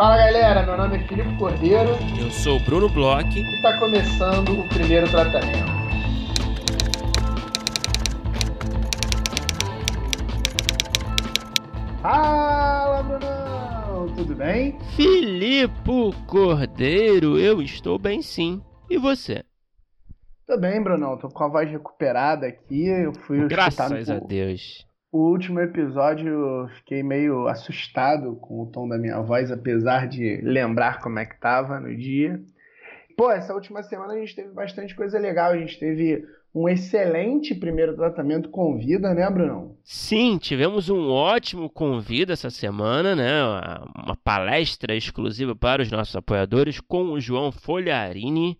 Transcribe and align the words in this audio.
Fala 0.00 0.16
galera, 0.16 0.62
meu 0.62 0.78
nome 0.78 0.96
é 0.96 1.06
Filipe 1.06 1.36
Cordeiro. 1.36 1.90
Eu 2.18 2.30
sou 2.30 2.56
o 2.56 2.60
Bruno 2.64 2.88
Bloch. 2.88 3.38
E 3.38 3.56
está 3.56 3.78
começando 3.78 4.58
o 4.58 4.66
primeiro 4.66 5.06
tratamento. 5.10 5.58
Fala, 12.00 13.02
Brunão! 13.02 14.14
Tudo 14.16 14.34
bem? 14.36 14.80
Filipe 14.96 16.16
Cordeiro, 16.26 17.38
eu 17.38 17.60
estou 17.60 17.98
bem 17.98 18.22
sim. 18.22 18.62
E 18.88 18.96
você? 18.96 19.44
Tô 20.46 20.56
bem, 20.56 20.82
Brunão. 20.82 21.18
Tô 21.18 21.28
com 21.28 21.44
a 21.44 21.48
voz 21.48 21.70
recuperada 21.70 22.46
aqui. 22.46 22.86
Eu 22.86 23.12
fui 23.12 23.46
Graças 23.46 24.08
a 24.08 24.18
Deus. 24.18 24.89
O 25.12 25.30
último 25.30 25.58
episódio 25.58 26.28
eu 26.28 26.68
fiquei 26.68 27.02
meio 27.02 27.48
assustado 27.48 28.36
com 28.36 28.62
o 28.62 28.66
tom 28.66 28.88
da 28.88 28.96
minha 28.96 29.20
voz, 29.20 29.50
apesar 29.50 30.06
de 30.06 30.40
lembrar 30.42 31.00
como 31.00 31.18
é 31.18 31.26
que 31.26 31.38
tava 31.40 31.80
no 31.80 31.96
dia. 31.96 32.40
Pô, 33.16 33.30
essa 33.30 33.52
última 33.52 33.82
semana 33.82 34.12
a 34.12 34.18
gente 34.18 34.36
teve 34.36 34.50
bastante 34.50 34.94
coisa 34.94 35.18
legal. 35.18 35.50
A 35.50 35.58
gente 35.58 35.80
teve 35.80 36.24
um 36.54 36.68
excelente 36.68 37.54
primeiro 37.56 37.96
tratamento 37.96 38.50
com 38.50 38.78
vida, 38.78 39.12
né, 39.12 39.28
Brunão? 39.28 39.76
Sim, 39.82 40.38
tivemos 40.38 40.88
um 40.88 41.10
ótimo 41.10 41.68
convite 41.68 42.30
essa 42.30 42.48
semana, 42.48 43.16
né? 43.16 43.42
Uma 43.96 44.16
palestra 44.16 44.94
exclusiva 44.94 45.56
para 45.56 45.82
os 45.82 45.90
nossos 45.90 46.14
apoiadores 46.14 46.80
com 46.80 47.10
o 47.10 47.20
João 47.20 47.50
Folharini. 47.50 48.56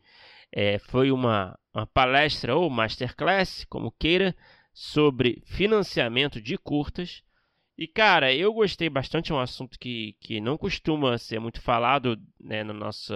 É, 0.53 0.81
foi 0.81 1.13
uma, 1.13 1.57
uma 1.73 1.87
palestra 1.87 2.57
ou 2.57 2.69
masterclass, 2.69 3.65
como 3.69 3.95
queira, 3.99 4.35
sobre 4.73 5.43
financiamento 5.47 6.41
de 6.41 6.57
curtas. 6.57 7.23
E, 7.77 7.87
cara, 7.87 8.35
eu 8.35 8.53
gostei 8.53 8.91
bastante, 8.91 9.33
é 9.33 9.35
um 9.35 9.41
assunto 9.41 9.79
que, 9.79 10.15
que 10.21 10.41
não 10.41 10.59
costuma 10.59 11.17
ser 11.17 11.41
muito 11.41 11.63
falado 11.63 12.21
né, 12.39 12.63
no, 12.63 12.75
nosso, 12.75 13.15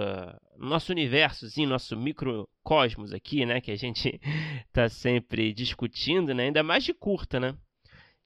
no 0.57 0.67
nosso 0.67 0.91
universozinho, 0.91 1.69
nosso 1.69 1.95
microcosmos 1.95 3.13
aqui, 3.13 3.45
né? 3.45 3.61
Que 3.61 3.71
a 3.71 3.75
gente 3.75 4.19
está 4.65 4.89
sempre 4.89 5.53
discutindo, 5.53 6.33
né? 6.33 6.45
Ainda 6.45 6.63
mais 6.63 6.83
de 6.83 6.93
curta, 6.93 7.39
né? 7.39 7.55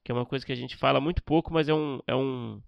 Que 0.02 0.12
é 0.12 0.14
uma 0.14 0.24
coisa 0.24 0.46
que 0.46 0.52
a 0.52 0.56
gente 0.56 0.76
fala 0.76 0.98
muito 0.98 1.22
pouco, 1.22 1.52
mas 1.52 1.68
é 1.68 1.74
um, 1.74 2.00
é 2.06 2.16
um, 2.16 2.62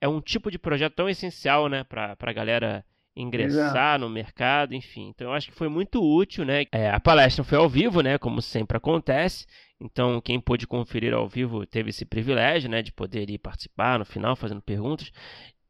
é 0.00 0.08
um 0.08 0.20
tipo 0.20 0.50
de 0.50 0.58
projeto 0.58 0.94
tão 0.94 1.08
essencial, 1.08 1.68
né? 1.68 1.84
Para 1.84 2.16
a 2.18 2.32
galera 2.32 2.84
ingressar 3.16 3.70
Exato. 3.70 4.00
no 4.00 4.10
mercado, 4.10 4.74
enfim. 4.74 5.08
Então 5.08 5.28
eu 5.28 5.32
acho 5.32 5.48
que 5.50 5.56
foi 5.56 5.68
muito 5.68 6.02
útil, 6.02 6.44
né? 6.44 6.64
É, 6.72 6.90
a 6.90 7.00
palestra 7.00 7.44
foi 7.44 7.58
ao 7.58 7.68
vivo, 7.68 8.00
né? 8.00 8.18
Como 8.18 8.42
sempre 8.42 8.76
acontece. 8.76 9.46
Então, 9.80 10.20
quem 10.20 10.40
pôde 10.40 10.66
conferir 10.66 11.12
ao 11.12 11.28
vivo 11.28 11.66
teve 11.66 11.90
esse 11.90 12.04
privilégio, 12.04 12.70
né, 12.70 12.80
de 12.80 12.92
poder 12.92 13.28
ir 13.28 13.38
participar 13.38 13.98
no 13.98 14.04
final, 14.04 14.36
fazendo 14.36 14.62
perguntas. 14.62 15.12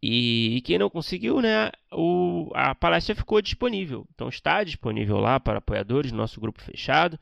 E, 0.03 0.63
quem 0.65 0.79
não 0.79 0.91
conseguiu, 0.91 1.41
né, 1.41 1.71
o, 1.91 2.51
a 2.55 2.75
palestra 2.75 3.15
ficou 3.15 3.41
disponível. 3.41 4.07
Então, 4.15 4.29
está 4.29 4.63
disponível 4.63 5.17
lá 5.19 5.41
para 5.41 5.59
apoiadores 5.59 6.13
do 6.13 6.17
nosso 6.19 6.41
grupo 6.41 6.63
fechado. 6.63 7.19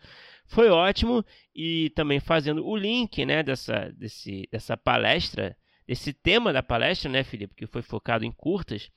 Foi 0.46 0.68
ótimo 0.68 1.24
e 1.54 1.90
também 1.90 2.20
fazendo 2.20 2.66
o 2.66 2.76
link, 2.76 3.24
né, 3.24 3.42
dessa, 3.42 3.92
desse, 3.96 4.48
dessa 4.50 4.76
palestra, 4.76 5.56
desse 5.86 6.12
tema 6.12 6.52
da 6.52 6.62
palestra, 6.62 7.08
né, 7.10 7.22
Felipe, 7.22 7.54
que 7.54 7.66
foi 7.66 7.82
focado 7.82 8.24
em 8.24 8.32
curtas. 8.32 8.90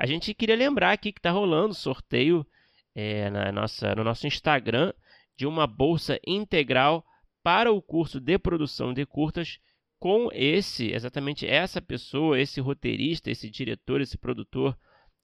A 0.00 0.06
gente 0.06 0.32
queria 0.32 0.56
lembrar 0.56 0.92
aqui 0.92 1.12
que 1.12 1.18
está 1.18 1.30
rolando 1.30 1.74
sorteio 1.74 2.46
é, 2.94 3.28
na 3.28 3.52
nossa, 3.52 3.94
no 3.94 4.02
nosso 4.02 4.26
Instagram 4.26 4.94
de 5.36 5.46
uma 5.46 5.66
bolsa 5.66 6.18
integral 6.26 7.04
para 7.42 7.70
o 7.70 7.82
curso 7.82 8.18
de 8.18 8.38
produção 8.38 8.94
de 8.94 9.04
curtas 9.04 9.58
com 9.98 10.30
esse, 10.32 10.90
exatamente 10.90 11.46
essa 11.46 11.82
pessoa, 11.82 12.40
esse 12.40 12.62
roteirista, 12.62 13.30
esse 13.30 13.50
diretor, 13.50 14.00
esse 14.00 14.16
produtor 14.16 14.74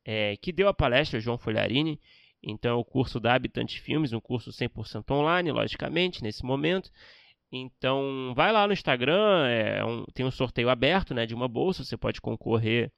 é, 0.04 0.36
que 0.36 0.52
deu 0.52 0.68
a 0.68 0.74
palestra, 0.74 1.20
João 1.20 1.38
Folharini. 1.38 1.98
Então, 2.42 2.72
é 2.72 2.78
o 2.78 2.84
curso 2.84 3.18
da 3.18 3.32
Habitante 3.32 3.80
Filmes, 3.80 4.12
um 4.12 4.20
curso 4.20 4.50
100% 4.50 5.10
online, 5.10 5.52
logicamente, 5.52 6.22
nesse 6.22 6.44
momento. 6.44 6.90
Então, 7.50 8.34
vai 8.36 8.52
lá 8.52 8.66
no 8.66 8.74
Instagram, 8.74 9.48
é 9.48 9.82
um, 9.82 10.04
tem 10.12 10.26
um 10.26 10.30
sorteio 10.30 10.68
aberto 10.68 11.14
né, 11.14 11.24
de 11.24 11.34
uma 11.34 11.48
bolsa, 11.48 11.82
você 11.82 11.96
pode 11.96 12.20
concorrer 12.20 12.92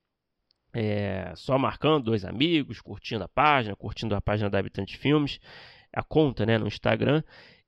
é, 0.73 1.33
só 1.34 1.59
marcando 1.59 2.05
dois 2.05 2.25
amigos, 2.25 2.81
curtindo 2.81 3.25
a 3.25 3.29
página, 3.29 3.75
curtindo 3.75 4.15
a 4.15 4.21
página 4.21 4.51
da 4.51 4.59
Habitante 4.59 4.97
Filmes, 4.97 5.41
a 5.93 6.03
conta 6.03 6.45
né, 6.45 6.59
no 6.59 6.67
Instagram. 6.67 7.23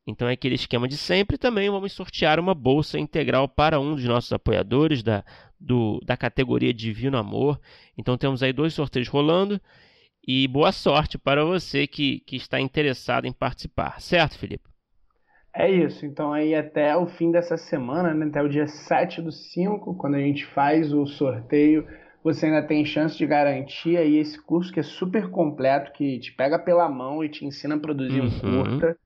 Então 0.07 0.29
é 0.29 0.33
aquele 0.33 0.55
esquema 0.55 0.89
de 0.89 0.97
sempre. 0.97 1.39
Também 1.39 1.71
vamos 1.71 1.93
sortear 1.93 2.39
uma 2.41 2.55
bolsa 2.55 2.99
integral 2.99 3.49
para 3.49 3.79
um 3.79 3.95
dos 3.95 4.05
nossos 4.05 4.33
apoiadores 4.33 5.03
da, 5.03 5.25
do, 5.59 6.01
da 6.05 6.17
categoria 6.17 6.75
Divino 6.75 7.17
Amor. 7.17 7.61
Então 7.97 8.17
temos 8.17 8.43
aí 8.43 8.53
dois 8.53 8.75
sorteios 8.75 9.09
rolando. 9.09 9.61
E 10.27 10.47
boa 10.49 10.71
sorte 10.71 11.17
para 11.17 11.45
você 11.45 11.87
que, 11.87 12.21
que 12.21 12.37
está 12.37 12.61
interessado 12.61 13.27
em 13.27 13.33
participar. 13.33 14.01
Certo, 14.01 14.39
Felipe? 14.39 14.69
É 15.55 15.71
isso. 15.71 16.05
Então 16.07 16.33
aí 16.33 16.55
até 16.55 16.97
o 16.97 17.07
fim 17.07 17.31
dessa 17.31 17.57
semana, 17.57 18.15
né, 18.15 18.27
até 18.27 18.43
o 18.43 18.49
dia 18.49 18.67
7 18.67 19.23
do 19.23 19.33
5, 19.33 19.95
quando 19.97 20.15
a 20.15 20.21
gente 20.21 20.45
faz 20.47 20.93
o 20.93 21.07
sorteio, 21.07 21.87
você 22.23 22.47
ainda 22.47 22.63
tem 22.63 22.85
chance 22.85 23.17
de 23.17 23.27
garantir 23.27 23.97
aí 23.97 24.19
esse 24.19 24.41
curso 24.45 24.73
que 24.73 24.81
é 24.81 24.83
super 24.83 25.31
completo, 25.31 25.93
que 25.93 26.19
te 26.19 26.33
pega 26.33 26.59
pela 26.59 26.89
mão 26.89 27.25
e 27.25 27.29
te 27.29 27.45
ensina 27.45 27.77
a 27.77 27.81
produzir 27.81 28.21
uhum. 28.21 28.27
um 28.27 28.41
curta. 28.41 28.97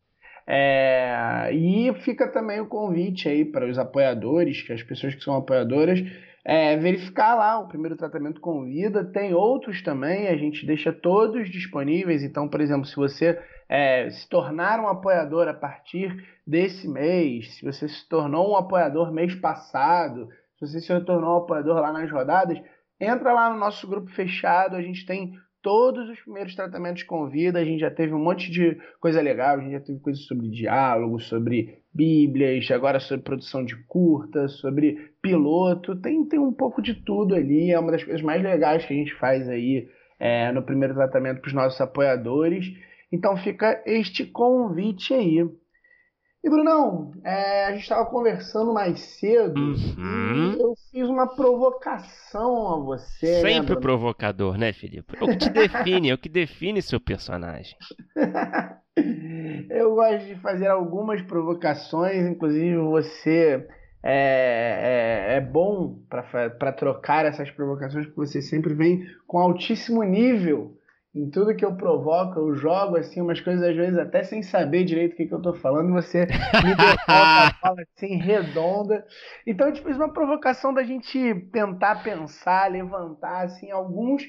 É, 0.47 1.51
e 1.53 1.93
fica 2.03 2.29
também 2.29 2.61
o 2.61 2.67
convite 2.67 3.29
aí 3.29 3.45
para 3.45 3.67
os 3.67 3.79
apoiadores, 3.79 4.63
que 4.63 4.73
as 4.73 4.83
pessoas 4.83 5.15
que 5.15 5.23
são 5.23 5.37
apoiadoras, 5.37 6.01
é, 6.45 6.77
verificar 6.77 7.35
lá 7.35 7.59
o 7.59 7.69
primeiro 7.69 7.97
tratamento 7.97 8.41
com 8.41 8.65
vida. 8.65 9.05
Tem 9.05 9.33
outros 9.33 9.83
também, 9.83 10.29
a 10.29 10.37
gente 10.37 10.67
deixa 10.67 10.93
todos 10.93 11.49
disponíveis. 11.49 12.23
Então, 12.23 12.49
por 12.49 12.61
exemplo, 12.61 12.85
se 12.85 12.97
você 12.97 13.39
é, 13.69 14.11
se 14.11 14.29
tornar 14.29 14.79
um 14.81 14.89
apoiador 14.89 15.49
a 15.49 15.55
partir 15.55 16.15
desse 16.47 16.87
mês, 16.87 17.57
se 17.57 17.65
você 17.65 17.89
se 17.89 18.07
tornou 18.09 18.53
um 18.53 18.57
apoiador 18.57 19.11
mês 19.13 19.35
passado, 19.35 20.29
se 20.59 20.67
você 20.67 20.81
se 20.81 21.01
tornou 21.05 21.35
um 21.35 21.43
apoiador 21.45 21.81
lá 21.81 21.93
nas 21.93 22.11
rodadas, 22.11 22.61
entra 23.05 23.33
lá 23.33 23.51
no 23.51 23.59
nosso 23.59 23.87
grupo 23.89 24.11
fechado. 24.11 24.77
A 24.77 24.83
gente 24.83 25.07
tem 25.07 25.35
todos 25.65 26.11
os 26.11 26.21
primeiros 26.21 26.55
tratamentos 26.55 27.03
com 27.05 27.29
vida, 27.29 27.59
a 27.59 27.65
gente 27.65 27.81
já 27.81 27.91
teve 27.91 28.13
um 28.13 28.23
monte 28.23 28.51
de 28.51 28.77
coisa 29.01 29.23
legal, 29.23 29.57
a 29.57 29.61
gente 29.61 29.73
já 29.73 29.81
teve 29.81 29.99
coisas 29.99 30.23
sobre 30.27 30.51
diálogo, 30.51 31.19
sobre 31.19 31.79
bíblias, 31.93 32.71
agora 32.71 33.01
sobre 33.01 33.25
produção 33.25 33.65
de 33.65 33.75
curta, 33.87 34.47
sobre 34.47 35.13
piloto, 35.23 35.97
tem, 35.97 36.23
tem 36.27 36.39
um 36.39 36.53
pouco 36.53 36.83
de 36.83 36.95
tudo 36.95 37.35
ali, 37.35 37.71
é 37.71 37.79
uma 37.79 37.93
das 37.93 38.05
coisas 38.05 38.21
mais 38.21 38.43
legais 38.43 38.85
que 38.85 38.93
a 38.93 38.97
gente 38.97 39.15
faz 39.15 39.49
aí 39.49 39.89
é, 40.21 40.53
no 40.53 40.63
primeiro 40.63 40.93
tratamento 40.95 41.41
para 41.41 41.49
os 41.49 41.55
nossos 41.55 41.81
apoiadores. 41.81 42.67
Então 43.11 43.35
fica 43.37 43.83
este 43.87 44.27
convite 44.27 45.15
aí. 45.15 45.49
E 46.45 46.51
Brunão, 46.51 47.11
é, 47.25 47.65
a 47.65 47.73
gente 47.73 47.85
estava 47.85 48.05
conversando 48.05 48.71
mais 48.75 49.01
cedo 49.01 49.59
uhum. 49.59 50.53
e 50.53 50.61
eu 50.61 50.75
fiz 50.91 51.09
uma 51.09 51.27
provocação 51.35 52.71
a 52.71 52.85
você. 52.85 53.43
Né, 53.43 53.55
Sempre 53.55 53.75
né, 53.75 53.81
provocador, 53.81 54.59
né, 54.59 54.71
Felipe? 54.75 55.17
É 55.19 55.25
o 55.25 55.29
que 55.29 55.39
te 55.39 55.49
define, 55.49 56.11
é 56.11 56.15
o 56.15 56.19
que 56.19 56.29
define 56.29 56.83
seu 56.83 57.01
personagem. 57.01 57.75
eu 59.71 59.95
gosto 59.95 60.27
de 60.27 60.35
fazer 60.35 60.67
algumas 60.67 61.23
provocações, 61.23 62.27
inclusive 62.27 62.77
você 62.77 63.67
é, 64.03 65.31
é, 65.33 65.37
é 65.37 65.41
bom 65.41 65.99
para 66.11 66.73
trocar 66.73 67.25
essas 67.25 67.51
provocações, 67.51 68.05
porque 68.05 68.21
você 68.21 68.43
sempre 68.43 68.75
vem 68.75 69.03
com 69.27 69.39
altíssimo 69.39 70.03
nível 70.03 70.77
em 71.15 71.31
tudo 71.31 71.55
que 71.55 71.65
eu 71.65 71.77
provoco, 71.77 72.41
eu 72.41 72.55
jogo 72.57 72.97
assim 72.97 73.21
umas 73.21 73.41
coisas 73.41 73.63
às 73.63 73.77
vezes 73.77 73.97
até 73.97 74.25
sem 74.25 74.43
saber 74.43 74.85
direito 74.85 75.13
o 75.13 75.17
que, 75.17 75.27
que 75.27 75.35
eu 75.35 75.41
tô 75.41 75.55
falando, 75.55 75.93
você 75.93 76.27
me 76.27 76.27
devolve 76.75 76.99
a 77.07 77.55
fala 77.61 77.83
assim 77.97 78.17
redonda. 78.17 79.07
Então 79.47 79.69
eu 79.69 79.73
te 79.73 79.83
fiz 79.83 79.97
uma 79.97 80.13
provocação 80.13 80.75
da 80.75 80.83
gente 80.83 81.35
tentar 81.53 82.03
pensar, 82.03 82.71
levantar 82.71 83.45
assim 83.45 83.71
alguns 83.71 84.25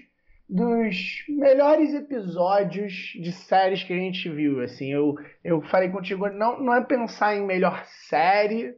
dos 0.48 1.26
melhores 1.28 1.92
episódios 1.96 2.94
de 3.20 3.32
séries 3.32 3.84
que 3.84 3.92
a 3.92 3.98
gente 3.98 4.30
viu. 4.30 4.62
Assim, 4.62 4.94
eu, 4.94 5.16
eu 5.44 5.62
falei 5.64 5.90
contigo, 5.90 6.30
não, 6.30 6.62
não 6.62 6.76
é 6.76 6.84
pensar 6.84 7.36
em 7.36 7.44
melhor 7.44 7.84
série, 8.08 8.76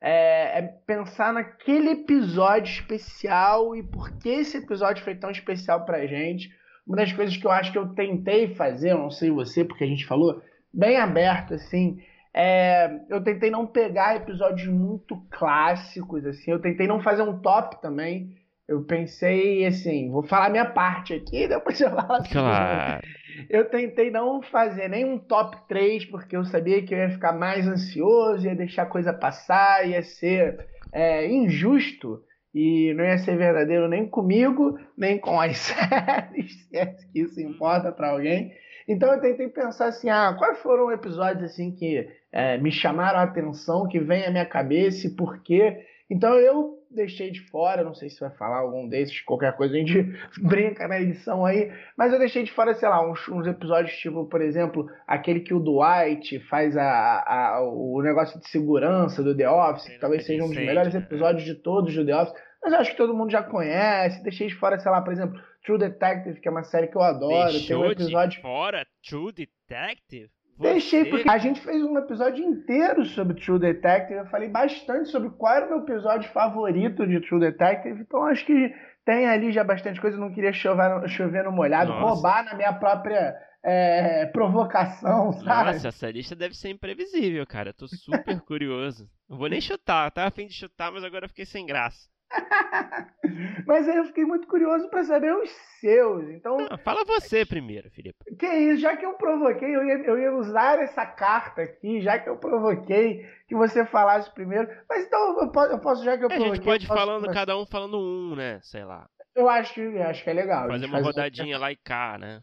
é, 0.00 0.58
é, 0.58 0.62
pensar 0.86 1.34
naquele 1.34 1.90
episódio 1.90 2.72
especial 2.72 3.76
e 3.76 3.82
por 3.82 4.10
que 4.18 4.30
esse 4.30 4.56
episódio 4.56 5.04
foi 5.04 5.14
tão 5.14 5.30
especial 5.30 5.84
pra 5.84 6.06
gente 6.06 6.50
uma 6.86 6.96
das 6.96 7.12
coisas 7.12 7.36
que 7.36 7.46
eu 7.46 7.50
acho 7.50 7.72
que 7.72 7.78
eu 7.78 7.88
tentei 7.94 8.54
fazer, 8.54 8.92
eu 8.92 8.98
não 8.98 9.10
sei 9.10 9.30
você, 9.30 9.64
porque 9.64 9.84
a 9.84 9.86
gente 9.86 10.06
falou 10.06 10.42
bem 10.72 10.96
aberto, 10.96 11.54
assim, 11.54 12.02
é, 12.34 13.00
eu 13.10 13.22
tentei 13.22 13.50
não 13.50 13.66
pegar 13.66 14.16
episódios 14.16 14.68
muito 14.68 15.16
clássicos, 15.30 16.24
assim, 16.24 16.50
eu 16.50 16.60
tentei 16.60 16.86
não 16.86 17.00
fazer 17.00 17.22
um 17.22 17.38
top 17.40 17.80
também. 17.80 18.40
Eu 18.66 18.84
pensei 18.84 19.66
assim, 19.66 20.10
vou 20.10 20.22
falar 20.22 20.48
minha 20.48 20.64
parte 20.64 21.12
aqui, 21.12 21.46
depois 21.48 21.80
eu 21.80 21.90
falo 21.90 22.12
assim. 22.14 22.32
Claro. 22.32 23.02
Eu 23.50 23.68
tentei 23.68 24.10
não 24.10 24.40
fazer 24.42 24.88
nem 24.88 25.04
um 25.04 25.18
top 25.18 25.56
3, 25.68 26.06
porque 26.06 26.36
eu 26.36 26.44
sabia 26.44 26.82
que 26.82 26.94
eu 26.94 26.98
ia 26.98 27.10
ficar 27.10 27.32
mais 27.32 27.66
ansioso, 27.66 28.46
ia 28.46 28.54
deixar 28.54 28.82
a 28.82 28.86
coisa 28.86 29.12
passar, 29.12 29.86
ia 29.86 30.02
ser 30.02 30.66
é, 30.92 31.26
injusto 31.26 32.22
e 32.54 32.92
não 32.94 33.04
ia 33.04 33.18
ser 33.18 33.36
verdadeiro 33.36 33.88
nem 33.88 34.06
comigo, 34.06 34.78
nem 34.96 35.18
com 35.18 35.40
as 35.40 35.56
séries, 35.78 36.66
se 36.68 36.76
é 36.76 36.86
que 36.86 37.20
isso 37.20 37.40
importa 37.40 37.90
para 37.90 38.10
alguém. 38.10 38.52
Então 38.86 39.12
eu 39.12 39.20
tentei 39.20 39.48
pensar 39.48 39.86
assim, 39.86 40.10
ah, 40.10 40.34
quais 40.38 40.58
foram 40.58 40.90
episódios 40.90 41.50
assim 41.50 41.70
que 41.70 42.08
é, 42.32 42.58
me 42.58 42.72
chamaram 42.72 43.20
a 43.20 43.22
atenção, 43.22 43.88
que 43.88 43.98
vem 43.98 44.24
à 44.24 44.30
minha 44.30 44.46
cabeça 44.46 45.06
e 45.06 45.10
por 45.10 45.42
quê. 45.42 45.86
Então 46.10 46.34
eu 46.34 46.81
deixei 46.94 47.30
de 47.30 47.40
fora, 47.50 47.84
não 47.84 47.94
sei 47.94 48.08
se 48.10 48.20
vai 48.20 48.30
falar 48.30 48.58
algum 48.58 48.88
desses, 48.88 49.20
qualquer 49.22 49.56
coisa 49.56 49.74
a 49.74 49.78
gente 49.78 50.02
brinca 50.40 50.86
na 50.86 51.00
edição 51.00 51.44
aí, 51.44 51.72
mas 51.96 52.12
eu 52.12 52.18
deixei 52.18 52.44
de 52.44 52.52
fora, 52.52 52.74
sei 52.74 52.88
lá, 52.88 53.04
uns, 53.08 53.28
uns 53.28 53.46
episódios 53.46 53.96
tipo, 53.96 54.26
por 54.26 54.40
exemplo, 54.40 54.88
aquele 55.06 55.40
que 55.40 55.54
o 55.54 55.60
Dwight 55.60 56.38
faz 56.48 56.76
a, 56.76 57.24
a, 57.26 57.62
o 57.62 58.00
negócio 58.02 58.38
de 58.38 58.48
segurança 58.48 59.22
do 59.22 59.36
The 59.36 59.48
Office, 59.48 59.88
que 59.88 59.98
talvez 59.98 60.26
seja 60.26 60.44
um 60.44 60.48
dos 60.48 60.56
melhores 60.56 60.94
né? 60.94 61.00
episódios 61.00 61.44
de 61.44 61.54
todos 61.54 61.94
do 61.94 62.04
The 62.04 62.16
Office, 62.16 62.34
mas 62.62 62.72
eu 62.72 62.78
acho 62.78 62.90
que 62.92 62.96
todo 62.96 63.14
mundo 63.14 63.30
já 63.30 63.42
conhece, 63.42 64.22
deixei 64.22 64.46
de 64.46 64.54
fora, 64.54 64.78
sei 64.78 64.90
lá, 64.90 65.02
por 65.02 65.12
exemplo, 65.12 65.40
True 65.64 65.78
Detective, 65.78 66.40
que 66.40 66.48
é 66.48 66.50
uma 66.50 66.64
série 66.64 66.88
que 66.88 66.96
eu 66.96 67.02
adoro, 67.02 67.52
Deixou 67.52 67.80
tem 67.80 67.88
um 67.88 67.92
episódio... 67.92 68.36
de 68.36 68.42
fora 68.42 68.86
True 69.08 69.32
Detective? 69.32 70.30
Deixei, 70.58 71.04
porque 71.06 71.28
a 71.28 71.38
gente 71.38 71.60
fez 71.60 71.82
um 71.82 71.98
episódio 71.98 72.44
inteiro 72.44 73.04
sobre 73.06 73.40
True 73.40 73.58
Detective. 73.58 74.20
Eu 74.20 74.26
falei 74.26 74.48
bastante 74.48 75.08
sobre 75.08 75.30
qual 75.30 75.54
era 75.54 75.66
o 75.66 75.70
meu 75.70 75.78
episódio 75.80 76.30
favorito 76.30 77.06
de 77.06 77.20
True 77.20 77.40
Detective. 77.40 78.00
Então 78.00 78.24
acho 78.24 78.44
que 78.46 78.74
tem 79.04 79.26
ali 79.26 79.52
já 79.52 79.64
bastante 79.64 80.00
coisa. 80.00 80.16
Eu 80.16 80.20
não 80.20 80.32
queria 80.32 80.52
chover, 80.52 81.08
chover 81.08 81.44
no 81.44 81.52
molhado, 81.52 81.90
Nossa. 81.90 82.06
roubar 82.06 82.44
na 82.44 82.54
minha 82.54 82.72
própria 82.72 83.34
é, 83.64 84.26
provocação, 84.26 85.32
sabe? 85.32 85.72
Nossa, 85.72 85.88
essa 85.88 86.10
lista 86.10 86.36
deve 86.36 86.54
ser 86.54 86.70
imprevisível, 86.70 87.46
cara. 87.46 87.70
Eu 87.70 87.74
tô 87.74 87.88
super 87.88 88.40
curioso. 88.46 89.08
Não 89.28 89.38
vou 89.38 89.48
nem 89.48 89.60
chutar. 89.60 90.06
Eu 90.06 90.10
tava 90.10 90.28
afim 90.28 90.46
de 90.46 90.54
chutar, 90.54 90.92
mas 90.92 91.04
agora 91.04 91.24
eu 91.24 91.28
fiquei 91.28 91.46
sem 91.46 91.64
graça. 91.64 92.11
Mas 93.66 93.88
aí 93.88 93.96
eu 93.96 94.04
fiquei 94.04 94.24
muito 94.24 94.46
curioso 94.46 94.88
para 94.88 95.04
saber 95.04 95.34
os 95.34 95.50
seus. 95.80 96.28
Então. 96.30 96.56
Não, 96.56 96.78
fala 96.78 97.04
você 97.04 97.44
primeiro, 97.44 97.90
Felipe. 97.90 98.16
Que 98.38 98.46
isso, 98.46 98.80
já 98.80 98.96
que 98.96 99.04
eu 99.04 99.14
provoquei, 99.14 99.74
eu 99.74 99.84
ia, 99.84 99.98
eu 100.04 100.18
ia 100.18 100.32
usar 100.32 100.78
essa 100.78 101.04
carta 101.04 101.62
aqui, 101.62 102.00
já 102.00 102.18
que 102.18 102.28
eu 102.28 102.36
provoquei 102.36 103.26
que 103.46 103.54
você 103.54 103.84
falasse 103.84 104.32
primeiro. 104.32 104.68
Mas 104.88 105.06
então 105.06 105.40
eu 105.40 105.50
posso, 105.50 105.72
eu 105.72 105.78
posso 105.78 106.04
já 106.04 106.16
que 106.16 106.24
eu 106.24 106.28
provoquei. 106.28 106.48
É, 106.48 106.52
a 106.52 106.54
gente 106.54 106.64
pode 106.64 106.84
ir 106.84 106.88
falando, 106.88 107.32
cada 107.32 107.56
um 107.56 107.66
falando 107.66 107.98
um, 107.98 108.34
né? 108.34 108.60
Sei 108.62 108.84
lá. 108.84 109.06
Eu 109.34 109.48
acho 109.48 109.74
que, 109.74 109.98
acho 109.98 110.24
que 110.24 110.30
é 110.30 110.34
legal. 110.34 110.68
Fazer 110.68 110.86
uma 110.86 111.00
rodadinha 111.00 111.58
lá 111.58 111.72
e 111.72 111.76
cá, 111.76 112.18
né? 112.18 112.42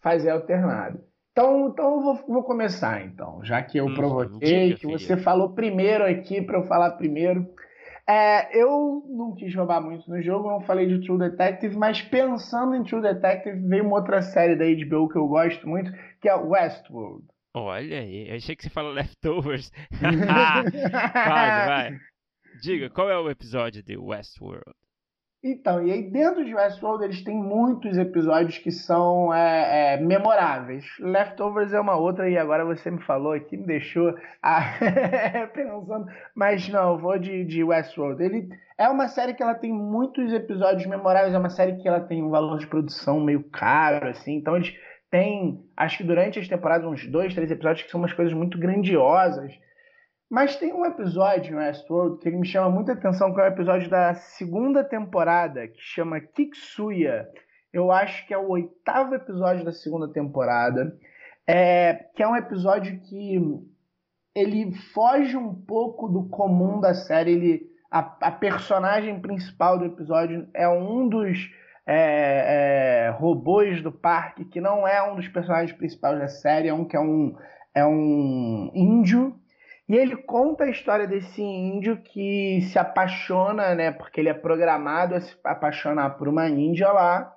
Fazer 0.00 0.30
alternado. 0.30 1.00
Então, 1.32 1.68
então 1.68 1.96
eu 1.96 2.00
vou, 2.02 2.14
vou 2.28 2.42
começar, 2.42 3.02
então. 3.04 3.42
Já 3.42 3.62
que 3.62 3.78
eu 3.78 3.86
hum, 3.86 3.94
provoquei, 3.94 4.74
diga, 4.74 4.78
que 4.78 4.86
você 4.86 5.16
falou 5.16 5.54
primeiro 5.54 6.04
aqui 6.04 6.42
para 6.42 6.58
eu 6.58 6.64
falar 6.64 6.92
primeiro. 6.92 7.46
É, 8.08 8.60
eu 8.60 9.04
não 9.08 9.34
quis 9.34 9.54
roubar 9.54 9.80
muito 9.80 10.10
no 10.10 10.20
jogo, 10.20 10.50
não 10.50 10.60
falei 10.60 10.86
de 10.86 11.04
True 11.06 11.18
Detective, 11.18 11.76
mas 11.76 12.02
pensando 12.02 12.74
em 12.74 12.82
True 12.82 13.00
Detective, 13.00 13.60
veio 13.68 13.84
uma 13.84 13.96
outra 13.98 14.20
série 14.20 14.56
da 14.56 14.64
HBO 14.64 15.08
que 15.08 15.16
eu 15.16 15.28
gosto 15.28 15.68
muito, 15.68 15.92
que 16.20 16.28
é 16.28 16.34
Westworld. 16.34 17.24
Olha 17.54 18.00
aí, 18.00 18.28
eu 18.28 18.36
achei 18.36 18.56
que 18.56 18.62
você 18.62 18.70
falou 18.70 18.92
Leftovers. 18.92 19.70
Quase, 20.00 21.66
vai. 21.66 21.98
Diga, 22.60 22.90
qual 22.90 23.10
é 23.10 23.18
o 23.18 23.30
episódio 23.30 23.82
de 23.82 23.96
Westworld? 23.96 24.81
Então, 25.44 25.84
e 25.84 25.90
aí 25.90 26.08
dentro 26.08 26.44
de 26.44 26.54
Westworld 26.54 27.04
eles 27.04 27.24
têm 27.24 27.34
muitos 27.34 27.98
episódios 27.98 28.58
que 28.58 28.70
são 28.70 29.34
é, 29.34 29.94
é, 29.94 29.96
memoráveis. 29.96 30.84
Leftovers 31.00 31.72
é 31.72 31.80
uma 31.80 31.96
outra, 31.96 32.30
e 32.30 32.38
agora 32.38 32.64
você 32.64 32.92
me 32.92 33.02
falou 33.02 33.32
aqui, 33.32 33.56
me 33.56 33.66
deixou 33.66 34.14
pensando. 35.52 36.06
Mas 36.32 36.68
não, 36.68 36.92
eu 36.92 36.98
vou 36.98 37.18
de, 37.18 37.44
de 37.44 37.64
Westworld. 37.64 38.22
Ele 38.22 38.48
é 38.78 38.88
uma 38.88 39.08
série 39.08 39.34
que 39.34 39.42
ela 39.42 39.54
tem 39.54 39.72
muitos 39.72 40.32
episódios 40.32 40.86
memoráveis, 40.86 41.34
é 41.34 41.38
uma 41.38 41.50
série 41.50 41.76
que 41.76 41.88
ela 41.88 42.00
tem 42.00 42.22
um 42.22 42.30
valor 42.30 42.58
de 42.58 42.68
produção 42.68 43.18
meio 43.18 43.42
caro, 43.42 44.08
assim, 44.10 44.36
então 44.36 44.54
eles 44.54 44.72
têm, 45.10 45.60
acho 45.76 45.98
que 45.98 46.04
durante 46.04 46.38
as 46.38 46.46
temporadas, 46.46 46.86
uns 46.86 47.04
dois, 47.08 47.34
três 47.34 47.50
episódios 47.50 47.82
que 47.84 47.90
são 47.90 48.00
umas 48.00 48.12
coisas 48.12 48.32
muito 48.32 48.56
grandiosas. 48.58 49.52
Mas 50.32 50.56
tem 50.56 50.72
um 50.72 50.86
episódio 50.86 51.52
no 51.52 51.58
Westworld 51.58 52.18
que 52.18 52.30
me 52.30 52.46
chama 52.46 52.70
muita 52.70 52.94
atenção, 52.94 53.34
que 53.34 53.38
é 53.38 53.42
o 53.42 53.46
um 53.46 53.52
episódio 53.52 53.90
da 53.90 54.14
segunda 54.14 54.82
temporada, 54.82 55.68
que 55.68 55.78
chama 55.78 56.22
Kiksuya. 56.22 57.28
Eu 57.70 57.92
acho 57.92 58.26
que 58.26 58.32
é 58.32 58.38
o 58.38 58.48
oitavo 58.48 59.14
episódio 59.14 59.62
da 59.62 59.72
segunda 59.72 60.08
temporada. 60.10 60.96
É, 61.46 62.06
que 62.14 62.22
é 62.22 62.26
um 62.26 62.34
episódio 62.34 62.98
que 63.00 63.38
ele 64.34 64.72
foge 64.94 65.36
um 65.36 65.52
pouco 65.54 66.08
do 66.08 66.26
comum 66.30 66.80
da 66.80 66.94
série. 66.94 67.32
Ele, 67.32 67.62
a, 67.90 67.98
a 68.22 68.30
personagem 68.30 69.20
principal 69.20 69.78
do 69.78 69.84
episódio 69.84 70.48
é 70.54 70.66
um 70.66 71.10
dos 71.10 71.50
é, 71.86 73.08
é, 73.08 73.10
robôs 73.10 73.82
do 73.82 73.92
parque, 73.92 74.46
que 74.46 74.62
não 74.62 74.88
é 74.88 75.02
um 75.02 75.14
dos 75.14 75.28
personagens 75.28 75.76
principais 75.76 76.18
da 76.18 76.28
série, 76.28 76.68
é 76.68 76.72
um 76.72 76.86
que 76.86 76.96
é 76.96 77.00
um, 77.00 77.36
é 77.74 77.84
um 77.84 78.70
índio 78.74 79.38
e 79.88 79.96
ele 79.96 80.16
conta 80.16 80.64
a 80.64 80.70
história 80.70 81.06
desse 81.06 81.42
índio 81.42 82.00
que 82.02 82.60
se 82.70 82.78
apaixona, 82.78 83.74
né? 83.74 83.90
Porque 83.90 84.20
ele 84.20 84.28
é 84.28 84.34
programado 84.34 85.14
a 85.14 85.20
se 85.20 85.36
apaixonar 85.44 86.10
por 86.10 86.28
uma 86.28 86.48
índia 86.48 86.90
lá. 86.92 87.34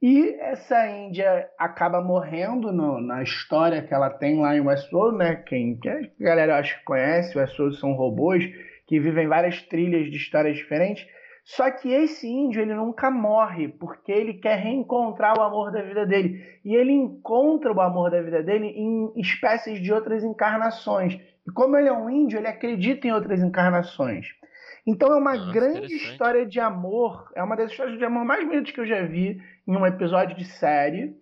E 0.00 0.34
essa 0.40 0.84
índia 0.88 1.48
acaba 1.56 2.00
morrendo 2.00 2.72
no, 2.72 3.00
na 3.00 3.22
história 3.22 3.82
que 3.82 3.94
ela 3.94 4.10
tem 4.10 4.40
lá 4.40 4.56
em 4.56 4.60
Westworld, 4.60 5.16
né? 5.16 5.36
Quem, 5.36 5.78
que 5.78 5.88
a 5.88 6.00
galera 6.18 6.58
acho 6.58 6.76
que 6.78 6.84
conhece, 6.84 7.38
Westworld 7.38 7.76
são 7.76 7.92
robôs 7.92 8.44
que 8.86 8.98
vivem 8.98 9.28
várias 9.28 9.62
trilhas 9.62 10.10
de 10.10 10.16
histórias 10.16 10.56
diferentes. 10.56 11.06
Só 11.44 11.70
que 11.70 11.90
esse 11.90 12.28
índio 12.28 12.62
ele 12.62 12.74
nunca 12.74 13.10
morre, 13.10 13.68
porque 13.68 14.12
ele 14.12 14.34
quer 14.34 14.58
reencontrar 14.58 15.36
o 15.36 15.42
amor 15.42 15.72
da 15.72 15.82
vida 15.82 16.06
dele. 16.06 16.40
E 16.64 16.74
ele 16.74 16.92
encontra 16.92 17.72
o 17.72 17.80
amor 17.80 18.10
da 18.10 18.22
vida 18.22 18.42
dele 18.42 18.66
em 18.68 19.12
espécies 19.16 19.80
de 19.82 19.92
outras 19.92 20.22
encarnações. 20.22 21.14
E 21.46 21.50
como 21.52 21.76
ele 21.76 21.88
é 21.88 21.92
um 21.92 22.08
índio, 22.08 22.38
ele 22.38 22.46
acredita 22.46 23.08
em 23.08 23.12
outras 23.12 23.42
encarnações. 23.42 24.26
Então 24.86 25.12
é 25.12 25.16
uma 25.16 25.34
Nossa, 25.34 25.52
grande 25.52 25.94
história 25.94 26.46
de 26.46 26.58
amor, 26.60 27.30
é 27.36 27.42
uma 27.42 27.56
das 27.56 27.70
histórias 27.70 27.98
de 27.98 28.04
amor 28.04 28.24
mais 28.24 28.44
bonitas 28.44 28.72
que 28.72 28.80
eu 28.80 28.86
já 28.86 29.02
vi 29.04 29.40
em 29.66 29.76
um 29.76 29.86
episódio 29.86 30.36
de 30.36 30.44
série, 30.44 31.16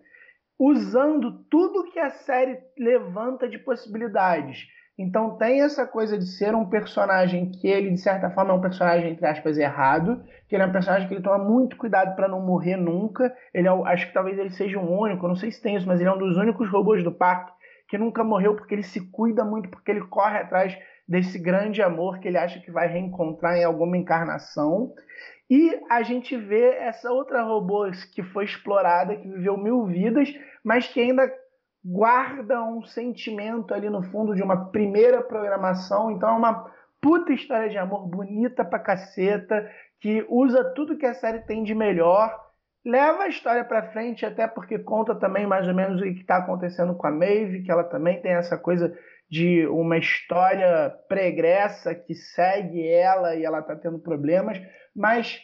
usando 0.57 1.43
tudo 1.49 1.91
que 1.91 1.99
a 1.99 2.09
série 2.09 2.59
levanta 2.77 3.47
de 3.47 3.59
possibilidades. 3.59 4.67
Então 5.01 5.35
tem 5.35 5.61
essa 5.61 5.87
coisa 5.87 6.15
de 6.15 6.27
ser 6.27 6.53
um 6.53 6.69
personagem 6.69 7.49
que 7.49 7.67
ele, 7.67 7.89
de 7.89 7.99
certa 7.99 8.29
forma, 8.29 8.51
é 8.51 8.55
um 8.55 8.61
personagem, 8.61 9.11
entre 9.11 9.25
aspas, 9.25 9.57
errado, 9.57 10.23
que 10.47 10.55
ele 10.55 10.61
é 10.61 10.65
um 10.67 10.71
personagem 10.71 11.07
que 11.07 11.13
ele 11.15 11.23
toma 11.23 11.43
muito 11.43 11.75
cuidado 11.75 12.15
para 12.15 12.27
não 12.27 12.39
morrer 12.39 12.77
nunca. 12.77 13.33
Ele 13.51 13.67
é, 13.67 13.71
acho 13.71 14.07
que 14.07 14.13
talvez 14.13 14.37
ele 14.37 14.51
seja 14.51 14.77
um 14.77 14.95
único, 14.95 15.27
não 15.27 15.35
sei 15.35 15.51
se 15.51 15.61
tem 15.61 15.75
isso, 15.75 15.87
mas 15.87 15.99
ele 15.99 16.09
é 16.09 16.13
um 16.13 16.19
dos 16.19 16.37
únicos 16.37 16.69
robôs 16.69 17.03
do 17.03 17.11
parque 17.11 17.51
que 17.89 17.97
nunca 17.97 18.23
morreu 18.23 18.55
porque 18.55 18.75
ele 18.75 18.83
se 18.83 19.11
cuida 19.11 19.43
muito, 19.43 19.69
porque 19.69 19.91
ele 19.91 20.01
corre 20.01 20.37
atrás 20.37 20.77
desse 21.07 21.37
grande 21.39 21.81
amor 21.81 22.19
que 22.19 22.27
ele 22.27 22.37
acha 22.37 22.59
que 22.59 22.71
vai 22.71 22.87
reencontrar 22.87 23.57
em 23.57 23.63
alguma 23.63 23.97
encarnação. 23.97 24.93
E 25.49 25.77
a 25.89 26.03
gente 26.03 26.37
vê 26.37 26.75
essa 26.75 27.11
outra 27.11 27.43
robô 27.43 27.89
que 28.13 28.23
foi 28.23 28.45
explorada, 28.45 29.15
que 29.15 29.27
viveu 29.27 29.57
mil 29.57 29.85
vidas, 29.85 30.33
mas 30.63 30.87
que 30.87 31.01
ainda 31.01 31.29
guarda 31.83 32.63
um 32.63 32.83
sentimento 32.83 33.73
ali 33.73 33.89
no 33.89 34.03
fundo 34.03 34.35
de 34.35 34.43
uma 34.43 34.69
primeira 34.71 35.21
programação. 35.21 36.11
Então 36.11 36.29
é 36.29 36.33
uma 36.33 36.71
puta 37.01 37.33
história 37.33 37.69
de 37.69 37.77
amor 37.77 38.07
bonita 38.07 38.63
pra 38.63 38.79
caceta, 38.79 39.69
que 39.99 40.25
usa 40.29 40.63
tudo 40.75 40.97
que 40.97 41.05
a 41.05 41.13
série 41.13 41.39
tem 41.39 41.63
de 41.63 41.73
melhor 41.73 42.39
leva 42.85 43.23
a 43.23 43.27
história 43.27 43.63
para 43.63 43.91
frente, 43.91 44.25
até 44.25 44.47
porque 44.47 44.79
conta 44.79 45.15
também 45.15 45.45
mais 45.45 45.67
ou 45.67 45.73
menos 45.73 46.01
o 46.01 46.03
que 46.03 46.21
está 46.21 46.37
acontecendo 46.37 46.95
com 46.95 47.07
a 47.07 47.11
Maeve, 47.11 47.63
que 47.63 47.71
ela 47.71 47.83
também 47.83 48.21
tem 48.21 48.33
essa 48.33 48.57
coisa 48.57 48.95
de 49.29 49.65
uma 49.67 49.97
história 49.97 50.89
pregressa 51.07 51.95
que 51.95 52.13
segue 52.13 52.85
ela 52.87 53.35
e 53.35 53.45
ela 53.45 53.59
está 53.59 53.75
tendo 53.75 53.99
problemas, 53.99 54.59
mas 54.95 55.39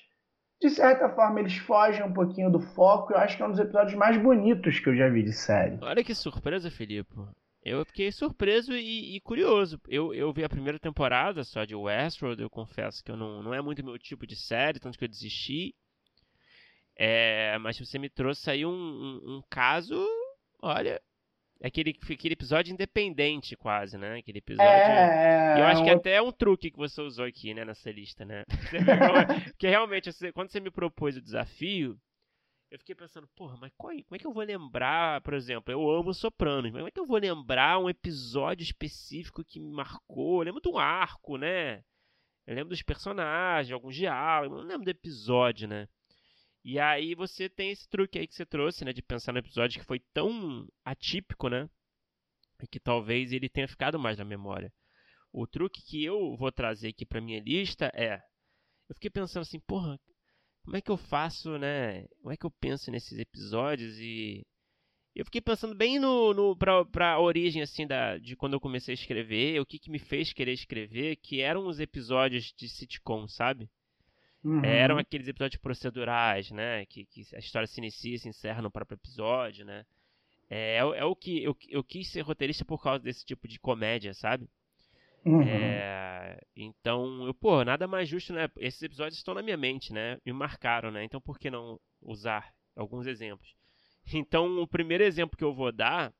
de 0.59 0.69
certa 0.69 1.09
forma 1.09 1.39
eles 1.39 1.57
fogem 1.57 2.03
um 2.03 2.13
pouquinho 2.13 2.51
do 2.51 2.59
foco. 2.59 3.13
Eu 3.13 3.17
acho 3.17 3.37
que 3.37 3.43
é 3.43 3.45
um 3.45 3.51
dos 3.51 3.59
episódios 3.59 3.95
mais 3.95 4.17
bonitos 4.17 4.79
que 4.79 4.89
eu 4.89 4.95
já 4.95 5.07
vi 5.09 5.23
de 5.23 5.33
série. 5.33 5.77
Olha 5.81 6.03
que 6.03 6.15
surpresa, 6.15 6.71
Felipe. 6.71 7.15
Eu 7.63 7.83
fiquei 7.85 8.11
surpreso 8.11 8.73
e, 8.73 9.17
e, 9.17 9.21
curioso. 9.21 9.79
Eu, 9.87 10.13
eu 10.13 10.31
vi 10.31 10.43
a 10.43 10.49
primeira 10.49 10.79
temporada 10.79 11.43
só 11.43 11.65
de 11.65 11.75
Westworld, 11.75 12.41
eu 12.41 12.49
confesso 12.49 13.03
que 13.03 13.11
eu 13.11 13.17
não, 13.17 13.43
não 13.43 13.53
é 13.53 13.61
muito 13.61 13.83
meu 13.83 13.99
tipo 13.99 14.25
de 14.25 14.35
série, 14.35 14.79
tanto 14.79 14.97
que 14.97 15.03
eu 15.03 15.09
desisti. 15.09 15.75
É, 16.95 17.57
mas 17.59 17.77
você 17.77 17.99
me 17.99 18.09
trouxe 18.09 18.49
aí 18.49 18.65
um, 18.65 18.71
um, 18.71 19.37
um 19.37 19.41
caso, 19.49 20.03
olha, 20.61 20.99
aquele, 21.63 21.97
aquele 22.11 22.33
episódio 22.33 22.73
independente 22.73 23.55
quase, 23.55 23.97
né? 23.97 24.17
Aquele 24.17 24.39
episódio. 24.39 24.69
É, 24.69 25.59
eu 25.59 25.65
acho 25.65 25.83
que 25.83 25.89
até 25.89 26.15
é 26.15 26.21
um 26.21 26.31
truque 26.31 26.71
que 26.71 26.77
você 26.77 27.01
usou 27.01 27.25
aqui, 27.25 27.53
né, 27.53 27.65
nessa 27.65 27.91
lista, 27.91 28.25
né? 28.25 28.43
Porque 29.53 29.67
realmente, 29.67 30.09
quando 30.33 30.49
você 30.49 30.59
me 30.59 30.71
propôs 30.71 31.17
o 31.17 31.21
desafio, 31.21 31.99
eu 32.69 32.77
fiquei 32.79 32.95
pensando, 32.95 33.27
porra, 33.35 33.57
mas 33.57 33.71
qual, 33.77 33.93
como 33.93 34.15
é 34.15 34.19
que 34.19 34.27
eu 34.27 34.33
vou 34.33 34.43
lembrar, 34.43 35.21
por 35.21 35.33
exemplo, 35.33 35.71
eu 35.71 35.89
amo 35.89 36.13
Sopranos, 36.13 36.71
mas 36.71 36.79
como 36.79 36.87
é 36.87 36.91
que 36.91 36.99
eu 36.99 37.05
vou 37.05 37.17
lembrar 37.17 37.79
um 37.79 37.89
episódio 37.89 38.63
específico 38.63 39.43
que 39.43 39.59
me 39.59 39.71
marcou? 39.71 40.41
Eu 40.41 40.45
lembro 40.45 40.61
de 40.61 40.67
um 40.67 40.77
arco, 40.77 41.37
né? 41.37 41.83
Eu 42.45 42.55
lembro 42.55 42.69
dos 42.69 42.81
personagens, 42.81 43.73
alguns 43.73 43.95
diálogos, 43.95 44.57
não 44.57 44.67
lembro 44.67 44.85
do 44.85 44.91
episódio, 44.91 45.67
né? 45.67 45.87
E 46.69 46.77
aí 46.79 47.15
você 47.15 47.47
tem 47.47 47.71
esse 47.71 47.87
truque 47.87 48.19
aí 48.19 48.27
que 48.27 48.35
você 48.35 48.45
trouxe, 48.45 48.83
né? 48.83 48.91
De 48.91 49.01
pensar 49.01 49.31
no 49.31 49.39
episódio 49.39 49.79
que 49.79 49.85
foi 49.85 50.01
tão 50.13 50.67
atípico, 50.83 51.47
né? 51.47 51.69
E 52.61 52.67
que 52.67 52.77
talvez 52.77 53.31
ele 53.31 53.47
tenha 53.47 53.69
ficado 53.69 53.97
mais 53.97 54.17
na 54.17 54.25
memória. 54.25 54.69
O 55.31 55.47
truque 55.47 55.81
que 55.81 56.03
eu 56.03 56.35
vou 56.35 56.51
trazer 56.51 56.89
aqui 56.89 57.05
pra 57.05 57.21
minha 57.21 57.39
lista 57.39 57.89
é. 57.95 58.21
Eu 58.89 58.95
fiquei 58.95 59.09
pensando 59.09 59.43
assim, 59.43 59.61
porra, 59.61 59.97
como 60.65 60.75
é 60.75 60.81
que 60.81 60.91
eu 60.91 60.97
faço, 60.97 61.57
né? 61.57 62.05
Como 62.19 62.33
é 62.33 62.35
que 62.35 62.45
eu 62.45 62.51
penso 62.51 62.91
nesses 62.91 63.17
episódios 63.17 63.97
e 63.99 64.45
eu 65.15 65.23
fiquei 65.23 65.39
pensando 65.39 65.73
bem 65.73 65.97
no, 65.99 66.33
no 66.33 66.57
pra, 66.57 66.83
pra 66.83 67.17
origem, 67.17 67.61
assim, 67.61 67.87
da, 67.87 68.17
de 68.17 68.35
quando 68.35 68.55
eu 68.55 68.59
comecei 68.59 68.91
a 68.91 68.99
escrever, 68.99 69.61
o 69.61 69.65
que, 69.65 69.79
que 69.79 69.89
me 69.89 69.99
fez 69.99 70.33
querer 70.33 70.51
escrever, 70.51 71.15
que 71.15 71.39
eram 71.39 71.65
os 71.65 71.79
episódios 71.79 72.53
de 72.57 72.67
sitcom, 72.67 73.25
sabe? 73.25 73.69
Uhum. 74.47 74.63
Eram 74.63 74.97
aqueles 74.97 75.27
episódios 75.27 75.61
procedurais, 75.61 76.49
né? 76.51 76.85
Que, 76.85 77.03
que 77.05 77.21
a 77.35 77.39
história 77.39 77.67
se 77.67 77.81
inicia 77.81 78.15
e 78.15 78.19
se 78.19 78.29
encerra 78.29 78.61
no 78.61 78.71
próprio 78.71 78.95
episódio, 78.95 79.65
né? 79.65 79.85
É, 80.49 80.77
é, 80.77 80.77
é 80.77 81.03
o 81.03 81.13
que 81.13 81.43
eu, 81.43 81.53
eu 81.67 81.83
quis 81.83 82.09
ser 82.09 82.21
roteirista 82.21 82.63
por 82.63 82.81
causa 82.81 83.03
desse 83.03 83.25
tipo 83.25 83.45
de 83.45 83.59
comédia, 83.59 84.13
sabe? 84.13 84.47
Uhum. 85.25 85.41
É, 85.41 86.39
então, 86.55 87.27
eu, 87.27 87.33
pô, 87.33 87.61
nada 87.65 87.87
mais 87.87 88.07
justo, 88.07 88.31
né? 88.31 88.47
Esses 88.57 88.81
episódios 88.81 89.17
estão 89.17 89.33
na 89.33 89.41
minha 89.41 89.57
mente, 89.57 89.91
né? 89.91 90.17
Me 90.25 90.31
marcaram, 90.31 90.91
né? 90.91 91.03
Então, 91.03 91.19
por 91.19 91.37
que 91.37 91.49
não 91.49 91.77
usar 92.01 92.53
alguns 92.73 93.05
exemplos? 93.05 93.53
Então, 94.13 94.61
o 94.61 94.67
primeiro 94.67 95.03
exemplo 95.03 95.37
que 95.37 95.43
eu 95.43 95.53
vou 95.53 95.73
dar, 95.73 96.13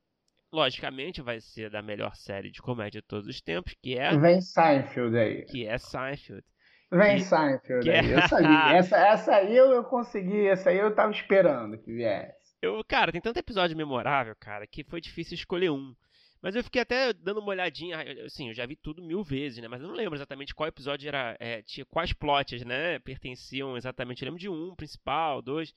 logicamente, 0.52 1.22
vai 1.22 1.40
ser 1.40 1.70
da 1.70 1.80
melhor 1.80 2.14
série 2.14 2.50
de 2.50 2.60
comédia 2.60 3.00
de 3.00 3.06
todos 3.06 3.26
os 3.26 3.40
tempos, 3.40 3.74
que 3.80 3.96
é. 3.96 4.14
Vem 4.18 4.42
Seinfeld 4.42 5.16
aí. 5.16 5.46
Que 5.46 5.64
é 5.64 5.78
Seinfeld. 5.78 6.44
Vem 6.90 7.20
Seinfeld 7.20 7.84
que 7.84 7.90
aí. 7.90 8.12
É... 8.12 8.14
Eu 8.16 8.28
sabia. 8.28 8.72
essa, 8.76 8.96
essa 8.96 9.34
aí 9.36 9.56
eu, 9.56 9.70
eu 9.72 9.84
consegui, 9.84 10.46
essa 10.46 10.70
aí 10.70 10.78
eu 10.78 10.94
tava 10.94 11.12
esperando 11.12 11.78
que 11.78 11.92
viesse. 11.92 12.56
Eu, 12.60 12.82
cara, 12.84 13.12
tem 13.12 13.20
tanto 13.20 13.38
episódio 13.38 13.76
memorável, 13.76 14.34
cara, 14.40 14.66
que 14.66 14.82
foi 14.84 15.00
difícil 15.00 15.34
escolher 15.34 15.70
um. 15.70 15.94
Mas 16.40 16.54
eu 16.54 16.62
fiquei 16.62 16.82
até 16.82 17.12
dando 17.12 17.40
uma 17.40 17.50
olhadinha, 17.50 17.98
assim, 18.24 18.48
eu 18.48 18.54
já 18.54 18.64
vi 18.64 18.76
tudo 18.76 19.02
mil 19.02 19.24
vezes, 19.24 19.60
né? 19.60 19.68
Mas 19.68 19.80
eu 19.80 19.88
não 19.88 19.94
lembro 19.94 20.14
exatamente 20.14 20.54
qual 20.54 20.68
episódio 20.68 21.08
era, 21.08 21.36
é, 21.40 21.62
tinha 21.62 21.84
quais 21.84 22.12
plots, 22.12 22.64
né? 22.64 22.98
Pertenciam 23.00 23.76
exatamente. 23.76 24.22
Eu 24.22 24.26
lembro 24.26 24.40
de 24.40 24.48
um 24.48 24.74
principal, 24.76 25.42
dois. 25.42 25.74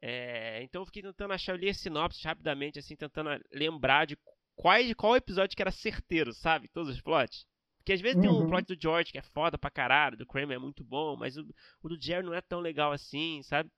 É, 0.00 0.62
então 0.62 0.82
eu 0.82 0.86
fiquei 0.86 1.02
tentando 1.02 1.32
achar, 1.32 1.52
eu 1.52 1.56
li 1.56 1.68
a 1.68 1.74
sinopse 1.74 2.24
rapidamente, 2.24 2.78
assim, 2.78 2.94
tentando 2.94 3.30
lembrar 3.52 4.06
de 4.06 4.16
quais, 4.54 4.92
qual 4.94 5.16
episódio 5.16 5.56
que 5.56 5.62
era 5.62 5.72
certeiro, 5.72 6.32
sabe? 6.32 6.68
Todos 6.68 6.94
os 6.94 7.00
plots. 7.00 7.44
Porque 7.86 7.92
às 7.92 8.00
vezes 8.00 8.16
uhum. 8.16 8.22
tem 8.22 8.30
um 8.32 8.40
uhum. 8.40 8.48
plot 8.48 8.66
do 8.66 8.82
George 8.82 9.12
que 9.12 9.18
é 9.18 9.22
foda 9.22 9.56
pra 9.56 9.70
caralho, 9.70 10.16
do 10.16 10.26
Kramer 10.26 10.56
é 10.56 10.58
muito 10.58 10.82
bom, 10.82 11.16
mas 11.16 11.36
o, 11.36 11.46
o 11.80 11.88
do 11.88 11.96
Jerry 11.96 12.26
não 12.26 12.34
é 12.34 12.40
tão 12.40 12.58
legal 12.58 12.90
assim, 12.90 13.40
sabe? 13.44 13.70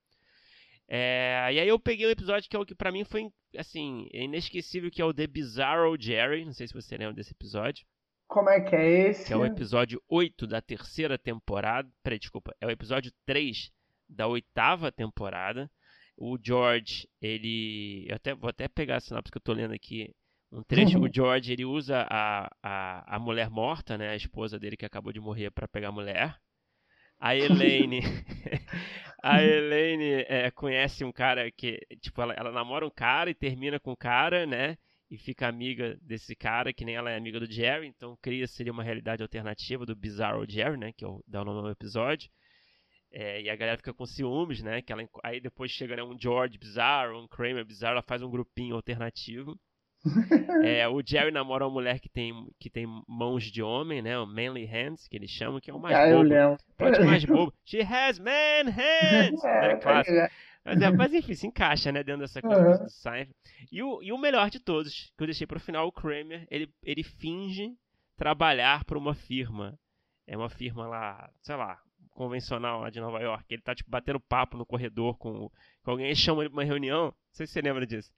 É, 0.88 1.50
e 1.52 1.60
aí 1.60 1.68
eu 1.68 1.78
peguei 1.78 2.06
um 2.06 2.10
episódio 2.10 2.48
que 2.48 2.56
é 2.56 2.58
o 2.58 2.64
que 2.64 2.74
pra 2.74 2.90
mim 2.90 3.04
foi, 3.04 3.30
assim, 3.54 4.08
inesquecível, 4.10 4.90
que 4.90 5.02
é 5.02 5.04
o 5.04 5.12
The 5.12 5.26
Bizarro 5.26 5.94
Jerry. 6.00 6.42
Não 6.46 6.54
sei 6.54 6.66
se 6.66 6.72
você 6.72 6.96
lembra 6.96 7.12
desse 7.12 7.32
episódio. 7.32 7.84
Como 8.26 8.48
é 8.48 8.62
que 8.62 8.74
é 8.74 9.10
esse? 9.10 9.26
Que 9.26 9.34
é 9.34 9.36
o 9.36 9.44
episódio 9.44 10.02
8 10.08 10.46
da 10.46 10.62
terceira 10.62 11.18
temporada. 11.18 11.86
Peraí, 12.02 12.18
desculpa. 12.18 12.56
É 12.62 12.66
o 12.66 12.70
episódio 12.70 13.12
3 13.26 13.70
da 14.08 14.26
oitava 14.26 14.90
temporada. 14.90 15.70
O 16.16 16.38
George, 16.42 17.06
ele. 17.20 18.06
Eu 18.08 18.16
até, 18.16 18.34
vou 18.34 18.48
até 18.48 18.68
pegar 18.68 18.96
a 18.96 19.00
sinopse 19.00 19.30
que 19.30 19.36
eu 19.36 19.42
tô 19.42 19.52
lendo 19.52 19.74
aqui. 19.74 20.14
Um 20.50 20.62
trecho. 20.62 20.98
Uhum. 20.98 21.04
O 21.04 21.12
George, 21.12 21.52
ele 21.52 21.64
usa 21.64 22.06
a, 22.08 22.50
a, 22.62 23.16
a 23.16 23.18
mulher 23.18 23.50
morta, 23.50 23.98
né? 23.98 24.10
A 24.10 24.16
esposa 24.16 24.58
dele 24.58 24.76
que 24.76 24.86
acabou 24.86 25.12
de 25.12 25.20
morrer 25.20 25.50
para 25.50 25.68
pegar 25.68 25.88
a 25.88 25.92
mulher. 25.92 26.38
A 27.20 27.36
Elaine. 27.36 28.00
a 29.22 29.42
Elaine 29.42 30.24
é, 30.26 30.50
conhece 30.50 31.04
um 31.04 31.12
cara 31.12 31.50
que. 31.50 31.78
Tipo, 32.00 32.22
ela, 32.22 32.34
ela 32.34 32.52
namora 32.52 32.86
um 32.86 32.90
cara 32.90 33.28
e 33.30 33.34
termina 33.34 33.78
com 33.78 33.90
o 33.90 33.92
um 33.92 33.96
cara, 33.96 34.46
né? 34.46 34.76
E 35.10 35.18
fica 35.18 35.48
amiga 35.48 35.98
desse 36.02 36.36
cara, 36.36 36.72
que 36.72 36.84
nem 36.84 36.94
ela 36.94 37.10
é 37.10 37.16
amiga 37.16 37.40
do 37.40 37.50
Jerry, 37.50 37.86
então 37.86 38.16
cria 38.20 38.46
seria 38.46 38.72
uma 38.72 38.82
realidade 38.82 39.22
alternativa 39.22 39.86
do 39.86 39.96
Bizarro 39.96 40.48
Jerry, 40.48 40.76
né? 40.76 40.92
Que 40.92 41.04
é 41.04 41.08
o, 41.08 41.22
dá 41.26 41.42
o 41.42 41.44
nome 41.44 41.60
ao 41.60 41.72
episódio. 41.72 42.30
É, 43.10 43.40
e 43.40 43.48
a 43.48 43.56
galera 43.56 43.78
fica 43.78 43.94
com 43.94 44.04
ciúmes, 44.04 44.62
né? 44.62 44.82
Que 44.82 44.92
ela, 44.92 45.02
aí 45.24 45.40
depois 45.40 45.70
chega 45.70 45.96
né, 45.96 46.02
um 46.02 46.18
George 46.18 46.58
bizarro, 46.58 47.22
um 47.22 47.26
Kramer 47.26 47.64
bizarro, 47.64 47.92
ela 47.92 48.02
faz 48.02 48.22
um 48.22 48.30
grupinho 48.30 48.74
alternativo. 48.76 49.58
é, 50.64 50.88
o 50.88 51.02
Jerry 51.04 51.30
namora 51.30 51.66
uma 51.66 51.72
mulher 51.72 51.98
que 52.00 52.08
tem, 52.08 52.32
que 52.58 52.70
tem 52.70 52.86
mãos 53.06 53.44
de 53.44 53.62
homem, 53.62 54.00
né? 54.00 54.18
O 54.18 54.26
Manly 54.26 54.64
Hands, 54.64 55.08
que 55.08 55.16
eles 55.16 55.30
chamam, 55.30 55.60
que 55.60 55.70
é 55.70 55.74
o 55.74 55.80
mais 55.80 55.96
ah, 55.96 56.14
bobo. 56.14 56.58
Pode 56.76 57.04
mais 57.04 57.24
bobo. 57.26 57.52
She 57.64 57.80
has 57.82 58.18
man 58.18 58.70
hands! 58.70 59.44
é, 59.44 59.68
né, 59.68 60.28
Mas, 60.64 60.82
é, 60.82 60.90
mas, 60.90 61.14
enfim, 61.14 61.34
se 61.34 61.46
encaixa, 61.46 61.90
né? 61.90 62.02
Dentro 62.02 62.22
dessa 62.22 62.40
coisa 62.40 62.60
uhum. 62.60 62.84
do 62.84 62.90
Seinfeld. 62.90 63.34
E 63.72 63.82
o, 63.82 64.02
e 64.02 64.12
o 64.12 64.18
melhor 64.18 64.50
de 64.50 64.60
todos, 64.60 65.12
que 65.16 65.22
eu 65.22 65.26
deixei 65.26 65.46
pro 65.46 65.60
final, 65.60 65.86
o 65.86 65.92
Kramer, 65.92 66.46
ele, 66.50 66.70
ele 66.82 67.02
finge 67.02 67.74
trabalhar 68.16 68.84
para 68.84 68.98
uma 68.98 69.14
firma. 69.14 69.78
É 70.26 70.36
uma 70.36 70.50
firma 70.50 70.86
lá, 70.86 71.30
sei 71.40 71.56
lá, 71.56 71.80
convencional 72.10 72.80
lá 72.80 72.90
de 72.90 73.00
Nova 73.00 73.20
York. 73.20 73.44
Ele 73.48 73.62
tá, 73.62 73.74
tipo, 73.74 73.90
batendo 73.90 74.20
papo 74.20 74.56
no 74.56 74.66
corredor 74.66 75.16
com, 75.16 75.50
com 75.82 75.90
alguém 75.90 76.10
e 76.10 76.16
chama 76.16 76.42
ele 76.42 76.50
pra 76.50 76.58
uma 76.58 76.64
reunião. 76.64 77.06
Não 77.06 77.14
sei 77.32 77.46
se 77.46 77.54
você 77.54 77.62
lembra 77.62 77.86
disso. 77.86 78.12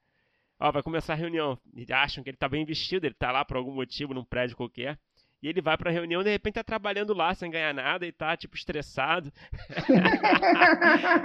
Ó, 0.60 0.70
vai 0.70 0.82
começar 0.82 1.14
a 1.14 1.16
reunião. 1.16 1.58
E 1.74 1.90
acham 1.90 2.22
que 2.22 2.28
ele 2.28 2.36
tá 2.36 2.48
bem 2.48 2.64
vestido, 2.66 3.06
ele 3.06 3.14
tá 3.14 3.32
lá 3.32 3.44
por 3.44 3.56
algum 3.56 3.72
motivo 3.72 4.12
num 4.12 4.24
prédio 4.24 4.56
qualquer. 4.56 4.98
E 5.42 5.48
ele 5.48 5.62
vai 5.62 5.76
pra 5.78 5.90
reunião 5.90 6.20
e 6.20 6.24
de 6.24 6.30
repente 6.30 6.54
tá 6.54 6.64
trabalhando 6.64 7.14
lá 7.14 7.34
sem 7.34 7.50
ganhar 7.50 7.72
nada 7.72 8.06
e 8.06 8.12
tá, 8.12 8.36
tipo, 8.36 8.54
estressado. 8.56 9.32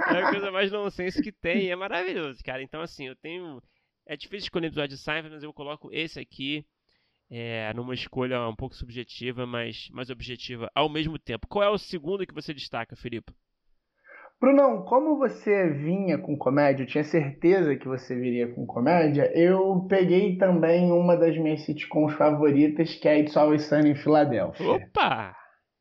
é 0.08 0.18
a 0.22 0.30
coisa 0.30 0.50
mais 0.50 0.72
nonsense 0.72 1.22
que 1.22 1.30
tem. 1.30 1.64
E 1.64 1.70
é 1.70 1.76
maravilhoso, 1.76 2.42
cara. 2.42 2.62
Então, 2.62 2.80
assim, 2.80 3.06
eu 3.06 3.14
tenho. 3.14 3.62
É 4.06 4.16
difícil 4.16 4.46
escolher 4.46 4.68
episódio 4.68 4.96
de 4.96 5.02
Seinfeld, 5.02 5.34
mas 5.34 5.42
eu 5.42 5.52
coloco 5.52 5.92
esse 5.92 6.18
aqui 6.18 6.64
é, 7.28 7.72
numa 7.74 7.92
escolha 7.92 8.48
um 8.48 8.56
pouco 8.56 8.74
subjetiva, 8.74 9.44
mas 9.44 9.90
mais 9.90 10.08
objetiva 10.08 10.70
ao 10.74 10.88
mesmo 10.88 11.18
tempo. 11.18 11.46
Qual 11.46 11.62
é 11.62 11.68
o 11.68 11.76
segundo 11.76 12.26
que 12.26 12.32
você 12.32 12.54
destaca, 12.54 12.96
Felipe? 12.96 13.34
Brunão, 14.40 14.82
como 14.82 15.16
você 15.16 15.70
vinha 15.70 16.18
com 16.18 16.36
comédia, 16.36 16.82
eu 16.82 16.86
tinha 16.86 17.04
certeza 17.04 17.74
que 17.74 17.88
você 17.88 18.14
viria 18.14 18.52
com 18.52 18.66
comédia, 18.66 19.30
eu 19.34 19.86
peguei 19.88 20.36
também 20.36 20.92
uma 20.92 21.16
das 21.16 21.36
minhas 21.38 21.62
sitcoms 21.62 22.14
favoritas, 22.14 22.94
que 22.94 23.08
é 23.08 23.18
It's 23.20 23.36
Always 23.36 23.64
Sunny 23.64 23.90
em 23.90 23.94
Filadélfia. 23.94 24.72
Opa! 24.72 25.34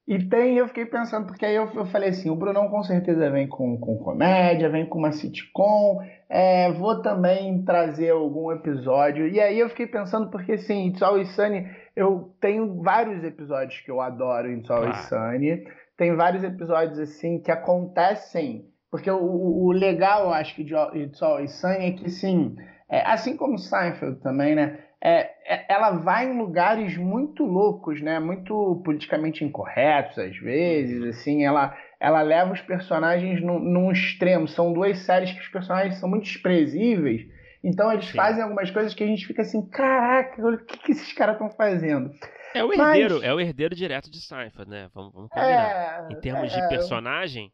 E 0.07 0.19
tem, 0.29 0.55
eu 0.55 0.67
fiquei 0.67 0.85
pensando, 0.85 1.25
porque 1.25 1.43
aí 1.43 1.55
eu, 1.55 1.67
eu 1.73 1.85
falei 1.87 2.09
assim, 2.09 2.29
o 2.29 2.35
Brunão 2.35 2.69
com 2.69 2.83
certeza 2.83 3.29
vem 3.31 3.47
com, 3.47 3.75
com 3.79 3.97
comédia, 3.97 4.69
vem 4.69 4.85
com 4.85 4.99
uma 4.99 5.11
sitcom, 5.11 5.99
é, 6.29 6.71
vou 6.73 7.01
também 7.01 7.63
trazer 7.65 8.11
algum 8.11 8.51
episódio. 8.51 9.27
E 9.27 9.39
aí 9.39 9.57
eu 9.57 9.67
fiquei 9.67 9.87
pensando, 9.87 10.29
porque 10.29 10.53
assim, 10.53 10.89
It's 10.89 11.01
Always 11.01 11.29
Sunny, 11.29 11.67
eu 11.95 12.35
tenho 12.39 12.83
vários 12.83 13.23
episódios 13.23 13.81
que 13.81 13.89
eu 13.89 13.99
adoro 13.99 14.47
em 14.47 14.59
It's 14.59 14.69
Always 14.69 14.95
ah. 14.95 15.31
Sunny. 15.31 15.63
Tem 15.97 16.15
vários 16.15 16.43
episódios 16.43 16.99
assim 16.99 17.39
que 17.39 17.51
acontecem, 17.51 18.65
porque 18.91 19.09
o, 19.09 19.17
o 19.17 19.71
legal, 19.71 20.25
eu 20.25 20.33
acho 20.33 20.55
que 20.55 20.63
de 20.63 20.73
It's 20.95 21.21
Always 21.21 21.53
Sunny 21.53 21.87
é 21.87 21.91
que, 21.91 22.05
assim, 22.07 22.55
é, 22.89 23.01
assim 23.01 23.37
como 23.37 23.57
Seinfeld 23.57 24.21
também, 24.21 24.55
né? 24.55 24.79
É, 25.01 25.29
é, 25.45 25.65
ela 25.69 25.91
vai 25.91 26.25
em 26.25 26.37
lugares 26.37 26.97
muito 26.97 27.45
loucos, 27.45 28.01
né? 28.01 28.19
Muito 28.19 28.81
politicamente 28.83 29.43
incorretos 29.43 30.17
às 30.17 30.35
vezes, 30.37 31.03
assim, 31.03 31.45
ela, 31.45 31.75
ela 31.99 32.21
leva 32.21 32.53
os 32.53 32.61
personagens 32.61 33.41
num, 33.41 33.59
num 33.59 33.91
extremo. 33.91 34.47
São 34.47 34.73
duas 34.73 34.99
séries 34.99 35.31
que 35.31 35.41
os 35.41 35.47
personagens 35.47 35.97
são 35.99 36.09
muito 36.09 36.23
desprezíveis, 36.23 37.21
então 37.63 37.91
eles 37.91 38.05
Sim. 38.05 38.17
fazem 38.17 38.43
algumas 38.43 38.69
coisas 38.69 38.93
que 38.93 39.03
a 39.03 39.07
gente 39.07 39.25
fica 39.25 39.41
assim, 39.41 39.67
caraca, 39.69 40.41
o 40.45 40.57
que, 40.57 40.77
que 40.77 40.91
esses 40.91 41.13
caras 41.13 41.35
estão 41.35 41.49
fazendo? 41.49 42.11
É 42.53 42.63
o 42.63 42.71
herdeiro, 42.71 43.15
Mas... 43.15 43.23
é 43.23 43.33
o 43.33 43.39
herdeiro 43.39 43.75
direto 43.75 44.09
de 44.09 44.21
Seinfeld, 44.21 44.69
né? 44.69 44.89
Vamos, 44.93 45.13
vamos 45.13 45.29
combinar. 45.29 46.07
É, 46.09 46.13
em 46.13 46.19
termos 46.19 46.53
é, 46.53 46.61
de 46.61 46.69
personagem. 46.69 47.51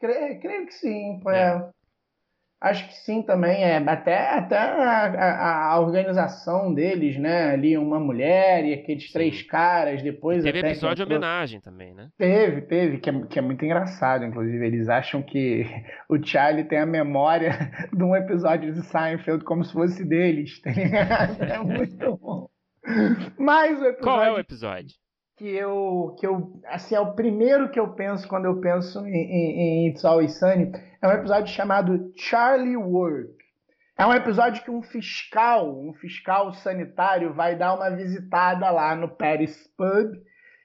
Creio, 0.00 0.40
creio 0.40 0.66
que 0.66 0.74
sim, 0.74 1.20
é. 1.28 1.38
é. 1.38 1.70
Acho 2.60 2.88
que 2.88 2.94
sim 2.94 3.22
também, 3.22 3.62
é 3.62 3.76
até, 3.76 4.30
até 4.30 4.58
a, 4.58 5.04
a, 5.06 5.72
a, 5.74 5.80
organização 5.80 6.74
deles, 6.74 7.16
né? 7.16 7.52
Ali 7.52 7.78
uma 7.78 8.00
mulher 8.00 8.64
e 8.64 8.74
aqueles 8.74 9.12
três 9.12 9.42
caras, 9.42 10.02
depois 10.02 10.42
Teve 10.42 10.58
episódio 10.58 10.96
de 10.96 11.02
homenagem 11.04 11.60
também, 11.60 11.94
né? 11.94 12.08
Teve, 12.18 12.62
teve, 12.62 12.98
que 12.98 13.10
é, 13.10 13.26
que 13.26 13.38
é 13.38 13.42
muito 13.42 13.64
engraçado, 13.64 14.24
inclusive. 14.24 14.66
Eles 14.66 14.88
acham 14.88 15.22
que 15.22 15.66
o 16.10 16.20
Charlie 16.20 16.64
tem 16.64 16.80
a 16.80 16.86
memória 16.86 17.52
de 17.94 18.02
um 18.02 18.16
episódio 18.16 18.72
de 18.72 18.82
Seinfeld 18.82 19.44
como 19.44 19.62
se 19.62 19.72
fosse 19.72 20.04
deles, 20.04 20.60
tá 20.60 20.72
ligado? 20.72 21.40
É 21.40 21.58
muito 21.58 22.16
bom. 22.16 22.48
Mas 23.38 23.80
o 23.80 23.84
episódio... 23.84 24.02
Qual 24.02 24.22
é 24.22 24.30
o 24.30 24.38
episódio? 24.38 24.96
que 25.38 25.46
eu, 25.46 26.16
que 26.18 26.26
eu, 26.26 26.60
assim, 26.66 26.96
é 26.96 27.00
o 27.00 27.14
primeiro 27.14 27.70
que 27.70 27.78
eu 27.78 27.94
penso 27.94 28.26
quando 28.26 28.46
eu 28.46 28.60
penso 28.60 29.06
em, 29.06 29.14
em, 29.14 29.86
em 29.86 29.88
It's 29.88 30.04
Always 30.04 30.36
Sunny, 30.36 30.72
é 31.00 31.06
um 31.06 31.12
episódio 31.12 31.54
chamado 31.54 32.12
Charlie 32.16 32.76
Work. 32.76 33.38
É 33.96 34.04
um 34.04 34.12
episódio 34.12 34.62
que 34.64 34.70
um 34.70 34.82
fiscal, 34.82 35.76
um 35.80 35.92
fiscal 35.94 36.52
sanitário 36.52 37.34
vai 37.34 37.56
dar 37.56 37.74
uma 37.74 37.90
visitada 37.90 38.68
lá 38.70 38.94
no 38.94 39.08
Paris 39.08 39.56
Pub 39.76 40.12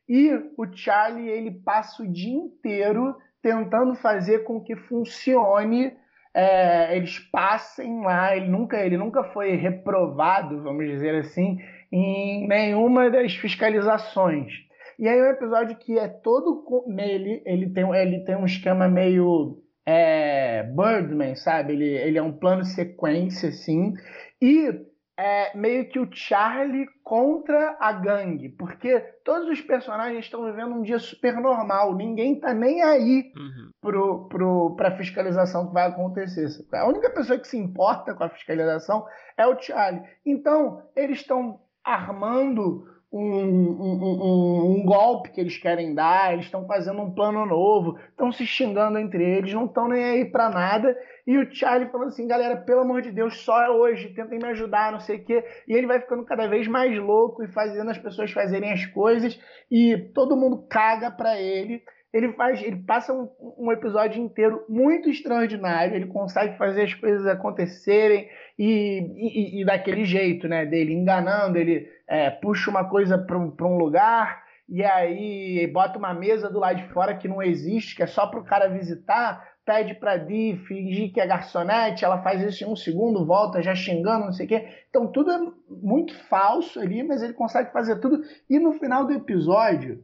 E 0.08 0.32
o 0.56 0.72
Charlie 0.72 1.30
ele 1.30 1.51
passa 1.51 2.03
o 2.03 2.12
dia 2.12 2.36
inteiro 2.36 3.15
tentando 3.42 3.96
fazer 3.96 4.44
com 4.44 4.63
que 4.63 4.75
funcione, 4.75 5.96
é, 6.34 6.96
eles 6.96 7.20
passem 7.32 8.01
lá. 8.01 8.36
Ele 8.36 8.48
nunca, 8.48 8.77
ele 8.77 8.98
nunca 8.98 9.24
foi 9.25 9.56
reprovado, 9.56 10.62
vamos 10.63 10.86
dizer 10.88 11.15
assim, 11.15 11.58
em 11.93 12.47
nenhuma 12.47 13.12
das 13.12 13.35
fiscalizações. 13.35 14.51
E 14.97 15.07
aí 15.07 15.19
é 15.19 15.23
um 15.23 15.31
episódio 15.31 15.77
que 15.77 16.00
é 16.00 16.07
todo 16.07 16.65
nele, 16.88 17.43
ele 17.45 17.69
tem, 17.69 17.88
ele 17.95 18.19
tem 18.21 18.35
um 18.35 18.45
esquema 18.45 18.88
meio 18.88 19.59
é, 19.85 20.63
Birdman, 20.63 21.35
sabe? 21.35 21.73
Ele, 21.73 21.85
ele 21.85 22.17
é 22.17 22.21
um 22.21 22.31
plano 22.31 22.65
sequência, 22.65 23.50
assim. 23.50 23.93
E 24.41 24.71
é 25.15 25.55
meio 25.55 25.88
que 25.89 26.00
o 26.00 26.09
Charlie 26.12 26.88
contra 27.03 27.77
a 27.79 27.91
gangue, 27.91 28.50
porque 28.50 29.00
todos 29.23 29.47
os 29.50 29.62
personagens 29.62 30.25
estão 30.25 30.43
vivendo 30.45 30.73
um 30.73 30.81
dia 30.81 30.97
super 30.97 31.35
normal, 31.35 31.95
ninguém 31.95 32.39
tá 32.39 32.55
nem 32.55 32.81
aí 32.81 33.31
uhum. 33.38 33.69
pro, 33.79 34.27
pro, 34.27 34.75
pra 34.75 34.97
fiscalização 34.97 35.67
que 35.67 35.73
vai 35.73 35.88
acontecer. 35.88 36.47
A 36.73 36.88
única 36.88 37.12
pessoa 37.12 37.38
que 37.38 37.47
se 37.47 37.57
importa 37.57 38.15
com 38.15 38.23
a 38.23 38.29
fiscalização 38.29 39.05
é 39.38 39.45
o 39.45 39.59
Charlie. 39.62 40.01
Então, 40.25 40.81
eles 40.95 41.19
estão 41.19 41.59
armando 41.84 42.86
um, 43.13 43.20
um, 43.20 44.72
um, 44.72 44.86
golpe 44.86 45.30
que 45.30 45.40
eles 45.40 45.56
querem 45.60 45.94
dar, 45.94 46.34
eles 46.34 46.46
estão 46.46 46.66
fazendo 46.66 47.00
um 47.00 47.13
plano 47.13 47.46
novo, 47.46 47.96
estão 48.10 48.32
se 48.32 48.44
xingando 48.44 48.98
entre 48.98 49.24
eles, 49.24 49.54
não 49.54 49.66
estão 49.66 49.88
nem 49.88 50.04
aí 50.04 50.25
para 50.25 50.50
nada. 50.50 50.98
E 51.28 51.38
o 51.38 51.54
Charlie 51.54 51.92
falando 51.92 52.08
assim, 52.08 52.28
galera, 52.28 52.58
pelo 52.58 52.82
amor 52.82 53.04
de 53.04 53.12
Deus, 53.12 53.38
só 53.42 53.70
hoje, 53.78 54.13
tentem 54.16 54.40
me 54.40 54.48
ajudar, 54.48 54.92
não 54.92 55.00
sei 55.00 55.18
o 55.18 55.24
quê. 55.24 55.46
E 55.68 55.74
ele 55.74 55.86
vai 55.86 56.00
ficando 56.00 56.25
cada 56.25 56.48
vez 56.48 56.68
mais 56.68 56.98
louco 56.98 57.44
e 57.44 57.52
fazendo 57.52 57.92
as 57.92 58.00
pessoas 58.00 58.32
fazerem 58.32 58.72
as 58.72 58.86
coisas 58.88 59.40
e 59.70 59.96
todo 60.16 60.36
mundo 60.36 60.66
caga 60.68 61.12
para 61.12 61.40
ele. 61.40 61.84
Ele 62.13 62.32
faz, 62.34 62.62
ele 62.62 62.75
passa 62.84 63.12
um, 63.12 63.27
um, 63.58 63.72
episódio 63.72 64.22
inteiro 64.22 64.63
muito 64.70 65.10
extraordinário, 65.10 65.96
ele 65.96 66.05
consegue 66.05 66.55
fazer 66.60 66.84
as 66.84 66.93
coisas 66.93 67.25
acontecerem 67.25 68.29
e, 68.58 69.00
e, 69.17 69.62
e 69.62 69.65
daquele 69.65 70.05
jeito, 70.05 70.48
né? 70.48 70.63
Dele 70.63 70.93
enganando, 70.93 71.58
ele 71.58 71.89
é, 72.08 72.29
puxa 72.29 72.70
uma 72.70 72.88
coisa 72.88 73.17
para 73.17 73.36
um, 73.36 73.77
lugar 73.77 74.43
e 74.70 74.84
aí 74.84 75.65
bota 75.74 75.98
uma 75.98 76.13
mesa 76.13 76.51
do 76.51 76.60
lado 76.60 76.77
de 76.77 76.88
fora 76.93 77.17
que 77.17 77.27
não 77.27 77.41
existe, 77.41 77.96
que 77.96 78.03
é 78.03 78.08
só 78.08 78.27
para 78.27 78.39
o 78.39 78.46
cara 78.46 78.67
visitar, 78.67 79.43
pede 79.65 79.96
para 79.96 80.17
Di 80.17 80.55
fingir 80.67 81.12
que 81.12 81.20
é 81.20 81.25
garçonete, 81.25 82.05
ela 82.05 82.22
faz 82.22 82.43
isso 82.43 82.63
em 82.63 82.67
um 82.67 82.75
segundo, 82.75 83.25
volta 83.25 83.60
já 83.60 83.74
xingando, 83.74 84.25
não 84.25 84.34
sei 84.34 84.46
o 84.46 84.50
quê. 84.50 84.67
Então 84.88 85.08
tudo 85.08 85.32
é 85.32 85.39
muito 85.67 86.13
falso 86.25 86.79
ali, 86.79 87.01
mas 87.01 87.24
ele 87.24 87.34
consegue 87.34 87.72
fazer 87.72 88.00
tudo. 88.00 88.22
E 88.48 88.60
no 88.60 88.74
final 88.74 89.08
do 89.08 89.13
episódio, 89.13 90.03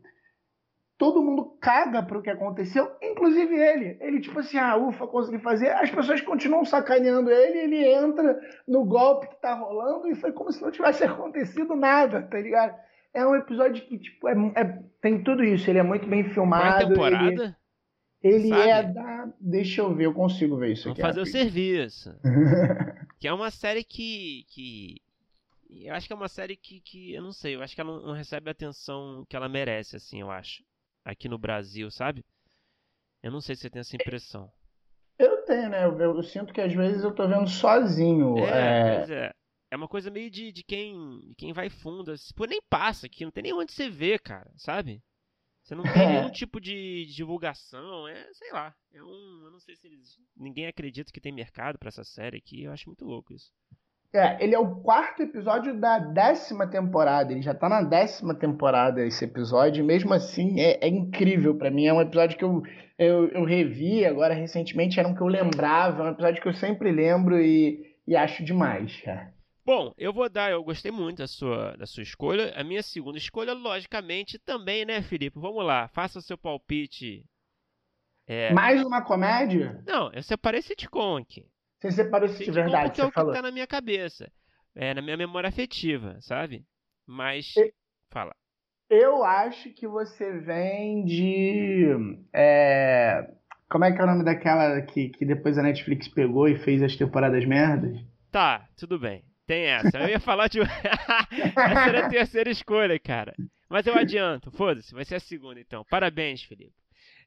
todo 1.00 1.24
mundo 1.24 1.56
caga 1.62 2.04
pro 2.04 2.22
que 2.22 2.30
aconteceu, 2.30 2.92
inclusive 3.02 3.56
ele. 3.56 3.98
Ele, 4.02 4.20
tipo 4.20 4.38
assim, 4.38 4.58
ah, 4.58 4.76
ufa, 4.76 5.08
consegui 5.08 5.40
fazer. 5.40 5.70
As 5.70 5.90
pessoas 5.90 6.20
continuam 6.20 6.66
sacaneando 6.66 7.32
ele, 7.32 7.58
ele 7.58 7.88
entra 7.88 8.38
no 8.68 8.84
golpe 8.84 9.30
que 9.30 9.42
tá 9.42 9.54
rolando 9.54 10.10
e 10.10 10.16
foi 10.16 10.34
como 10.34 10.52
se 10.52 10.62
não 10.62 10.70
tivesse 10.70 11.06
acontecido 11.08 11.74
nada, 11.74 12.22
tá 12.24 12.38
ligado? 12.38 12.78
É 13.14 13.26
um 13.26 13.34
episódio 13.34 13.84
que, 13.86 13.98
tipo, 13.98 14.28
é, 14.28 14.34
é 14.58 14.84
tem 15.02 15.24
tudo 15.24 15.42
isso. 15.42 15.70
Ele 15.70 15.80
é 15.80 15.84
muito 15.84 16.06
bem 16.06 16.26
filmado. 16.26 16.84
Qual 16.84 16.90
temporada? 16.90 17.58
Ele, 18.22 18.52
ele 18.52 18.54
é 18.54 18.84
da. 18.84 19.32
Deixa 19.40 19.82
eu 19.82 19.96
ver, 19.96 20.08
eu 20.08 20.14
consigo 20.14 20.58
ver 20.58 20.74
isso 20.74 20.84
Vamos 20.84 21.00
aqui. 21.00 21.08
fazer 21.08 21.22
o 21.22 21.26
serviço. 21.26 22.14
que 23.18 23.28
é 23.28 23.34
uma 23.34 23.50
série 23.50 23.86
que. 23.86 24.44
que... 24.50 24.98
Eu 25.70 25.94
acho 25.94 26.08
que 26.08 26.14
é 26.14 26.16
uma 26.16 26.28
série 26.28 26.58
que, 26.58 26.82
que. 26.82 27.14
Eu 27.14 27.24
não 27.24 27.32
sei, 27.32 27.56
eu 27.56 27.62
acho 27.62 27.74
que 27.74 27.80
ela 27.80 27.90
não, 27.90 28.08
não 28.08 28.14
recebe 28.14 28.50
a 28.50 28.52
atenção 28.52 29.26
que 29.30 29.36
ela 29.36 29.48
merece, 29.48 29.96
assim, 29.96 30.20
eu 30.20 30.30
acho 30.30 30.62
aqui 31.04 31.28
no 31.28 31.38
Brasil, 31.38 31.90
sabe? 31.92 32.26
Eu 33.22 33.32
não 33.32 33.42
sei 33.42 33.56
se 33.56 33.62
você 33.62 33.70
tem 33.70 33.80
essa 33.82 33.96
impressão. 33.96 34.52
Eu 35.18 35.44
tenho, 35.44 35.70
né? 35.70 35.84
Eu, 35.84 36.00
eu 36.00 36.24
sinto 36.24 36.54
que 36.54 36.62
às 36.62 36.74
vezes 36.74 37.04
eu 37.04 37.14
tô 37.14 37.28
vendo 37.28 37.50
sozinho. 37.50 38.38
É, 38.40 39.06
é... 39.10 39.26
é. 39.28 39.34
É 39.72 39.76
uma 39.76 39.88
coisa 39.88 40.10
meio 40.10 40.32
de, 40.32 40.52
de 40.52 40.64
quem 40.64 41.20
de 41.28 41.36
quem 41.36 41.54
vai 41.54 41.70
fundo. 41.70 42.12
Assim. 42.12 42.34
Pô, 42.34 42.46
nem 42.46 42.62
passa 42.70 43.06
aqui, 43.06 43.24
não 43.24 43.32
tem 43.32 43.44
nem 43.44 43.54
onde 43.54 43.72
você 43.72 43.88
ver, 43.88 44.20
cara, 44.20 44.52
sabe? 44.58 45.04
Você 45.62 45.76
não 45.76 45.84
tem 45.84 46.08
nenhum 46.08 46.32
tipo 46.32 46.60
de 46.60 47.06
divulgação, 47.06 48.08
é, 48.08 48.34
sei 48.34 48.52
lá. 48.52 48.76
É 48.92 49.04
um, 49.04 49.42
eu 49.44 49.52
não 49.52 49.60
sei 49.60 49.76
se 49.76 49.86
eles, 49.86 50.18
ninguém 50.36 50.66
acredita 50.66 51.12
que 51.12 51.22
tem 51.22 51.32
mercado 51.32 51.78
para 51.78 51.90
essa 51.90 52.04
série 52.04 52.38
aqui. 52.38 52.64
Eu 52.64 52.72
acho 52.72 52.90
muito 52.90 53.06
louco 53.06 53.34
isso. 53.34 53.54
É, 54.12 54.44
ele 54.44 54.56
é 54.56 54.60
o 54.60 54.78
quarto 54.78 55.22
episódio 55.22 55.80
da 55.80 56.00
décima 56.00 56.66
temporada. 56.66 57.32
Ele 57.32 57.42
já 57.42 57.54
tá 57.54 57.70
na 57.70 57.84
décima 57.84 58.34
temporada 58.34 59.06
esse 59.06 59.24
episódio. 59.24 59.84
E 59.84 59.86
mesmo 59.86 60.14
assim, 60.14 60.60
é, 60.60 60.80
é 60.82 60.88
incrível 60.88 61.56
para 61.56 61.70
mim. 61.70 61.86
É 61.86 61.94
um 61.94 62.02
episódio 62.02 62.38
que 62.38 62.44
eu, 62.44 62.64
eu, 62.98 63.28
eu, 63.30 63.44
revi 63.44 64.04
agora 64.06 64.34
recentemente. 64.34 65.00
Era 65.00 65.08
um 65.08 65.14
que 65.14 65.22
eu 65.22 65.28
lembrava. 65.28 66.04
É 66.04 66.06
um 66.08 66.12
episódio 66.12 66.42
que 66.42 66.48
eu 66.48 66.54
sempre 66.54 66.92
lembro 66.92 67.40
e, 67.40 67.96
e 68.08 68.16
acho 68.16 68.44
demais, 68.44 69.00
cara. 69.02 69.32
Bom, 69.64 69.94
eu 70.00 70.12
vou 70.12 70.28
dar, 70.28 70.50
eu 70.50 70.64
gostei 70.64 70.92
muito 70.92 71.20
da 71.20 71.28
sua, 71.28 71.78
da 71.78 71.86
sua 71.86 72.02
escolha. 72.02 72.52
A 72.56 72.64
minha 72.64 72.82
segunda 72.82 73.20
escolha, 73.20 73.54
logicamente, 73.54 74.40
também, 74.40 74.84
né, 74.84 75.04
Felipe? 75.04 75.38
Vamos 75.40 75.64
lá, 75.64 75.88
faça 75.90 76.18
o 76.18 76.22
seu 76.24 76.36
palpite. 76.36 77.24
É... 78.26 78.52
Mais 78.52 78.84
uma 78.84 79.04
comédia? 79.04 79.84
Não, 79.86 80.12
eu 80.12 80.24
separei 80.24 80.64
sitcom 80.64 81.18
aqui. 81.18 81.46
Você 81.80 81.92
separou 81.92 82.28
isso 82.28 82.44
de 82.44 82.52
verdade, 82.52 82.90
porque 82.90 83.02
é 83.02 83.06
o 83.06 83.12
falou. 83.12 83.32
que 83.32 83.38
tá 83.38 83.42
na 83.42 83.52
minha 83.52 83.68
cabeça. 83.68 84.30
É, 84.76 84.94
na 84.94 85.02
minha 85.02 85.18
memória 85.18 85.48
afetiva, 85.48 86.18
sabe? 86.22 86.66
Mas. 87.08 87.54
Fala. 88.10 88.36
Eu 88.90 89.24
acho 89.24 89.72
que 89.72 89.88
você 89.88 90.40
vem 90.40 91.06
de. 91.06 91.88
É, 92.34 93.32
como 93.70 93.86
é 93.86 93.92
que 93.92 94.02
é 94.02 94.04
o 94.04 94.08
nome 94.08 94.26
daquela 94.26 94.82
que, 94.82 95.10
que 95.10 95.26
depois 95.26 95.58
a 95.58 95.64
Netflix 95.64 96.08
pegou 96.08 96.48
e 96.48 96.60
fez 96.60 96.84
as 96.84 96.96
temporadas 96.96 97.46
merdas? 97.46 97.98
Tá, 98.32 98.68
tudo 98.78 99.00
bem. 99.00 99.24
Tem 99.46 99.66
essa. 99.66 99.98
Eu 100.00 100.10
ia 100.10 100.20
falar 100.20 100.48
de. 100.48 100.60
essa 100.62 101.90
era 101.90 102.06
a 102.06 102.10
terceira 102.10 102.50
escolha, 102.50 103.00
cara. 103.00 103.34
Mas 103.70 103.88
eu 103.88 103.96
adianto, 103.96 104.52
foda-se, 104.52 104.94
vai 104.94 105.06
ser 105.06 105.16
a 105.16 105.20
segunda 105.20 105.60
então. 105.60 105.86
Parabéns, 105.90 106.44
Felipe 106.44 106.74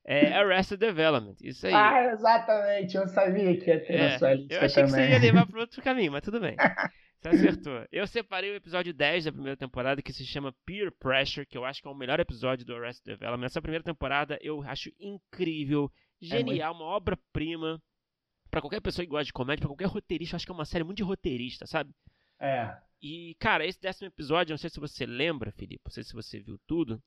é 0.05 0.33
Arrested 0.35 0.81
Development. 0.81 1.37
Isso 1.41 1.67
aí. 1.67 1.73
Ah, 1.73 2.13
exatamente. 2.13 2.97
Eu 2.97 3.07
sabia 3.09 3.57
que 3.57 3.71
ia 3.71 3.85
ter 3.85 3.95
é, 3.95 4.09
na 4.11 4.19
sua 4.19 4.35
lista 4.35 4.55
Eu 4.55 4.61
achei 4.61 4.85
também. 4.85 5.01
que 5.01 5.07
você 5.07 5.13
ia 5.13 5.19
levar 5.33 5.47
para 5.47 5.61
outro 5.61 5.83
caminho, 5.83 6.13
mas 6.13 6.23
tudo 6.23 6.41
bem. 6.41 6.57
Você 7.23 7.29
acertou. 7.29 7.87
Eu 7.93 8.05
separei 8.05 8.51
o 8.51 8.57
episódio 8.57 8.93
10 8.93 9.27
da 9.27 9.33
primeira 9.33 9.57
temporada, 9.57 10.03
que 10.03 10.13
se 10.13 10.27
chama 10.27 10.53
Peer 10.67 10.91
Pressure, 10.91 11.47
que 11.47 11.57
eu 11.57 11.65
acho 11.65 11.81
que 11.81 11.87
é 11.87 11.91
o 11.91 11.95
melhor 11.95 12.19
episódio 12.19 12.67
do 12.67 12.75
Arrested 12.75 13.17
Development. 13.17 13.47
Essa 13.47 13.63
primeira 13.63 13.85
temporada 13.85 14.37
eu 14.43 14.61
acho 14.63 14.91
incrível, 14.99 15.89
genial, 16.21 16.73
é 16.73 16.75
muito... 16.75 16.83
uma 16.83 16.97
obra-prima. 16.97 17.81
Pra 18.51 18.61
qualquer 18.61 18.81
pessoa 18.81 19.07
que 19.07 19.11
gosta 19.11 19.27
de 19.27 19.33
comédia, 19.33 19.61
pra 19.61 19.69
qualquer 19.69 19.87
roteirista, 19.87 20.35
eu 20.35 20.37
acho 20.37 20.45
que 20.45 20.51
é 20.51 20.55
uma 20.55 20.65
série 20.65 20.83
muito 20.83 20.97
de 20.97 21.05
roteirista, 21.05 21.65
sabe? 21.65 21.95
É. 22.41 22.77
E, 23.01 23.37
cara, 23.39 23.65
esse 23.65 23.81
décimo 23.81 24.09
episódio, 24.09 24.53
não 24.53 24.59
sei 24.59 24.69
se 24.69 24.81
você 24.81 25.07
lembra, 25.07 25.53
Felipe, 25.53 25.81
não 25.85 25.93
sei 25.93 26.03
se 26.03 26.13
você 26.13 26.41
viu 26.41 26.59
tudo, 26.67 27.01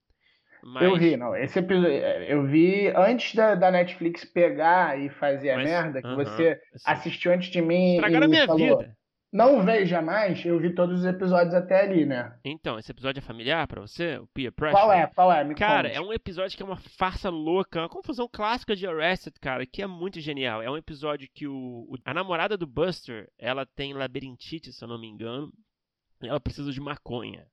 mas... 0.63 0.83
Eu 0.83 0.97
vi, 0.97 1.17
não. 1.17 1.35
Esse 1.35 1.59
episódio 1.59 1.91
eu 1.91 2.43
vi 2.45 2.87
antes 2.95 3.35
da, 3.35 3.55
da 3.55 3.71
Netflix 3.71 4.25
pegar 4.25 4.99
e 4.99 5.09
fazer 5.09 5.51
a 5.51 5.55
Mas, 5.57 5.65
merda, 5.65 6.01
que 6.01 6.07
uh 6.07 6.11
-huh, 6.11 6.25
você 6.25 6.59
assistiu 6.85 7.33
antes 7.33 7.49
de 7.49 7.61
mim. 7.61 7.95
Estragaram 7.95 8.25
a 8.25 8.29
minha 8.29 8.45
falou, 8.45 8.79
vida. 8.79 8.95
Não 9.35 9.65
veja 9.65 10.01
mais, 10.01 10.45
eu 10.45 10.57
vi 10.57 10.73
todos 10.73 10.99
os 11.01 11.05
episódios 11.05 11.53
até 11.53 11.81
ali, 11.81 12.05
né? 12.05 12.33
Então, 12.45 12.79
esse 12.79 12.89
episódio 12.89 13.19
é 13.19 13.21
familiar 13.21 13.67
para 13.67 13.81
você? 13.81 14.17
O 14.17 14.27
Peer 14.27 14.49
Pressure? 14.53 14.81
Qual 14.81 14.93
é? 14.93 15.07
Qual 15.07 15.29
é? 15.29 15.43
Me 15.43 15.53
cara, 15.53 15.89
é 15.89 15.99
um 15.99 16.13
episódio 16.13 16.55
que 16.55 16.63
é 16.63 16.65
uma 16.65 16.77
farsa 16.77 17.29
louca, 17.29 17.81
uma 17.81 17.89
confusão 17.89 18.29
clássica 18.31 18.73
de 18.77 18.87
Arrested, 18.87 19.35
cara, 19.41 19.65
que 19.65 19.81
é 19.81 19.87
muito 19.87 20.21
genial. 20.21 20.61
É 20.61 20.71
um 20.71 20.77
episódio 20.77 21.27
que 21.33 21.45
o, 21.45 21.53
o 21.53 21.97
a 22.05 22.13
namorada 22.13 22.55
do 22.55 22.65
Buster, 22.65 23.27
ela 23.37 23.65
tem 23.65 23.93
labirintite, 23.93 24.71
se 24.71 24.81
eu 24.81 24.87
não 24.87 24.97
me 24.97 25.07
engano, 25.07 25.51
e 26.23 26.29
ela 26.29 26.39
precisa 26.39 26.71
de 26.71 26.79
maconha 26.79 27.45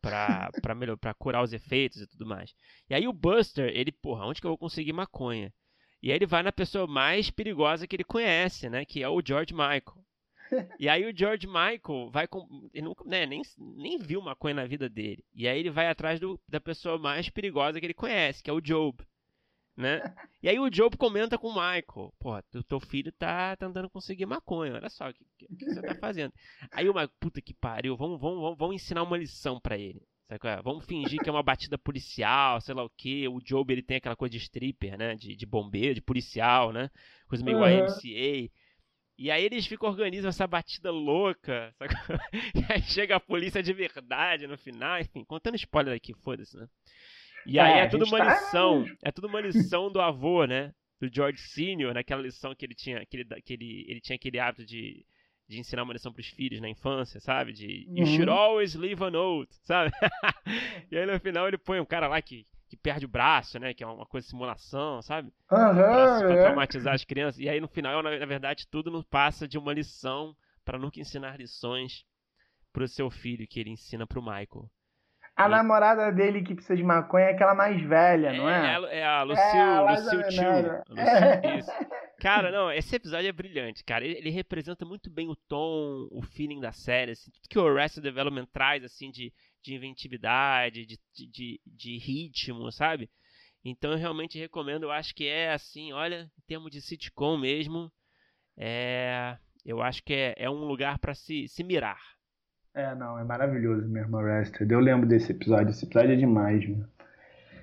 pra, 0.00 0.74
melhor, 0.74 0.96
pra 0.96 1.14
curar 1.14 1.42
os 1.42 1.52
efeitos 1.52 2.00
e 2.00 2.06
tudo 2.06 2.26
mais. 2.26 2.54
E 2.88 2.94
aí 2.94 3.06
o 3.06 3.12
Buster, 3.12 3.70
ele, 3.74 3.92
porra, 3.92 4.26
onde 4.26 4.40
que 4.40 4.46
eu 4.46 4.50
vou 4.50 4.58
conseguir 4.58 4.92
maconha? 4.92 5.52
E 6.02 6.10
aí 6.10 6.16
ele 6.16 6.26
vai 6.26 6.42
na 6.42 6.52
pessoa 6.52 6.86
mais 6.86 7.30
perigosa 7.30 7.86
que 7.86 7.94
ele 7.94 8.04
conhece, 8.04 8.68
né? 8.70 8.84
Que 8.84 9.02
é 9.02 9.08
o 9.08 9.22
George 9.24 9.52
Michael. 9.52 10.04
E 10.80 10.88
aí 10.88 11.08
o 11.08 11.16
George 11.16 11.46
Michael 11.46 12.10
vai 12.10 12.26
com. 12.26 12.68
Ele 12.74 12.84
nunca, 12.84 13.04
né, 13.04 13.24
nem, 13.26 13.42
nem 13.58 13.98
viu 13.98 14.20
maconha 14.20 14.54
na 14.54 14.66
vida 14.66 14.88
dele. 14.88 15.24
E 15.32 15.46
aí 15.46 15.58
ele 15.60 15.70
vai 15.70 15.86
atrás 15.86 16.18
do, 16.18 16.40
da 16.48 16.60
pessoa 16.60 16.98
mais 16.98 17.28
perigosa 17.28 17.78
que 17.78 17.86
ele 17.86 17.94
conhece, 17.94 18.42
que 18.42 18.50
é 18.50 18.52
o 18.52 18.60
Job 18.60 19.04
né? 19.76 20.00
E 20.42 20.48
aí 20.48 20.58
o 20.58 20.70
Job 20.70 20.96
comenta 20.96 21.38
com 21.38 21.48
o 21.48 21.54
Michael, 21.54 22.14
pô, 22.18 22.36
o 22.36 22.62
teu 22.62 22.80
filho 22.80 23.12
tá 23.12 23.56
tentando 23.56 23.88
conseguir 23.88 24.26
maconha, 24.26 24.74
olha 24.74 24.90
só 24.90 25.08
o 25.08 25.14
que, 25.14 25.24
que, 25.38 25.56
que, 25.56 25.64
você 25.64 25.82
tá 25.82 25.94
fazendo. 25.94 26.32
Aí 26.70 26.88
o 26.88 26.92
Michael, 26.92 27.10
puta 27.20 27.40
que 27.40 27.54
pariu, 27.54 27.96
vamos, 27.96 28.20
vamos, 28.20 28.40
vamos, 28.40 28.58
vamos 28.58 28.74
ensinar 28.76 29.02
uma 29.02 29.16
lição 29.16 29.58
para 29.60 29.78
ele. 29.78 30.02
Sabe? 30.30 30.62
Vamos 30.62 30.84
fingir 30.84 31.20
que 31.20 31.28
é 31.28 31.32
uma 31.32 31.42
batida 31.42 31.76
policial, 31.76 32.60
sei 32.60 32.74
lá 32.74 32.84
o 32.84 32.90
que. 32.90 33.26
O 33.26 33.40
Job 33.40 33.72
ele 33.72 33.82
tem 33.82 33.96
aquela 33.96 34.14
coisa 34.14 34.30
de 34.30 34.38
stripper, 34.38 34.96
né? 34.96 35.16
De, 35.16 35.34
de 35.34 35.46
bombeiro, 35.46 35.94
de 35.94 36.00
policial, 36.00 36.72
né? 36.72 36.88
Coisa 37.26 37.44
meio 37.44 37.58
uhum. 37.58 37.66
YMCA. 37.66 38.52
E 39.18 39.30
aí 39.30 39.44
eles 39.44 39.66
ficam 39.66 39.88
organizando 39.88 40.28
essa 40.28 40.46
batida 40.46 40.90
louca. 40.90 41.74
Sabe? 41.76 41.94
E 42.54 42.72
aí 42.72 42.82
chega 42.82 43.16
a 43.16 43.20
polícia 43.20 43.62
de 43.62 43.72
verdade 43.72 44.46
no 44.46 44.56
final, 44.56 45.00
enfim, 45.00 45.24
contando 45.24 45.56
spoiler 45.56 45.94
aqui, 45.94 46.14
foda-se, 46.14 46.56
né? 46.56 46.68
E 47.46 47.58
aí 47.58 47.80
é, 47.80 47.84
é 47.84 47.88
tudo 47.88 48.04
uma 48.04 48.18
tá 48.18 48.34
lição, 48.34 48.84
é 49.02 49.10
tudo 49.10 49.26
uma 49.26 49.40
lição 49.40 49.90
do 49.90 50.00
avô, 50.00 50.44
né? 50.44 50.72
Do 51.00 51.08
George 51.12 51.40
Senior, 51.40 51.94
naquela 51.94 52.22
lição 52.22 52.54
que 52.54 52.64
ele 52.64 52.74
tinha, 52.74 53.04
que 53.06 53.16
ele, 53.16 53.24
que 53.42 53.52
ele, 53.54 53.86
ele 53.88 54.00
tinha 54.00 54.16
aquele 54.16 54.38
hábito 54.38 54.66
de, 54.66 55.04
de 55.48 55.58
ensinar 55.58 55.82
uma 55.82 55.92
lição 55.92 56.12
para 56.12 56.20
os 56.20 56.28
filhos 56.28 56.60
na 56.60 56.68
infância, 56.68 57.18
sabe? 57.20 57.52
De 57.52 57.86
uhum. 57.88 57.96
you 57.96 58.06
should 58.06 58.30
always 58.30 58.74
leave 58.74 59.02
a 59.02 59.10
note, 59.10 59.54
sabe? 59.62 59.90
e 60.90 60.96
aí 60.96 61.06
no 61.06 61.18
final 61.18 61.48
ele 61.48 61.58
põe 61.58 61.80
um 61.80 61.86
cara 61.86 62.06
lá 62.06 62.20
que, 62.20 62.46
que 62.68 62.76
perde 62.76 63.06
o 63.06 63.08
braço, 63.08 63.58
né? 63.58 63.72
Que 63.72 63.82
é 63.82 63.86
uma 63.86 64.06
coisa 64.06 64.26
de 64.26 64.30
simulação, 64.30 65.00
sabe? 65.00 65.28
Uhum, 65.50 65.74
pra, 65.74 66.18
pra 66.18 66.34
é. 66.34 66.42
traumatizar 66.44 66.94
as 66.94 67.04
crianças. 67.04 67.40
E 67.40 67.48
aí 67.48 67.60
no 67.60 67.68
final, 67.68 68.02
na, 68.02 68.18
na 68.18 68.26
verdade, 68.26 68.68
tudo 68.68 68.90
não 68.90 69.02
passa 69.02 69.48
de 69.48 69.56
uma 69.56 69.72
lição 69.72 70.36
para 70.64 70.78
nunca 70.78 71.00
ensinar 71.00 71.38
lições 71.38 72.04
pro 72.72 72.86
seu 72.86 73.10
filho 73.10 73.46
que 73.48 73.58
ele 73.58 73.70
ensina 73.70 74.06
pro 74.06 74.22
Michael. 74.22 74.70
A 75.40 75.46
e... 75.46 75.50
namorada 75.50 76.12
dele 76.12 76.42
que 76.42 76.54
precisa 76.54 76.76
de 76.76 76.82
maconha 76.82 77.26
é 77.26 77.30
aquela 77.30 77.54
mais 77.54 77.80
velha, 77.82 78.32
não 78.32 78.48
é? 78.48 78.74
É, 78.74 78.98
é 78.98 79.04
a 79.04 79.22
Lucille, 79.22 79.58
é, 79.58 79.80
Lucille 79.80 80.28
Tio. 80.28 81.58
Isso. 81.58 81.70
Cara, 82.20 82.50
não, 82.50 82.70
esse 82.70 82.94
episódio 82.94 83.28
é 83.28 83.32
brilhante, 83.32 83.82
cara. 83.82 84.04
Ele, 84.04 84.18
ele, 84.18 84.30
representa 84.30 84.84
muito 84.84 85.08
bem 85.08 85.28
o 85.28 85.34
tom, 85.34 86.06
o 86.10 86.20
feeling 86.20 86.60
da 86.60 86.70
série, 86.70 87.12
assim, 87.12 87.30
tudo 87.30 87.48
que 87.48 87.58
o 87.58 87.66
Arrested 87.66 88.02
Development 88.02 88.46
traz, 88.52 88.84
assim, 88.84 89.10
de, 89.10 89.32
de 89.62 89.74
inventividade, 89.74 90.84
de, 90.84 90.98
de, 91.14 91.60
de 91.64 91.98
ritmo, 91.98 92.70
sabe? 92.70 93.08
Então 93.64 93.92
eu 93.92 93.98
realmente 93.98 94.38
recomendo, 94.38 94.84
eu 94.84 94.90
acho 94.90 95.14
que 95.14 95.26
é 95.26 95.52
assim, 95.52 95.92
olha, 95.92 96.30
em 96.38 96.42
termos 96.46 96.70
de 96.70 96.80
sitcom 96.80 97.38
mesmo, 97.38 97.90
é, 98.56 99.38
eu 99.64 99.82
acho 99.82 100.02
que 100.02 100.12
é, 100.12 100.34
é 100.36 100.50
um 100.50 100.64
lugar 100.64 100.98
para 100.98 101.14
se, 101.14 101.48
se 101.48 101.62
mirar. 101.62 102.00
É, 102.74 102.94
não, 102.94 103.18
é 103.18 103.24
maravilhoso 103.24 103.88
mesmo, 103.88 104.16
Arrested. 104.16 104.70
Eu 104.70 104.80
lembro 104.80 105.08
desse 105.08 105.32
episódio, 105.32 105.70
esse 105.70 105.84
episódio 105.84 106.12
é 106.12 106.16
demais, 106.16 106.66
meu. 106.66 106.84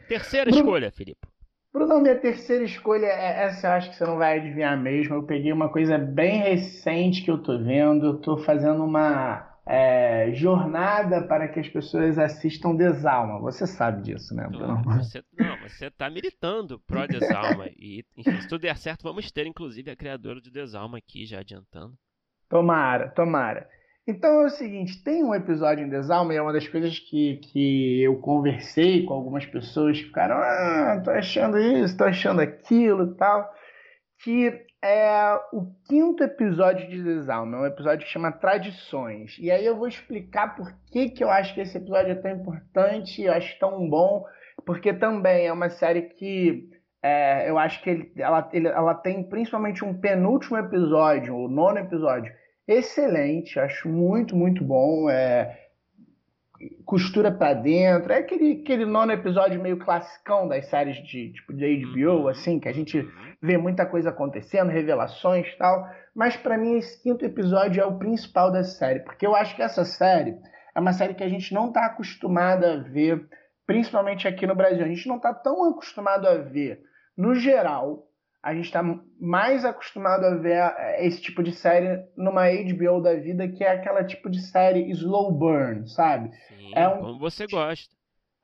Terceira 0.08 0.50
Bruno, 0.50 0.66
escolha, 0.66 0.92
Felipe. 0.92 1.28
Bruno, 1.74 2.02
minha 2.02 2.16
terceira 2.16 2.64
escolha 2.64 3.06
é 3.06 3.44
essa, 3.44 3.68
eu 3.68 3.72
acho 3.72 3.90
que 3.90 3.96
você 3.96 4.06
não 4.06 4.18
vai 4.18 4.40
adivinhar 4.40 4.78
mesmo. 4.78 5.16
Eu 5.16 5.24
peguei 5.24 5.52
uma 5.54 5.70
coisa 5.70 5.98
bem 5.98 6.40
recente 6.40 7.24
que 7.24 7.32
eu 7.32 7.38
tô 7.38 7.58
vendo. 7.58 8.06
Eu 8.06 8.18
tô 8.18 8.38
fazendo 8.38 8.84
uma 8.84 9.58
é, 9.66 10.32
jornada 10.34 11.22
para 11.28 11.48
que 11.48 11.60
as 11.60 11.68
pessoas 11.68 12.18
assistam 12.18 12.76
Desalma. 12.76 13.40
Você 13.40 13.68
sabe 13.68 14.02
disso, 14.02 14.34
né, 14.34 14.48
Bruno? 14.48 14.68
Não, 14.68 14.84
você, 14.84 15.24
não, 15.38 15.58
você 15.62 15.92
tá 15.92 16.10
militando 16.10 16.80
pro 16.80 17.08
Desalma. 17.08 17.68
e, 17.78 18.04
enfim, 18.16 18.42
se 18.42 18.48
tudo 18.48 18.62
der 18.62 18.78
certo, 18.78 19.04
vamos 19.04 19.32
ter, 19.32 19.46
inclusive, 19.46 19.92
a 19.92 19.96
criadora 19.96 20.42
de 20.42 20.50
Desalma 20.50 20.98
aqui, 20.98 21.26
já 21.26 21.40
adiantando. 21.40 21.94
Tomara, 22.50 23.10
tomara. 23.10 23.70
Então 24.08 24.42
é 24.42 24.46
o 24.46 24.50
seguinte, 24.50 25.04
tem 25.04 25.22
um 25.22 25.36
episódio 25.36 25.86
em 25.86 25.90
Desalma 25.90 26.34
e 26.34 26.38
é 26.38 26.42
uma 26.42 26.54
das 26.54 26.66
coisas 26.66 26.98
que, 26.98 27.42
que 27.44 28.02
eu 28.02 28.16
conversei 28.22 29.06
com 29.06 29.14
algumas 29.14 29.46
pessoas 29.46 30.00
que 30.00 30.06
ficaram, 30.06 30.38
ah, 30.38 31.02
tô 31.04 31.12
achando 31.12 31.58
isso, 31.58 31.98
tô 31.98 32.06
achando 32.06 32.40
aquilo 32.40 33.12
e 33.12 33.16
tal, 33.16 33.54
que 34.24 34.66
é 34.82 35.38
o 35.52 35.74
quinto 35.90 36.24
episódio 36.24 36.88
de 36.88 37.04
Desalma, 37.04 37.58
é 37.58 37.60
um 37.60 37.66
episódio 37.66 38.06
que 38.06 38.12
chama 38.12 38.32
Tradições. 38.32 39.38
E 39.40 39.52
aí 39.52 39.66
eu 39.66 39.76
vou 39.76 39.90
explicar 39.90 40.56
por 40.56 40.74
que, 40.90 41.10
que 41.10 41.22
eu 41.22 41.30
acho 41.30 41.54
que 41.54 41.60
esse 41.60 41.78
episódio 41.78 42.14
é 42.14 42.16
tão 42.16 42.32
importante, 42.32 43.24
eu 43.24 43.34
acho 43.34 43.60
tão 43.60 43.90
bom, 43.90 44.24
porque 44.66 44.94
também 44.94 45.48
é 45.48 45.52
uma 45.52 45.70
série 45.70 46.04
que 46.04 46.70
é, 47.04 47.50
eu 47.50 47.60
acho 47.60 47.84
que 47.84 47.90
ele, 47.90 48.12
ela, 48.16 48.50
ele, 48.54 48.70
ela 48.70 48.94
tem 48.94 49.22
principalmente 49.28 49.84
um 49.84 50.00
penúltimo 50.00 50.58
episódio, 50.58 51.36
o 51.36 51.50
nono 51.50 51.80
episódio, 51.80 52.32
excelente, 52.68 53.60
acho 53.60 53.88
muito, 53.88 54.36
muito 54.36 54.64
bom. 54.64 55.10
É, 55.10 55.68
costura 56.86 57.32
para 57.32 57.54
dentro, 57.54 58.12
é 58.12 58.18
aquele, 58.18 58.62
aquele 58.62 58.86
nono 58.86 59.12
episódio 59.12 59.62
meio 59.62 59.78
classicão 59.78 60.48
das 60.48 60.66
séries 60.68 60.98
de 60.98 61.32
tipo 61.34 61.54
de 61.54 61.86
HBO, 61.86 62.22
uhum. 62.22 62.28
assim, 62.28 62.60
que 62.60 62.68
a 62.68 62.74
gente 62.74 63.00
uhum. 63.00 63.12
vê 63.42 63.58
muita 63.58 63.86
coisa 63.86 64.10
acontecendo, 64.10 64.70
revelações 64.70 65.54
tal. 65.58 65.88
Mas 66.16 66.36
para 66.36 66.58
mim 66.58 66.78
esse 66.78 67.02
quinto 67.02 67.24
episódio 67.26 67.82
é 67.82 67.86
o 67.86 68.00
principal 68.00 68.52
da 68.52 68.64
série, 68.64 69.02
porque 69.02 69.26
eu 69.26 69.36
acho 69.36 69.56
que 69.56 69.62
essa 69.62 69.86
série 69.86 70.36
é 70.76 70.80
uma 70.80 70.94
série 70.94 71.14
que 71.14 71.24
a 71.24 71.30
gente 71.30 71.54
não 71.54 71.68
está 71.68 71.86
acostumado 71.86 72.66
a 72.66 72.78
ver, 72.78 73.28
principalmente 73.66 74.28
aqui 74.28 74.48
no 74.48 74.56
Brasil. 74.56 74.84
A 74.84 74.88
gente 74.88 75.08
não 75.08 75.18
está 75.18 75.34
tão 75.34 75.70
acostumado 75.70 76.28
a 76.28 76.36
ver, 76.36 76.82
no 77.16 77.36
geral, 77.36 78.07
a 78.48 78.54
gente 78.54 78.66
está 78.68 78.82
mais 79.20 79.66
acostumado 79.66 80.26
a 80.26 80.36
ver 80.36 80.74
esse 81.00 81.22
tipo 81.22 81.44
de 81.44 81.52
série 81.52 82.02
numa 82.16 82.46
HBO 82.48 83.02
da 83.02 83.14
vida, 83.14 83.46
que 83.46 83.62
é 83.62 83.72
aquela 83.72 84.06
tipo 84.06 84.30
de 84.30 84.42
série 84.42 84.90
slow 84.92 85.34
burn, 85.34 85.86
sabe? 85.90 86.32
Sim, 86.48 86.72
é 86.74 86.88
um, 86.88 87.00
como 87.00 87.20
você 87.20 87.46
gosta. 87.46 87.94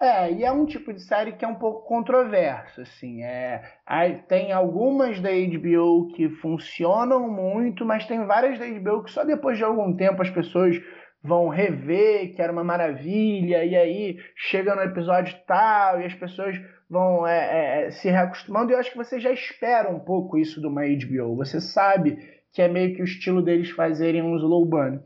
É, 0.02 0.30
e 0.30 0.44
é 0.44 0.52
um 0.52 0.66
tipo 0.66 0.92
de 0.92 1.02
série 1.02 1.32
que 1.32 1.46
é 1.46 1.48
um 1.48 1.56
pouco 1.56 1.88
controverso, 1.88 2.82
assim. 2.82 3.24
É, 3.24 3.64
tem 4.28 4.52
algumas 4.52 5.22
da 5.22 5.30
HBO 5.30 6.12
que 6.14 6.28
funcionam 6.42 7.32
muito, 7.32 7.86
mas 7.86 8.06
tem 8.06 8.26
várias 8.26 8.60
da 8.60 8.68
HBO 8.68 9.06
que 9.06 9.12
só 9.12 9.24
depois 9.24 9.58
de 9.58 9.64
algum 9.64 9.96
tempo 9.96 10.22
as 10.22 10.30
pessoas 10.30 10.76
vão 11.24 11.48
rever 11.48 12.36
que 12.36 12.42
era 12.42 12.52
uma 12.52 12.66
maravilha, 12.66 13.64
e 13.64 13.74
aí 13.74 14.18
chega 14.36 14.76
no 14.76 14.82
episódio 14.82 15.34
tal, 15.48 16.02
e 16.02 16.06
as 16.06 16.14
pessoas 16.14 16.58
vão 16.94 17.26
é, 17.26 17.38
é, 17.38 17.88
é, 17.88 17.92
se 17.92 18.08
reacostumando, 18.08 18.72
e 18.72 18.76
eu 18.76 18.80
acho 18.80 18.92
que 18.92 18.98
você 18.98 19.20
já 19.20 19.32
espera 19.32 19.90
um 19.90 20.00
pouco 20.00 20.38
isso 20.38 20.62
de 20.62 20.68
uma 20.68 20.84
HBO. 20.84 21.36
Você 21.38 21.60
sabe 21.60 22.18
que 22.54 22.62
é 22.62 22.68
meio 22.68 22.96
que 22.96 23.02
o 23.02 23.04
estilo 23.04 23.42
deles 23.42 23.72
fazerem 23.72 24.22
um 24.22 24.38
slow 24.38 24.64
burn. 24.64 25.00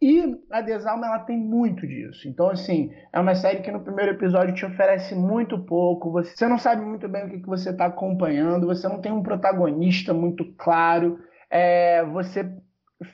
E 0.00 0.36
a 0.50 0.60
Desalma 0.60 1.06
ela 1.06 1.18
tem 1.20 1.36
muito 1.36 1.86
disso. 1.86 2.28
Então, 2.28 2.48
assim, 2.48 2.92
é 3.12 3.20
uma 3.20 3.34
série 3.34 3.60
que 3.60 3.70
no 3.70 3.84
primeiro 3.84 4.12
episódio 4.12 4.54
te 4.54 4.64
oferece 4.64 5.14
muito 5.14 5.58
pouco. 5.64 6.10
Você 6.12 6.48
não 6.48 6.58
sabe 6.58 6.84
muito 6.84 7.08
bem 7.08 7.26
o 7.26 7.30
que, 7.30 7.40
que 7.40 7.46
você 7.46 7.70
está 7.70 7.86
acompanhando. 7.86 8.66
Você 8.66 8.88
não 8.88 9.00
tem 9.00 9.12
um 9.12 9.22
protagonista 9.22 10.12
muito 10.12 10.44
claro. 10.54 11.18
É, 11.50 12.04
você 12.04 12.52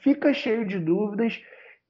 fica 0.02 0.32
cheio 0.32 0.66
de 0.66 0.78
dúvidas. 0.78 1.40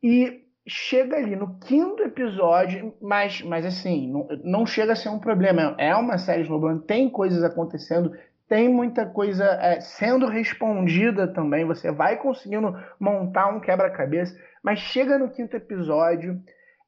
E 0.02 0.47
chega 0.68 1.16
ali 1.16 1.34
no 1.34 1.58
quinto 1.60 2.02
episódio, 2.02 2.94
mas, 3.00 3.40
mas 3.42 3.64
assim, 3.64 4.06
não, 4.10 4.28
não 4.44 4.66
chega 4.66 4.92
a 4.92 4.96
ser 4.96 5.08
um 5.08 5.18
problema. 5.18 5.74
É 5.78 5.94
uma 5.96 6.18
série 6.18 6.42
de 6.42 6.86
tem 6.86 7.08
coisas 7.08 7.42
acontecendo, 7.42 8.12
tem 8.48 8.68
muita 8.68 9.06
coisa 9.06 9.44
é, 9.44 9.80
sendo 9.80 10.26
respondida 10.26 11.26
também. 11.26 11.64
Você 11.64 11.90
vai 11.90 12.18
conseguindo 12.18 12.76
montar 13.00 13.48
um 13.48 13.60
quebra-cabeça, 13.60 14.38
mas 14.62 14.78
chega 14.78 15.18
no 15.18 15.30
quinto 15.30 15.56
episódio, 15.56 16.40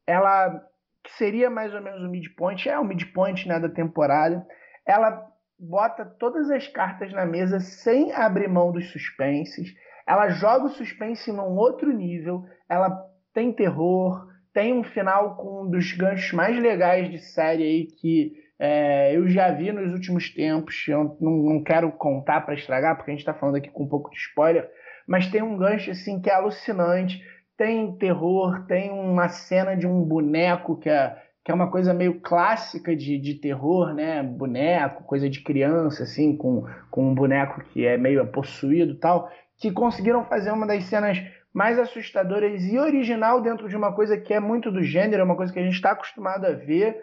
ela 0.07 0.63
que 1.03 1.13
seria 1.15 1.49
mais 1.49 1.75
ou 1.75 1.81
menos 1.81 2.03
o 2.03 2.11
midpoint, 2.11 2.69
é 2.69 2.79
o 2.79 2.85
midpoint 2.85 3.49
né, 3.49 3.59
da 3.59 3.71
temporada, 3.71 4.47
ela 4.87 5.27
bota 5.59 6.05
todas 6.05 6.51
as 6.51 6.69
cartas 6.69 7.11
na 7.13 7.25
mesa 7.25 7.59
sem 7.59 8.13
abrir 8.13 8.49
mão 8.49 8.71
dos 8.71 8.91
suspenses. 8.91 9.75
Ela 10.07 10.29
joga 10.29 10.67
o 10.67 10.71
suspense 10.71 11.33
num 11.33 11.57
outro 11.57 11.91
nível, 11.91 12.45
ela 12.69 13.10
tem 13.33 13.53
terror, 13.53 14.27
tem 14.53 14.75
um 14.75 14.83
final 14.83 15.37
com 15.37 15.63
um 15.63 15.71
dos 15.71 15.93
ganchos 15.93 16.33
mais 16.33 16.59
legais 16.61 17.11
de 17.11 17.19
série 17.19 17.63
aí 17.63 17.87
que 17.87 18.33
é, 18.59 19.17
eu 19.17 19.27
já 19.27 19.51
vi 19.51 19.73
nos 19.73 19.93
últimos 19.93 20.29
tempos. 20.29 20.85
Eu 20.87 21.17
não, 21.19 21.33
não 21.33 21.63
quero 21.63 21.91
contar 21.93 22.43
para 22.43 22.55
estragar, 22.55 22.95
porque 22.95 23.11
a 23.11 23.15
gente 23.15 23.21
está 23.21 23.33
falando 23.33 23.57
aqui 23.57 23.71
com 23.71 23.85
um 23.85 23.89
pouco 23.89 24.11
de 24.11 24.17
spoiler, 24.17 24.69
mas 25.09 25.29
tem 25.29 25.43
um 25.43 25.57
gancho 25.57 25.91
assim 25.91 26.21
que 26.21 26.29
é 26.29 26.35
alucinante. 26.35 27.23
Tem 27.57 27.97
terror, 27.97 28.67
tem 28.67 28.91
uma 28.91 29.29
cena 29.29 29.75
de 29.75 29.87
um 29.87 30.03
boneco 30.03 30.79
que 30.79 30.91
é, 30.91 31.17
que 31.43 31.51
é 31.51 31.55
uma 31.55 31.71
coisa 31.71 31.95
meio 31.95 32.21
clássica 32.21 32.95
de, 32.95 33.19
de 33.19 33.35
terror, 33.35 33.95
né? 33.95 34.23
Boneco, 34.23 35.05
coisa 35.05 35.29
de 35.29 35.43
criança, 35.43 36.03
assim, 36.03 36.37
com, 36.37 36.67
com 36.91 37.11
um 37.11 37.15
boneco 37.15 37.63
que 37.73 37.87
é 37.87 37.97
meio 37.97 38.27
possuído 38.27 38.95
tal, 38.97 39.31
que 39.59 39.71
conseguiram 39.71 40.25
fazer 40.25 40.51
uma 40.51 40.67
das 40.67 40.85
cenas 40.85 41.19
mais 41.53 41.79
assustadoras 41.79 42.63
e 42.65 42.79
original 42.79 43.41
dentro 43.41 43.69
de 43.69 43.77
uma 43.77 43.95
coisa 43.95 44.17
que 44.17 44.33
é 44.33 44.41
muito 44.41 44.71
do 44.71 44.83
gênero, 44.83 45.23
é 45.23 45.25
uma 45.25 45.37
coisa 45.37 45.53
que 45.53 45.59
a 45.59 45.63
gente 45.63 45.75
está 45.75 45.93
acostumado 45.93 46.47
a 46.47 46.53
ver. 46.53 46.97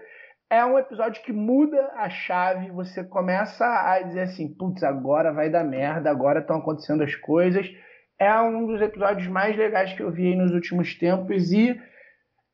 É 0.50 0.64
um 0.66 0.80
episódio 0.80 1.22
que 1.24 1.34
muda 1.34 1.92
a 1.96 2.10
chave, 2.10 2.72
você 2.72 3.04
começa 3.04 3.66
a 3.66 4.02
dizer 4.02 4.22
assim, 4.22 4.54
putz, 4.54 4.82
agora 4.82 5.34
vai 5.34 5.50
dar 5.50 5.66
merda, 5.66 6.10
agora 6.10 6.40
estão 6.40 6.58
acontecendo 6.58 7.04
as 7.04 7.14
coisas. 7.16 7.70
É 8.18 8.34
um 8.40 8.66
dos 8.66 8.82
episódios 8.82 9.28
mais 9.28 9.58
legais 9.58 9.94
que 9.94 10.02
eu 10.02 10.12
vi 10.12 10.36
nos 10.36 10.52
últimos 10.52 10.96
tempos 10.96 11.52
e 11.52 11.78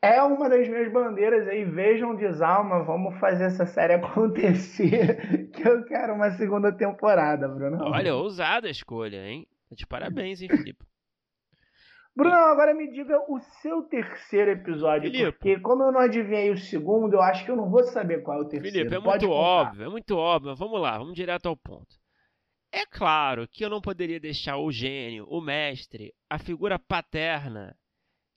é 0.02 0.22
uma 0.22 0.50
das 0.50 0.68
minhas 0.68 0.92
bandeiras 0.92 1.48
aí. 1.48 1.64
Vejam 1.64 2.16
Desalma, 2.16 2.84
vamos 2.84 3.18
fazer 3.20 3.46
essa 3.46 3.66
série 3.68 3.94
acontecer, 4.02 5.50
que 5.52 5.66
eu 5.66 5.86
quero 5.86 6.16
uma 6.16 6.32
segunda 6.32 6.72
temporada, 6.72 7.48
Bruno. 7.48 7.78
Olha, 7.86 8.16
ousada 8.16 8.68
a 8.68 8.72
escolha, 8.72 9.26
hein? 9.26 9.48
De 9.72 9.86
parabéns, 9.86 10.42
hein, 10.42 10.50
Felipe? 10.50 10.84
Bruno, 12.16 12.36
agora 12.36 12.74
me 12.76 12.92
diga 12.92 13.18
o 13.28 13.40
seu 13.62 13.82
terceiro 13.84 14.52
episódio, 14.52 15.10
Filipe, 15.12 15.32
porque 15.32 15.60
como 15.60 15.84
eu 15.84 15.92
não 15.92 16.00
adivinhei 16.02 16.52
o 16.52 16.58
segundo, 16.58 17.14
eu 17.16 17.22
acho 17.22 17.44
que 17.44 17.50
eu 17.50 17.56
não 17.56 17.70
vou 17.72 17.84
saber 17.86 18.22
qual 18.22 18.38
é 18.38 18.42
o 18.42 18.48
terceiro. 18.48 18.78
Felipe, 18.78 18.96
é 18.96 19.02
Pode 19.02 19.26
muito 19.26 19.34
contar. 19.36 19.50
óbvio, 19.70 19.84
é 19.84 19.90
muito 19.90 20.16
óbvio. 20.18 20.56
Vamos 20.56 20.80
lá, 20.80 20.98
vamos 21.00 21.16
direto 21.16 21.48
ao 21.48 21.58
ponto. 21.58 21.96
É 22.72 22.86
claro 22.86 23.48
que 23.48 23.66
eu 23.66 23.70
não 23.70 23.82
poderia 23.82 24.20
deixar 24.20 24.58
o 24.58 24.72
gênio, 24.72 25.26
o 25.28 25.42
mestre, 25.42 26.14
a 26.30 26.38
figura 26.38 26.78
paterna, 26.80 27.76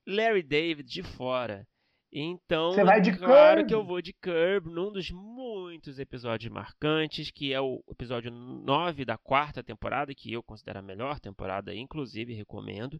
Larry 0.06 0.42
David 0.42 0.88
de 0.88 1.02
fora. 1.02 1.66
Então, 2.12 2.70
Você 2.72 2.84
vai 2.84 3.00
de 3.00 3.16
claro 3.18 3.56
Curb. 3.58 3.68
que 3.68 3.74
eu 3.74 3.84
vou 3.84 4.00
de 4.00 4.12
Curb 4.14 4.70
num 4.70 4.90
dos 4.90 5.10
muitos 5.10 5.98
episódios 5.98 6.50
marcantes, 6.50 7.30
que 7.30 7.52
é 7.52 7.60
o 7.60 7.82
episódio 7.90 8.30
9 8.30 9.04
da 9.04 9.18
quarta 9.18 9.62
temporada, 9.62 10.14
que 10.14 10.32
eu 10.32 10.42
considero 10.42 10.78
a 10.78 10.82
melhor 10.82 11.18
temporada, 11.20 11.74
inclusive 11.74 12.32
recomendo, 12.32 12.98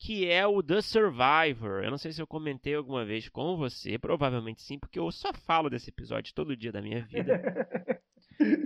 que 0.00 0.26
é 0.26 0.46
o 0.46 0.62
The 0.62 0.80
Survivor. 0.80 1.84
Eu 1.84 1.90
não 1.90 1.98
sei 1.98 2.10
se 2.10 2.22
eu 2.22 2.26
comentei 2.26 2.74
alguma 2.74 3.04
vez 3.04 3.28
com 3.28 3.54
você, 3.58 3.98
provavelmente 3.98 4.62
sim, 4.62 4.78
porque 4.78 4.98
eu 4.98 5.12
só 5.12 5.30
falo 5.34 5.68
desse 5.68 5.90
episódio 5.90 6.34
todo 6.34 6.56
dia 6.56 6.72
da 6.72 6.80
minha 6.80 7.04
vida. 7.04 7.42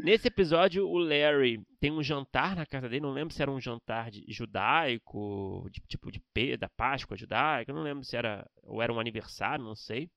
Nesse 0.04 0.28
episódio, 0.28 0.88
o 0.88 0.96
Larry 0.96 1.60
tem 1.80 1.90
um 1.90 2.02
jantar 2.02 2.54
na 2.54 2.64
casa 2.64 2.88
dele, 2.88 3.02
não 3.02 3.12
lembro 3.12 3.34
se 3.34 3.42
era 3.42 3.50
um 3.50 3.60
jantar 3.60 4.12
de, 4.12 4.24
judaico, 4.28 5.68
de, 5.72 5.80
tipo 5.88 6.12
de 6.12 6.22
da 6.56 6.68
Páscoa 6.68 7.16
judaica, 7.16 7.72
não 7.72 7.82
lembro 7.82 8.04
se 8.04 8.16
era 8.16 8.48
ou 8.62 8.80
era 8.80 8.92
um 8.92 9.00
aniversário, 9.00 9.64
não 9.64 9.74
sei. 9.74 10.08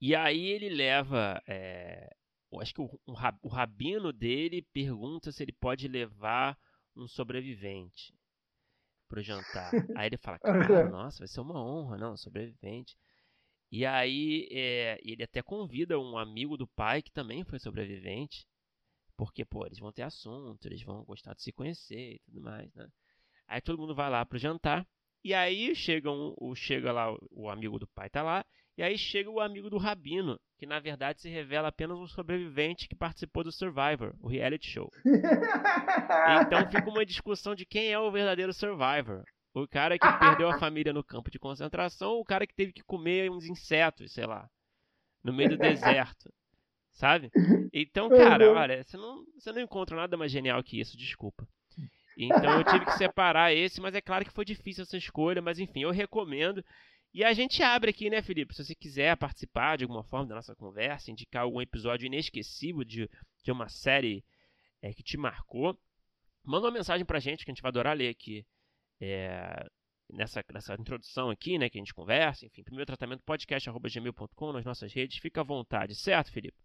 E 0.00 0.14
aí 0.14 0.46
ele 0.46 0.68
leva, 0.68 1.42
é, 1.48 2.08
acho 2.60 2.72
que 2.72 2.80
o, 2.80 2.88
o 3.42 3.48
rabino 3.48 4.12
dele 4.12 4.64
pergunta 4.72 5.32
se 5.32 5.42
ele 5.42 5.52
pode 5.52 5.88
levar 5.88 6.56
um 6.96 7.08
sobrevivente 7.08 8.14
pro 9.10 9.22
jantar. 9.22 9.70
Aí 9.98 10.06
ele 10.06 10.16
fala, 10.16 10.38
cara, 10.38 10.88
nossa, 10.88 11.18
vai 11.18 11.28
ser 11.28 11.40
uma 11.40 11.62
honra, 11.62 11.98
não, 11.98 12.16
sobrevivente. 12.16 12.96
E 13.72 13.86
aí 13.86 14.48
é, 14.50 14.98
ele 15.02 15.22
até 15.22 15.42
convida 15.42 15.98
um 15.98 16.18
amigo 16.18 16.56
do 16.56 16.66
pai 16.66 17.02
que 17.02 17.12
também 17.12 17.44
foi 17.44 17.58
sobrevivente, 17.60 18.44
porque, 19.16 19.44
pô, 19.44 19.64
eles 19.64 19.78
vão 19.78 19.92
ter 19.92 20.02
assunto, 20.02 20.66
eles 20.66 20.82
vão 20.82 21.04
gostar 21.04 21.34
de 21.34 21.42
se 21.42 21.52
conhecer 21.52 22.14
e 22.14 22.18
tudo 22.24 22.40
mais, 22.40 22.72
né? 22.74 22.88
Aí 23.46 23.60
todo 23.60 23.78
mundo 23.78 23.94
vai 23.94 24.10
lá 24.10 24.24
pro 24.26 24.38
jantar, 24.38 24.84
e 25.22 25.34
aí 25.34 25.74
chega, 25.74 26.10
um, 26.10 26.34
chega 26.54 26.90
lá, 26.90 27.14
o 27.30 27.48
amigo 27.48 27.78
do 27.78 27.86
pai 27.88 28.08
tá 28.10 28.22
lá, 28.22 28.44
e 28.80 28.82
aí 28.82 28.96
chega 28.96 29.28
o 29.28 29.40
amigo 29.40 29.68
do 29.68 29.76
Rabino, 29.76 30.40
que 30.56 30.64
na 30.64 30.80
verdade 30.80 31.20
se 31.20 31.28
revela 31.28 31.68
apenas 31.68 31.98
um 31.98 32.06
sobrevivente 32.06 32.88
que 32.88 32.94
participou 32.94 33.44
do 33.44 33.52
Survivor, 33.52 34.14
o 34.22 34.26
reality 34.26 34.70
show. 34.70 34.90
então 36.46 36.66
fica 36.70 36.88
uma 36.88 37.04
discussão 37.04 37.54
de 37.54 37.66
quem 37.66 37.92
é 37.92 37.98
o 37.98 38.10
verdadeiro 38.10 38.54
Survivor. 38.54 39.22
O 39.52 39.68
cara 39.68 39.98
que 39.98 40.18
perdeu 40.18 40.48
a 40.48 40.58
família 40.58 40.94
no 40.94 41.04
campo 41.04 41.30
de 41.30 41.38
concentração, 41.38 42.12
o 42.14 42.24
cara 42.24 42.46
que 42.46 42.54
teve 42.54 42.72
que 42.72 42.82
comer 42.82 43.30
uns 43.30 43.44
insetos, 43.44 44.14
sei 44.14 44.24
lá, 44.24 44.48
no 45.22 45.30
meio 45.30 45.50
do 45.50 45.58
deserto. 45.60 46.32
Sabe? 46.92 47.30
Então, 47.74 48.08
cara, 48.08 48.50
olha, 48.50 48.82
você 48.82 48.96
não, 48.96 49.26
você 49.38 49.52
não 49.52 49.60
encontra 49.60 49.94
nada 49.94 50.16
mais 50.16 50.32
genial 50.32 50.62
que 50.62 50.80
isso, 50.80 50.96
desculpa. 50.96 51.46
Então 52.16 52.56
eu 52.56 52.64
tive 52.64 52.86
que 52.86 52.96
separar 52.96 53.52
esse, 53.52 53.78
mas 53.78 53.94
é 53.94 54.00
claro 54.00 54.24
que 54.24 54.32
foi 54.32 54.46
difícil 54.46 54.84
essa 54.84 54.96
escolha, 54.96 55.42
mas 55.42 55.58
enfim, 55.58 55.82
eu 55.82 55.90
recomendo. 55.90 56.64
E 57.12 57.24
a 57.24 57.32
gente 57.32 57.62
abre 57.62 57.90
aqui, 57.90 58.08
né, 58.08 58.22
Felipe? 58.22 58.54
Se 58.54 58.64
você 58.64 58.74
quiser 58.74 59.16
participar 59.16 59.76
de 59.76 59.84
alguma 59.84 60.04
forma 60.04 60.28
da 60.28 60.36
nossa 60.36 60.54
conversa, 60.54 61.10
indicar 61.10 61.42
algum 61.42 61.60
episódio 61.60 62.06
inesquecível 62.06 62.84
de, 62.84 63.10
de 63.42 63.50
uma 63.50 63.68
série 63.68 64.24
é, 64.80 64.92
que 64.92 65.02
te 65.02 65.16
marcou, 65.16 65.76
manda 66.44 66.66
uma 66.66 66.72
mensagem 66.72 67.04
pra 67.04 67.18
gente 67.18 67.44
que 67.44 67.50
a 67.50 67.54
gente 67.54 67.62
vai 67.62 67.70
adorar 67.70 67.96
ler 67.96 68.10
aqui 68.10 68.46
é, 69.00 69.66
nessa, 70.08 70.44
nessa 70.52 70.74
introdução 70.74 71.30
aqui, 71.30 71.58
né, 71.58 71.68
que 71.68 71.78
a 71.78 71.80
gente 71.80 71.94
conversa, 71.94 72.46
enfim, 72.46 72.62
primeiro 72.62 72.86
tratamento 72.86 73.22
podcast.gmail.com 73.24 74.52
nas 74.52 74.64
nossas 74.64 74.92
redes, 74.92 75.18
fica 75.18 75.40
à 75.40 75.44
vontade, 75.44 75.96
certo, 75.96 76.32
Felipe? 76.32 76.56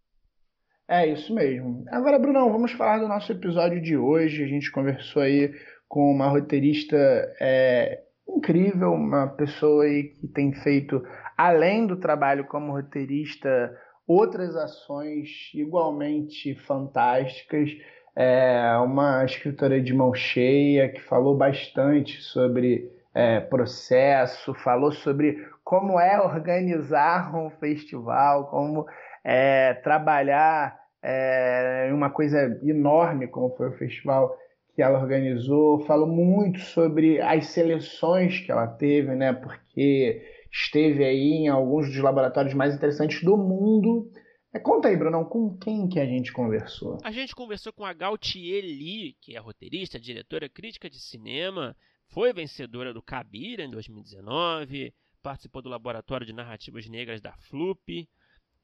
É 0.88 1.04
isso 1.08 1.34
mesmo. 1.34 1.84
Agora, 1.88 2.18
Brunão, 2.18 2.52
vamos 2.52 2.70
falar 2.72 2.98
do 2.98 3.08
nosso 3.08 3.32
episódio 3.32 3.82
de 3.82 3.96
hoje. 3.96 4.44
A 4.44 4.46
gente 4.46 4.70
conversou 4.70 5.20
aí 5.20 5.52
com 5.88 6.12
uma 6.12 6.28
roteirista 6.28 6.96
é, 7.40 8.05
incrível, 8.28 8.92
uma 8.92 9.26
pessoa 9.26 9.84
aí 9.84 10.04
que 10.04 10.26
tem 10.28 10.52
feito, 10.52 11.02
além 11.36 11.86
do 11.86 11.96
trabalho 11.96 12.44
como 12.46 12.72
roteirista, 12.72 13.76
outras 14.06 14.56
ações 14.56 15.50
igualmente 15.54 16.54
fantásticas. 16.66 17.70
É 18.14 18.76
uma 18.78 19.24
escritora 19.24 19.80
de 19.80 19.92
mão 19.92 20.14
cheia 20.14 20.88
que 20.88 21.02
falou 21.02 21.36
bastante 21.36 22.22
sobre 22.22 22.90
é, 23.12 23.40
processo, 23.40 24.54
falou 24.54 24.90
sobre 24.90 25.46
como 25.62 25.98
é 26.00 26.20
organizar 26.20 27.34
um 27.36 27.50
festival, 27.50 28.46
como 28.46 28.86
é, 29.22 29.74
trabalhar 29.74 30.78
é, 31.02 31.90
uma 31.92 32.10
coisa 32.10 32.58
enorme 32.62 33.26
como 33.28 33.54
foi 33.56 33.68
o 33.68 33.76
festival 33.78 34.36
que 34.76 34.82
ela 34.82 35.00
organizou, 35.00 35.80
falou 35.86 36.06
muito 36.06 36.60
sobre 36.60 37.20
as 37.20 37.46
seleções 37.46 38.38
que 38.38 38.52
ela 38.52 38.68
teve, 38.68 39.14
né? 39.16 39.32
Porque 39.32 40.22
esteve 40.52 41.04
aí 41.04 41.32
em 41.32 41.48
alguns 41.48 41.88
dos 41.88 41.98
laboratórios 41.98 42.54
mais 42.54 42.74
interessantes 42.74 43.24
do 43.24 43.36
mundo 43.36 44.12
é, 44.56 44.58
conta 44.58 44.88
aí, 44.88 44.96
Brunão, 44.96 45.22
com 45.22 45.54
quem 45.58 45.86
que 45.86 46.00
a 46.00 46.06
gente 46.06 46.32
conversou? 46.32 46.96
A 47.04 47.10
gente 47.10 47.34
conversou 47.34 47.74
com 47.74 47.84
a 47.84 47.92
Gautier 47.92 48.64
Lee, 48.64 49.14
que 49.20 49.36
é 49.36 49.38
roteirista, 49.38 50.00
diretora, 50.00 50.48
crítica 50.48 50.88
de 50.88 50.98
cinema, 50.98 51.76
foi 52.08 52.32
vencedora 52.32 52.94
do 52.94 53.02
Cabira 53.02 53.64
em 53.64 53.70
2019, 53.70 54.94
participou 55.22 55.60
do 55.60 55.68
Laboratório 55.68 56.26
de 56.26 56.32
Narrativas 56.32 56.88
Negras 56.88 57.20
da 57.20 57.36
FLUP. 57.36 58.08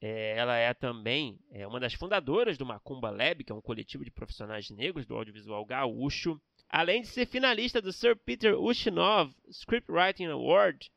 É, 0.05 0.35
ela 0.35 0.57
é 0.57 0.73
também 0.73 1.39
é, 1.49 1.65
uma 1.65 1.79
das 1.79 1.93
fundadoras 1.93 2.57
do 2.57 2.65
Macumba 2.65 3.09
Lab, 3.09 3.41
que 3.41 3.53
é 3.53 3.55
um 3.55 3.61
coletivo 3.61 4.03
de 4.03 4.11
profissionais 4.11 4.69
negros 4.69 5.05
do 5.05 5.15
audiovisual 5.15 5.63
gaúcho. 5.65 6.41
Além 6.67 7.03
de 7.03 7.07
ser 7.07 7.25
finalista 7.25 7.81
do 7.81 7.93
Sir 7.93 8.17
Peter 8.17 8.53
Ustinov 8.59 9.33
Scriptwriting 9.49 10.25
Award, 10.25 10.91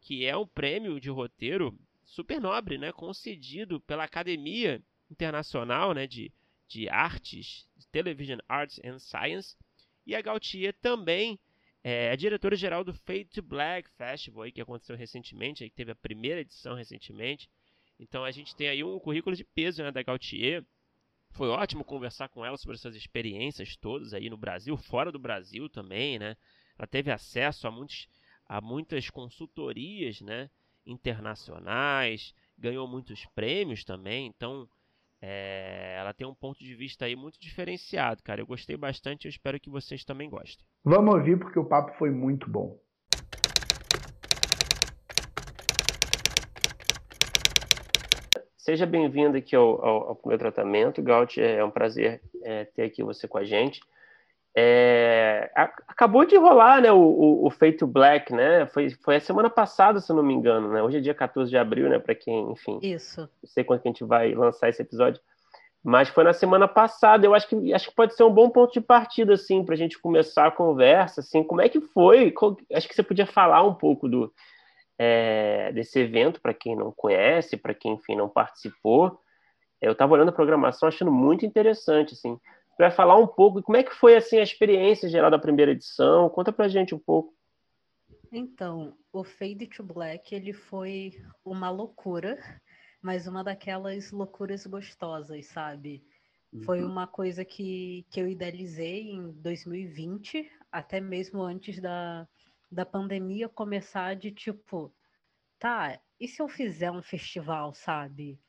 que 0.00 0.26
é 0.26 0.36
um 0.36 0.48
prêmio 0.48 0.98
de 0.98 1.08
roteiro 1.10 1.78
super 2.02 2.40
nobre, 2.40 2.76
né, 2.76 2.90
concedido 2.90 3.80
pela 3.82 4.02
Academia 4.02 4.82
Internacional 5.08 5.94
né, 5.94 6.08
de, 6.08 6.32
de 6.66 6.88
Artes, 6.88 7.68
Television 7.92 8.40
Arts 8.48 8.80
and 8.84 8.98
Science, 8.98 9.56
e 10.04 10.12
a 10.12 10.20
Gautier 10.20 10.74
também 10.82 11.38
é 11.84 12.10
a 12.10 12.16
diretora-geral 12.16 12.82
do 12.82 12.92
Fade 12.92 13.26
to 13.26 13.42
Black 13.42 13.88
Festival, 13.90 14.42
aí, 14.42 14.50
que 14.50 14.60
aconteceu 14.60 14.96
recentemente, 14.96 15.62
aí, 15.62 15.70
que 15.70 15.76
teve 15.76 15.92
a 15.92 15.94
primeira 15.94 16.40
edição 16.40 16.74
recentemente. 16.74 17.48
Então 18.00 18.24
a 18.24 18.30
gente 18.30 18.56
tem 18.56 18.68
aí 18.68 18.82
um 18.82 18.98
currículo 18.98 19.36
de 19.36 19.44
peso 19.44 19.82
né, 19.82 19.92
da 19.92 20.02
Gautier. 20.02 20.64
Foi 21.30 21.48
ótimo 21.48 21.84
conversar 21.84 22.28
com 22.28 22.44
ela 22.44 22.56
sobre 22.56 22.76
essas 22.76 22.96
experiências 22.96 23.76
todas 23.76 24.12
aí 24.12 24.28
no 24.28 24.36
Brasil, 24.36 24.76
fora 24.76 25.12
do 25.12 25.18
Brasil 25.18 25.68
também, 25.68 26.18
né? 26.18 26.36
Ela 26.76 26.88
teve 26.88 27.12
acesso 27.12 27.68
a, 27.68 27.70
muitos, 27.70 28.08
a 28.48 28.60
muitas 28.60 29.08
consultorias, 29.10 30.20
né? 30.20 30.50
internacionais, 30.86 32.34
ganhou 32.58 32.86
muitos 32.86 33.24
prêmios 33.26 33.84
também, 33.84 34.26
então 34.26 34.68
é, 35.20 35.96
ela 35.98 36.12
tem 36.12 36.26
um 36.26 36.34
ponto 36.34 36.58
de 36.58 36.74
vista 36.74 37.04
aí 37.04 37.14
muito 37.14 37.38
diferenciado, 37.38 38.22
cara. 38.22 38.40
Eu 38.40 38.46
gostei 38.46 38.76
bastante, 38.76 39.26
eu 39.26 39.30
espero 39.30 39.60
que 39.60 39.70
vocês 39.70 40.04
também 40.04 40.28
gostem. 40.28 40.64
Vamos 40.84 41.14
ouvir 41.14 41.38
porque 41.38 41.58
o 41.58 41.64
papo 41.64 41.96
foi 41.98 42.10
muito 42.10 42.48
bom. 42.50 42.78
Seja 48.70 48.86
bem-vindo 48.86 49.36
aqui 49.36 49.56
ao, 49.56 49.84
ao, 49.84 50.08
ao 50.10 50.20
meu 50.24 50.38
tratamento, 50.38 51.02
Gaut. 51.02 51.42
É 51.42 51.64
um 51.64 51.72
prazer 51.72 52.22
é, 52.44 52.64
ter 52.66 52.84
aqui 52.84 53.02
você 53.02 53.26
com 53.26 53.36
a 53.36 53.42
gente. 53.42 53.80
É, 54.56 55.50
acabou 55.88 56.24
de 56.24 56.36
rolar 56.36 56.80
né, 56.80 56.92
o, 56.92 57.00
o, 57.00 57.46
o, 57.48 57.50
Feito 57.50 57.84
Black, 57.84 58.32
né? 58.32 58.66
Foi, 58.66 58.90
foi 58.90 59.16
a 59.16 59.20
semana 59.20 59.50
passada, 59.50 59.98
se 59.98 60.12
eu 60.12 60.14
não 60.14 60.22
me 60.22 60.32
engano, 60.32 60.72
né? 60.72 60.80
Hoje 60.80 60.98
é 60.98 61.00
dia 61.00 61.12
14 61.12 61.50
de 61.50 61.58
abril, 61.58 61.88
né? 61.88 61.98
Para 61.98 62.14
quem, 62.14 62.48
enfim. 62.52 62.78
Isso. 62.80 63.22
Não 63.22 63.28
sei 63.44 63.64
quando 63.64 63.80
que 63.80 63.88
a 63.88 63.90
gente 63.90 64.04
vai 64.04 64.36
lançar 64.36 64.68
esse 64.68 64.80
episódio. 64.80 65.20
Mas 65.82 66.08
foi 66.08 66.22
na 66.22 66.32
semana 66.32 66.68
passada. 66.68 67.26
Eu 67.26 67.34
acho 67.34 67.48
que, 67.48 67.74
acho 67.74 67.88
que 67.88 67.94
pode 67.96 68.14
ser 68.14 68.22
um 68.22 68.32
bom 68.32 68.50
ponto 68.50 68.72
de 68.72 68.80
partida, 68.80 69.32
assim, 69.32 69.64
para 69.64 69.74
a 69.74 69.78
gente 69.78 69.98
começar 69.98 70.46
a 70.46 70.52
conversa. 70.52 71.22
Assim, 71.22 71.42
como 71.42 71.60
é 71.60 71.68
que 71.68 71.80
foi? 71.80 72.32
Acho 72.72 72.86
que 72.86 72.94
você 72.94 73.02
podia 73.02 73.26
falar 73.26 73.64
um 73.64 73.74
pouco 73.74 74.08
do, 74.08 74.32
é, 75.02 75.72
desse 75.72 75.98
evento, 75.98 76.40
para 76.40 76.52
quem 76.52 76.76
não 76.76 76.92
conhece, 76.92 77.56
para 77.56 77.72
quem, 77.72 77.94
enfim, 77.94 78.16
não 78.16 78.28
participou. 78.28 79.18
Eu 79.80 79.92
estava 79.92 80.12
olhando 80.12 80.28
a 80.28 80.32
programação, 80.32 80.86
achando 80.86 81.10
muito 81.10 81.46
interessante, 81.46 82.12
assim 82.12 82.38
vai 82.80 82.90
falar 82.90 83.18
um 83.18 83.26
pouco 83.26 83.62
como 83.62 83.76
é 83.76 83.82
que 83.82 83.94
foi 83.94 84.16
assim 84.16 84.38
a 84.38 84.42
experiência 84.42 85.08
geral 85.08 85.30
da 85.30 85.38
primeira 85.38 85.72
edição. 85.72 86.30
Conta 86.30 86.50
pra 86.50 86.66
gente 86.66 86.94
um 86.94 86.98
pouco. 86.98 87.34
Então, 88.32 88.96
o 89.12 89.22
Fade 89.22 89.66
to 89.66 89.82
Black 89.82 90.34
ele 90.34 90.52
foi 90.52 91.12
uma 91.44 91.68
loucura, 91.68 92.38
mas 93.02 93.26
uma 93.26 93.44
daquelas 93.44 94.10
loucuras 94.10 94.66
gostosas, 94.66 95.46
sabe? 95.46 96.02
Uhum. 96.52 96.62
Foi 96.62 96.82
uma 96.82 97.06
coisa 97.06 97.44
que, 97.44 98.06
que 98.10 98.20
eu 98.20 98.26
idealizei 98.26 99.10
em 99.10 99.30
2020, 99.32 100.50
até 100.72 101.00
mesmo 101.00 101.42
antes 101.42 101.80
da, 101.80 102.26
da 102.70 102.86
pandemia 102.86 103.48
começar 103.48 104.16
de 104.16 104.30
tipo, 104.32 104.94
tá, 105.58 106.00
e 106.20 106.28
se 106.28 106.42
eu 106.42 106.48
fizer 106.48 106.90
um 106.92 107.02
festival, 107.02 107.74
sabe? 107.74 108.40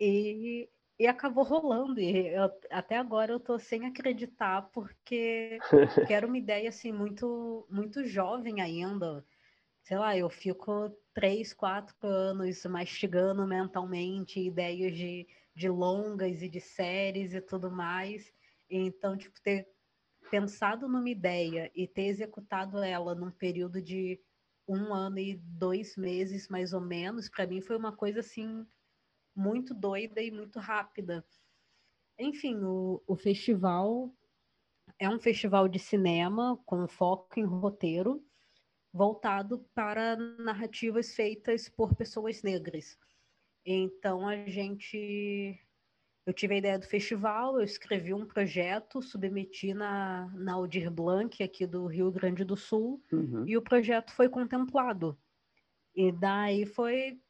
E 0.00 0.68
e 0.98 1.06
acabou 1.06 1.44
rolando. 1.44 2.00
E 2.00 2.28
eu, 2.28 2.44
até 2.70 2.96
agora 2.96 3.32
eu 3.32 3.38
tô 3.40 3.58
sem 3.58 3.84
acreditar, 3.86 4.62
porque, 4.72 5.62
era 6.08 6.26
uma 6.26 6.38
ideia 6.38 6.68
assim 6.70 6.90
muito, 6.92 7.66
muito 7.70 8.02
jovem 8.04 8.60
ainda. 8.62 9.24
Sei 9.82 9.98
lá, 9.98 10.16
eu 10.16 10.30
fico 10.30 10.90
três, 11.14 11.54
quatro 11.54 11.96
anos 12.06 12.64
mastigando 12.66 13.46
mentalmente 13.46 14.40
ideias 14.40 14.96
de, 14.96 15.26
de 15.54 15.68
longas 15.68 16.42
e 16.42 16.48
de 16.48 16.60
séries 16.60 17.34
e 17.34 17.40
tudo 17.42 17.70
mais. 17.70 18.32
Então, 18.70 19.16
tipo, 19.18 19.40
ter 19.42 19.68
pensado 20.30 20.88
numa 20.88 21.08
ideia 21.08 21.70
e 21.74 21.86
ter 21.86 22.06
executado 22.06 22.78
ela 22.82 23.14
num 23.14 23.30
período 23.30 23.80
de 23.80 24.20
um 24.68 24.92
ano 24.92 25.18
e 25.18 25.36
dois 25.36 25.96
meses, 25.96 26.48
mais 26.48 26.72
ou 26.72 26.80
menos, 26.80 27.28
para 27.28 27.46
mim 27.46 27.60
foi 27.60 27.76
uma 27.76 27.92
coisa 27.92 28.20
assim 28.20 28.66
muito 29.34 29.72
doida 29.72 30.20
e 30.20 30.30
muito 30.30 30.58
rápida. 30.58 31.24
Enfim, 32.18 32.56
o, 32.62 33.02
o 33.06 33.16
festival 33.16 34.12
é 34.98 35.08
um 35.08 35.18
festival 35.18 35.68
de 35.68 35.78
cinema 35.78 36.58
com 36.64 36.88
foco 36.88 37.38
em 37.38 37.44
roteiro, 37.44 38.24
voltado 38.92 39.58
para 39.74 40.16
narrativas 40.16 41.14
feitas 41.14 41.68
por 41.68 41.94
pessoas 41.94 42.42
negras. 42.42 42.98
Então 43.64 44.26
a 44.26 44.46
gente 44.46 45.60
eu 46.26 46.32
tive 46.32 46.54
a 46.54 46.58
ideia 46.58 46.78
do 46.78 46.86
festival, 46.86 47.56
eu 47.56 47.64
escrevi 47.64 48.12
um 48.12 48.26
projeto, 48.26 49.00
submeti 49.00 49.72
na, 49.72 50.28
na 50.34 50.54
Aldir 50.54 50.90
Blanc, 50.90 51.40
aqui 51.40 51.64
do 51.64 51.86
Rio 51.86 52.10
Grande 52.10 52.44
do 52.44 52.56
Sul, 52.56 53.00
uhum. 53.12 53.46
e 53.46 53.56
o 53.56 53.62
projeto 53.62 54.12
foi 54.12 54.28
contemplado. 54.28 55.16
E 55.94 56.10
daí 56.10 56.66
foi, 56.66 57.20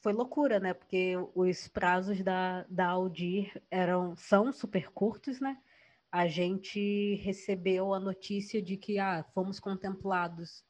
foi 0.00 0.12
loucura, 0.12 0.60
né? 0.60 0.72
Porque 0.72 1.14
os 1.34 1.66
prazos 1.66 2.22
da, 2.22 2.64
da 2.70 2.86
Aldir 2.86 3.60
eram, 3.68 4.14
são 4.14 4.52
super 4.52 4.88
curtos, 4.92 5.40
né? 5.40 5.58
A 6.10 6.28
gente 6.28 7.16
recebeu 7.16 7.92
a 7.92 7.98
notícia 7.98 8.62
de 8.62 8.76
que 8.76 9.00
ah, 9.00 9.24
fomos 9.34 9.58
contemplados 9.58 10.64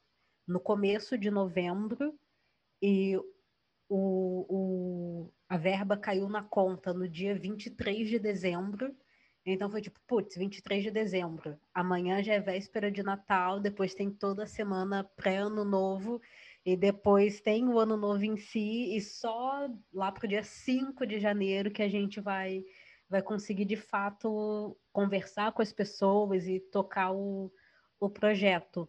no 0.47 0.59
começo 0.59 1.15
de 1.19 1.29
novembro 1.29 2.19
e 2.81 3.15
o, 3.89 4.45
o, 4.47 5.33
a 5.49 5.57
verba 5.57 5.97
caiu 5.97 6.29
na 6.29 6.43
conta 6.43 6.93
no 6.93 7.09
dia 7.09 7.35
23 7.35 8.07
de 8.07 8.19
dezembro. 8.19 8.95
Então 9.45 9.69
foi 9.69 9.81
tipo, 9.81 9.99
putz, 10.05 10.35
23 10.37 10.83
de 10.83 10.91
dezembro. 10.91 11.57
Amanhã 11.73 12.21
já 12.21 12.33
é 12.33 12.39
véspera 12.39 12.91
de 12.91 13.01
Natal, 13.01 13.59
depois 13.59 13.95
tem 13.95 14.11
toda 14.11 14.43
a 14.43 14.47
semana 14.47 15.03
pré-ano 15.15 15.65
novo, 15.65 16.21
e 16.63 16.77
depois 16.77 17.41
tem 17.41 17.67
o 17.67 17.79
ano 17.79 17.97
novo 17.97 18.23
em 18.23 18.37
si, 18.37 18.95
e 18.95 19.01
só 19.01 19.67
lá 19.91 20.11
pro 20.11 20.27
dia 20.27 20.43
5 20.43 21.07
de 21.07 21.19
janeiro 21.19 21.71
que 21.71 21.81
a 21.81 21.89
gente 21.89 22.21
vai, 22.21 22.63
vai 23.09 23.23
conseguir 23.23 23.65
de 23.65 23.77
fato 23.77 24.77
conversar 24.91 25.51
com 25.51 25.63
as 25.63 25.73
pessoas 25.73 26.45
e 26.47 26.59
tocar 26.59 27.11
o, 27.11 27.51
o 27.99 28.09
projeto. 28.09 28.87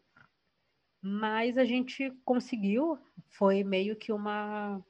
Mas 1.01 1.57
a 1.57 1.65
gente 1.65 2.11
conseguiu, 2.25 2.99
foi 3.31 3.65
meio 3.65 3.97
que 3.97 4.13
uma 4.13 4.85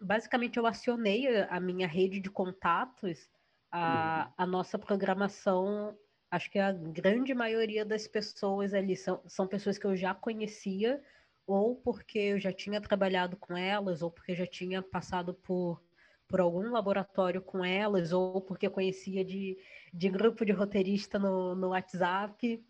basicamente 0.00 0.58
eu 0.58 0.66
acionei 0.66 1.42
a 1.42 1.60
minha 1.60 1.86
rede 1.86 2.20
de 2.20 2.30
contatos, 2.30 3.28
a, 3.70 4.26
uhum. 4.26 4.34
a 4.36 4.46
nossa 4.46 4.78
programação. 4.78 5.96
Acho 6.30 6.50
que 6.50 6.58
a 6.58 6.72
grande 6.72 7.34
maioria 7.34 7.84
das 7.84 8.06
pessoas 8.06 8.74
ali 8.74 8.96
são, 8.96 9.22
são 9.26 9.46
pessoas 9.46 9.78
que 9.78 9.86
eu 9.86 9.96
já 9.96 10.14
conhecia, 10.14 11.02
ou 11.46 11.76
porque 11.76 12.18
eu 12.18 12.38
já 12.38 12.52
tinha 12.52 12.80
trabalhado 12.80 13.36
com 13.36 13.56
elas, 13.56 14.02
ou 14.02 14.10
porque 14.10 14.34
já 14.34 14.46
tinha 14.46 14.82
passado 14.82 15.32
por, 15.32 15.82
por 16.28 16.40
algum 16.40 16.70
laboratório 16.70 17.40
com 17.40 17.64
elas, 17.64 18.12
ou 18.12 18.40
porque 18.40 18.68
conhecia 18.68 19.24
de, 19.24 19.56
de 19.92 20.08
grupo 20.10 20.44
de 20.44 20.52
roteirista 20.52 21.18
no, 21.18 21.54
no 21.54 21.68
WhatsApp. 21.68 22.62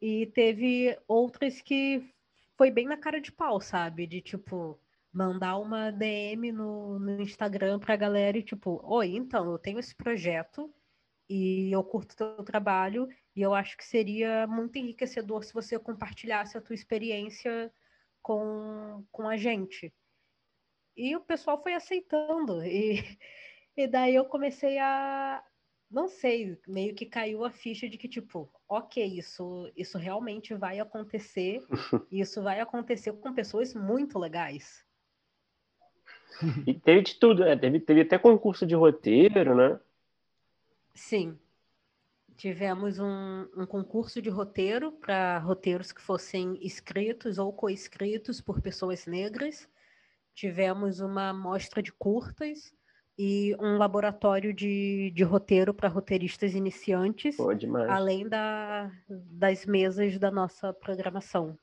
E 0.00 0.26
teve 0.26 0.98
outras 1.06 1.60
que 1.60 2.02
foi 2.56 2.70
bem 2.70 2.86
na 2.86 2.96
cara 2.96 3.20
de 3.20 3.30
pau, 3.30 3.60
sabe? 3.60 4.06
De 4.06 4.20
tipo, 4.20 4.80
mandar 5.12 5.58
uma 5.58 5.90
DM 5.90 6.52
no, 6.52 6.98
no 6.98 7.20
Instagram 7.20 7.78
pra 7.78 7.96
galera 7.96 8.38
e 8.38 8.42
tipo, 8.42 8.80
oi, 8.84 9.14
então, 9.14 9.50
eu 9.50 9.58
tenho 9.58 9.78
esse 9.78 9.94
projeto 9.94 10.72
e 11.28 11.70
eu 11.72 11.84
curto 11.84 12.16
teu 12.16 12.42
trabalho 12.44 13.08
e 13.34 13.42
eu 13.42 13.54
acho 13.54 13.76
que 13.76 13.84
seria 13.84 14.46
muito 14.46 14.76
enriquecedor 14.78 15.44
se 15.44 15.52
você 15.52 15.78
compartilhasse 15.78 16.56
a 16.56 16.60
tua 16.60 16.74
experiência 16.74 17.72
com, 18.22 19.04
com 19.10 19.28
a 19.28 19.36
gente. 19.36 19.92
E 20.96 21.16
o 21.16 21.20
pessoal 21.20 21.62
foi 21.62 21.74
aceitando. 21.74 22.64
E, 22.64 23.02
e 23.76 23.86
daí 23.86 24.14
eu 24.14 24.24
comecei 24.24 24.78
a. 24.78 25.42
Não 25.90 26.08
sei, 26.08 26.58
meio 26.66 26.94
que 26.94 27.04
caiu 27.04 27.44
a 27.44 27.50
ficha 27.50 27.86
de 27.86 27.98
que, 27.98 28.08
tipo, 28.08 28.50
ok, 28.66 29.04
isso, 29.04 29.70
isso 29.76 29.98
realmente 29.98 30.54
vai 30.54 30.80
acontecer. 30.80 31.62
e 32.10 32.20
isso 32.20 32.42
vai 32.42 32.60
acontecer 32.60 33.12
com 33.12 33.34
pessoas 33.34 33.74
muito 33.74 34.18
legais. 34.18 34.86
E 36.66 36.74
teve 36.74 37.02
de 37.02 37.14
tudo, 37.16 37.44
né? 37.44 37.56
Teve, 37.56 37.80
teve 37.80 38.00
até 38.02 38.18
concurso 38.18 38.66
de 38.66 38.74
roteiro, 38.74 39.54
né? 39.54 39.78
Sim. 40.94 41.38
Tivemos 42.36 42.98
um, 42.98 43.46
um 43.56 43.66
concurso 43.66 44.20
de 44.20 44.30
roteiro 44.30 44.92
para 44.92 45.38
roteiros 45.38 45.92
que 45.92 46.00
fossem 46.00 46.58
escritos 46.60 47.38
ou 47.38 47.52
coescritos 47.52 48.40
por 48.40 48.60
pessoas 48.60 49.06
negras. 49.06 49.68
Tivemos 50.34 51.00
uma 51.00 51.32
mostra 51.32 51.82
de 51.82 51.92
curtas 51.92 52.74
e 53.18 53.54
um 53.60 53.76
laboratório 53.76 54.52
de, 54.52 55.12
de 55.14 55.22
roteiro 55.22 55.74
para 55.74 55.88
roteiristas 55.88 56.54
iniciantes, 56.54 57.36
Pô, 57.36 57.50
além 57.88 58.28
da, 58.28 58.90
das 59.08 59.66
mesas 59.66 60.18
da 60.18 60.30
nossa 60.30 60.72
programação. 60.72 61.56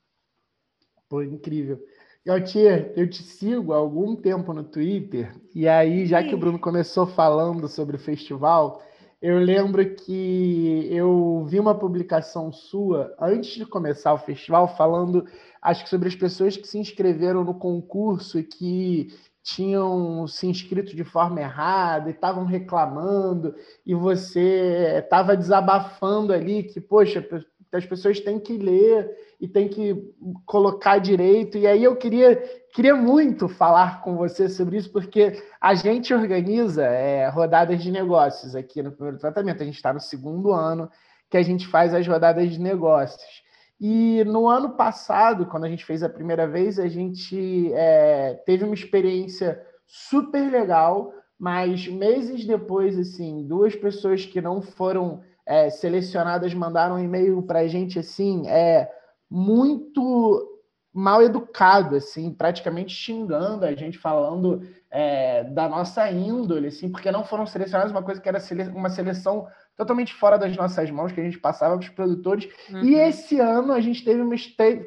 Pô, 1.09 1.23
incrível. 1.23 1.83
Gautier, 2.29 2.93
eu 2.95 3.09
te 3.09 3.23
sigo 3.23 3.73
há 3.73 3.77
algum 3.77 4.15
tempo 4.15 4.53
no 4.53 4.63
Twitter, 4.63 5.35
e 5.55 5.67
aí, 5.67 6.05
já 6.05 6.21
que 6.23 6.35
o 6.35 6.37
Bruno 6.37 6.59
começou 6.59 7.07
falando 7.07 7.67
sobre 7.67 7.95
o 7.95 7.99
festival, 7.99 8.83
eu 9.19 9.39
lembro 9.39 9.83
que 9.95 10.87
eu 10.91 11.43
vi 11.49 11.59
uma 11.59 11.73
publicação 11.73 12.51
sua 12.51 13.15
antes 13.19 13.55
de 13.55 13.65
começar 13.65 14.13
o 14.13 14.19
festival 14.19 14.67
falando, 14.77 15.25
acho 15.59 15.83
que 15.83 15.89
sobre 15.89 16.07
as 16.07 16.13
pessoas 16.13 16.55
que 16.55 16.67
se 16.67 16.77
inscreveram 16.77 17.43
no 17.43 17.55
concurso 17.55 18.37
e 18.37 18.43
que 18.43 19.07
tinham 19.41 20.27
se 20.27 20.45
inscrito 20.45 20.95
de 20.95 21.03
forma 21.03 21.41
errada 21.41 22.11
e 22.11 22.13
estavam 22.13 22.45
reclamando, 22.45 23.55
e 23.83 23.95
você 23.95 24.99
estava 24.99 25.35
desabafando 25.35 26.31
ali 26.31 26.61
que, 26.61 26.79
poxa, 26.79 27.27
as 27.77 27.85
pessoas 27.85 28.19
têm 28.19 28.39
que 28.39 28.57
ler 28.57 29.09
e 29.39 29.47
têm 29.47 29.67
que 29.67 30.13
colocar 30.45 30.97
direito. 30.97 31.57
E 31.57 31.67
aí 31.67 31.83
eu 31.83 31.95
queria, 31.95 32.35
queria 32.73 32.95
muito 32.95 33.47
falar 33.47 34.01
com 34.01 34.17
você 34.17 34.49
sobre 34.49 34.77
isso, 34.77 34.91
porque 34.91 35.41
a 35.61 35.73
gente 35.75 36.13
organiza 36.13 36.83
é, 36.83 37.27
rodadas 37.29 37.81
de 37.81 37.91
negócios 37.91 38.55
aqui 38.55 38.81
no 38.81 38.91
primeiro 38.91 39.19
tratamento. 39.19 39.61
A 39.61 39.65
gente 39.65 39.75
está 39.75 39.93
no 39.93 39.99
segundo 39.99 40.51
ano 40.51 40.89
que 41.29 41.37
a 41.37 41.43
gente 41.43 41.67
faz 41.67 41.93
as 41.93 42.07
rodadas 42.07 42.49
de 42.49 42.59
negócios. 42.59 43.43
E 43.79 44.23
no 44.25 44.47
ano 44.47 44.71
passado, 44.71 45.45
quando 45.45 45.63
a 45.63 45.69
gente 45.69 45.85
fez 45.85 46.03
a 46.03 46.09
primeira 46.09 46.47
vez, 46.47 46.77
a 46.79 46.87
gente 46.87 47.71
é, 47.73 48.33
teve 48.45 48.65
uma 48.65 48.73
experiência 48.73 49.61
super 49.87 50.51
legal, 50.51 51.13
mas 51.39 51.87
meses 51.87 52.45
depois, 52.45 52.97
assim, 52.97 53.47
duas 53.47 53.75
pessoas 53.75 54.25
que 54.25 54.41
não 54.41 54.61
foram 54.61 55.21
é, 55.49 55.67
selecionadas 55.71 56.53
mandaram 56.53 56.95
um 56.95 57.03
e-mail 57.03 57.41
para 57.41 57.61
a 57.61 57.67
gente 57.67 57.97
assim, 57.97 58.47
é 58.47 58.87
muito 59.27 60.47
mal 60.93 61.23
educado, 61.23 61.95
assim, 61.95 62.31
praticamente 62.31 62.93
xingando 62.93 63.65
a 63.65 63.73
gente, 63.73 63.97
falando 63.97 64.61
é, 64.91 65.43
da 65.45 65.67
nossa 65.67 66.09
índole, 66.11 66.67
assim, 66.67 66.91
porque 66.91 67.11
não 67.11 67.23
foram 67.23 67.47
selecionadas 67.47 67.91
uma 67.91 68.03
coisa 68.03 68.21
que 68.21 68.29
era 68.29 68.39
uma 68.75 68.89
seleção 68.91 69.47
totalmente 69.75 70.13
fora 70.13 70.37
das 70.37 70.55
nossas 70.55 70.91
mãos, 70.91 71.11
que 71.11 71.19
a 71.19 71.23
gente 71.23 71.39
passava 71.39 71.75
para 71.77 71.83
os 71.83 71.89
produtores. 71.89 72.47
Uhum. 72.69 72.83
E 72.83 72.95
esse 72.95 73.39
ano 73.39 73.73
a 73.73 73.81
gente 73.81 74.05
teve 74.05 74.21
uma, 74.21 74.35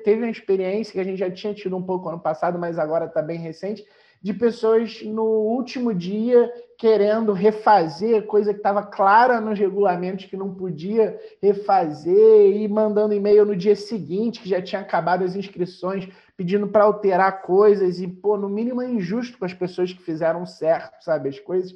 teve 0.05 0.23
uma 0.23 0.31
experiência 0.31 0.93
que 0.93 1.01
a 1.01 1.05
gente 1.05 1.19
já 1.19 1.31
tinha 1.31 1.53
tido 1.53 1.77
um 1.77 1.83
pouco 1.83 2.09
ano 2.09 2.21
passado, 2.21 2.57
mas 2.57 2.79
agora 2.79 3.07
está 3.07 3.21
bem 3.21 3.39
recente, 3.39 3.85
de 4.23 4.33
pessoas 4.33 5.03
no 5.03 5.25
último 5.25 5.93
dia 5.93 6.51
querendo 6.79 7.33
refazer 7.33 8.25
coisa 8.27 8.53
que 8.53 8.61
estava 8.61 8.83
clara 8.85 9.41
nos 9.41 9.59
regulamentos 9.59 10.27
que 10.27 10.37
não 10.37 10.55
podia 10.55 11.19
refazer 11.41 12.57
e 12.57 12.69
mandando 12.69 13.15
e-mail 13.15 13.45
no 13.45 13.57
dia 13.57 13.75
seguinte 13.75 14.41
que 14.41 14.49
já 14.49 14.63
tinha 14.63 14.81
acabado 14.81 15.25
as 15.25 15.35
inscrições 15.35 16.09
pedindo 16.37 16.69
para 16.69 16.85
alterar 16.85 17.43
coisas 17.43 18.01
e 18.01 18.07
pô 18.07 18.37
no 18.37 18.49
mínimo 18.49 18.81
é 18.81 18.89
injusto 18.89 19.39
com 19.39 19.45
as 19.45 19.53
pessoas 19.53 19.93
que 19.93 20.03
fizeram 20.03 20.47
certo 20.47 21.03
sabe 21.03 21.29
as 21.29 21.41
coisas. 21.41 21.75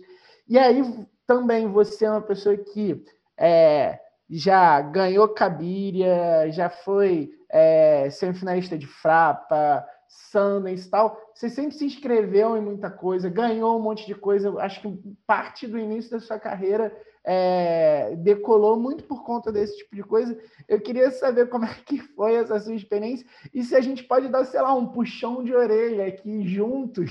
E 0.48 0.56
aí 0.56 0.82
também 1.26 1.66
você 1.68 2.04
é 2.04 2.10
uma 2.10 2.22
pessoa 2.22 2.56
que 2.56 3.04
é, 3.36 3.98
já 4.30 4.80
ganhou 4.80 5.28
Cabiria 5.28 6.48
já 6.50 6.68
foi 6.68 7.30
é, 7.48 8.08
semifinalista 8.10 8.78
de 8.78 8.86
Frapa 8.86 9.84
Sundance 10.08 10.86
e 10.86 10.90
tal, 10.90 11.20
você 11.36 11.50
sempre 11.50 11.76
se 11.76 11.84
inscreveu 11.84 12.56
em 12.56 12.62
muita 12.62 12.90
coisa, 12.90 13.28
ganhou 13.28 13.78
um 13.78 13.82
monte 13.82 14.06
de 14.06 14.14
coisa. 14.14 14.58
Acho 14.58 14.80
que 14.80 14.98
parte 15.26 15.66
do 15.66 15.78
início 15.78 16.12
da 16.12 16.18
sua 16.18 16.38
carreira 16.38 16.90
é, 17.22 18.16
decolou 18.16 18.80
muito 18.80 19.04
por 19.04 19.22
conta 19.22 19.52
desse 19.52 19.76
tipo 19.76 19.94
de 19.94 20.02
coisa. 20.02 20.34
Eu 20.66 20.80
queria 20.80 21.10
saber 21.10 21.50
como 21.50 21.66
é 21.66 21.74
que 21.84 21.98
foi 21.98 22.36
essa 22.36 22.58
sua 22.58 22.74
experiência 22.74 23.26
e 23.52 23.62
se 23.62 23.76
a 23.76 23.82
gente 23.82 24.02
pode 24.04 24.28
dar, 24.28 24.46
sei 24.46 24.62
lá, 24.62 24.72
um 24.72 24.86
puxão 24.86 25.44
de 25.44 25.54
orelha 25.54 26.06
aqui 26.06 26.48
juntos 26.48 27.10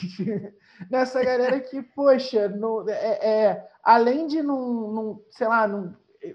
nessa 0.90 1.24
galera 1.24 1.60
que, 1.60 1.84
poxa, 1.84 2.50
no, 2.50 2.90
é, 2.90 2.94
é, 3.22 3.68
além 3.84 4.26
de 4.26 4.42
não, 4.42 5.22
sei 5.30 5.48
lá, 5.48 5.68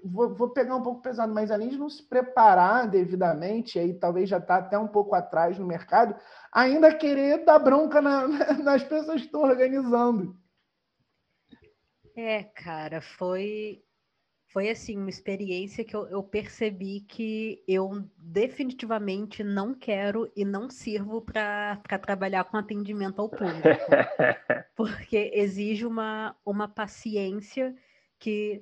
vou, 0.03 0.33
vou, 0.33 0.49
pegar 0.49 0.75
um 0.75 0.83
pouco 0.83 1.01
pesado, 1.01 1.33
mas 1.33 1.51
além 1.51 1.69
de 1.69 1.77
não 1.77 1.89
se 1.89 2.03
preparar 2.03 2.87
devidamente, 2.87 3.79
aí 3.79 3.93
talvez 3.93 4.29
já 4.29 4.37
está 4.37 4.57
até 4.57 4.77
um 4.77 4.87
pouco 4.87 5.15
atrás 5.15 5.57
no 5.57 5.65
mercado, 5.65 6.15
ainda 6.53 6.93
querer 6.93 7.43
dar 7.43 7.59
bronca 7.59 7.99
na, 8.01 8.27
nas 8.27 8.83
pessoas 8.83 9.21
que 9.21 9.27
estão 9.27 9.41
organizando. 9.41 10.35
É, 12.15 12.43
cara, 12.43 13.01
foi 13.01 13.83
foi 14.51 14.69
assim 14.69 14.97
uma 14.97 15.09
experiência 15.09 15.83
que 15.83 15.95
eu, 15.95 16.07
eu, 16.07 16.21
percebi 16.21 16.99
que 17.01 17.63
eu 17.65 18.05
definitivamente 18.17 19.43
não 19.43 19.73
quero 19.73 20.29
e 20.35 20.43
não 20.43 20.69
sirvo 20.69 21.21
para 21.21 21.77
trabalhar 22.01 22.43
com 22.43 22.57
atendimento 22.57 23.21
ao 23.21 23.29
público, 23.29 23.61
porque 24.75 25.31
exige 25.33 25.85
uma, 25.85 26.35
uma 26.45 26.67
paciência 26.67 27.73
que 28.19 28.61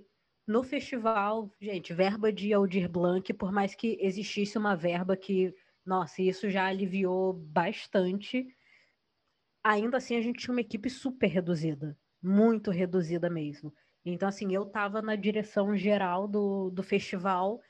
no 0.49 0.63
festival, 0.63 1.49
gente, 1.61 1.93
verba 1.93 2.33
de 2.33 2.53
Aldir 2.53 2.89
Blanc, 2.89 3.33
por 3.33 3.51
mais 3.51 3.75
que 3.75 3.97
existisse 4.01 4.57
uma 4.57 4.75
verba 4.75 5.15
que, 5.15 5.53
nossa, 5.85 6.21
isso 6.21 6.49
já 6.49 6.65
aliviou 6.65 7.31
bastante, 7.33 8.45
ainda 9.63 9.97
assim 9.97 10.17
a 10.17 10.21
gente 10.21 10.39
tinha 10.39 10.53
uma 10.53 10.61
equipe 10.61 10.89
super 10.89 11.27
reduzida 11.27 11.97
muito 12.21 12.71
reduzida 12.71 13.29
mesmo. 13.29 13.73
Então, 14.05 14.27
assim, 14.27 14.53
eu 14.53 14.63
estava 14.63 15.01
na 15.01 15.15
direção 15.15 15.75
geral 15.75 16.27
do, 16.27 16.69
do 16.69 16.83
festival 16.83 17.61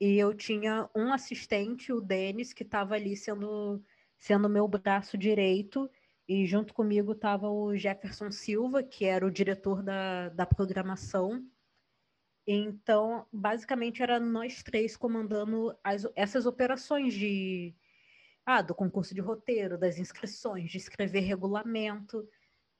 e 0.00 0.18
eu 0.18 0.34
tinha 0.34 0.88
um 0.94 1.12
assistente, 1.12 1.92
o 1.92 2.00
Denis, 2.00 2.52
que 2.52 2.62
estava 2.62 2.94
ali 2.94 3.16
sendo 3.16 3.82
sendo 4.18 4.50
meu 4.50 4.68
braço 4.68 5.16
direito, 5.16 5.90
e 6.28 6.44
junto 6.46 6.74
comigo 6.74 7.12
estava 7.12 7.48
o 7.48 7.74
Jefferson 7.74 8.30
Silva, 8.30 8.82
que 8.82 9.06
era 9.06 9.26
o 9.26 9.30
diretor 9.30 9.82
da, 9.82 10.28
da 10.28 10.44
programação. 10.44 11.42
Então, 12.52 13.24
basicamente, 13.32 14.02
era 14.02 14.18
nós 14.18 14.60
três 14.60 14.96
comandando 14.96 15.72
as, 15.84 16.04
essas 16.16 16.46
operações 16.46 17.14
de 17.14 17.76
ah, 18.44 18.60
do 18.60 18.74
concurso 18.74 19.14
de 19.14 19.20
roteiro, 19.20 19.78
das 19.78 19.98
inscrições, 19.98 20.68
de 20.68 20.76
escrever 20.76 21.20
regulamento. 21.20 22.28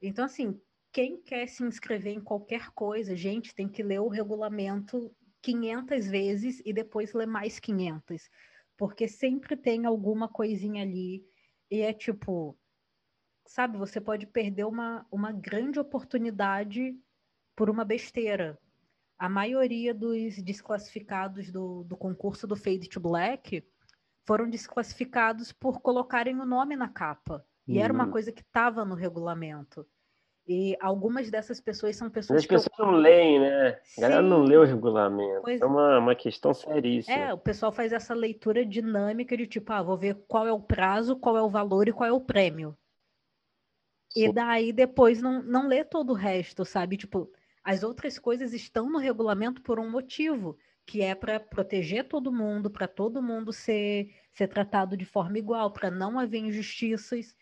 Então, 0.03 0.25
assim, 0.25 0.61
quem 0.91 1.23
quer 1.23 1.47
se 1.47 1.63
inscrever 1.63 2.13
em 2.13 2.21
qualquer 2.21 2.71
coisa, 2.71 3.15
gente, 3.15 3.55
tem 3.55 3.69
que 3.69 3.81
ler 3.81 4.01
o 4.01 4.09
regulamento 4.09 5.15
500 5.41 6.09
vezes 6.09 6.61
e 6.67 6.73
depois 6.73 7.13
ler 7.13 7.29
mais 7.29 7.61
500, 7.61 8.29
porque 8.77 9.07
sempre 9.07 9.57
tem 9.57 9.87
alguma 9.87 10.29
coisinha 10.29 10.83
ali 10.83 11.25
e 11.71 11.81
é 11.81 11.93
tipo, 11.93 12.59
sabe, 13.47 13.79
você 13.79 14.01
pode 14.01 14.27
perder 14.27 14.65
uma, 14.67 15.07
uma 15.13 15.31
grande 15.31 15.79
oportunidade 15.79 16.93
por 17.55 17.71
uma 17.71 17.85
besteira. 17.85 18.59
A 19.21 19.29
maioria 19.29 19.93
dos 19.93 20.43
desclassificados 20.43 21.53
do, 21.53 21.85
do 21.85 21.95
concurso 21.95 22.47
do 22.47 22.57
Fade 22.57 22.89
to 22.89 22.99
Black 22.99 23.63
foram 24.27 24.49
desclassificados 24.49 25.53
por 25.53 25.83
colocarem 25.83 26.41
o 26.41 26.47
nome 26.47 26.75
na 26.75 26.89
capa. 26.89 27.45
E 27.69 27.79
era 27.79 27.93
uma 27.93 28.07
uhum. 28.07 28.13
coisa 28.13 28.33
que 28.33 28.41
estava 28.41 28.83
no 28.83 28.95
regulamento. 28.95 29.87
E 30.49 30.75
algumas 30.81 31.31
dessas 31.31 31.61
pessoas 31.61 31.97
são 31.97 32.09
pessoas. 32.09 32.41
As 32.41 32.47
pessoas 32.47 32.79
eu... 32.79 32.87
não 32.87 32.93
leem, 32.95 33.41
né? 33.41 33.79
A 33.99 34.01
galera 34.01 34.23
não 34.23 34.43
lê 34.43 34.57
o 34.57 34.65
regulamento. 34.65 35.43
Pois... 35.43 35.61
É 35.61 35.67
uma, 35.67 35.99
uma 35.99 36.15
questão 36.15 36.55
seríssima. 36.55 37.15
É, 37.15 37.35
o 37.35 37.39
pessoal 37.39 37.71
faz 37.71 37.93
essa 37.93 38.15
leitura 38.15 38.65
dinâmica 38.65 39.37
de 39.37 39.47
tipo, 39.47 39.71
ah, 39.71 39.83
vou 39.83 39.99
ver 39.99 40.15
qual 40.27 40.47
é 40.47 40.53
o 40.53 40.59
prazo, 40.63 41.15
qual 41.15 41.37
é 41.37 41.43
o 41.43 41.51
valor 41.51 41.87
e 41.89 41.93
qual 41.93 42.09
é 42.09 42.13
o 42.13 42.23
prêmio. 42.23 42.75
Sim. 44.09 44.31
E 44.31 44.33
daí 44.33 44.73
depois 44.73 45.21
não, 45.21 45.43
não 45.43 45.69
lê 45.69 45.85
todo 45.85 46.11
o 46.11 46.17
resto, 46.17 46.65
sabe? 46.65 46.97
Tipo, 46.97 47.31
as 47.65 47.83
outras 47.83 48.19
coisas 48.19 48.53
estão 48.53 48.91
no 48.91 48.99
regulamento 48.99 49.63
por 49.63 49.79
um 49.79 49.91
motivo, 49.91 50.57
que 50.87 51.03
é 51.03 51.15
para 51.15 51.39
proteger 51.39 52.09
todo 52.09 52.33
mundo, 52.33 52.71
para 52.71 52.89
todo 52.89 53.23
mundo 53.23 53.53
ser, 53.53 54.15
ser 54.33 54.49
tratado 54.49 54.97
de 54.97 55.05
forma 55.05 55.39
igual, 55.39 55.73
para 55.73 55.91
não 55.91 56.19
haver 56.19 56.39
injustiças. 56.39 57.37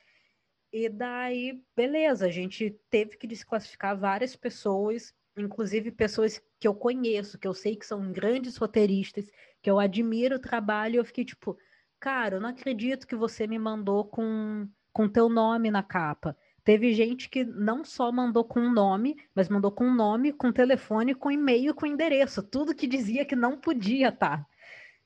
E 0.73 0.89
daí, 0.89 1.63
beleza, 1.75 2.27
a 2.27 2.31
gente 2.31 2.71
teve 2.91 3.17
que 3.17 3.27
desclassificar 3.27 3.99
várias 3.99 4.37
pessoas, 4.37 5.15
inclusive 5.37 5.91
pessoas 5.91 6.43
que 6.61 6.69
eu 6.69 6.75
conheço, 6.75 7.39
que 7.39 7.49
eu 7.49 7.55
sei 7.55 7.77
que 7.77 7.87
são 7.87 8.13
grandes 8.13 8.57
roteiristas, 8.57 9.31
que 9.63 9.71
eu 9.71 9.79
admiro 9.79 10.37
o 10.37 10.41
trabalho, 10.41 10.97
e 10.97 10.99
eu 10.99 11.05
fiquei 11.05 11.25
tipo, 11.25 11.57
cara, 11.99 12.37
eu 12.37 12.41
não 12.41 12.51
acredito 12.51 13.07
que 13.07 13.17
você 13.17 13.47
me 13.47 13.59
mandou 13.59 14.05
com 14.05 14.69
com 14.93 15.09
teu 15.09 15.29
nome 15.29 15.71
na 15.71 15.83
capa. 15.83 16.37
Teve 16.69 16.93
gente 16.93 17.31
que 17.31 17.47
não 17.47 17.83
só 17.83 18.13
mandou 18.13 18.45
com 18.45 18.61
um 18.61 18.71
nome, 18.71 19.17
mas 19.35 19.49
mandou 19.49 19.73
com 19.73 19.91
nome, 19.91 20.35
com 20.35 20.53
telefone, 20.53 21.15
com 21.15 21.31
e-mail, 21.31 21.75
com 21.75 21.87
endereço, 21.87 22.43
tudo 22.43 22.75
que 22.75 22.87
dizia 22.87 23.25
que 23.25 23.35
não 23.35 23.59
podia 23.59 24.11
estar. 24.11 24.41
Tá. 24.41 24.47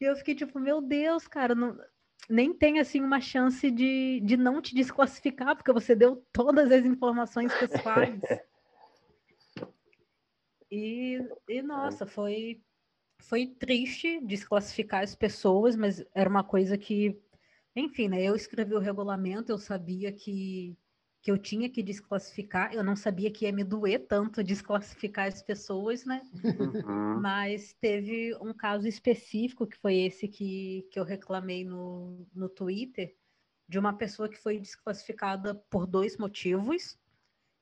E 0.00 0.04
eu 0.04 0.16
fiquei 0.16 0.34
tipo, 0.34 0.58
meu 0.58 0.82
Deus, 0.82 1.28
cara, 1.28 1.54
não, 1.54 1.78
nem 2.28 2.52
tem 2.52 2.80
assim 2.80 3.00
uma 3.00 3.20
chance 3.20 3.70
de, 3.70 4.20
de 4.24 4.36
não 4.36 4.60
te 4.60 4.74
desclassificar, 4.74 5.54
porque 5.54 5.72
você 5.72 5.94
deu 5.94 6.26
todas 6.32 6.68
as 6.72 6.84
informações 6.84 7.54
pessoais. 7.54 8.20
e, 10.68 11.24
e 11.48 11.62
nossa, 11.62 12.04
foi 12.04 12.60
foi 13.20 13.46
triste 13.46 14.20
desclassificar 14.20 15.04
as 15.04 15.14
pessoas, 15.14 15.76
mas 15.76 16.04
era 16.12 16.28
uma 16.28 16.42
coisa 16.42 16.76
que, 16.76 17.16
enfim, 17.76 18.08
né? 18.08 18.20
Eu 18.20 18.34
escrevi 18.34 18.74
o 18.74 18.80
regulamento, 18.80 19.52
eu 19.52 19.58
sabia 19.58 20.10
que 20.10 20.76
que 21.22 21.30
eu 21.30 21.38
tinha 21.38 21.70
que 21.70 21.84
desclassificar. 21.84 22.74
Eu 22.74 22.82
não 22.82 22.96
sabia 22.96 23.30
que 23.30 23.44
ia 23.44 23.52
me 23.52 23.62
doer 23.62 24.06
tanto 24.08 24.42
desclassificar 24.44 25.28
as 25.28 25.40
pessoas, 25.40 26.04
né? 26.04 26.20
Uhum. 26.44 27.20
Mas 27.20 27.72
teve 27.80 28.36
um 28.40 28.52
caso 28.52 28.88
específico, 28.88 29.66
que 29.66 29.78
foi 29.78 29.98
esse 29.98 30.26
que, 30.26 30.86
que 30.90 30.98
eu 30.98 31.04
reclamei 31.04 31.64
no, 31.64 32.26
no 32.34 32.48
Twitter, 32.48 33.16
de 33.68 33.78
uma 33.78 33.96
pessoa 33.96 34.28
que 34.28 34.36
foi 34.36 34.58
desclassificada 34.58 35.54
por 35.70 35.86
dois 35.86 36.18
motivos. 36.18 36.98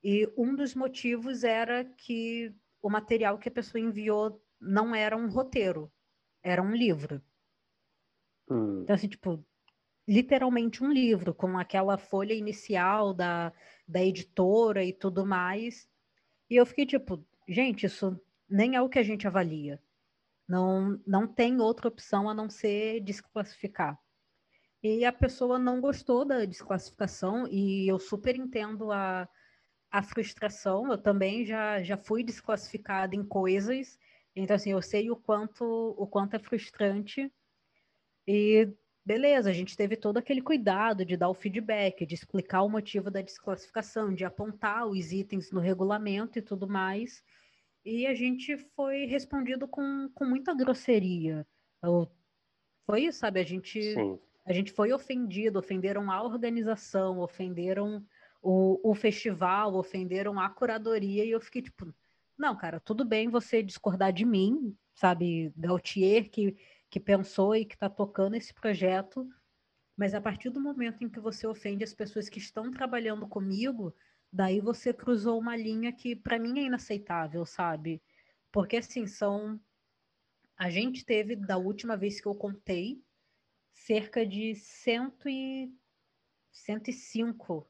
E 0.02 0.26
um 0.38 0.56
dos 0.56 0.74
motivos 0.74 1.44
era 1.44 1.84
que 1.84 2.54
o 2.80 2.88
material 2.88 3.38
que 3.38 3.50
a 3.50 3.52
pessoa 3.52 3.78
enviou 3.78 4.42
não 4.58 4.94
era 4.94 5.14
um 5.14 5.28
roteiro, 5.28 5.92
era 6.42 6.62
um 6.62 6.74
livro. 6.74 7.22
Hum. 8.48 8.80
Então, 8.82 8.96
assim, 8.96 9.08
tipo, 9.08 9.44
literalmente 10.10 10.82
um 10.82 10.90
livro, 10.90 11.32
com 11.32 11.56
aquela 11.56 11.96
folha 11.96 12.34
inicial 12.34 13.14
da, 13.14 13.52
da 13.86 14.02
editora 14.02 14.84
e 14.84 14.92
tudo 14.92 15.24
mais. 15.24 15.88
E 16.50 16.56
eu 16.56 16.66
fiquei 16.66 16.84
tipo, 16.84 17.24
gente, 17.48 17.86
isso 17.86 18.20
nem 18.48 18.74
é 18.74 18.82
o 18.82 18.88
que 18.88 18.98
a 18.98 19.04
gente 19.04 19.28
avalia. 19.28 19.80
Não, 20.48 21.00
não 21.06 21.28
tem 21.28 21.60
outra 21.60 21.86
opção 21.86 22.28
a 22.28 22.34
não 22.34 22.50
ser 22.50 23.00
desclassificar. 23.02 23.96
E 24.82 25.04
a 25.04 25.12
pessoa 25.12 25.60
não 25.60 25.80
gostou 25.80 26.24
da 26.24 26.44
desclassificação, 26.44 27.46
e 27.46 27.86
eu 27.86 28.00
super 28.00 28.34
entendo 28.34 28.90
a, 28.90 29.28
a 29.92 30.02
frustração. 30.02 30.90
Eu 30.90 30.98
também 30.98 31.46
já, 31.46 31.84
já 31.84 31.96
fui 31.96 32.24
desclassificada 32.24 33.14
em 33.14 33.22
coisas, 33.22 33.96
então 34.34 34.56
assim, 34.56 34.72
eu 34.72 34.82
sei 34.82 35.08
o 35.08 35.14
quanto, 35.14 35.64
o 35.96 36.04
quanto 36.04 36.34
é 36.34 36.40
frustrante. 36.40 37.32
E 38.26 38.68
beleza, 39.10 39.50
a 39.50 39.52
gente 39.52 39.76
teve 39.76 39.96
todo 39.96 40.18
aquele 40.18 40.40
cuidado 40.40 41.04
de 41.04 41.16
dar 41.16 41.28
o 41.28 41.34
feedback, 41.34 42.06
de 42.06 42.14
explicar 42.14 42.62
o 42.62 42.68
motivo 42.68 43.10
da 43.10 43.20
desclassificação, 43.20 44.14
de 44.14 44.24
apontar 44.24 44.86
os 44.86 45.10
itens 45.10 45.50
no 45.50 45.58
regulamento 45.58 46.38
e 46.38 46.42
tudo 46.42 46.68
mais. 46.68 47.20
E 47.84 48.06
a 48.06 48.14
gente 48.14 48.56
foi 48.76 49.06
respondido 49.06 49.66
com, 49.66 50.08
com 50.14 50.24
muita 50.24 50.54
grosseria. 50.54 51.44
Foi 52.86 53.06
isso, 53.06 53.18
sabe? 53.18 53.40
A 53.40 53.42
gente, 53.42 53.80
a 54.46 54.52
gente 54.52 54.70
foi 54.70 54.92
ofendido, 54.92 55.58
ofenderam 55.58 56.08
a 56.08 56.22
organização, 56.22 57.18
ofenderam 57.18 58.06
o, 58.40 58.92
o 58.92 58.94
festival, 58.94 59.74
ofenderam 59.74 60.38
a 60.38 60.48
curadoria, 60.48 61.24
e 61.24 61.32
eu 61.32 61.40
fiquei 61.40 61.62
tipo, 61.62 61.92
não, 62.38 62.56
cara, 62.56 62.78
tudo 62.78 63.04
bem 63.04 63.28
você 63.28 63.60
discordar 63.60 64.12
de 64.12 64.24
mim, 64.24 64.72
sabe? 64.94 65.52
Gautier, 65.56 66.30
que 66.30 66.56
que 66.90 67.00
pensou 67.00 67.54
e 67.54 67.64
que 67.64 67.74
está 67.74 67.88
tocando 67.88 68.34
esse 68.34 68.52
projeto, 68.52 69.28
mas 69.96 70.14
a 70.14 70.20
partir 70.20 70.50
do 70.50 70.60
momento 70.60 71.04
em 71.04 71.08
que 71.08 71.20
você 71.20 71.46
ofende 71.46 71.84
as 71.84 71.94
pessoas 71.94 72.28
que 72.28 72.38
estão 72.38 72.70
trabalhando 72.70 73.28
comigo, 73.28 73.94
daí 74.32 74.60
você 74.60 74.92
cruzou 74.92 75.38
uma 75.38 75.56
linha 75.56 75.92
que 75.92 76.16
para 76.16 76.38
mim 76.38 76.58
é 76.58 76.64
inaceitável, 76.64 77.46
sabe? 77.46 78.02
Porque 78.52 78.76
assim, 78.76 79.06
são 79.06 79.60
a 80.56 80.68
gente 80.68 81.04
teve 81.06 81.36
da 81.36 81.56
última 81.56 81.96
vez 81.96 82.20
que 82.20 82.28
eu 82.28 82.34
contei 82.34 83.02
cerca 83.72 84.26
de 84.26 84.54
cento 84.54 85.28
e 85.28 85.72
105. 86.52 87.66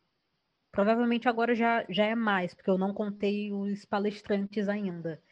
Provavelmente 0.72 1.28
agora 1.28 1.54
já, 1.54 1.84
já 1.88 2.04
é 2.06 2.14
mais, 2.14 2.54
porque 2.54 2.70
eu 2.70 2.78
não 2.78 2.94
contei 2.94 3.52
os 3.52 3.84
palestrantes 3.84 4.68
ainda. 4.68 5.22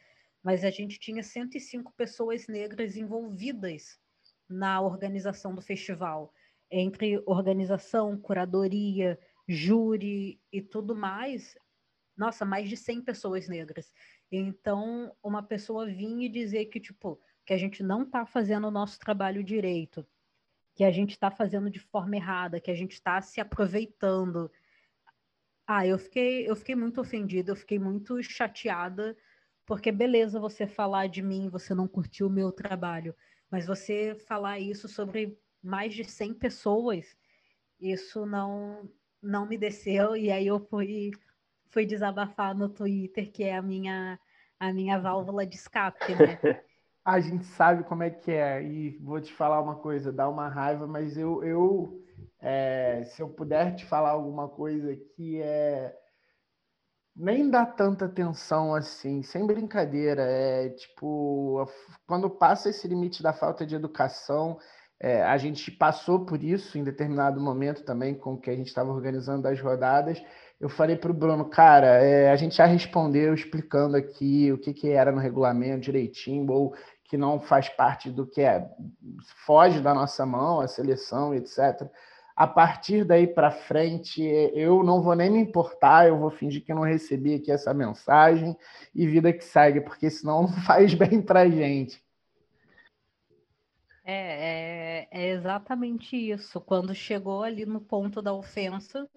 Mas 0.49 0.65
a 0.65 0.71
gente 0.71 0.99
tinha 0.99 1.23
105 1.23 1.93
pessoas 1.93 2.49
negras 2.49 2.97
envolvidas 2.97 4.01
na 4.49 4.81
organização 4.81 5.55
do 5.55 5.61
festival, 5.61 6.33
entre 6.71 7.23
organização, 7.27 8.19
curadoria, 8.19 9.21
júri 9.47 10.41
e 10.51 10.63
tudo 10.63 10.97
mais. 10.97 11.55
Nossa, 12.17 12.47
mais 12.47 12.67
de 12.67 12.79
100 12.79 13.03
pessoas 13.03 13.47
negras. 13.47 13.93
Então, 14.33 15.15
uma 15.23 15.43
pessoa 15.43 15.85
vinha 15.85 16.25
e 16.25 16.31
dizer 16.31 16.65
que, 16.65 16.81
tipo, 16.81 17.21
que 17.45 17.53
a 17.53 17.59
gente 17.59 17.83
não 17.83 18.05
está 18.05 18.25
fazendo 18.25 18.69
o 18.69 18.71
nosso 18.71 18.99
trabalho 18.99 19.45
direito, 19.45 20.03
que 20.75 20.83
a 20.83 20.91
gente 20.91 21.11
está 21.11 21.31
fazendo 21.31 21.69
de 21.69 21.79
forma 21.79 22.17
errada, 22.17 22.59
que 22.59 22.71
a 22.71 22.75
gente 22.75 22.93
está 22.93 23.21
se 23.21 23.39
aproveitando. 23.39 24.51
Ah, 25.67 25.87
eu 25.87 25.99
fiquei, 25.99 26.49
eu 26.49 26.57
fiquei 26.57 26.75
muito 26.75 27.03
ofendida, 27.03 27.53
eu 27.53 27.57
fiquei 27.57 27.79
muito 27.79 28.23
chateada, 28.23 29.15
porque 29.69 29.93
beleza 29.93 30.41
você 30.41 30.67
falar 30.67 31.09
de 31.09 31.21
mim, 31.23 31.51
você 31.51 31.75
não 31.75 31.87
curtiu 31.87 32.27
o 32.27 32.31
meu 32.31 32.51
trabalho, 32.51 33.15
mas 33.51 33.67
você 33.67 34.15
falar 34.27 34.59
isso 34.59 34.89
sobre 34.89 35.39
mais 35.63 35.93
de 35.93 36.05
100 36.05 36.33
pessoas, 36.33 37.15
isso 37.79 38.25
não 38.25 38.91
não 39.23 39.47
me 39.47 39.59
desceu 39.59 40.17
e 40.17 40.31
aí 40.31 40.47
eu 40.47 40.59
fui 40.59 41.11
fui 41.69 41.85
desabafar 41.85 42.57
no 42.57 42.71
Twitter, 42.71 43.31
que 43.31 43.45
é 43.45 43.57
a 43.57 43.63
minha 43.63 44.19
a 44.59 44.73
minha 44.73 44.99
válvula 44.99 45.45
de 45.45 45.57
escape, 45.57 46.15
né? 46.15 46.39
a 47.05 47.21
gente 47.21 47.45
sabe 47.45 47.85
como 47.85 48.03
é 48.03 48.09
que 48.09 48.31
é 48.33 48.63
e 48.63 48.97
vou 49.03 49.21
te 49.21 49.33
falar 49.35 49.61
uma 49.61 49.77
coisa, 49.77 50.11
dá 50.11 50.27
uma 50.31 50.49
raiva, 50.49 50.87
mas 50.87 51.19
eu 51.19 51.45
eu 51.45 52.03
é, 52.41 53.03
se 53.05 53.21
eu 53.21 53.29
puder 53.29 53.75
te 53.75 53.85
falar 53.85 54.11
alguma 54.11 54.49
coisa 54.49 54.97
que 54.97 55.43
é 55.43 55.95
nem 57.19 57.51
dá 57.51 57.67
tanta 57.67 58.05
atenção 58.05 58.75
assim, 58.75 59.23
sem 59.23 59.45
brincadeira. 59.45 60.23
É 60.23 60.69
tipo, 60.71 61.69
quando 62.07 62.31
passa 62.31 62.71
esse 62.71 62.87
limite 62.87 63.23
da 63.23 63.33
falta 63.33 63.67
de 63.67 63.75
educação, 63.75 64.57
é, 65.01 65.23
a 65.23 65.37
gente 65.37 65.71
passou 65.71 66.25
por 66.25 66.43
isso 66.43 66.79
em 66.79 66.85
determinado 66.85 67.41
momento 67.41 67.85
também, 67.85 68.15
com 68.15 68.37
que 68.37 68.49
a 68.49 68.57
gente 68.57 68.69
estava 68.69 68.91
organizando 68.91 69.49
as 69.49 69.61
rodadas. 69.61 70.23
Eu 70.61 70.69
falei 70.69 70.97
para 70.97 71.11
o 71.11 71.15
Bruno, 71.15 71.45
cara, 71.45 71.87
é, 72.03 72.31
a 72.31 72.37
gente 72.37 72.57
já 72.57 72.67
respondeu 72.67 73.35
explicando 73.35 73.97
aqui 73.97 74.53
o 74.53 74.59
que, 74.59 74.73
que 74.73 74.91
era 74.91 75.11
no 75.13 75.19
regulamento 75.19 75.83
direitinho, 75.83 76.51
ou 76.51 76.75
que 77.05 77.17
não 77.17 77.41
faz 77.41 77.69
parte 77.69 78.11
do 78.11 78.27
que 78.27 78.43
é, 78.43 78.69
foge 79.47 79.81
da 79.81 79.95
nossa 79.95 80.25
mão, 80.25 80.61
a 80.61 80.69
seleção, 80.69 81.35
etc 81.35 81.91
a 82.39 82.47
partir 82.47 83.05
daí 83.05 83.27
para 83.27 83.51
frente, 83.51 84.23
eu 84.23 84.85
não 84.85 85.03
vou 85.03 85.17
nem 85.17 85.29
me 85.29 85.41
importar, 85.41 86.07
eu 86.07 86.17
vou 86.17 86.31
fingir 86.31 86.65
que 86.65 86.73
não 86.73 86.83
recebi 86.83 87.35
aqui 87.35 87.51
essa 87.51 87.75
mensagem 87.75 88.57
e 88.95 89.09
vida 89.09 89.33
que 89.33 89.43
segue, 89.43 89.81
porque 89.81 90.09
senão 90.09 90.43
não 90.47 90.53
faz 90.63 90.95
bem 90.95 91.21
para 91.21 91.51
gente. 91.51 92.01
É, 94.05 94.13
é, 94.13 95.09
é, 95.11 95.31
exatamente 95.31 96.15
isso. 96.15 96.61
Quando 96.61 96.95
chegou 96.95 97.43
ali 97.43 97.67
no 97.67 97.81
ponto 97.81 98.23
da 98.23 98.33
ofensa, 98.33 99.11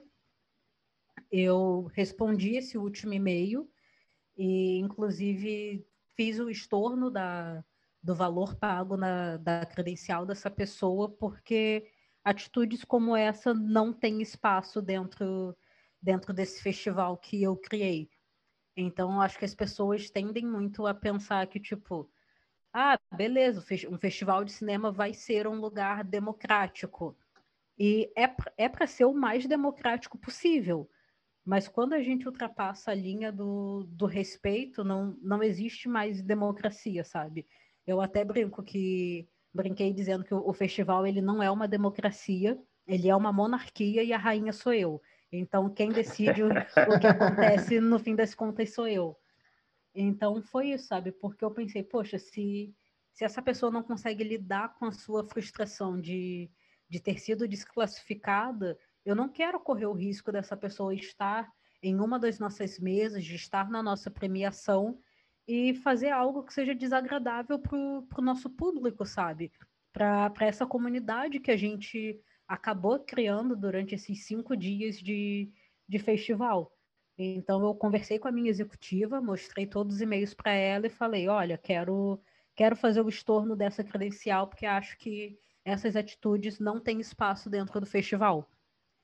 eu 1.32 1.92
respondi 1.94 2.56
esse 2.56 2.76
último 2.76 3.14
e-mail 3.14 3.70
e, 4.36 4.80
inclusive, 4.80 5.86
fiz 6.16 6.40
o 6.40 6.50
estorno 6.50 7.12
da, 7.12 7.64
do 8.02 8.16
valor 8.16 8.56
pago 8.56 8.98
na, 8.98 9.38
da 9.38 9.64
credencial 9.64 10.26
dessa 10.26 10.50
pessoa, 10.50 11.08
porque 11.08 11.91
atitudes 12.24 12.84
como 12.84 13.16
essa 13.16 13.54
não 13.54 13.92
têm 13.94 14.22
espaço 14.22 14.82
dentro, 14.82 15.56
dentro 16.02 16.34
desse 16.34 16.62
festival 16.62 17.18
que 17.18 17.42
eu 17.42 17.58
criei. 17.58 18.10
Então, 18.76 19.22
acho 19.22 19.38
que 19.38 19.46
as 19.46 19.56
pessoas 19.56 20.10
tendem 20.10 20.46
muito 20.46 20.88
a 20.88 20.94
pensar 20.94 21.46
que, 21.48 21.60
tipo, 21.60 22.10
ah, 22.74 22.98
beleza, 23.16 23.64
um 23.90 23.98
festival 23.98 24.46
de 24.46 24.52
cinema 24.52 24.92
vai 24.92 25.14
ser 25.14 25.48
um 25.48 25.60
lugar 25.60 26.04
democrático. 26.04 27.18
E 27.78 28.12
é, 28.16 28.34
é 28.58 28.70
para 28.70 28.88
ser 28.88 29.06
o 29.06 29.14
mais 29.14 29.46
democrático 29.46 30.18
possível. 30.18 30.90
Mas 31.44 31.68
quando 31.68 31.94
a 31.94 32.02
gente 32.02 32.28
ultrapassa 32.28 32.92
a 32.92 32.96
linha 32.96 33.32
do, 33.32 33.84
do 33.90 34.06
respeito, 34.06 34.84
não, 34.84 35.18
não 35.22 35.42
existe 35.42 35.90
mais 35.90 36.22
democracia, 36.22 37.04
sabe? 37.04 37.48
Eu 37.86 38.00
até 38.00 38.24
brinco 38.24 38.62
que 38.64 39.28
brinquei 39.54 39.94
dizendo 39.94 40.24
que 40.24 40.34
o, 40.34 40.48
o 40.48 40.54
festival 40.54 41.06
ele 41.06 41.22
não 41.22 41.42
é 41.42 41.50
uma 41.50 41.68
democracia, 41.68 42.58
ele 42.88 43.10
é 43.10 43.16
uma 43.16 43.32
monarquia 43.32 44.04
e 44.04 44.14
a 44.14 44.18
rainha 44.18 44.54
sou 44.54 44.74
eu. 44.74 45.02
Então, 45.32 45.70
quem 45.70 45.90
decide 45.90 46.44
o, 46.44 46.48
o 46.96 47.00
que 47.00 47.08
acontece 47.08 47.80
no 47.80 48.00
fim 48.00 48.16
das 48.16 48.36
contas 48.36 48.74
sou 48.74 48.88
eu. 48.88 49.18
Então, 49.94 50.42
foi 50.42 50.70
isso, 50.70 50.88
sabe? 50.88 51.12
Porque 51.12 51.44
eu 51.44 51.52
pensei, 51.52 51.84
poxa, 51.84 52.18
se, 52.18 52.74
se 53.12 53.24
essa 53.24 53.42
pessoa 53.42 53.72
não 53.72 53.84
consegue 53.84 54.24
lidar 54.24 54.76
com 54.76 54.86
a 54.86 54.92
sua 54.92 55.28
frustração 55.28 56.00
de, 56.00 56.50
de 56.90 57.00
ter 57.00 57.20
sido 57.20 57.48
desclassificada, 57.48 58.78
eu 59.06 59.16
não 59.16 59.30
quero 59.30 59.60
correr 59.60 59.86
o 59.86 59.94
risco 59.94 60.32
dessa 60.32 60.56
pessoa 60.56 60.94
estar 60.94 61.50
em 61.84 62.00
uma 62.00 62.20
das 62.20 62.40
nossas 62.40 62.80
mesas, 62.80 63.24
de 63.26 63.36
estar 63.36 63.70
na 63.70 63.82
nossa 63.82 64.12
premiação 64.12 65.00
e 65.52 65.74
fazer 65.74 66.12
algo 66.12 66.44
que 66.44 66.54
seja 66.54 66.74
desagradável 66.74 67.60
para 67.60 67.78
o 67.78 68.22
nosso 68.22 68.50
público, 68.50 69.06
sabe? 69.06 69.52
Para 69.92 70.32
essa 70.40 70.66
comunidade 70.66 71.42
que 71.42 71.52
a 71.52 71.58
gente 71.58 72.18
acabou 72.48 72.98
criando 73.00 73.54
durante 73.54 73.94
esses 73.94 74.26
cinco 74.26 74.56
dias 74.56 74.96
de, 74.96 75.52
de 75.90 76.00
festival. 76.00 76.74
Então, 77.18 77.62
eu 77.66 77.76
conversei 77.76 78.18
com 78.18 78.30
a 78.30 78.32
minha 78.32 78.50
executiva, 78.50 79.20
mostrei 79.20 79.68
todos 79.68 79.96
os 79.96 80.02
e-mails 80.02 80.34
para 80.34 80.54
ela 80.54 80.88
e 80.88 80.90
falei: 80.90 81.28
olha, 81.28 81.58
quero, 81.58 82.18
quero 82.56 82.78
fazer 82.78 83.02
o 83.02 83.10
estorno 83.10 83.54
dessa 83.54 83.84
credencial, 83.84 84.48
porque 84.48 84.66
acho 84.66 84.98
que 84.98 85.38
essas 85.66 85.98
atitudes 85.98 86.60
não 86.60 86.80
têm 86.80 87.02
espaço 87.02 87.50
dentro 87.50 87.78
do 87.82 87.86
festival. 87.86 88.50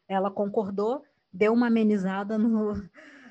Ela 0.08 0.32
concordou, 0.32 1.04
deu 1.32 1.52
uma 1.52 1.68
amenizada 1.68 2.38
no, 2.38 2.74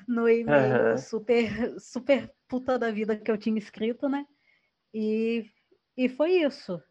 no 0.07 0.29
e-mail 0.29 0.91
uhum. 0.91 0.97
super, 0.99 1.79
super 1.79 2.36
puta 2.47 2.77
da 2.79 2.91
vida 2.91 3.17
que 3.17 3.29
eu 3.29 3.37
tinha 3.37 3.57
escrito, 3.57 4.07
né? 4.09 4.25
E, 4.93 5.49
e 5.95 6.09
foi 6.09 6.41
isso. 6.41 6.81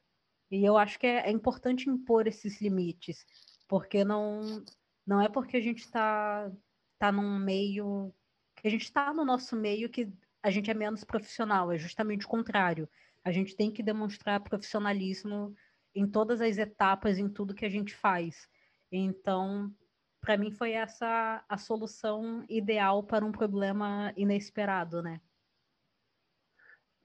E 0.50 0.64
eu 0.64 0.76
acho 0.76 0.98
que 0.98 1.06
é, 1.06 1.28
é 1.28 1.30
importante 1.30 1.90
impor 1.90 2.26
esses 2.26 2.60
limites, 2.60 3.24
porque 3.68 4.04
não, 4.04 4.62
não 5.06 5.20
é 5.20 5.28
porque 5.28 5.56
a 5.56 5.60
gente 5.60 5.80
está 5.80 6.50
tá 6.98 7.10
num 7.10 7.38
meio. 7.38 8.12
que 8.56 8.68
a 8.68 8.70
gente 8.70 8.84
está 8.84 9.12
no 9.12 9.24
nosso 9.24 9.56
meio 9.56 9.90
que 9.90 10.12
a 10.42 10.50
gente 10.50 10.70
é 10.70 10.74
menos 10.74 11.02
profissional, 11.02 11.72
é 11.72 11.78
justamente 11.78 12.26
o 12.26 12.28
contrário. 12.28 12.88
A 13.24 13.32
gente 13.32 13.56
tem 13.56 13.72
que 13.72 13.82
demonstrar 13.82 14.40
profissionalismo 14.40 15.54
em 15.94 16.06
todas 16.06 16.40
as 16.40 16.58
etapas, 16.58 17.18
em 17.18 17.28
tudo 17.28 17.54
que 17.54 17.64
a 17.64 17.68
gente 17.68 17.94
faz. 17.94 18.48
Então, 18.92 19.74
para 20.20 20.36
mim 20.36 20.52
foi 20.52 20.72
essa 20.72 21.44
a 21.48 21.58
solução 21.58 22.44
ideal 22.48 23.02
para 23.02 23.24
um 23.24 23.32
problema 23.32 24.12
inesperado, 24.16 25.02
né? 25.02 25.20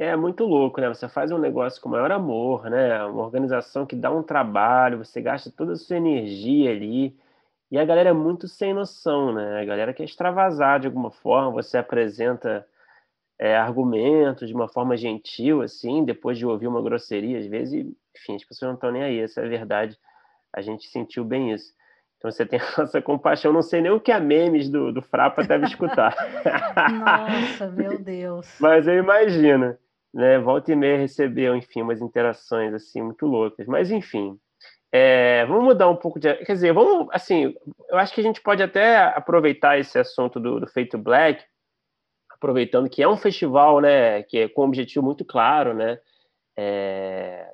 É 0.03 0.15
muito 0.15 0.45
louco, 0.45 0.81
né? 0.81 0.87
Você 0.87 1.07
faz 1.07 1.31
um 1.31 1.37
negócio 1.37 1.79
com 1.79 1.87
maior 1.87 2.11
amor, 2.11 2.67
né? 2.71 3.05
Uma 3.05 3.21
organização 3.21 3.85
que 3.85 3.95
dá 3.95 4.09
um 4.09 4.23
trabalho, 4.23 4.97
você 4.97 5.21
gasta 5.21 5.51
toda 5.55 5.73
a 5.73 5.75
sua 5.75 5.95
energia 5.97 6.71
ali. 6.71 7.15
E 7.69 7.77
a 7.77 7.85
galera 7.85 8.09
é 8.09 8.13
muito 8.13 8.47
sem 8.47 8.73
noção, 8.73 9.31
né? 9.31 9.61
A 9.61 9.63
galera 9.63 9.93
quer 9.93 10.03
extravasar 10.03 10.79
de 10.79 10.87
alguma 10.87 11.11
forma, 11.11 11.51
você 11.51 11.77
apresenta 11.77 12.65
é, 13.37 13.55
argumentos 13.55 14.47
de 14.47 14.55
uma 14.55 14.67
forma 14.67 14.97
gentil, 14.97 15.61
assim, 15.61 16.03
depois 16.03 16.35
de 16.35 16.47
ouvir 16.47 16.65
uma 16.65 16.81
grosseria, 16.81 17.37
às 17.37 17.45
vezes, 17.45 17.71
e, 17.71 17.95
enfim, 18.17 18.35
as 18.37 18.43
pessoas 18.43 18.69
não 18.69 18.75
estão 18.75 18.91
nem 18.91 19.03
aí, 19.03 19.19
essa 19.19 19.41
é 19.41 19.45
a 19.45 19.49
verdade. 19.49 19.99
A 20.51 20.61
gente 20.61 20.87
sentiu 20.87 21.23
bem 21.23 21.51
isso. 21.53 21.75
Então 22.17 22.31
você 22.31 22.43
tem 22.43 22.59
essa 22.79 22.99
compaixão, 23.03 23.53
não 23.53 23.61
sei 23.61 23.81
nem 23.81 23.91
o 23.91 23.99
que 23.99 24.11
a 24.11 24.19
memes 24.19 24.67
do, 24.67 24.91
do 24.91 25.03
Frapa 25.03 25.43
deve 25.43 25.67
escutar. 25.67 26.15
Nossa, 27.05 27.67
meu 27.69 27.99
Deus. 27.99 28.57
Mas 28.59 28.87
eu 28.87 28.95
imagino, 28.95 29.77
né? 30.13 30.39
Volta 30.39 30.71
e 30.71 30.75
meia 30.75 30.97
recebeu, 30.97 31.55
enfim, 31.55 31.81
umas 31.81 32.01
interações 32.01 32.73
assim 32.73 33.01
muito 33.01 33.25
loucas. 33.25 33.67
Mas 33.67 33.91
enfim, 33.91 34.37
é, 34.91 35.45
vamos 35.45 35.63
mudar 35.63 35.89
um 35.89 35.95
pouco 35.95 36.19
de. 36.19 36.33
Quer 36.45 36.53
dizer, 36.53 36.73
vamos 36.73 37.07
assim, 37.11 37.55
eu 37.89 37.97
acho 37.97 38.13
que 38.13 38.19
a 38.21 38.23
gente 38.23 38.41
pode 38.41 38.61
até 38.61 38.97
aproveitar 38.97 39.79
esse 39.79 39.97
assunto 39.97 40.39
do, 40.39 40.59
do 40.59 40.67
Feito 40.67 40.97
Black, 40.97 41.43
aproveitando 42.29 42.89
que 42.89 43.01
é 43.01 43.07
um 43.07 43.17
festival, 43.17 43.79
né, 43.79 44.23
que 44.23 44.39
é 44.39 44.49
com 44.49 44.63
um 44.63 44.65
objetivo 44.65 45.05
muito 45.05 45.23
claro, 45.23 45.73
né? 45.73 45.99
É, 46.57 47.47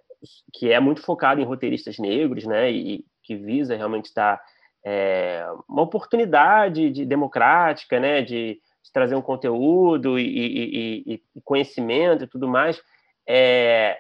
que 0.53 0.71
é 0.71 0.79
muito 0.79 1.01
focado 1.01 1.39
em 1.39 1.45
roteiristas 1.45 1.99
negros, 1.99 2.45
né, 2.45 2.71
e 2.71 3.05
que 3.21 3.35
visa 3.35 3.75
realmente 3.75 4.05
estar 4.05 4.41
é, 4.83 5.45
uma 5.69 5.83
oportunidade 5.83 6.89
de, 6.89 7.05
democrática, 7.05 7.99
né, 7.99 8.21
de, 8.21 8.59
de 8.87 8.93
trazer 8.93 9.15
um 9.15 9.21
conteúdo 9.21 10.17
e, 10.17 10.23
e, 10.25 11.21
e, 11.35 11.41
conhecimento 11.41 12.23
e 12.23 12.27
tudo 12.27 12.47
mais. 12.47 12.81
É, 13.27 13.99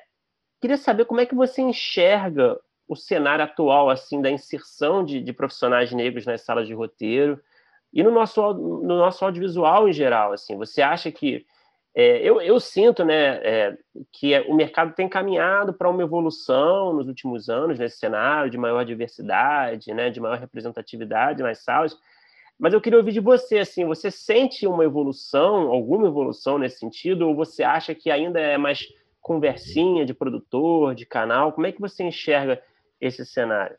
queria 0.61 0.77
saber 0.77 1.05
como 1.05 1.19
é 1.19 1.25
que 1.25 1.35
você 1.35 1.61
enxerga 1.61 2.57
o 2.87 2.95
cenário 2.95 3.43
atual 3.43 3.89
assim 3.89 4.21
da 4.21 4.31
inserção 4.31 5.03
de, 5.03 5.21
de, 5.21 5.33
profissionais 5.33 5.91
negros 5.91 6.25
nas 6.25 6.41
salas 6.41 6.67
de 6.67 6.73
roteiro 6.73 7.39
e 7.91 8.01
no 8.01 8.11
nosso, 8.11 8.41
no 8.53 8.97
nosso 8.97 9.25
audiovisual 9.25 9.89
em 9.89 9.93
geral. 9.93 10.31
Assim, 10.31 10.55
você 10.55 10.81
acha 10.81 11.11
que 11.11 11.45
é, 11.93 12.19
eu, 12.19 12.39
eu, 12.39 12.59
sinto 12.59 13.03
né, 13.03 13.39
é, 13.43 13.77
que 14.13 14.39
o 14.41 14.53
mercado 14.53 14.93
tem 14.93 15.09
caminhado 15.09 15.73
para 15.73 15.89
uma 15.89 16.03
evolução 16.03 16.93
nos 16.93 17.07
últimos 17.07 17.49
anos 17.49 17.77
nesse 17.77 17.97
cenário 17.97 18.49
de 18.49 18.57
maior 18.57 18.85
diversidade, 18.85 19.93
né, 19.93 20.09
de 20.09 20.21
maior 20.21 20.37
representatividade 20.37 21.43
nas 21.43 21.59
salas. 21.63 21.97
Mas 22.59 22.73
eu 22.73 22.81
queria 22.81 22.97
ouvir 22.97 23.11
de 23.11 23.19
você, 23.19 23.59
assim, 23.59 23.85
você 23.85 24.09
sente 24.09 24.65
uma 24.65 24.83
evolução, 24.83 25.69
alguma 25.69 26.07
evolução 26.07 26.57
nesse 26.57 26.79
sentido, 26.79 27.27
ou 27.27 27.35
você 27.35 27.63
acha 27.63 27.93
que 27.93 28.09
ainda 28.09 28.39
é 28.39 28.57
mais 28.57 28.87
conversinha 29.21 30.05
de 30.05 30.13
produtor, 30.13 30.95
de 30.95 31.05
canal? 31.05 31.53
Como 31.53 31.67
é 31.67 31.71
que 31.71 31.81
você 31.81 32.03
enxerga 32.03 32.61
esse 32.99 33.25
cenário? 33.25 33.77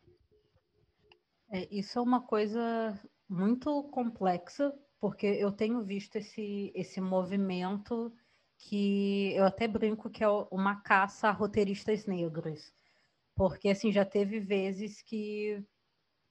É, 1.51 1.67
isso 1.71 1.99
é 1.99 2.03
uma 2.03 2.21
coisa 2.21 3.01
muito 3.29 3.83
complexa, 3.85 4.73
porque 5.01 5.27
eu 5.27 5.51
tenho 5.51 5.83
visto 5.83 6.17
esse, 6.17 6.71
esse 6.75 7.01
movimento 7.01 8.13
que 8.59 9.35
eu 9.35 9.45
até 9.45 9.67
brinco 9.67 10.11
que 10.11 10.23
é 10.23 10.29
uma 10.51 10.77
caça 10.83 11.29
a 11.29 11.33
roteiristas 11.33 12.07
negros. 12.07 12.73
Porque, 13.35 13.69
assim, 13.69 13.91
já 13.93 14.05
teve 14.05 14.41
vezes 14.41 15.01
que 15.01 15.65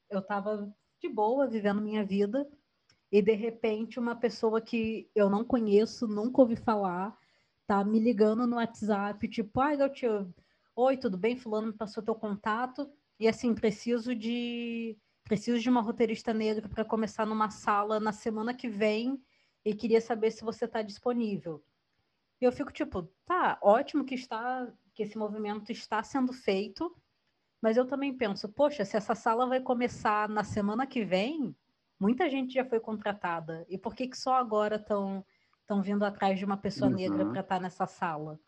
eu 0.10 0.20
estava 0.20 0.72
de 1.00 1.08
boa, 1.10 1.48
vivendo 1.48 1.82
minha 1.82 2.04
vida, 2.04 2.48
e 3.12 3.22
de 3.22 3.34
repente 3.34 4.00
uma 4.00 4.16
pessoa 4.16 4.60
que 4.60 5.10
eu 5.16 5.30
não 5.30 5.44
conheço, 5.44 6.08
nunca 6.08 6.42
ouvi 6.42 6.56
falar, 6.56 7.18
tá 7.66 7.84
me 7.84 8.00
ligando 8.00 8.48
no 8.48 8.58
WhatsApp, 8.58 9.28
tipo, 9.28 9.60
ai, 9.60 9.78
Gautier, 9.78 10.26
oi, 10.76 10.98
tudo 10.98 11.18
bem? 11.18 11.38
Fulano 11.38 11.68
me 11.68 11.74
passou 11.74 12.04
teu 12.04 12.16
contato, 12.16 12.90
e 13.20 13.28
assim, 13.28 13.54
preciso 13.54 14.16
de 14.16 14.98
preciso 15.24 15.60
de 15.60 15.70
uma 15.70 15.82
roteirista 15.82 16.34
negra 16.34 16.70
para 16.70 16.86
começar 16.86 17.26
numa 17.26 17.50
sala 17.50 18.00
na 18.00 18.14
semana 18.14 18.54
que 18.54 18.70
vem 18.70 19.22
e 19.66 19.76
queria 19.76 20.00
saber 20.00 20.32
se 20.32 20.42
você 20.42 20.64
está 20.64 20.82
disponível. 20.82 21.62
E 22.40 22.46
eu 22.46 22.52
fico 22.52 22.72
tipo, 22.72 23.04
tá, 23.26 23.58
ótimo 23.62 24.06
que 24.06 24.16
está 24.16 24.72
que 24.94 25.04
esse 25.04 25.18
movimento 25.18 25.70
está 25.72 26.02
sendo 26.02 26.32
feito, 26.32 26.96
mas 27.62 27.78
eu 27.78 27.86
também 27.86 28.16
penso, 28.16 28.48
poxa, 28.50 28.86
se 28.86 28.96
essa 28.96 29.16
sala 29.16 29.48
vai 29.48 29.60
começar 29.60 30.30
na 30.30 30.44
semana 30.44 30.86
que 30.86 31.04
vem, 31.04 31.56
muita 32.00 32.30
gente 32.30 32.54
já 32.54 32.66
foi 32.66 32.80
contratada. 32.80 33.66
E 33.68 33.78
por 33.78 33.96
que, 33.96 34.08
que 34.08 34.18
só 34.18 34.36
agora 34.36 34.76
estão 34.76 35.26
estão 35.62 35.82
vindo 35.82 36.06
atrás 36.06 36.40
de 36.40 36.46
uma 36.46 36.56
pessoa 36.56 36.90
uhum. 36.90 36.96
negra 36.96 37.26
para 37.26 37.42
estar 37.42 37.56
tá 37.56 37.60
nessa 37.60 37.86
sala? 37.86 38.40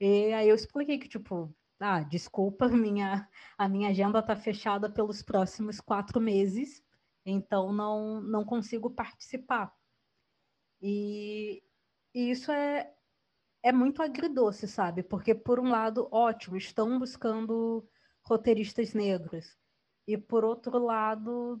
E 0.00 0.32
aí 0.32 0.48
eu 0.48 0.54
expliquei 0.54 0.98
que, 0.98 1.08
tipo, 1.08 1.54
ah, 1.78 2.00
desculpa, 2.02 2.68
minha, 2.68 3.28
a 3.58 3.68
minha 3.68 3.90
agenda 3.90 4.20
está 4.20 4.34
fechada 4.34 4.88
pelos 4.88 5.22
próximos 5.22 5.80
quatro 5.80 6.20
meses, 6.20 6.82
então 7.24 7.72
não, 7.72 8.20
não 8.22 8.44
consigo 8.44 8.90
participar. 8.90 9.74
E, 10.80 11.62
e 12.14 12.30
isso 12.30 12.50
é, 12.50 12.90
é 13.62 13.72
muito 13.72 14.02
agridoce, 14.02 14.66
sabe? 14.66 15.02
Porque, 15.02 15.34
por 15.34 15.60
um 15.60 15.68
lado, 15.68 16.08
ótimo, 16.10 16.56
estão 16.56 16.98
buscando 16.98 17.86
roteiristas 18.22 18.94
negros. 18.94 19.56
E 20.06 20.16
por 20.16 20.44
outro 20.44 20.78
lado, 20.78 21.60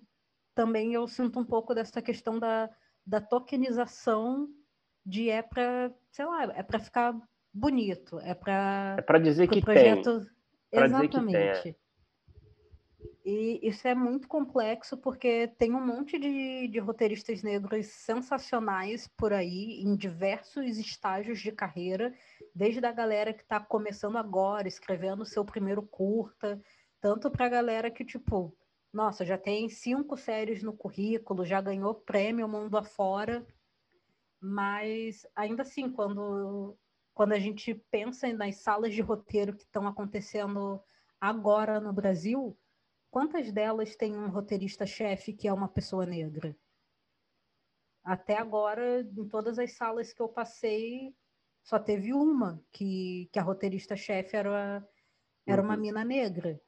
também 0.54 0.94
eu 0.94 1.06
sinto 1.06 1.38
um 1.38 1.44
pouco 1.44 1.74
dessa 1.74 2.00
questão 2.02 2.38
da, 2.38 2.70
da 3.06 3.20
tokenização 3.20 4.48
de 5.04 5.30
é 5.30 5.42
para, 5.42 5.92
sei 6.10 6.24
lá, 6.24 6.44
é 6.44 6.62
para 6.62 6.78
ficar 6.78 7.16
bonito, 7.52 8.18
é 8.20 8.34
para 8.34 8.96
é 8.98 9.02
para 9.02 9.18
dizer 9.18 9.48
que 9.48 9.60
projeto... 9.60 10.26
Exatamente. 10.72 11.18
Dizer 11.18 11.62
que 11.62 11.62
tem, 11.62 11.72
é. 11.72 11.80
E 13.24 13.60
isso 13.62 13.86
é 13.86 13.94
muito 13.94 14.26
complexo 14.26 14.96
porque 14.96 15.48
tem 15.58 15.74
um 15.74 15.84
monte 15.84 16.18
de, 16.18 16.68
de 16.68 16.78
roteiristas 16.78 17.42
negros 17.42 17.86
sensacionais 17.86 19.08
por 19.08 19.32
aí, 19.32 19.82
em 19.82 19.94
diversos 19.94 20.78
estágios 20.78 21.40
de 21.40 21.52
carreira, 21.52 22.14
desde 22.54 22.84
a 22.84 22.92
galera 22.92 23.32
que 23.32 23.42
está 23.42 23.60
começando 23.60 24.16
agora, 24.16 24.68
escrevendo 24.68 25.24
seu 25.24 25.44
primeiro 25.44 25.82
curta, 25.82 26.60
tanto 27.00 27.30
para 27.30 27.46
a 27.46 27.48
galera 27.48 27.90
que, 27.90 28.04
tipo, 28.04 28.56
nossa, 28.92 29.24
já 29.24 29.38
tem 29.38 29.68
cinco 29.68 30.16
séries 30.16 30.62
no 30.62 30.72
currículo, 30.72 31.44
já 31.44 31.60
ganhou 31.60 31.94
prêmio 31.94 32.48
mundo 32.48 32.76
afora, 32.76 33.46
mas 34.40 35.26
ainda 35.34 35.62
assim, 35.62 35.90
quando, 35.90 36.76
quando 37.14 37.32
a 37.32 37.38
gente 37.38 37.74
pensa 37.90 38.32
nas 38.32 38.56
salas 38.56 38.94
de 38.94 39.00
roteiro 39.00 39.54
que 39.54 39.64
estão 39.64 39.86
acontecendo 39.86 40.82
agora 41.20 41.80
no 41.80 41.92
Brasil, 41.92 42.56
Quantas 43.10 43.50
delas 43.50 43.96
têm 43.96 44.16
um 44.16 44.28
roteirista-chefe 44.28 45.32
que 45.32 45.48
é 45.48 45.52
uma 45.52 45.68
pessoa 45.68 46.06
negra? 46.06 46.56
Até 48.04 48.38
agora, 48.38 49.00
em 49.00 49.28
todas 49.28 49.58
as 49.58 49.72
salas 49.72 50.12
que 50.12 50.22
eu 50.22 50.28
passei, 50.28 51.12
só 51.62 51.78
teve 51.78 52.12
uma 52.12 52.62
que, 52.72 53.28
que 53.32 53.38
a 53.38 53.42
roteirista-chefe 53.42 54.36
era, 54.36 54.86
era 55.46 55.62
uma 55.62 55.74
uhum. 55.74 55.80
mina 55.80 56.04
negra. 56.04 56.60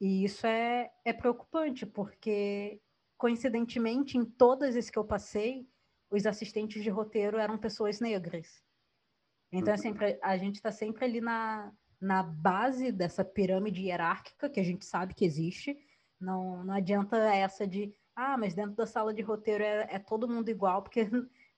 E 0.00 0.24
isso 0.24 0.46
é, 0.46 0.90
é 1.04 1.12
preocupante, 1.12 1.84
porque, 1.84 2.80
coincidentemente, 3.18 4.16
em 4.16 4.24
todas 4.24 4.76
as 4.76 4.88
que 4.88 4.98
eu 4.98 5.04
passei, 5.04 5.68
os 6.10 6.26
assistentes 6.26 6.82
de 6.82 6.90
roteiro 6.90 7.38
eram 7.38 7.58
pessoas 7.58 8.00
negras. 8.00 8.62
Então, 9.52 9.72
é 9.72 9.76
uhum. 9.76 9.82
sempre, 9.82 10.18
a 10.22 10.36
gente 10.36 10.56
está 10.56 10.72
sempre 10.72 11.04
ali 11.04 11.20
na, 11.20 11.72
na 12.00 12.22
base 12.22 12.90
dessa 12.90 13.24
pirâmide 13.24 13.82
hierárquica 13.82 14.48
que 14.48 14.60
a 14.60 14.64
gente 14.64 14.84
sabe 14.84 15.14
que 15.14 15.24
existe. 15.24 15.76
Não, 16.18 16.64
não 16.64 16.74
adianta 16.74 17.16
essa 17.34 17.66
de, 17.66 17.94
ah, 18.16 18.38
mas 18.38 18.54
dentro 18.54 18.76
da 18.76 18.86
sala 18.86 19.12
de 19.12 19.22
roteiro 19.22 19.62
é, 19.62 19.86
é 19.90 19.98
todo 19.98 20.28
mundo 20.28 20.48
igual, 20.48 20.82
porque, 20.82 21.08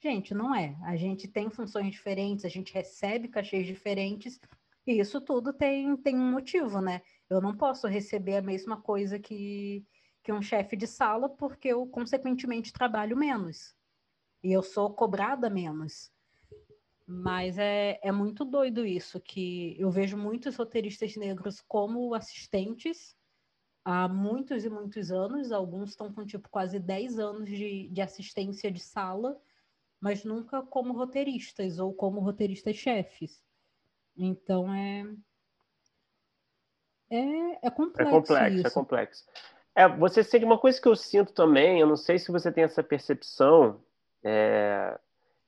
gente, 0.02 0.34
não 0.34 0.54
é. 0.54 0.76
A 0.82 0.96
gente 0.96 1.28
tem 1.28 1.48
funções 1.48 1.90
diferentes, 1.92 2.44
a 2.44 2.48
gente 2.48 2.74
recebe 2.74 3.28
cachês 3.28 3.66
diferentes, 3.66 4.40
e 4.86 4.98
isso 4.98 5.20
tudo 5.20 5.52
tem, 5.52 5.96
tem 5.96 6.16
um 6.16 6.32
motivo, 6.32 6.80
né? 6.80 7.02
Eu 7.30 7.40
não 7.40 7.56
posso 7.56 7.86
receber 7.86 8.36
a 8.36 8.42
mesma 8.42 8.80
coisa 8.80 9.18
que, 9.18 9.86
que 10.22 10.32
um 10.32 10.42
chefe 10.42 10.76
de 10.76 10.86
sala, 10.86 11.28
porque 11.28 11.68
eu, 11.68 11.86
consequentemente, 11.86 12.72
trabalho 12.72 13.16
menos. 13.16 13.74
E 14.42 14.50
eu 14.50 14.62
sou 14.62 14.92
cobrada 14.92 15.48
menos. 15.48 16.10
Mas 17.06 17.58
é, 17.58 18.00
é 18.02 18.10
muito 18.10 18.44
doido 18.44 18.84
isso, 18.84 19.20
que 19.20 19.76
eu 19.78 19.90
vejo 19.90 20.16
muitos 20.16 20.56
roteiristas 20.56 21.16
negros 21.16 21.60
como 21.60 22.14
assistentes 22.14 23.16
há 23.84 24.08
muitos 24.08 24.64
e 24.64 24.70
muitos 24.70 25.10
anos, 25.10 25.52
alguns 25.52 25.90
estão 25.90 26.12
com 26.12 26.24
tipo 26.24 26.48
quase 26.48 26.78
10 26.78 27.18
anos 27.18 27.48
de, 27.48 27.88
de 27.88 28.00
assistência 28.00 28.70
de 28.70 28.80
sala, 28.80 29.40
mas 30.02 30.24
nunca 30.24 30.60
como 30.62 30.92
roteiristas 30.92 31.78
ou 31.78 31.94
como 31.94 32.20
roteiristas 32.20 32.74
chefes. 32.74 33.40
Então 34.16 34.74
é. 34.74 35.06
É, 37.08 37.68
é 37.68 37.70
complexo. 37.70 38.08
É 38.08 38.10
complexo, 38.10 38.42
é 38.42 38.50
isso. 38.50 38.66
é 38.66 38.70
complexo. 38.70 39.24
É, 39.76 39.88
você 39.88 40.24
sente 40.24 40.44
uma 40.44 40.58
coisa 40.58 40.80
que 40.80 40.88
eu 40.88 40.96
sinto 40.96 41.32
também, 41.32 41.78
eu 41.78 41.86
não 41.86 41.96
sei 41.96 42.18
se 42.18 42.32
você 42.32 42.50
tem 42.50 42.64
essa 42.64 42.82
percepção, 42.82 43.80
é, 44.24 44.98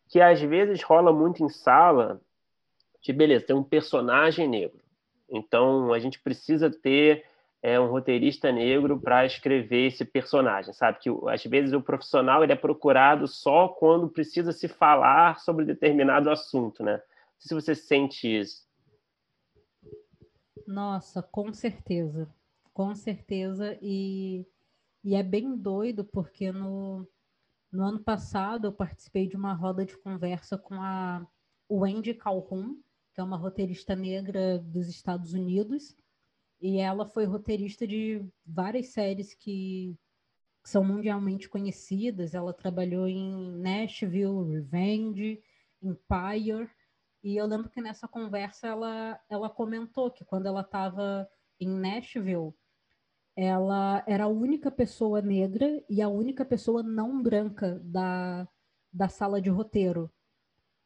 que 0.09 0.21
às 0.21 0.41
vezes 0.41 0.83
rola 0.83 1.13
muito 1.13 1.43
em 1.43 1.49
sala 1.49 2.21
de 3.03 3.13
beleza, 3.13 3.47
tem 3.47 3.57
um 3.57 3.65
personagem 3.65 4.49
negro. 4.49 4.81
Então 5.29 5.93
a 5.93 5.99
gente 5.99 6.21
precisa 6.21 6.71
ter 6.71 7.27
é, 7.65 7.81
um 7.81 7.87
roteirista 7.87 8.53
negro 8.53 9.01
para 9.01 9.25
escrever 9.25 9.87
esse 9.87 10.05
personagem, 10.05 10.75
sabe? 10.75 10.99
Que 10.99 11.09
às 11.31 11.43
vezes 11.45 11.73
o 11.73 11.81
profissional 11.81 12.45
ele 12.45 12.53
é 12.53 12.57
procurado 12.57 13.27
só 13.27 13.69
quando 13.69 14.07
precisa 14.07 14.53
se 14.53 14.69
falar 14.69 15.41
sobre 15.41 15.65
determinado 15.65 16.29
assunto, 16.29 16.83
né? 16.83 17.01
Se 17.39 17.55
você 17.55 17.75
sente 17.75 18.29
isso. 18.29 18.69
Nossa, 20.67 21.23
com 21.23 21.55
certeza. 21.55 22.29
Com 22.75 22.95
certeza. 22.95 23.79
E, 23.81 24.47
e 25.03 25.15
é 25.15 25.23
bem 25.23 25.57
doido, 25.57 26.05
porque 26.05 26.53
no, 26.53 27.09
no 27.73 27.83
ano 27.83 28.01
passado, 28.01 28.67
eu 28.67 28.73
participei 28.73 29.27
de 29.27 29.37
uma 29.37 29.55
roda 29.55 29.87
de 29.87 29.97
conversa 29.97 30.59
com 30.59 30.75
a 30.75 31.27
Wendy 31.71 32.13
Calhoun, 32.13 32.77
que 33.15 33.23
é 33.23 33.25
uma 33.25 33.39
roteirista 33.39 33.97
negra 33.97 34.59
dos 34.59 34.87
Estados 34.87 35.33
Unidos, 35.33 35.97
e 36.65 36.79
ela 36.79 37.05
foi 37.05 37.27
roteirista 37.27 37.87
de 37.87 38.25
várias 38.43 38.87
séries 38.87 39.35
que, 39.35 39.95
que 40.63 40.71
são 40.71 40.83
mundialmente 40.83 41.47
conhecidas. 41.47 42.33
Ela 42.33 42.55
trabalhou 42.55 43.07
em 43.07 43.53
Nashville, 43.59 44.51
Revenge, 44.51 45.43
Empire, 45.83 46.71
e 47.23 47.37
eu 47.37 47.45
lembro 47.45 47.69
que 47.69 47.83
nessa 47.83 48.09
conversa 48.09 48.67
ela, 48.67 49.21
ela 49.29 49.51
comentou 49.51 50.11
que 50.11 50.25
quando 50.25 50.47
ela 50.47 50.63
estava 50.63 51.29
em 51.61 51.69
Nashville, 51.69 52.55
ela 53.37 54.03
era 54.07 54.25
a 54.25 54.29
única 54.29 54.71
pessoa 54.71 55.21
negra 55.21 55.85
e 55.87 56.01
a 56.01 56.09
única 56.09 56.47
pessoa 56.47 56.83
não 56.83 57.23
branca 57.23 57.79
da, 57.85 58.49
da 58.91 59.07
sala 59.11 59.39
de 59.39 59.51
roteiro. 59.51 60.11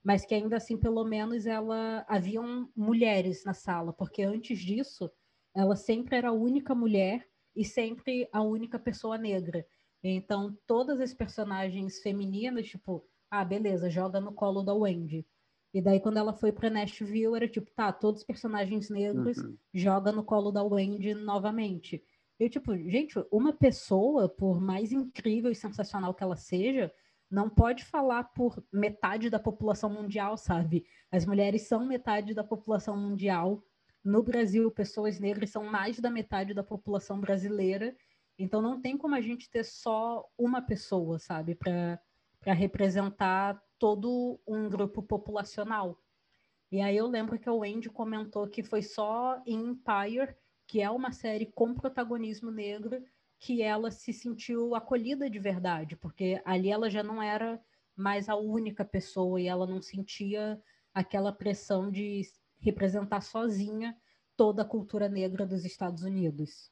Mas 0.02 0.26
que 0.26 0.34
ainda 0.34 0.56
assim, 0.56 0.76
pelo 0.76 1.04
menos, 1.04 1.46
ela 1.46 2.04
haviam 2.08 2.68
mulheres 2.74 3.44
na 3.44 3.54
sala, 3.54 3.92
porque 3.92 4.24
antes 4.24 4.58
disso 4.58 5.08
ela 5.54 5.76
sempre 5.76 6.16
era 6.16 6.28
a 6.28 6.32
única 6.32 6.74
mulher 6.74 7.26
e 7.54 7.64
sempre 7.64 8.28
a 8.32 8.42
única 8.42 8.78
pessoa 8.78 9.18
negra. 9.18 9.66
Então, 10.02 10.56
todas 10.66 11.00
as 11.00 11.12
personagens 11.12 12.00
femininas, 12.00 12.68
tipo, 12.68 13.04
ah, 13.30 13.44
beleza, 13.44 13.90
joga 13.90 14.20
no 14.20 14.32
colo 14.32 14.62
da 14.62 14.74
Wendy. 14.74 15.26
E 15.74 15.82
daí, 15.82 16.00
quando 16.00 16.16
ela 16.16 16.32
foi 16.32 16.50
pra 16.50 16.70
Nashville, 16.70 17.36
era 17.36 17.48
tipo, 17.48 17.70
tá, 17.72 17.92
todos 17.92 18.20
os 18.20 18.26
personagens 18.26 18.88
negros 18.88 19.36
uhum. 19.38 19.56
joga 19.74 20.10
no 20.12 20.24
colo 20.24 20.50
da 20.50 20.62
Wendy 20.62 21.14
novamente. 21.14 22.02
Eu, 22.38 22.48
tipo, 22.48 22.76
gente, 22.76 23.14
uma 23.30 23.52
pessoa, 23.52 24.28
por 24.28 24.60
mais 24.60 24.92
incrível 24.92 25.50
e 25.50 25.54
sensacional 25.54 26.14
que 26.14 26.22
ela 26.22 26.36
seja, 26.36 26.92
não 27.30 27.50
pode 27.50 27.84
falar 27.84 28.24
por 28.24 28.64
metade 28.72 29.28
da 29.28 29.38
população 29.38 29.90
mundial, 29.90 30.36
sabe? 30.36 30.86
As 31.10 31.26
mulheres 31.26 31.68
são 31.68 31.84
metade 31.84 32.32
da 32.32 32.44
população 32.44 32.96
mundial. 32.96 33.62
No 34.08 34.22
Brasil, 34.22 34.70
pessoas 34.70 35.20
negras 35.20 35.50
são 35.50 35.64
mais 35.64 36.00
da 36.00 36.10
metade 36.10 36.54
da 36.54 36.62
população 36.62 37.20
brasileira. 37.20 37.94
Então 38.38 38.62
não 38.62 38.80
tem 38.80 38.96
como 38.96 39.14
a 39.14 39.20
gente 39.20 39.50
ter 39.50 39.62
só 39.62 40.26
uma 40.38 40.62
pessoa, 40.62 41.18
sabe, 41.18 41.54
para 41.54 42.00
representar 42.54 43.62
todo 43.78 44.40
um 44.46 44.66
grupo 44.66 45.02
populacional. 45.02 46.02
E 46.72 46.80
aí 46.80 46.96
eu 46.96 47.06
lembro 47.06 47.38
que 47.38 47.50
o 47.50 47.62
Andy 47.62 47.90
comentou 47.90 48.48
que 48.48 48.62
foi 48.62 48.80
só 48.80 49.42
em 49.44 49.72
Empire, 49.72 50.34
que 50.66 50.80
é 50.80 50.90
uma 50.90 51.12
série 51.12 51.44
com 51.44 51.74
protagonismo 51.74 52.50
negro, 52.50 53.04
que 53.38 53.60
ela 53.60 53.90
se 53.90 54.14
sentiu 54.14 54.74
acolhida 54.74 55.28
de 55.28 55.38
verdade, 55.38 55.96
porque 55.96 56.40
ali 56.46 56.70
ela 56.70 56.88
já 56.88 57.02
não 57.02 57.22
era 57.22 57.62
mais 57.94 58.26
a 58.30 58.36
única 58.36 58.86
pessoa 58.86 59.38
e 59.38 59.46
ela 59.46 59.66
não 59.66 59.82
sentia 59.82 60.58
aquela 60.94 61.30
pressão 61.30 61.90
de 61.90 62.22
representar 62.60 63.20
sozinha 63.20 63.96
toda 64.36 64.62
a 64.62 64.64
cultura 64.64 65.08
negra 65.08 65.46
dos 65.46 65.64
Estados 65.64 66.02
Unidos. 66.02 66.70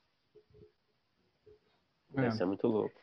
É. 2.17 2.29
Isso 2.29 2.43
é 2.43 2.47
muito 2.47 2.67
louco. 2.67 3.01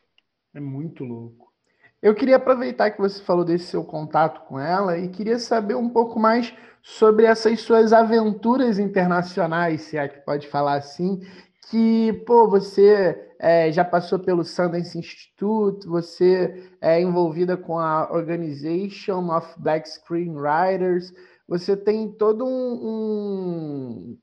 É 0.54 0.60
muito 0.60 1.04
louco. 1.04 1.52
Eu 2.00 2.14
queria 2.14 2.36
aproveitar 2.36 2.90
que 2.90 3.00
você 3.00 3.22
falou 3.22 3.44
desse 3.44 3.66
seu 3.66 3.82
contato 3.82 4.46
com 4.46 4.60
ela 4.60 4.98
e 4.98 5.08
queria 5.08 5.38
saber 5.38 5.74
um 5.74 5.88
pouco 5.88 6.20
mais 6.20 6.54
sobre 6.82 7.24
essas 7.24 7.60
suas 7.60 7.94
aventuras 7.94 8.78
internacionais, 8.78 9.82
se 9.82 9.96
é 9.96 10.06
que 10.06 10.20
pode 10.20 10.46
falar 10.48 10.74
assim, 10.74 11.22
que, 11.70 12.12
pô, 12.26 12.46
você 12.46 13.32
é, 13.38 13.72
já 13.72 13.82
passou 13.84 14.18
pelo 14.18 14.44
Sundance 14.44 14.98
Institute, 14.98 15.86
você 15.86 16.70
é 16.80 17.00
envolvida 17.00 17.56
com 17.56 17.78
a 17.78 18.12
Organization 18.12 19.34
of 19.34 19.48
Black 19.58 19.88
Screenwriters, 19.88 21.10
você 21.46 21.76
tem 21.76 22.10
todo 22.12 22.44
um, 22.44 22.48
um 22.48 24.18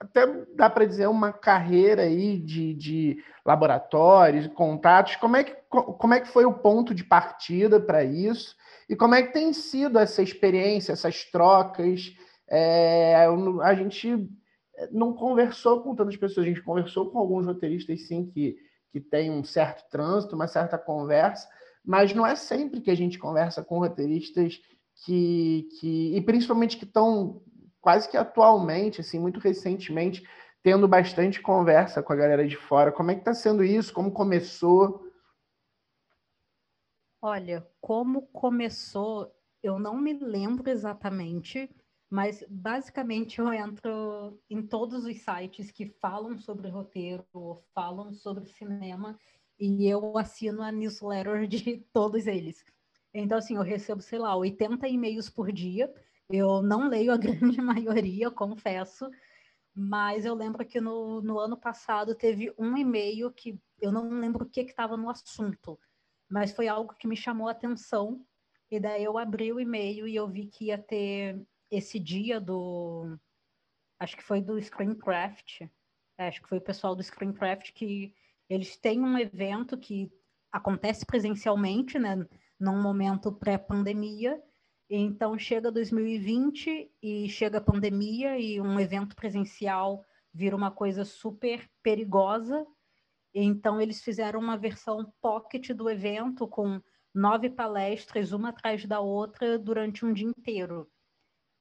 até 0.00 0.26
dá 0.54 0.70
para 0.70 0.84
dizer 0.84 1.08
uma 1.08 1.32
carreira 1.32 2.02
aí 2.02 2.38
de, 2.38 2.72
de 2.74 3.24
laboratórios, 3.44 4.46
contatos. 4.48 5.16
Como 5.16 5.36
é, 5.36 5.44
que, 5.44 5.56
como 5.70 6.14
é 6.14 6.20
que 6.20 6.28
foi 6.28 6.44
o 6.44 6.52
ponto 6.52 6.94
de 6.94 7.02
partida 7.02 7.80
para 7.80 8.04
isso? 8.04 8.54
E 8.88 8.94
como 8.94 9.14
é 9.14 9.22
que 9.22 9.32
tem 9.32 9.52
sido 9.52 9.98
essa 9.98 10.22
experiência, 10.22 10.92
essas 10.92 11.24
trocas? 11.24 12.14
É, 12.48 13.26
a 13.62 13.74
gente 13.74 14.28
não 14.92 15.12
conversou 15.12 15.82
com 15.82 15.94
tantas 15.94 16.16
pessoas, 16.16 16.46
a 16.46 16.48
gente 16.48 16.62
conversou 16.62 17.10
com 17.10 17.18
alguns 17.18 17.44
roteiristas, 17.44 18.06
sim, 18.06 18.30
que, 18.30 18.56
que 18.92 19.00
tem 19.00 19.30
um 19.30 19.42
certo 19.42 19.88
trânsito, 19.90 20.36
uma 20.36 20.46
certa 20.46 20.78
conversa, 20.78 21.48
mas 21.84 22.14
não 22.14 22.24
é 22.24 22.36
sempre 22.36 22.80
que 22.80 22.90
a 22.90 22.94
gente 22.94 23.18
conversa 23.18 23.64
com 23.64 23.80
roteiristas 23.80 24.60
que, 25.04 25.68
que 25.78 26.16
e 26.16 26.20
principalmente 26.20 26.76
que 26.76 26.84
estão 26.84 27.42
quase 27.80 28.08
que 28.08 28.16
atualmente, 28.16 29.00
assim, 29.00 29.18
muito 29.18 29.40
recentemente, 29.40 30.28
tendo 30.62 30.88
bastante 30.88 31.40
conversa 31.40 32.02
com 32.02 32.12
a 32.12 32.16
galera 32.16 32.46
de 32.46 32.56
fora. 32.56 32.92
Como 32.92 33.10
é 33.10 33.14
que 33.14 33.20
está 33.20 33.32
sendo 33.32 33.64
isso? 33.64 33.92
Como 33.92 34.12
começou? 34.12 35.06
Olha, 37.20 37.66
como 37.80 38.26
começou, 38.28 39.32
eu 39.62 39.78
não 39.78 39.96
me 39.96 40.12
lembro 40.12 40.68
exatamente, 40.70 41.68
mas 42.10 42.44
basicamente 42.48 43.38
eu 43.40 43.52
entro 43.52 44.40
em 44.48 44.62
todos 44.62 45.04
os 45.04 45.16
sites 45.20 45.70
que 45.70 45.86
falam 46.00 46.38
sobre 46.38 46.68
roteiro 46.68 47.26
ou 47.32 47.64
falam 47.74 48.12
sobre 48.12 48.46
cinema 48.46 49.18
e 49.58 49.86
eu 49.86 50.16
assino 50.16 50.62
a 50.62 50.70
newsletter 50.70 51.46
de 51.46 51.78
todos 51.92 52.26
eles. 52.26 52.64
Então, 53.20 53.38
assim, 53.38 53.56
eu 53.56 53.62
recebo, 53.62 54.00
sei 54.00 54.18
lá, 54.18 54.34
80 54.36 54.86
e-mails 54.88 55.28
por 55.28 55.52
dia 55.52 55.92
eu 56.30 56.62
não 56.62 56.88
leio 56.88 57.12
a 57.12 57.16
grande 57.56 57.60
maioria, 57.60 58.30
confesso, 58.30 59.10
mas 59.74 60.24
eu 60.24 60.34
lembro 60.34 60.64
que 60.66 60.80
no, 60.80 61.22
no 61.22 61.38
ano 61.38 61.56
passado 61.56 62.14
teve 62.14 62.52
um 62.58 62.76
e-mail 62.76 63.32
que 63.32 63.58
eu 63.80 63.90
não 63.90 64.08
lembro 64.20 64.44
o 64.44 64.48
que 64.48 64.60
estava 64.60 64.96
no 64.96 65.08
assunto, 65.08 65.78
mas 66.28 66.52
foi 66.52 66.68
algo 66.68 66.94
que 66.94 67.06
me 67.06 67.16
chamou 67.16 67.48
a 67.48 67.52
atenção. 67.52 68.24
E 68.70 68.78
daí 68.78 69.04
eu 69.04 69.16
abri 69.16 69.52
o 69.52 69.60
e-mail 69.60 70.06
e 70.06 70.14
eu 70.14 70.28
vi 70.28 70.46
que 70.46 70.66
ia 70.66 70.76
ter 70.76 71.40
esse 71.70 71.98
dia 71.98 72.38
do. 72.38 73.16
Acho 73.98 74.16
que 74.16 74.22
foi 74.22 74.42
do 74.42 74.60
Screencraft. 74.60 75.62
É, 76.18 76.28
acho 76.28 76.42
que 76.42 76.48
foi 76.48 76.58
o 76.58 76.62
pessoal 76.62 76.94
do 76.94 77.02
Screencraft 77.02 77.72
que 77.72 78.14
eles 78.50 78.76
têm 78.76 79.00
um 79.00 79.16
evento 79.16 79.78
que 79.78 80.12
acontece 80.52 81.06
presencialmente, 81.06 81.98
né? 81.98 82.26
Num 82.58 82.80
momento 82.82 83.32
pré-pandemia, 83.32 84.42
então 84.90 85.38
chega 85.38 85.70
2020 85.70 86.90
e 87.02 87.28
chega 87.28 87.58
a 87.58 87.62
pandemia 87.62 88.38
e 88.38 88.60
um 88.60 88.80
evento 88.80 89.14
presencial 89.14 90.04
vira 90.32 90.56
uma 90.56 90.70
coisa 90.70 91.04
super 91.04 91.68
perigosa. 91.82 92.66
Então 93.34 93.80
eles 93.80 94.02
fizeram 94.02 94.40
uma 94.40 94.56
versão 94.56 95.12
pocket 95.20 95.70
do 95.70 95.90
evento 95.90 96.48
com 96.48 96.80
nove 97.14 97.50
palestras, 97.50 98.32
uma 98.32 98.48
atrás 98.48 98.86
da 98.86 99.00
outra, 99.00 99.58
durante 99.58 100.04
um 100.04 100.12
dia 100.12 100.26
inteiro. 100.26 100.90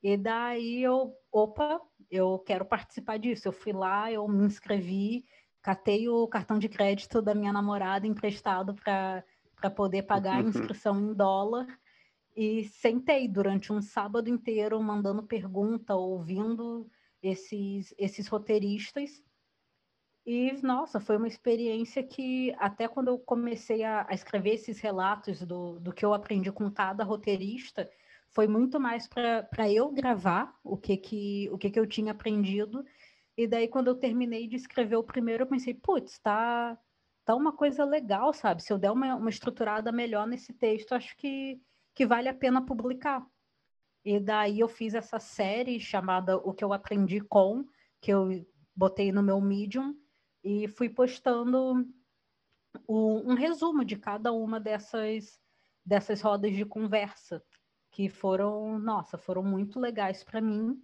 E 0.01 0.15
daí 0.15 0.83
eu, 0.83 1.13
opa, 1.31 1.81
eu 2.09 2.39
quero 2.39 2.65
participar 2.65 3.17
disso. 3.17 3.47
Eu 3.47 3.51
fui 3.51 3.73
lá, 3.73 4.11
eu 4.11 4.27
me 4.27 4.45
inscrevi, 4.45 5.25
catei 5.61 6.07
o 6.07 6.27
cartão 6.27 6.57
de 6.57 6.69
crédito 6.69 7.21
da 7.21 7.35
minha 7.35 7.51
namorada 7.51 8.07
emprestado 8.07 8.73
para 8.73 9.23
poder 9.69 10.03
pagar 10.03 10.37
a 10.37 10.41
inscrição 10.47 10.99
em 10.99 11.13
dólar 11.13 11.67
e 12.35 12.65
sentei 12.65 13.27
durante 13.27 13.73
um 13.73 13.81
sábado 13.81 14.29
inteiro 14.29 14.81
mandando 14.81 15.23
pergunta, 15.23 15.95
ouvindo 15.95 16.87
esses, 17.21 17.93
esses 17.97 18.27
roteiristas. 18.27 19.23
E, 20.23 20.51
nossa, 20.61 20.99
foi 20.99 21.17
uma 21.17 21.27
experiência 21.27 22.03
que, 22.03 22.53
até 22.59 22.87
quando 22.87 23.07
eu 23.07 23.17
comecei 23.17 23.83
a, 23.83 24.05
a 24.07 24.13
escrever 24.13 24.55
esses 24.55 24.79
relatos 24.79 25.41
do, 25.41 25.79
do 25.79 25.91
que 25.91 26.05
eu 26.05 26.13
aprendi 26.13 26.51
com 26.51 26.69
cada 26.69 27.03
roteirista, 27.03 27.89
foi 28.29 28.45
muito 28.45 28.79
mais 28.79 29.07
para 29.07 29.71
eu 29.71 29.89
gravar 29.89 30.53
o 30.63 30.77
que, 30.77 30.97
que, 30.97 31.49
o 31.51 31.57
que, 31.57 31.71
que 31.71 31.79
eu 31.79 31.87
tinha 31.87 32.11
aprendido. 32.11 32.85
E 33.35 33.47
daí, 33.47 33.67
quando 33.67 33.87
eu 33.87 33.95
terminei 33.95 34.47
de 34.47 34.57
escrever 34.57 34.97
o 34.97 35.03
primeiro, 35.03 35.43
eu 35.43 35.47
pensei, 35.47 35.73
putz, 35.73 36.19
tá, 36.19 36.77
tá 37.28 37.36
uma 37.36 37.51
coisa 37.51 37.84
legal, 37.84 38.32
sabe? 38.32 38.63
Se 38.63 38.71
eu 38.71 38.78
der 38.78 38.89
uma, 38.89 39.15
uma 39.15 39.30
estruturada 39.30 39.91
melhor 39.91 40.25
nesse 40.25 40.53
texto, 40.53 40.93
acho 40.93 41.15
que 41.17 41.61
que 41.93 42.05
vale 42.05 42.30
a 42.30 42.34
pena 42.34 42.63
publicar. 42.63 43.25
E 44.05 44.19
daí 44.19 44.59
eu 44.59 44.67
fiz 44.67 44.93
essa 44.93 45.19
série 45.19 45.80
chamada 45.80 46.38
O 46.38 46.53
que 46.53 46.63
eu 46.63 46.71
aprendi 46.71 47.19
com, 47.19 47.65
que 47.99 48.13
eu 48.13 48.45
botei 48.75 49.11
no 49.11 49.23
meu 49.23 49.41
Medium 49.41 49.95
e 50.43 50.67
fui 50.67 50.89
postando 50.89 51.86
um 52.88 53.34
resumo 53.34 53.84
de 53.84 53.97
cada 53.97 54.32
uma 54.32 54.59
dessas 54.59 55.41
dessas 55.84 56.21
rodas 56.21 56.55
de 56.55 56.63
conversa 56.65 57.43
que 57.91 58.07
foram, 58.07 58.78
nossa, 58.78 59.17
foram 59.17 59.41
muito 59.41 59.80
legais 59.80 60.23
para 60.23 60.39
mim. 60.39 60.80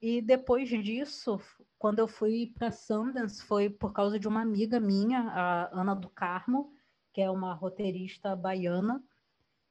E 0.00 0.22
depois 0.22 0.68
disso, 0.68 1.38
quando 1.78 1.98
eu 1.98 2.08
fui 2.08 2.52
para 2.54 2.70
Sundance, 2.70 3.42
foi 3.44 3.68
por 3.68 3.92
causa 3.92 4.18
de 4.18 4.26
uma 4.26 4.40
amiga 4.40 4.80
minha, 4.80 5.20
a 5.20 5.80
Ana 5.80 5.94
do 5.94 6.08
Carmo, 6.08 6.72
que 7.12 7.20
é 7.20 7.30
uma 7.30 7.52
roteirista 7.52 8.34
baiana, 8.34 9.04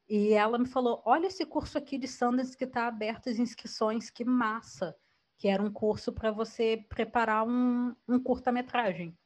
e 0.08 0.34
ela 0.34 0.58
me 0.58 0.68
falou: 0.68 1.02
olha 1.06 1.28
esse 1.28 1.46
curso 1.46 1.78
aqui 1.78 1.98
de 1.98 2.08
Sanders 2.08 2.56
que 2.56 2.66
está 2.66 2.88
aberto 2.88 3.30
as 3.30 3.38
inscrições, 3.38 4.10
que 4.10 4.26
massa! 4.26 4.96
Que 5.38 5.48
era 5.48 5.64
um 5.64 5.72
curso 5.72 6.12
para 6.12 6.32
você 6.32 6.86
preparar 6.90 7.48
um, 7.48 7.96
um 8.08 8.20
curta-metragem. 8.22 9.18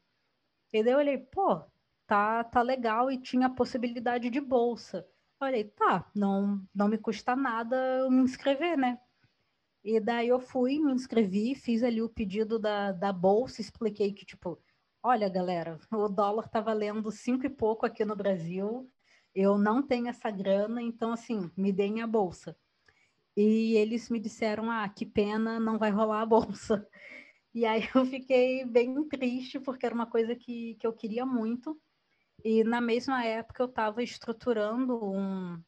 E 0.71 0.83
daí 0.83 0.93
eu 0.93 0.99
olhei, 0.99 1.17
pô, 1.17 1.63
tá, 2.05 2.43
tá 2.43 2.61
legal 2.61 3.11
e 3.11 3.17
tinha 3.19 3.47
a 3.47 3.49
possibilidade 3.49 4.29
de 4.29 4.39
bolsa. 4.41 5.07
Eu 5.41 5.47
olhei, 5.47 5.63
tá, 5.65 6.09
não, 6.15 6.61
não 6.73 6.87
me 6.87 6.97
custa 6.97 7.35
nada 7.35 7.75
eu 7.99 8.11
me 8.11 8.21
inscrever, 8.21 8.77
né? 8.77 8.99
E 9.83 9.99
daí 9.99 10.29
eu 10.29 10.39
fui, 10.39 10.79
me 10.79 10.93
inscrevi, 10.93 11.55
fiz 11.55 11.83
ali 11.83 12.01
o 12.01 12.09
pedido 12.09 12.57
da, 12.57 12.91
da 12.93 13.11
bolsa, 13.11 13.59
expliquei 13.59 14.13
que, 14.13 14.25
tipo, 14.25 14.57
olha, 15.03 15.27
galera, 15.27 15.77
o 15.91 16.07
dólar 16.07 16.47
tá 16.47 16.61
valendo 16.61 17.11
cinco 17.11 17.45
e 17.45 17.49
pouco 17.49 17.85
aqui 17.85 18.05
no 18.05 18.15
Brasil, 18.15 18.89
eu 19.35 19.57
não 19.57 19.81
tenho 19.85 20.07
essa 20.07 20.31
grana, 20.31 20.81
então 20.81 21.11
assim, 21.11 21.51
me 21.57 21.71
deem 21.71 22.01
a 22.01 22.07
bolsa. 22.07 22.55
E 23.35 23.75
eles 23.75 24.09
me 24.09 24.19
disseram, 24.19 24.69
ah, 24.69 24.87
que 24.87 25.05
pena, 25.05 25.59
não 25.59 25.77
vai 25.77 25.89
rolar 25.91 26.21
a 26.21 26.25
bolsa. 26.25 26.87
E 27.53 27.65
aí 27.65 27.81
eu 27.95 28.05
fiquei 28.05 28.65
bem 28.65 29.07
triste, 29.09 29.59
porque 29.59 29.85
era 29.85 29.95
uma 29.95 30.07
coisa 30.07 30.35
que, 30.35 30.75
que 30.75 30.87
eu 30.87 30.93
queria 30.93 31.25
muito. 31.25 31.79
E 32.43 32.63
na 32.63 32.81
mesma 32.81 33.23
época 33.25 33.63
eu 33.63 33.67
estava 33.67 34.03
estruturando 34.03 35.03
um 35.03 35.61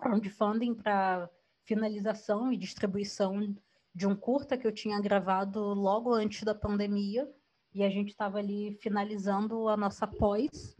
crowdfunding 0.00 0.74
para 0.74 1.28
finalização 1.64 2.52
e 2.52 2.56
distribuição 2.56 3.54
de 3.94 4.06
um 4.06 4.14
curta 4.14 4.56
que 4.56 4.66
eu 4.66 4.72
tinha 4.72 5.00
gravado 5.00 5.60
logo 5.60 6.12
antes 6.12 6.42
da 6.42 6.54
pandemia. 6.54 7.30
E 7.72 7.82
a 7.82 7.90
gente 7.90 8.10
estava 8.10 8.38
ali 8.38 8.78
finalizando 8.80 9.68
a 9.68 9.76
nossa 9.76 10.06
pós. 10.06 10.76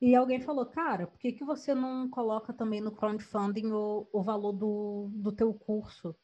E 0.00 0.14
alguém 0.14 0.40
falou, 0.40 0.66
cara, 0.66 1.06
por 1.06 1.18
que, 1.18 1.32
que 1.32 1.44
você 1.44 1.74
não 1.74 2.10
coloca 2.10 2.52
também 2.52 2.80
no 2.80 2.92
crowdfunding 2.92 3.72
o, 3.72 4.06
o 4.12 4.22
valor 4.22 4.52
do, 4.52 5.10
do 5.14 5.32
teu 5.32 5.54
curso? 5.54 6.14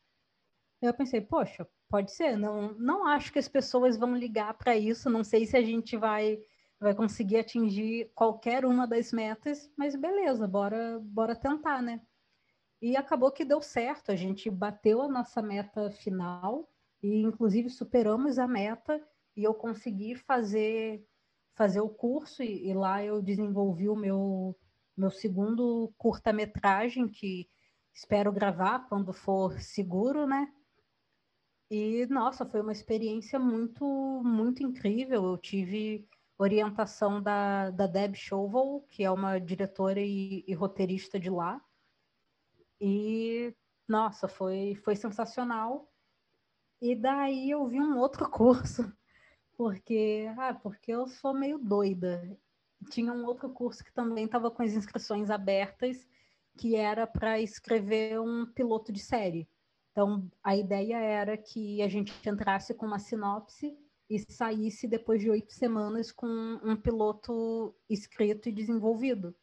Eu 0.83 0.93
pensei, 0.93 1.21
poxa, 1.21 1.66
pode 1.89 2.12
ser. 2.12 2.37
Não, 2.37 2.75
não 2.75 3.07
acho 3.07 3.33
que 3.33 3.39
as 3.39 3.49
pessoas 3.49 3.97
vão 3.97 4.14
ligar 4.14 4.53
para 4.55 4.77
isso. 4.77 5.09
Não 5.09 5.25
sei 5.25 5.47
se 5.47 5.57
a 5.57 5.62
gente 5.62 5.97
vai 5.97 6.39
vai 6.81 6.95
conseguir 6.95 7.37
atingir 7.37 8.11
qualquer 8.14 8.64
uma 8.64 8.87
das 8.87 9.12
metas, 9.12 9.71
mas 9.77 9.95
beleza, 9.95 10.49
bora, 10.49 10.99
bora 11.03 11.37
tentar, 11.37 11.83
né? 11.83 12.01
E 12.81 12.97
acabou 12.97 13.31
que 13.31 13.45
deu 13.45 13.61
certo, 13.61 14.11
a 14.11 14.16
gente 14.16 14.51
bateu 14.51 15.03
a 15.03 15.09
nossa 15.09 15.43
meta 15.43 15.91
final 15.91 16.68
e 17.03 17.22
inclusive 17.22 17.68
superamos 17.68 18.39
a 18.39 18.47
meta 18.47 19.03
e 19.37 19.45
eu 19.45 19.55
consegui 19.55 20.14
fazer 20.14 21.07
fazer 21.55 21.81
o 21.81 21.91
curso 21.91 22.43
e, 22.43 22.68
e 22.68 22.74
lá 22.74 23.05
eu 23.05 23.20
desenvolvi 23.20 23.89
o 23.89 23.97
meu 23.97 24.57
meu 24.97 25.11
segundo 25.11 25.93
curta-metragem 25.99 27.09
que 27.09 27.49
espero 27.93 28.33
gravar 28.33 28.89
quando 28.89 29.12
for 29.12 29.59
seguro, 29.61 30.26
né? 30.26 30.53
E 31.70 32.07
nossa, 32.07 32.45
foi 32.47 32.61
uma 32.61 32.72
experiência 32.72 33.39
muito 33.39 33.85
muito 34.24 34.62
incrível. 34.62 35.24
Eu 35.24 35.39
tive 35.39 36.09
orientação 36.39 37.22
da, 37.22 37.70
da 37.70 37.87
Deb 37.87 38.14
Shovel, 38.14 38.85
que 38.89 39.05
é 39.05 39.11
uma 39.11 39.39
diretora 39.39 40.01
e, 40.01 40.45
e 40.47 40.55
roteirista 40.55 41.20
de 41.20 41.28
lá. 41.31 41.62
E, 42.81 43.55
nossa, 43.87 44.26
foi, 44.26 44.74
foi 44.76 44.97
sensacional. 44.97 45.89
E 46.81 46.95
daí 46.95 47.51
eu 47.51 47.66
vi 47.66 47.81
um 47.81 47.99
outro 47.99 48.28
curso, 48.31 48.91
porque, 49.57 50.26
ah, 50.39 50.55
porque 50.55 50.93
eu 50.93 51.07
sou 51.07 51.35
meio 51.35 51.59
doida. 51.59 52.39
Tinha 52.91 53.12
um 53.12 53.26
outro 53.26 53.51
curso 53.51 53.85
que 53.85 53.93
também 53.93 54.24
estava 54.24 54.51
com 54.51 54.62
as 54.62 54.72
inscrições 54.72 55.28
abertas, 55.28 56.09
que 56.57 56.74
era 56.74 57.07
para 57.07 57.39
escrever 57.41 58.18
um 58.20 58.47
piloto 58.47 58.91
de 58.91 59.01
série. 59.01 59.47
Então, 59.93 60.31
a 60.43 60.57
ideia 60.57 60.97
era 60.97 61.37
que 61.37 61.83
a 61.83 61.89
gente 61.89 62.12
entrasse 62.26 62.72
com 62.74 62.87
uma 62.87 62.99
sinopse 62.99 63.76
e 64.09 64.18
saísse 64.18 64.89
depois 64.89 65.20
de 65.20 65.31
oito 65.31 65.53
semanas 65.53 66.11
com 66.11 66.26
um 66.26 66.76
piloto 66.76 67.74
escrito 67.89 68.49
e 68.49 68.53
desenvolvido. 68.53 69.35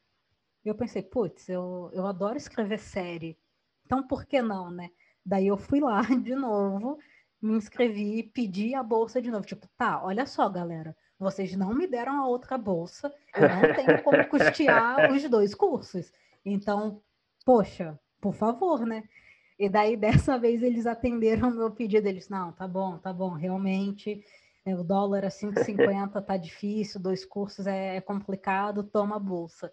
E 0.68 0.70
eu 0.70 0.76
pensei, 0.76 1.01
putz, 1.01 1.47
eu, 1.47 1.89
eu 1.93 2.05
adoro 2.05 2.36
escrever 2.36 2.78
série, 2.78 3.38
então 3.86 4.05
por 4.05 4.26
que 4.26 4.41
não, 4.41 4.70
né? 4.70 4.89
Daí 5.26 5.47
eu 5.47 5.55
fui 5.55 5.80
lá 5.80 6.01
de 6.22 6.36
novo, 6.36 6.99
me 7.41 7.53
inscrevi, 7.53 8.22
pedi 8.22 8.76
a 8.76 8.84
bolsa 8.84 9.22
de 9.22 9.32
novo. 9.32 9.45
Tipo, 9.45 9.65
tá, 9.78 10.03
olha 10.03 10.26
só, 10.26 10.49
galera, 10.49 10.93
vocês 11.18 11.55
não 11.55 11.74
me 11.74 11.88
deram 11.88 12.22
a 12.22 12.28
outra 12.28 12.57
bolsa, 12.57 13.13
eu 13.34 13.47
não 13.47 13.61
tenho 13.76 14.03
como 14.03 14.28
custear 14.28 15.09
os 15.09 15.24
dois 15.30 15.55
cursos. 15.55 16.11
Então, 16.45 17.01
poxa, 17.45 17.97
por 18.20 18.34
favor, 18.34 18.86
né? 18.86 19.05
E 19.57 19.70
daí, 19.70 19.95
dessa 19.95 20.38
vez, 20.38 20.61
eles 20.61 20.86
atenderam 20.86 21.49
meu 21.49 21.72
pedido. 21.72 22.09
Eles, 22.09 22.28
não, 22.28 22.51
tá 22.51 22.68
bom, 22.68 22.97
tá 22.97 23.13
bom, 23.13 23.30
realmente 23.30 24.22
é, 24.65 24.76
o 24.76 24.84
dólar 24.84 25.24
a 25.24 25.30
5,50 25.30 26.22
tá 26.26 26.36
difícil, 26.36 26.99
dois 26.99 27.24
cursos 27.24 27.65
é, 27.68 27.95
é, 27.95 28.01
complicado, 28.01 28.84
toma 28.84 29.15
a 29.15 29.20
bolsa. 29.20 29.72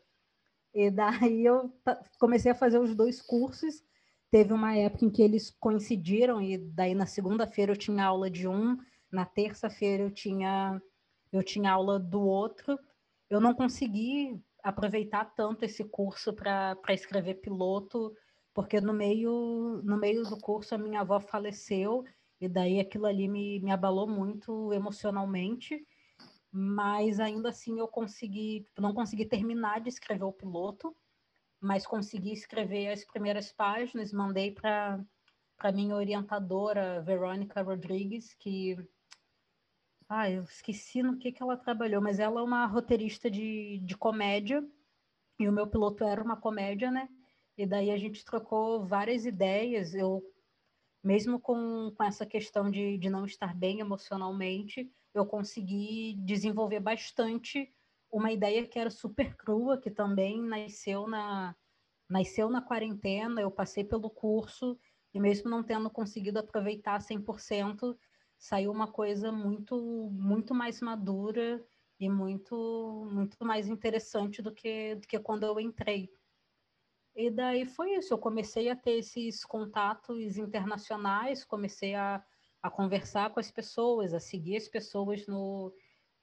E 0.75 0.91
daí 0.91 1.45
eu 1.45 1.73
comecei 2.19 2.51
a 2.51 2.55
fazer 2.55 2.79
os 2.79 2.95
dois 2.95 3.23
cursos. 3.23 3.83
Teve 4.31 4.53
uma 4.53 4.77
época 4.77 5.05
em 5.05 5.11
que 5.11 5.23
eles 5.23 5.51
coincidiram, 5.51 6.43
e 6.43 6.59
daí 6.59 6.95
na 6.95 7.07
segunda-feira 7.07 7.73
eu 7.73 7.77
tinha 7.77 8.05
aula 8.05 8.29
de 8.29 8.49
um, 8.49 8.77
na 9.11 9.25
terça-feira 9.25 10.03
eu 10.03 10.11
tinha, 10.11 10.83
eu 11.33 11.43
tinha 11.43 11.71
aula 11.71 12.01
do 12.01 12.21
outro. 12.21 12.77
Eu 13.31 13.41
não 13.41 13.55
consegui 13.55 14.43
aproveitar 14.63 15.27
tanto 15.37 15.65
esse 15.65 15.85
curso 15.85 16.33
para 16.33 16.77
escrever 16.89 17.35
piloto, 17.35 18.13
porque 18.53 18.81
no 18.81 18.93
meio, 18.93 19.81
no 19.85 19.97
meio 19.97 20.25
do 20.25 20.39
curso 20.39 20.75
a 20.75 20.79
minha 20.79 21.01
avó 21.03 21.21
faleceu 21.21 22.05
e 22.41 22.49
daí 22.49 22.81
aquilo 22.81 23.07
ali 23.07 23.29
me, 23.29 23.61
me 23.61 23.71
abalou 23.71 24.09
muito 24.09 24.73
emocionalmente, 24.73 25.87
mas 26.57 27.19
ainda 27.19 27.49
assim 27.49 27.81
eu 27.81 27.89
consegui, 27.89 28.65
não 28.79 28.95
consegui 28.95 29.27
terminar 29.27 29.81
de 29.81 29.89
escrever 29.89 30.23
o 30.23 30.33
piloto, 30.33 30.97
mas 31.61 31.85
consegui 31.85 32.33
escrever 32.33 32.93
as 32.93 33.05
primeiras 33.05 33.51
páginas, 33.51 34.13
mandei 34.13 34.53
para 34.53 35.05
para 35.57 35.73
minha 35.73 35.95
orientadora 35.95 37.01
Verônica 37.03 37.63
Rodrigues, 37.63 38.35
que 38.35 38.77
ah, 40.09 40.31
eu 40.31 40.43
esqueci 40.43 41.03
no 41.03 41.17
que, 41.17 41.33
que 41.33 41.43
ela 41.43 41.57
trabalhou, 41.57 42.03
mas 42.03 42.19
ela 42.19 42.41
é 42.41 42.43
uma 42.43 42.67
roteirista 42.67 43.31
de, 43.31 43.79
de 43.79 43.97
comédia, 43.97 44.65
e 45.39 45.49
o 45.49 45.53
meu 45.53 45.67
piloto 45.67 46.05
era 46.05 46.23
uma 46.23 46.37
comédia, 46.37 46.91
né? 46.91 47.09
E 47.57 47.67
daí 47.67 47.91
a 47.91 47.97
gente 47.97 48.25
trocou 48.25 48.85
várias 48.85 49.25
ideias. 49.25 49.95
Eu 49.95 50.23
mesmo 51.03 51.41
com, 51.41 51.93
com 51.97 52.05
essa 52.05 52.27
questão 52.27 52.71
de, 52.71 52.99
de 52.99 53.09
não 53.09 53.25
estar 53.25 53.55
bem 53.55 53.81
emocionalmente, 53.81 54.93
eu 55.15 55.25
consegui 55.25 56.15
desenvolver 56.25 56.81
bastante 56.81 57.73
uma 58.11 58.33
ideia 58.33 58.67
que 58.67 58.79
era 58.79 58.91
super 58.91 59.35
crua, 59.37 59.81
que 59.81 59.91
também 59.91 60.43
nasceu 60.43 61.07
na, 61.07 61.55
nasceu 62.09 62.51
na 62.51 62.61
quarentena, 62.61 63.41
eu 63.41 63.51
passei 63.51 63.85
pelo 63.85 64.11
curso, 64.11 64.79
e 65.13 65.21
mesmo 65.21 65.49
não 65.49 65.63
tendo 65.63 65.89
conseguido 65.89 66.39
aproveitar 66.39 67.01
100%, 67.01 67.97
saiu 68.37 68.71
uma 68.71 68.91
coisa 68.91 69.31
muito, 69.31 70.11
muito 70.13 70.55
mais 70.55 70.81
madura 70.81 71.65
e 71.99 72.09
muito, 72.09 73.09
muito 73.11 73.37
mais 73.45 73.69
interessante 73.69 74.43
do 74.43 74.53
que, 74.53 74.97
do 74.97 75.07
que 75.07 75.19
quando 75.19 75.45
eu 75.45 75.59
entrei. 75.61 76.11
E 77.15 77.31
daí 77.31 77.65
foi 77.65 77.95
isso, 77.95 78.13
eu 78.13 78.19
comecei 78.19 78.69
a 78.69 78.77
ter 78.77 78.99
esses 78.99 79.45
contatos 79.45 80.37
internacionais, 80.37 81.45
comecei 81.45 81.95
a, 81.95 82.25
a 82.65 82.71
conversar 82.71 83.29
com 83.29 83.39
as 83.39 83.51
pessoas, 83.51 84.15
a 84.15 84.19
seguir 84.19 84.57
as 84.57 84.67
pessoas 84.67 85.27
no, 85.27 85.71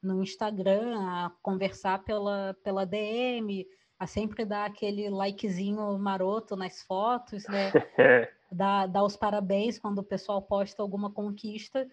no 0.01 0.23
Instagram, 0.23 0.99
a 0.99 1.31
conversar 1.39 2.03
pela, 2.03 2.57
pela 2.63 2.83
DM, 2.83 3.67
a 3.99 4.07
sempre 4.07 4.43
dar 4.43 4.65
aquele 4.65 5.07
likezinho 5.07 5.95
maroto 5.99 6.55
nas 6.55 6.81
fotos, 6.81 7.45
né? 7.47 7.71
dar, 8.51 8.87
dar 8.87 9.03
os 9.03 9.15
parabéns 9.15 9.77
quando 9.77 9.99
o 9.99 10.03
pessoal 10.03 10.41
posta 10.41 10.81
alguma 10.81 11.11
conquista 11.11 11.87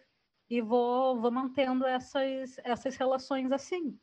e 0.49 0.62
vou, 0.62 1.20
vou 1.20 1.30
mantendo 1.30 1.86
essas, 1.86 2.57
essas 2.64 2.96
relações 2.96 3.53
assim. 3.53 3.94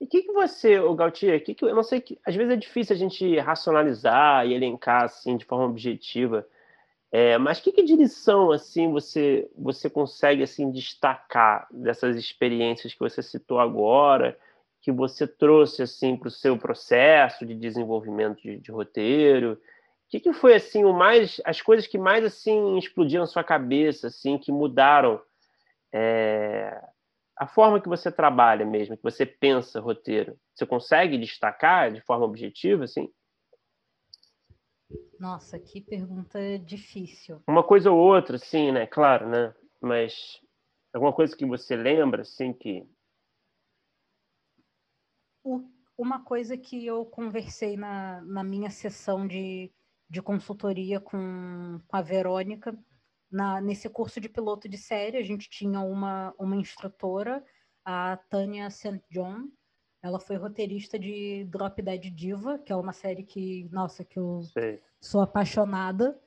E 0.00 0.06
o 0.06 0.08
que, 0.08 0.22
que 0.22 0.32
você, 0.32 0.78
o 0.78 0.94
Gautier, 0.94 1.44
que 1.44 1.54
que, 1.54 1.66
eu 1.66 1.74
não 1.74 1.82
sei, 1.82 2.00
que, 2.00 2.18
às 2.24 2.34
vezes 2.34 2.54
é 2.54 2.56
difícil 2.56 2.96
a 2.96 2.98
gente 2.98 3.38
racionalizar 3.40 4.46
e 4.46 4.54
elencar 4.54 5.04
assim 5.04 5.36
de 5.36 5.44
forma 5.44 5.66
objetiva, 5.66 6.48
é, 7.12 7.36
mas 7.38 7.60
que, 7.60 7.72
que 7.72 7.82
de 7.82 7.96
lição 7.96 8.52
assim 8.52 8.90
você 8.92 9.50
você 9.56 9.90
consegue 9.90 10.42
assim 10.42 10.70
destacar 10.70 11.66
dessas 11.70 12.16
experiências 12.16 12.94
que 12.94 13.00
você 13.00 13.22
citou 13.22 13.58
agora, 13.58 14.38
que 14.80 14.92
você 14.92 15.26
trouxe 15.26 15.82
assim 15.82 16.16
para 16.16 16.28
o 16.28 16.30
seu 16.30 16.56
processo 16.56 17.44
de 17.44 17.54
desenvolvimento 17.54 18.40
de, 18.42 18.58
de 18.58 18.70
roteiro? 18.70 19.54
O 19.54 19.58
que, 20.10 20.20
que 20.20 20.32
foi 20.32 20.54
assim 20.54 20.84
o 20.84 20.92
mais, 20.92 21.40
as 21.44 21.60
coisas 21.62 21.86
que 21.86 21.98
mais 21.98 22.24
assim 22.24 22.76
explodiram 22.78 23.22
na 23.22 23.28
sua 23.28 23.44
cabeça, 23.44 24.08
assim, 24.08 24.38
que 24.38 24.50
mudaram 24.50 25.20
é, 25.92 26.80
a 27.36 27.46
forma 27.46 27.80
que 27.80 27.88
você 27.88 28.10
trabalha 28.10 28.66
mesmo, 28.66 28.96
que 28.96 29.02
você 29.02 29.24
pensa 29.24 29.80
roteiro, 29.80 30.36
você 30.52 30.66
consegue 30.66 31.16
destacar 31.16 31.92
de 31.92 32.00
forma 32.00 32.24
objetiva, 32.24 32.84
assim? 32.84 33.08
Nossa, 35.20 35.58
que 35.58 35.82
pergunta 35.82 36.58
difícil. 36.58 37.42
Uma 37.46 37.62
coisa 37.62 37.90
ou 37.90 37.98
outra, 37.98 38.38
sim, 38.38 38.72
né? 38.72 38.86
Claro, 38.86 39.28
né? 39.28 39.54
Mas 39.78 40.40
alguma 40.94 41.12
coisa 41.12 41.36
que 41.36 41.44
você 41.44 41.76
lembra, 41.76 42.22
assim, 42.22 42.54
que... 42.54 42.88
Uma 45.98 46.24
coisa 46.24 46.56
que 46.56 46.86
eu 46.86 47.04
conversei 47.04 47.76
na, 47.76 48.22
na 48.22 48.42
minha 48.42 48.70
sessão 48.70 49.28
de, 49.28 49.70
de 50.08 50.22
consultoria 50.22 50.98
com, 50.98 51.78
com 51.86 51.96
a 51.96 52.00
Verônica 52.00 52.74
na, 53.30 53.60
nesse 53.60 53.90
curso 53.90 54.22
de 54.22 54.28
piloto 54.28 54.70
de 54.70 54.78
série, 54.78 55.18
a 55.18 55.22
gente 55.22 55.50
tinha 55.50 55.80
uma, 55.80 56.34
uma 56.38 56.56
instrutora, 56.56 57.44
a 57.84 58.16
Tânia 58.30 58.70
St. 58.70 59.02
John. 59.10 59.50
Ela 60.02 60.18
foi 60.18 60.36
roteirista 60.36 60.98
de 60.98 61.44
Drop 61.44 61.80
Dead 61.82 62.10
Diva, 62.10 62.58
que 62.58 62.72
é 62.72 62.76
uma 62.76 62.94
série 62.94 63.22
que, 63.22 63.68
nossa, 63.70 64.02
que 64.02 64.18
eu 64.18 64.42
Sei. 64.44 64.82
Sou 65.00 65.20
apaixonada. 65.20 66.18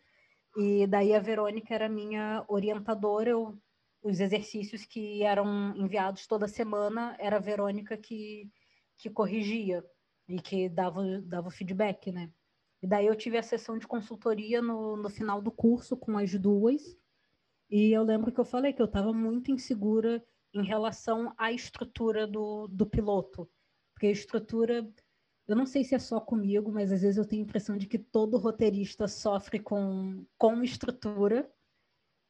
E 0.56 0.86
daí 0.88 1.14
a 1.14 1.20
Verônica 1.20 1.74
era 1.74 1.90
minha 1.90 2.46
orientadora. 2.48 3.30
Eu 3.32 3.58
os 4.04 4.20
exercícios 4.20 4.86
que 4.86 5.24
eram 5.24 5.74
enviados 5.78 6.28
toda 6.28 6.48
semana 6.48 7.16
era 7.18 7.38
a 7.38 7.40
Verônica 7.40 7.96
que, 7.96 8.52
que 8.98 9.10
corrigia 9.10 9.84
e 10.28 10.40
que 10.42 10.68
dava, 10.68 11.22
dava 11.22 11.50
feedback, 11.50 12.12
né? 12.12 12.30
E 12.82 12.88
daí 12.88 13.08
eu 13.08 13.16
tive 13.16 13.38
a 13.38 13.44
sessão 13.44 13.78
de 13.78 13.88
consultoria 13.88 14.62
no, 14.62 14.98
no 14.98 15.10
final 15.10 15.42
do 15.42 15.50
curso 15.50 15.96
com 15.96 16.18
as 16.18 16.36
duas. 16.36 16.82
E 17.70 17.94
eu 17.94 18.04
lembro 18.04 18.30
que 18.30 18.40
eu 18.40 18.46
falei 18.46 18.74
que 18.74 18.82
eu 18.82 18.88
estava 18.88 19.14
muito 19.14 19.52
insegura 19.52 20.22
em 20.54 20.64
relação 20.66 21.34
à 21.38 21.54
estrutura 21.54 22.28
do, 22.28 22.68
do 22.68 22.86
piloto. 22.86 23.50
Porque 23.94 24.08
a 24.08 24.12
estrutura, 24.12 24.86
eu 25.48 25.56
não 25.56 25.66
sei 25.66 25.84
se 25.84 25.96
é 25.96 26.00
só 26.00 26.20
comigo, 26.20 26.72
mas 26.72 26.92
às 26.92 27.02
vezes 27.02 27.18
eu 27.18 27.28
tenho 27.28 27.44
a 27.44 27.46
impressão 27.46 27.78
de 27.78 27.88
que 27.88 28.00
todo 28.00 28.38
roteirista 28.38 29.08
sofre 29.08 29.60
com, 29.60 30.26
com 30.38 30.64
estrutura. 30.64 31.52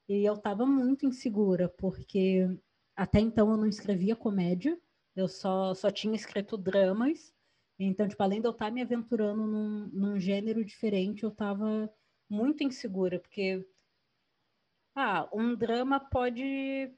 E 0.07 0.25
eu 0.25 0.33
estava 0.33 0.65
muito 0.65 1.05
insegura, 1.05 1.69
porque 1.69 2.47
até 2.95 3.19
então 3.19 3.51
eu 3.51 3.57
não 3.57 3.67
escrevia 3.67 4.15
comédia, 4.15 4.79
eu 5.15 5.27
só, 5.27 5.73
só 5.73 5.89
tinha 5.91 6.15
escrito 6.15 6.57
dramas. 6.57 7.33
Então, 7.79 8.07
tipo, 8.07 8.21
além 8.21 8.41
de 8.41 8.47
eu 8.47 8.51
estar 8.51 8.65
tá 8.65 8.71
me 8.71 8.81
aventurando 8.81 9.45
num, 9.45 9.87
num 9.87 10.19
gênero 10.19 10.63
diferente, 10.63 11.23
eu 11.23 11.29
estava 11.29 11.89
muito 12.29 12.63
insegura, 12.63 13.19
porque 13.19 13.65
ah, 14.95 15.27
um 15.33 15.55
drama 15.55 15.99
pode. 15.99 16.91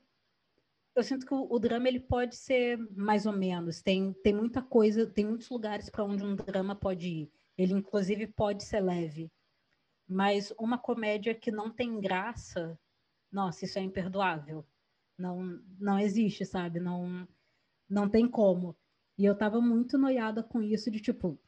Eu 0.96 1.04
sinto 1.04 1.26
que 1.26 1.34
o, 1.34 1.48
o, 1.52 1.60
drama 1.60 1.90
ele 1.90 2.00
pode 2.00 2.36
ser 2.38 2.78
mais 2.96 3.26
ou 3.26 3.34
menos. 3.34 3.82
Tem, 3.82 4.14
tem 4.24 4.34
muita 4.34 4.62
coisa, 4.62 5.06
tem 5.06 5.26
muitos 5.26 5.50
lugares 5.50 5.90
para 5.90 6.06
onde 6.06 6.24
um 6.24 6.36
drama 6.36 6.76
pode 6.76 7.08
ir. 7.08 7.32
Ele, 7.58 7.74
inclusive, 7.74 8.28
pode 8.28 8.64
ser 8.64 8.80
leve. 8.80 9.30
Mas 10.08 10.54
uma 10.58 10.78
comédia 10.78 11.36
que 11.36 11.52
não 11.52 11.70
tem 11.70 12.00
graça, 12.00 12.80
nossa, 13.32 13.66
isso 13.66 13.78
é 13.78 13.82
imperdoável. 13.82 14.66
Não, 15.18 15.60
não 15.80 16.00
existe, 16.00 16.46
sabe? 16.46 16.80
Não, 16.80 17.28
não 17.90 18.10
tem 18.10 18.28
como. 18.28 18.76
E 19.18 19.26
eu 19.26 19.38
tava 19.38 19.60
muito 19.60 19.98
noiada 19.98 20.44
com 20.44 20.62
isso 20.62 20.92
de 20.92 21.02
tipo, 21.02 21.40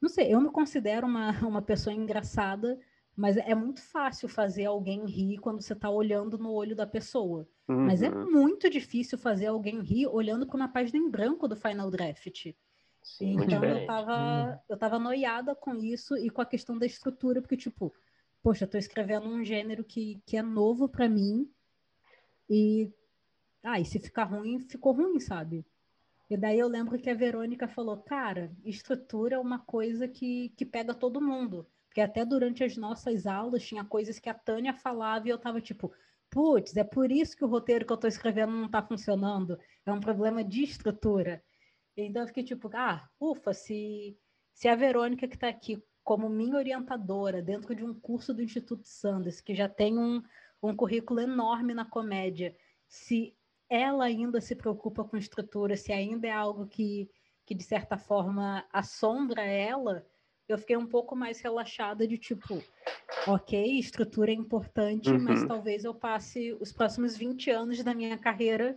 não 0.00 0.08
sei, 0.08 0.32
eu 0.32 0.40
me 0.40 0.50
considero 0.50 1.06
uma, 1.06 1.30
uma 1.46 1.62
pessoa 1.62 1.94
engraçada, 1.94 2.78
mas 3.20 3.36
é 3.36 3.54
muito 3.54 3.82
fácil 3.82 4.30
fazer 4.30 4.64
alguém 4.64 5.04
rir 5.04 5.36
quando 5.36 5.60
você 5.60 5.74
tá 5.74 5.90
olhando 5.90 6.38
no 6.38 6.50
olho 6.54 6.74
da 6.74 6.86
pessoa. 6.86 7.46
Uhum. 7.68 7.84
Mas 7.84 8.02
é 8.02 8.08
uhum. 8.08 8.30
muito 8.30 8.70
difícil 8.70 9.18
fazer 9.18 9.48
alguém 9.48 9.78
rir 9.82 10.06
olhando 10.06 10.46
para 10.46 10.56
uma 10.56 10.68
página 10.68 10.98
em 10.98 11.10
branco 11.10 11.46
do 11.46 11.54
Final 11.54 11.90
Draft. 11.90 12.54
Sim, 13.02 13.36
então 13.42 13.62
eu 13.62 13.84
tava, 13.86 14.54
hum. 14.54 14.58
eu 14.70 14.76
tava 14.78 14.98
noiada 14.98 15.54
com 15.54 15.74
isso 15.74 16.16
e 16.16 16.30
com 16.30 16.40
a 16.40 16.46
questão 16.46 16.78
da 16.78 16.86
estrutura, 16.86 17.42
porque, 17.42 17.58
tipo, 17.58 17.92
poxa, 18.42 18.64
eu 18.64 18.68
tô 18.68 18.78
escrevendo 18.78 19.28
um 19.28 19.44
gênero 19.44 19.84
que, 19.84 20.22
que 20.24 20.38
é 20.38 20.42
novo 20.42 20.88
para 20.88 21.06
mim 21.06 21.46
e. 22.48 22.90
Ah, 23.62 23.78
e 23.78 23.84
se 23.84 23.98
ficar 23.98 24.24
ruim, 24.24 24.60
ficou 24.60 24.94
ruim, 24.94 25.20
sabe? 25.20 25.66
E 26.30 26.38
daí 26.38 26.58
eu 26.58 26.68
lembro 26.68 26.98
que 26.98 27.10
a 27.10 27.14
Verônica 27.14 27.68
falou, 27.68 27.98
cara, 27.98 28.50
estrutura 28.64 29.36
é 29.36 29.38
uma 29.38 29.58
coisa 29.58 30.08
que, 30.08 30.48
que 30.56 30.64
pega 30.64 30.94
todo 30.94 31.20
mundo. 31.20 31.66
Porque 31.90 32.00
até 32.00 32.24
durante 32.24 32.62
as 32.62 32.76
nossas 32.76 33.26
aulas 33.26 33.66
tinha 33.66 33.84
coisas 33.84 34.20
que 34.20 34.28
a 34.28 34.34
Tânia 34.34 34.72
falava 34.72 35.26
e 35.26 35.30
eu 35.30 35.38
tava 35.38 35.60
tipo, 35.60 35.92
putz, 36.30 36.76
é 36.76 36.84
por 36.84 37.10
isso 37.10 37.36
que 37.36 37.44
o 37.44 37.48
roteiro 37.48 37.84
que 37.84 37.92
eu 37.92 37.96
tô 37.96 38.06
escrevendo 38.06 38.52
não 38.52 38.70
tá 38.70 38.80
funcionando. 38.80 39.58
É 39.84 39.92
um 39.92 39.98
problema 39.98 40.44
de 40.44 40.62
estrutura. 40.62 41.42
Então 41.96 42.22
eu 42.22 42.28
fiquei 42.28 42.44
tipo, 42.44 42.70
ah, 42.74 43.10
ufa, 43.18 43.52
se, 43.52 44.16
se 44.54 44.68
a 44.68 44.76
Verônica 44.76 45.26
que 45.26 45.36
tá 45.36 45.48
aqui 45.48 45.82
como 46.04 46.28
minha 46.28 46.56
orientadora 46.56 47.42
dentro 47.42 47.74
de 47.74 47.84
um 47.84 47.92
curso 47.92 48.32
do 48.32 48.40
Instituto 48.40 48.86
Sanders, 48.86 49.40
que 49.40 49.52
já 49.52 49.68
tem 49.68 49.98
um, 49.98 50.22
um 50.62 50.74
currículo 50.74 51.18
enorme 51.18 51.74
na 51.74 51.84
comédia, 51.84 52.56
se 52.86 53.36
ela 53.68 54.04
ainda 54.04 54.40
se 54.40 54.54
preocupa 54.54 55.02
com 55.02 55.16
estrutura, 55.16 55.76
se 55.76 55.92
ainda 55.92 56.28
é 56.28 56.32
algo 56.32 56.68
que, 56.68 57.10
que 57.44 57.52
de 57.52 57.64
certa 57.64 57.98
forma 57.98 58.64
assombra 58.72 59.42
ela, 59.42 60.06
eu 60.52 60.58
fiquei 60.58 60.76
um 60.76 60.86
pouco 60.86 61.14
mais 61.14 61.40
relaxada 61.40 62.06
de 62.06 62.18
tipo, 62.18 62.62
ok, 63.26 63.78
estrutura 63.78 64.30
é 64.30 64.34
importante, 64.34 65.10
uhum. 65.10 65.22
mas 65.22 65.44
talvez 65.44 65.84
eu 65.84 65.94
passe 65.94 66.56
os 66.60 66.72
próximos 66.72 67.16
20 67.16 67.50
anos 67.50 67.82
da 67.82 67.94
minha 67.94 68.18
carreira 68.18 68.76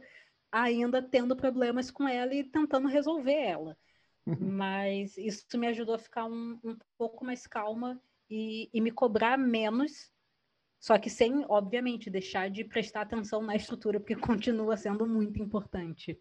ainda 0.52 1.02
tendo 1.02 1.36
problemas 1.36 1.90
com 1.90 2.08
ela 2.08 2.34
e 2.34 2.44
tentando 2.44 2.88
resolver 2.88 3.34
ela. 3.34 3.78
Uhum. 4.26 4.38
Mas 4.40 5.18
isso 5.18 5.58
me 5.58 5.68
ajudou 5.68 5.96
a 5.96 6.00
ficar 6.00 6.26
um, 6.26 6.60
um 6.64 6.78
pouco 6.98 7.26
mais 7.26 7.48
calma 7.48 8.02
e, 8.30 8.70
e 8.74 8.80
me 8.80 8.92
cobrar 8.92 9.38
menos 9.38 10.14
só 10.84 10.98
que 10.98 11.10
sem, 11.10 11.46
obviamente, 11.48 12.10
deixar 12.10 12.50
de 12.50 12.66
prestar 12.66 13.04
atenção 13.04 13.42
na 13.42 13.56
estrutura, 13.56 14.02
porque 14.02 14.18
continua 14.20 14.76
sendo 14.76 15.08
muito 15.08 15.42
importante. 15.42 16.20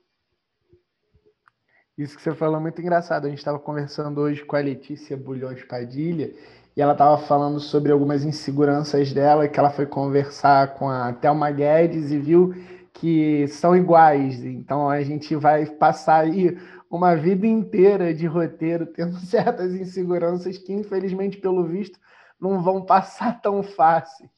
Isso 1.96 2.16
que 2.16 2.22
você 2.22 2.34
falou 2.34 2.56
é 2.56 2.60
muito 2.60 2.80
engraçado. 2.80 3.26
A 3.26 3.28
gente 3.28 3.38
estava 3.38 3.58
conversando 3.58 4.20
hoje 4.20 4.42
com 4.44 4.56
a 4.56 4.60
Letícia 4.60 5.14
Bulhões 5.16 5.62
Padilha 5.62 6.32
e 6.74 6.80
ela 6.80 6.92
estava 6.92 7.18
falando 7.18 7.60
sobre 7.60 7.92
algumas 7.92 8.24
inseguranças 8.24 9.12
dela, 9.12 9.46
que 9.46 9.58
ela 9.58 9.70
foi 9.70 9.84
conversar 9.84 10.74
com 10.74 10.88
a 10.88 11.12
Thelma 11.12 11.50
Guedes 11.50 12.10
e 12.10 12.18
viu 12.18 12.54
que 12.94 13.46
são 13.48 13.76
iguais. 13.76 14.42
Então 14.42 14.88
a 14.88 15.02
gente 15.02 15.36
vai 15.36 15.66
passar 15.66 16.24
aí 16.24 16.58
uma 16.90 17.14
vida 17.14 17.46
inteira 17.46 18.14
de 18.14 18.26
roteiro 18.26 18.86
tendo 18.86 19.16
certas 19.26 19.74
inseguranças 19.74 20.56
que, 20.56 20.72
infelizmente, 20.72 21.36
pelo 21.36 21.66
visto, 21.66 22.00
não 22.40 22.62
vão 22.62 22.86
passar 22.86 23.40
tão 23.42 23.62
fáceis. 23.62 24.30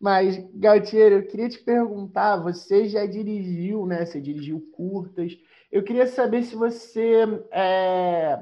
Mas, 0.00 0.42
Galtier, 0.54 1.12
eu 1.12 1.26
queria 1.26 1.48
te 1.48 1.58
perguntar, 1.58 2.36
você 2.38 2.88
já 2.88 3.06
dirigiu, 3.06 3.86
né? 3.86 4.04
Você 4.04 4.20
dirigiu 4.20 4.60
curtas. 4.72 5.36
Eu 5.72 5.82
queria 5.82 6.06
saber 6.06 6.42
se 6.42 6.54
você 6.54 7.24
é, 7.50 8.38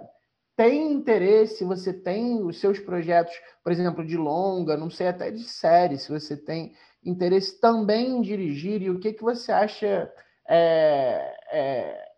tem 0.57 0.93
interesse, 0.93 1.65
você 1.65 1.93
tem 1.93 2.43
os 2.43 2.59
seus 2.59 2.81
projetos, 2.81 3.33
por 3.63 3.71
exemplo, 3.71 4.05
de 4.05 4.17
longa, 4.17 4.77
não 4.77 4.91
sei 4.91 5.07
até 5.07 5.31
de 5.31 5.45
série, 5.45 5.97
se 5.97 6.11
você 6.11 6.37
tem 6.37 6.75
interesse 7.05 7.61
também 7.61 8.17
em 8.17 8.21
dirigir 8.21 8.83
e 8.83 8.91
o 8.91 8.99
que, 8.99 9.13
que 9.13 9.23
você 9.23 9.53
acha 9.53 10.13
é, 10.49 11.37
é, 11.53 12.10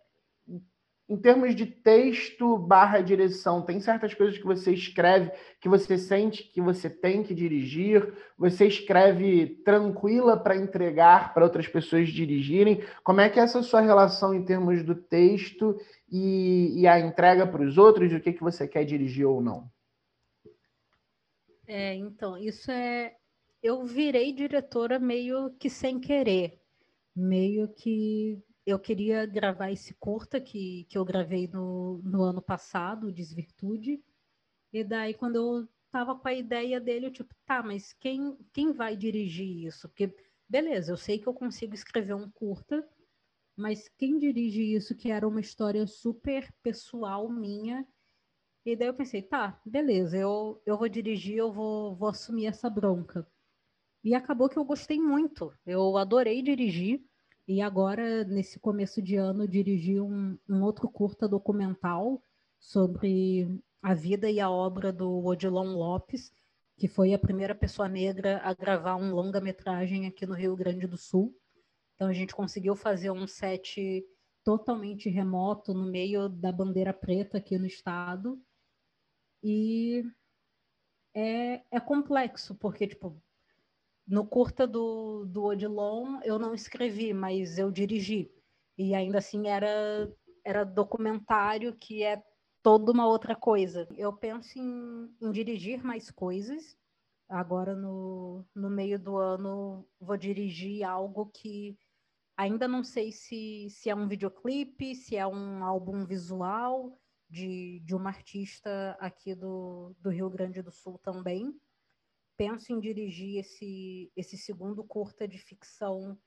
em 1.13 1.17
termos 1.19 1.55
de 1.55 1.67
texto 1.67 2.57
barra 2.57 3.03
direção, 3.03 3.61
tem 3.61 3.79
certas 3.83 4.15
coisas 4.15 4.39
que 4.39 4.47
você 4.47 4.73
escreve 4.73 5.31
que 5.61 5.69
você 5.69 5.99
sente 5.99 6.43
que 6.43 6.59
você 6.59 6.89
tem 6.89 7.23
que 7.23 7.35
dirigir, 7.35 8.15
você 8.39 8.67
escreve 8.67 9.61
tranquila 9.63 10.39
para 10.39 10.57
entregar 10.57 11.35
para 11.35 11.45
outras 11.45 11.69
pessoas 11.69 12.09
dirigirem. 12.09 12.83
Como 13.05 13.21
é 13.21 13.29
que 13.29 13.39
é 13.39 13.43
essa 13.43 13.63
sua 13.63 13.83
relação 13.83 14.33
em 14.33 14.43
termos 14.43 14.83
do 14.83 14.95
texto 14.95 15.79
e, 16.11 16.81
e 16.81 16.87
a 16.87 16.99
entrega 16.99 17.47
para 17.47 17.63
os 17.63 17.77
outros, 17.77 18.11
o 18.11 18.19
que, 18.19 18.33
que 18.33 18.43
você 18.43 18.67
quer 18.67 18.87
dirigir 18.87 19.27
ou 19.27 19.43
não? 19.43 19.71
É, 21.67 21.95
então, 21.95 22.39
isso 22.39 22.71
é. 22.71 23.15
Eu 23.63 23.85
virei 23.85 24.33
diretora 24.33 24.99
meio 24.99 25.51
que 25.59 25.69
sem 25.69 26.01
querer, 26.01 26.59
meio 27.15 27.69
que 27.69 28.43
eu 28.67 28.79
queria 28.79 29.27
gravar 29.27 29.71
esse 29.73 29.95
curta 29.95 30.41
que, 30.41 30.85
que 30.89 30.97
eu 30.97 31.05
gravei 31.05 31.49
no, 31.49 31.99
no 32.05 32.23
ano 32.23 32.43
passado, 32.43 33.13
Desvirtude. 33.13 34.03
E 34.73 34.85
daí, 34.85 35.15
quando 35.15 35.37
eu 35.37 35.69
tava 35.91 36.17
com 36.19 36.29
a 36.29 36.35
ideia 36.35 36.81
dele, 36.81 37.07
eu 37.07 37.13
tipo, 37.13 37.35
tá, 37.45 37.63
mas 37.63 37.93
quem, 37.93 38.37
quem 38.53 38.73
vai 38.73 38.97
dirigir 38.97 39.67
isso? 39.67 39.89
Porque, 39.89 40.15
beleza, 40.49 40.93
eu 40.93 40.97
sei 40.97 41.19
que 41.19 41.27
eu 41.27 41.35
consigo 41.35 41.75
escrever 41.75 42.15
um 42.15 42.31
curta, 42.31 42.89
mas 43.57 43.89
quem 43.99 44.19
dirige 44.19 44.63
isso 44.63 44.97
que 44.97 45.11
era 45.11 45.29
uma 45.29 45.41
história 45.41 45.87
super 45.87 46.53
pessoal 46.63 47.29
minha? 47.29 47.87
E 48.65 48.77
daí 48.77 48.89
eu 48.89 48.95
pensei, 48.95 49.23
tá, 49.23 49.61
beleza, 49.67 50.17
eu, 50.17 50.63
eu 50.65 50.79
vou 50.79 50.89
dirigir, 50.89 51.37
eu 51.37 51.53
vou, 51.53 51.97
vou 51.97 52.09
assumir 52.09 52.47
essa 52.47 52.71
bronca. 52.71 53.27
E 54.05 54.15
acabou 54.15 54.49
que 54.49 54.59
eu 54.59 54.65
gostei 54.65 55.01
muito, 55.01 55.53
eu 55.67 55.97
adorei 55.97 56.43
dirigir. 56.43 57.05
E 57.47 57.61
agora, 57.61 58.24
nesse 58.24 58.59
começo 58.59 59.03
de 59.03 59.16
ano, 59.16 59.49
dirigi 59.49 60.01
um, 60.01 60.38
um 60.49 60.62
outro 60.62 60.88
curta 60.88 61.28
documental 61.28 62.22
sobre 62.59 63.61
a 63.82 63.95
vida 63.95 64.30
e 64.30 64.38
a 64.38 64.49
obra 64.49 64.93
do 64.93 65.24
Odilon 65.24 65.74
Lopes, 65.74 66.32
que 66.76 66.86
foi 66.86 67.12
a 67.12 67.18
primeira 67.18 67.55
pessoa 67.55 67.88
negra 67.88 68.40
a 68.45 68.55
gravar 68.55 68.97
um 68.97 69.12
longa-metragem 69.12 70.07
aqui 70.07 70.24
no 70.24 70.34
Rio 70.34 70.55
Grande 70.55 70.86
do 70.86 70.97
Sul. 70.97 71.36
Então 71.95 72.09
a 72.09 72.12
gente 72.12 72.34
conseguiu 72.34 72.76
fazer 72.76 73.11
um 73.11 73.26
set 73.26 74.05
totalmente 74.45 75.09
remoto 75.09 75.74
no 75.74 75.84
meio 75.84 76.28
da 76.28 76.53
bandeira 76.53 76.93
preta 76.93 77.38
aqui 77.38 77.59
no 77.59 77.66
estado. 77.66 78.40
E 79.43 80.05
é, 81.14 81.62
é 81.70 81.80
complexo, 81.80 82.55
porque 82.55 82.86
tipo, 82.86 83.20
no 84.07 84.26
curta 84.26 84.66
do, 84.66 85.24
do 85.26 85.44
Odilon, 85.44 86.20
eu 86.24 86.38
não 86.38 86.55
escrevi, 86.55 87.12
mas 87.14 87.59
eu 87.59 87.70
dirigi. 87.70 88.30
E 88.76 88.94
ainda 88.94 89.18
assim 89.18 89.48
era, 89.48 90.12
era 90.44 90.64
documentário, 90.64 91.74
que 91.76 92.03
é 92.03 92.22
toda 92.62 92.92
uma 92.92 93.07
outra 93.07 93.34
coisa. 93.36 93.88
Eu 93.96 94.12
penso 94.12 94.59
em, 94.59 95.14
em 95.20 95.30
dirigir 95.30 95.84
mais 95.84 96.11
coisas. 96.11 96.76
agora 97.28 97.74
no, 97.74 98.44
no 98.55 98.70
meio 98.70 98.98
do 98.98 99.16
ano 99.16 99.86
vou 100.00 100.16
dirigir 100.16 100.84
algo 100.84 101.26
que 101.26 101.76
ainda 102.36 102.68
não 102.68 102.82
sei 102.84 103.12
se, 103.12 103.68
se 103.70 103.90
é 103.90 103.94
um 103.94 104.09
videoclipe, 104.09 104.94
se 104.94 105.16
é 105.16 105.26
um 105.26 105.64
álbum 105.64 106.05
visual 106.05 106.98
de, 107.30 107.80
de 107.80 107.94
uma 107.94 108.11
artista 108.11 108.96
aqui 109.00 109.34
do, 109.34 109.94
do 110.00 110.11
Rio 110.11 110.28
Grande 110.30 110.62
do 110.62 110.70
Sul 110.70 110.98
também. 110.98 111.55
Penso 112.43 112.72
em 112.72 112.80
dirigir 112.80 113.38
esse, 113.38 114.11
esse 114.16 114.36
segundo 114.36 114.82
curta 114.82 115.28
de 115.28 115.38
ficção 115.38 116.18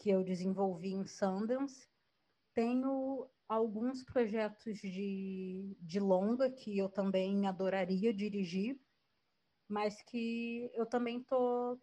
que 0.00 0.10
eu 0.10 0.24
desenvolvi 0.24 0.92
em 0.92 1.06
Sundance. 1.06 1.88
Tenho 2.52 3.30
alguns 3.48 4.02
projetos 4.02 4.80
de, 4.80 5.76
de 5.80 6.00
longa 6.00 6.50
que 6.50 6.76
eu 6.76 6.88
também 6.88 7.46
adoraria 7.46 8.12
dirigir, 8.12 8.80
mas 9.68 10.02
que 10.02 10.68
eu 10.74 10.86
também 10.86 11.22
tô, 11.22 11.78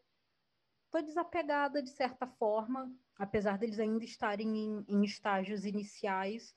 tô 0.91 1.01
desapegada 1.01 1.81
de 1.81 1.91
certa 1.91 2.27
forma, 2.27 2.93
apesar 3.17 3.57
deles 3.57 3.79
ainda 3.79 4.03
estarem 4.03 4.49
em, 4.49 4.85
em 4.85 5.05
estágios 5.05 5.63
iniciais. 5.63 6.53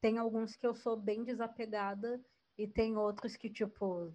Tem 0.00 0.18
alguns 0.18 0.56
que 0.56 0.66
eu 0.66 0.74
sou 0.74 0.96
bem 0.96 1.22
desapegada 1.22 2.20
e 2.58 2.66
tem 2.66 2.96
outros 2.96 3.36
que, 3.36 3.48
tipo, 3.48 4.12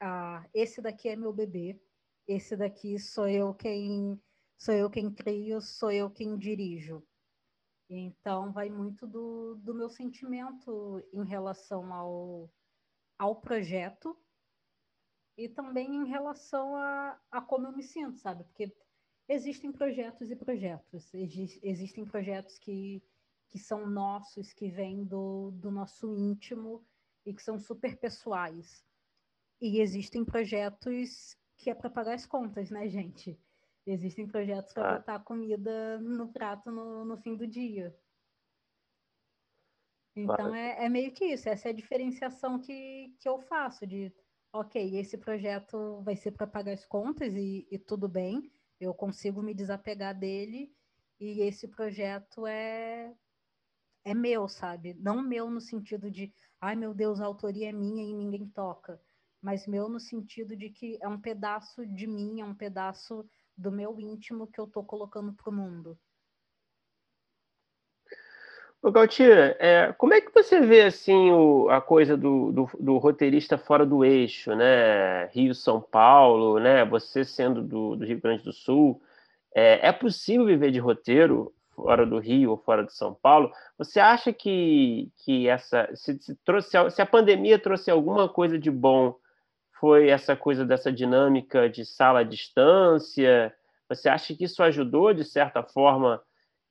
ah, 0.00 0.48
esse 0.54 0.80
daqui 0.80 1.08
é 1.08 1.16
meu 1.16 1.32
bebê, 1.32 1.80
esse 2.26 2.56
daqui 2.56 2.98
sou 2.98 3.28
eu 3.28 3.54
quem 3.54 4.20
sou 4.58 4.74
eu 4.74 4.90
quem 4.90 5.10
crio, 5.12 5.60
sou 5.60 5.90
eu 5.90 6.10
quem 6.10 6.36
dirijo. 6.36 7.02
Então, 7.88 8.52
vai 8.52 8.70
muito 8.70 9.06
do, 9.06 9.56
do 9.56 9.74
meu 9.74 9.88
sentimento 9.88 11.02
em 11.12 11.24
relação 11.24 11.92
ao, 11.92 12.50
ao 13.18 13.36
projeto 13.36 14.16
e 15.36 15.48
também 15.48 15.96
em 15.96 16.06
relação 16.06 16.76
a, 16.76 17.18
a 17.30 17.40
como 17.40 17.66
eu 17.66 17.72
me 17.72 17.82
sinto, 17.82 18.18
sabe? 18.18 18.44
Porque 18.44 18.72
existem 19.28 19.72
projetos 19.72 20.30
e 20.30 20.36
projetos. 20.36 21.12
existem 21.14 22.04
projetos 22.04 22.58
que, 22.58 23.02
que 23.48 23.58
são 23.58 23.86
nossos, 23.86 24.52
que 24.52 24.68
vêm 24.68 25.04
do, 25.04 25.50
do 25.52 25.70
nosso 25.70 26.14
íntimo 26.16 26.84
e 27.24 27.32
que 27.32 27.42
são 27.42 27.58
super 27.58 27.96
pessoais. 27.98 28.84
E 29.60 29.80
existem 29.80 30.24
projetos 30.24 31.36
que 31.56 31.68
é 31.70 31.74
para 31.74 31.90
pagar 31.90 32.14
as 32.14 32.24
contas, 32.24 32.70
né, 32.70 32.88
gente? 32.88 33.38
Existem 33.86 34.26
projetos 34.26 34.72
para 34.72 34.94
ah. 34.94 34.98
botar 34.98 35.18
comida 35.20 35.98
no 36.00 36.28
prato 36.32 36.70
no, 36.70 37.04
no 37.04 37.16
fim 37.16 37.36
do 37.36 37.46
dia. 37.46 37.94
Então 40.16 40.54
é, 40.54 40.84
é, 40.84 40.88
meio 40.88 41.12
que 41.12 41.24
isso, 41.24 41.48
essa 41.48 41.68
é 41.68 41.70
a 41.70 41.74
diferenciação 41.74 42.58
que, 42.58 43.14
que 43.18 43.28
eu 43.28 43.38
faço 43.40 43.86
de 43.86 44.12
ok, 44.52 44.98
esse 44.98 45.16
projeto 45.16 46.02
vai 46.02 46.16
ser 46.16 46.32
para 46.32 46.46
pagar 46.46 46.72
as 46.72 46.84
contas 46.84 47.34
e, 47.34 47.66
e, 47.70 47.78
tudo 47.78 48.08
bem, 48.08 48.50
eu 48.80 48.92
consigo 48.92 49.42
me 49.42 49.54
desapegar 49.54 50.18
dele 50.18 50.74
e 51.18 51.42
esse 51.42 51.68
projeto 51.68 52.46
é 52.46 53.14
é 54.02 54.14
meu, 54.14 54.48
sabe? 54.48 54.94
Não 54.94 55.22
meu 55.22 55.50
no 55.50 55.60
sentido 55.60 56.10
de, 56.10 56.32
ai 56.58 56.74
meu 56.74 56.94
Deus, 56.94 57.20
a 57.20 57.26
autoria 57.26 57.68
é 57.68 57.72
minha 57.72 58.02
e 58.02 58.14
ninguém 58.14 58.48
toca, 58.48 59.00
mas 59.42 59.66
meu 59.66 59.88
no 59.88 60.00
sentido 60.00 60.56
de 60.56 60.70
que 60.70 60.98
é 61.00 61.08
um 61.08 61.20
pedaço 61.20 61.86
de 61.86 62.06
mim, 62.06 62.40
é 62.40 62.44
um 62.44 62.54
pedaço 62.54 63.24
do 63.56 63.70
meu 63.70 63.98
íntimo 64.00 64.46
que 64.46 64.60
eu 64.60 64.64
estou 64.64 64.84
colocando 64.84 65.32
para 65.32 65.50
o 65.50 65.54
mundo. 65.54 65.98
Ô, 68.82 68.90
é, 69.58 69.92
como 69.98 70.14
é 70.14 70.22
que 70.22 70.32
você 70.32 70.58
vê 70.60 70.82
assim 70.84 71.30
o, 71.30 71.68
a 71.68 71.82
coisa 71.82 72.16
do, 72.16 72.50
do, 72.50 72.70
do, 72.80 72.96
roteirista 72.96 73.58
fora 73.58 73.84
do 73.84 74.02
eixo, 74.02 74.54
né? 74.54 75.26
Rio, 75.26 75.54
São 75.54 75.82
Paulo, 75.82 76.58
né? 76.58 76.82
Você 76.86 77.22
sendo 77.22 77.62
do, 77.62 77.94
do 77.94 78.06
Rio 78.06 78.18
Grande 78.18 78.42
do 78.42 78.54
Sul, 78.54 78.98
é, 79.54 79.88
é, 79.88 79.92
possível 79.92 80.46
viver 80.46 80.70
de 80.70 80.78
roteiro 80.78 81.52
fora 81.74 82.06
do 82.06 82.18
Rio 82.18 82.52
ou 82.52 82.56
fora 82.56 82.82
de 82.82 82.94
São 82.94 83.12
Paulo? 83.12 83.52
Você 83.76 84.00
acha 84.00 84.32
que, 84.32 85.10
que 85.18 85.46
essa 85.46 85.90
se, 85.94 86.18
se, 86.18 86.34
trouxe, 86.36 86.70
se 86.90 87.02
a 87.02 87.06
pandemia 87.06 87.58
trouxe 87.58 87.90
alguma 87.90 88.30
coisa 88.30 88.58
de 88.58 88.70
bom, 88.70 89.14
foi 89.80 90.10
essa 90.10 90.36
coisa 90.36 90.64
dessa 90.64 90.92
dinâmica 90.92 91.68
de 91.68 91.84
sala 91.84 92.20
à 92.20 92.22
distância? 92.22 93.54
Você 93.88 94.08
acha 94.08 94.34
que 94.34 94.44
isso 94.44 94.62
ajudou 94.62 95.14
de 95.14 95.24
certa 95.24 95.62
forma? 95.62 96.22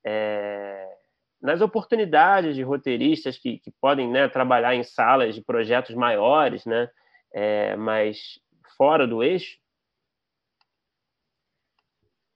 É, 0.05 0.97
nas 1.41 1.59
oportunidades 1.61 2.55
de 2.55 2.61
roteiristas 2.61 3.37
que, 3.37 3.57
que 3.57 3.71
podem 3.81 4.09
né, 4.09 4.29
trabalhar 4.29 4.75
em 4.75 4.83
salas 4.83 5.35
de 5.35 5.41
projetos 5.41 5.95
maiores, 5.95 6.65
né, 6.65 6.89
é, 7.33 7.75
mas 7.75 8.39
fora 8.77 9.07
do 9.07 9.23
eixo? 9.23 9.57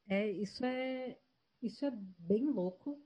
É, 0.09 0.29
isso 0.31 0.65
é 0.65 1.17
isso 1.61 1.85
é 1.85 1.91
bem 2.19 2.49
louco. 2.49 2.99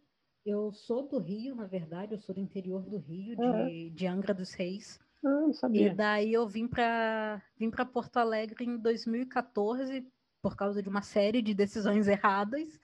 Eu 0.43 0.71
sou 0.71 1.07
do 1.07 1.19
Rio, 1.19 1.53
na 1.53 1.67
verdade, 1.67 2.13
eu 2.13 2.17
sou 2.17 2.33
do 2.33 2.41
interior 2.41 2.81
do 2.81 2.97
Rio, 2.97 3.35
de, 3.35 3.89
de 3.91 4.07
Angra 4.07 4.33
dos 4.33 4.53
Reis. 4.53 4.99
Ah, 5.27 5.41
não 5.41 5.53
sabia. 5.53 5.91
E 5.91 5.95
daí 5.95 6.33
eu 6.33 6.47
vim 6.47 6.67
para 6.67 7.41
vim 7.57 7.69
para 7.69 7.85
Porto 7.85 8.17
Alegre 8.17 8.63
em 8.63 8.77
2014 8.77 10.07
por 10.41 10.55
causa 10.55 10.81
de 10.81 10.87
uma 10.87 11.01
série 11.01 11.41
de 11.41 11.53
decisões 11.53 12.07
erradas. 12.07 12.79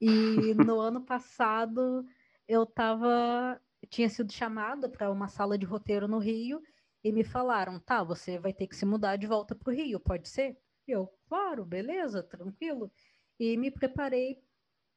E 0.00 0.54
no 0.54 0.80
ano 0.80 1.02
passado 1.02 2.06
eu 2.48 2.64
tava 2.64 3.60
tinha 3.90 4.08
sido 4.08 4.32
chamada 4.32 4.88
para 4.88 5.10
uma 5.10 5.28
sala 5.28 5.58
de 5.58 5.66
roteiro 5.66 6.08
no 6.08 6.18
Rio 6.18 6.62
e 7.02 7.12
me 7.12 7.22
falaram, 7.22 7.78
tá, 7.78 8.02
você 8.02 8.38
vai 8.38 8.52
ter 8.52 8.66
que 8.66 8.74
se 8.74 8.86
mudar 8.86 9.16
de 9.16 9.26
volta 9.26 9.54
para 9.54 9.70
o 9.70 9.74
Rio, 9.74 10.00
pode 10.00 10.26
ser? 10.26 10.58
Eu, 10.86 11.06
claro, 11.28 11.64
beleza, 11.66 12.22
tranquilo. 12.22 12.90
E 13.38 13.58
me 13.58 13.70
preparei 13.70 14.42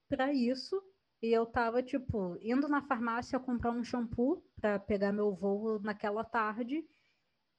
para 0.07 0.31
isso. 0.33 0.81
E 1.21 1.31
eu 1.31 1.45
tava, 1.45 1.83
tipo, 1.83 2.37
indo 2.41 2.67
na 2.67 2.81
farmácia 2.81 3.39
comprar 3.39 3.71
um 3.71 3.83
shampoo 3.83 4.43
para 4.59 4.79
pegar 4.79 5.11
meu 5.11 5.33
voo 5.33 5.79
naquela 5.79 6.23
tarde. 6.23 6.83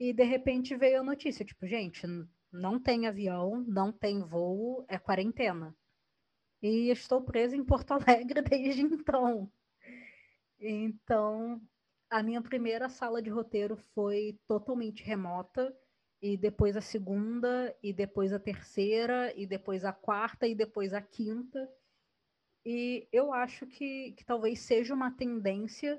E 0.00 0.12
de 0.12 0.24
repente 0.24 0.76
veio 0.76 1.00
a 1.00 1.04
notícia, 1.04 1.44
tipo, 1.44 1.66
gente, 1.66 2.06
não 2.52 2.80
tem 2.80 3.06
avião, 3.06 3.64
não 3.68 3.92
tem 3.92 4.22
voo, 4.24 4.84
é 4.88 4.98
quarentena. 4.98 5.76
E 6.62 6.90
estou 6.90 7.22
presa 7.22 7.56
em 7.56 7.64
Porto 7.64 7.92
Alegre 7.94 8.42
desde 8.42 8.82
então. 8.82 9.50
Então, 10.60 11.60
a 12.10 12.22
minha 12.22 12.42
primeira 12.42 12.88
sala 12.88 13.22
de 13.22 13.30
roteiro 13.30 13.76
foi 13.94 14.38
totalmente 14.46 15.02
remota, 15.02 15.74
e 16.20 16.36
depois 16.36 16.76
a 16.76 16.80
segunda, 16.80 17.74
e 17.82 17.92
depois 17.92 18.32
a 18.32 18.38
terceira, 18.40 19.32
e 19.36 19.46
depois 19.46 19.84
a 19.84 19.92
quarta, 19.92 20.46
e 20.46 20.54
depois 20.54 20.92
a 20.92 21.00
quinta. 21.00 21.68
E 22.70 23.08
eu 23.10 23.32
acho 23.32 23.66
que, 23.66 24.12
que 24.12 24.22
talvez 24.26 24.60
seja 24.60 24.92
uma 24.92 25.10
tendência, 25.10 25.98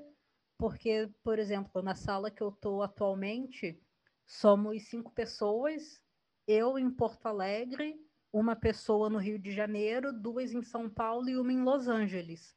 porque, 0.56 1.10
por 1.20 1.36
exemplo, 1.36 1.82
na 1.82 1.96
sala 1.96 2.30
que 2.30 2.40
eu 2.40 2.50
estou 2.50 2.80
atualmente, 2.80 3.82
somos 4.24 4.88
cinco 4.88 5.10
pessoas, 5.10 6.00
eu 6.46 6.78
em 6.78 6.88
Porto 6.88 7.26
Alegre, 7.26 8.00
uma 8.32 8.54
pessoa 8.54 9.10
no 9.10 9.18
Rio 9.18 9.36
de 9.36 9.50
Janeiro, 9.50 10.12
duas 10.12 10.52
em 10.52 10.62
São 10.62 10.88
Paulo 10.88 11.28
e 11.28 11.36
uma 11.36 11.52
em 11.52 11.60
Los 11.60 11.88
Angeles. 11.88 12.56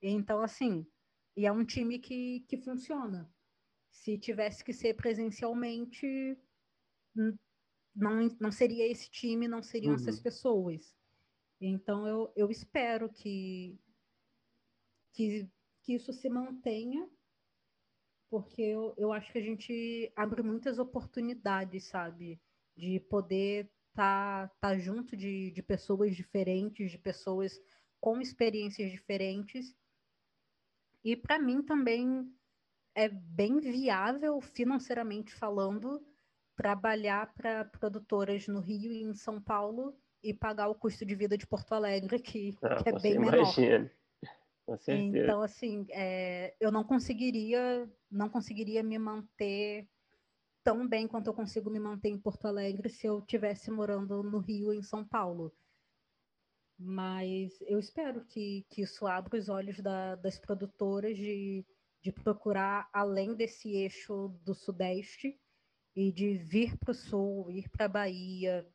Então, 0.00 0.40
assim, 0.40 0.86
e 1.36 1.44
é 1.44 1.50
um 1.50 1.64
time 1.64 1.98
que, 1.98 2.46
que 2.48 2.58
funciona. 2.58 3.28
Se 3.90 4.16
tivesse 4.16 4.62
que 4.62 4.72
ser 4.72 4.94
presencialmente, 4.94 6.06
não, 7.92 8.28
não 8.40 8.52
seria 8.52 8.86
esse 8.86 9.10
time, 9.10 9.48
não 9.48 9.64
seriam 9.64 9.94
uhum. 9.94 9.96
essas 9.96 10.20
pessoas. 10.20 10.96
Então 11.60 12.06
eu, 12.06 12.32
eu 12.36 12.50
espero 12.50 13.08
que, 13.08 13.78
que, 15.12 15.48
que 15.82 15.94
isso 15.94 16.12
se 16.12 16.28
mantenha, 16.28 17.08
porque 18.30 18.62
eu, 18.62 18.94
eu 18.96 19.12
acho 19.12 19.32
que 19.32 19.38
a 19.38 19.42
gente 19.42 20.12
abre 20.14 20.42
muitas 20.42 20.78
oportunidades, 20.78 21.84
sabe? 21.86 22.40
De 22.76 23.00
poder 23.00 23.70
estar 23.90 24.48
tá, 24.48 24.54
tá 24.60 24.78
junto 24.78 25.16
de, 25.16 25.50
de 25.50 25.62
pessoas 25.62 26.14
diferentes, 26.14 26.90
de 26.90 26.98
pessoas 26.98 27.60
com 28.00 28.20
experiências 28.20 28.92
diferentes 28.92 29.76
e 31.04 31.16
para 31.16 31.38
mim 31.38 31.62
também 31.62 32.30
é 32.94 33.08
bem 33.08 33.60
viável, 33.60 34.40
financeiramente 34.40 35.32
falando, 35.34 36.04
trabalhar 36.56 37.32
para 37.34 37.64
produtoras 37.64 38.48
no 38.48 38.60
Rio 38.60 38.92
e 38.92 39.02
em 39.02 39.14
São 39.14 39.40
Paulo 39.40 39.96
e 40.22 40.34
pagar 40.34 40.68
o 40.68 40.74
custo 40.74 41.04
de 41.04 41.14
vida 41.14 41.36
de 41.36 41.46
Porto 41.46 41.72
Alegre, 41.72 42.18
que, 42.22 42.56
ah, 42.62 42.82
que 42.82 42.88
é 42.88 42.98
bem 42.98 43.14
imagina. 43.14 43.78
menor. 43.78 43.90
Com 44.66 44.76
certeza. 44.76 45.18
Então, 45.18 45.40
assim, 45.40 45.86
é, 45.90 46.54
eu 46.60 46.70
não 46.70 46.84
conseguiria, 46.84 47.90
não 48.10 48.28
conseguiria 48.28 48.82
me 48.82 48.98
manter 48.98 49.88
tão 50.62 50.86
bem 50.86 51.08
quanto 51.08 51.28
eu 51.28 51.32
consigo 51.32 51.70
me 51.70 51.80
manter 51.80 52.10
em 52.10 52.18
Porto 52.18 52.46
Alegre 52.46 52.90
se 52.90 53.06
eu 53.06 53.22
tivesse 53.22 53.70
morando 53.70 54.22
no 54.22 54.38
Rio 54.38 54.70
em 54.70 54.82
São 54.82 55.02
Paulo. 55.02 55.50
Mas 56.78 57.58
eu 57.62 57.78
espero 57.78 58.22
que, 58.26 58.66
que 58.68 58.82
isso 58.82 59.06
abra 59.06 59.38
os 59.38 59.48
olhos 59.48 59.80
da, 59.80 60.16
das 60.16 60.38
produtoras 60.38 61.16
de, 61.16 61.64
de 62.02 62.12
procurar 62.12 62.90
além 62.92 63.34
desse 63.34 63.70
eixo 63.70 64.28
do 64.44 64.54
Sudeste 64.54 65.40
e 65.96 66.12
de 66.12 66.36
vir 66.36 66.76
para 66.76 66.90
o 66.90 66.94
Sul, 66.94 67.50
ir 67.50 67.70
para 67.70 67.86
a 67.86 67.88
Bahia, 67.88 68.68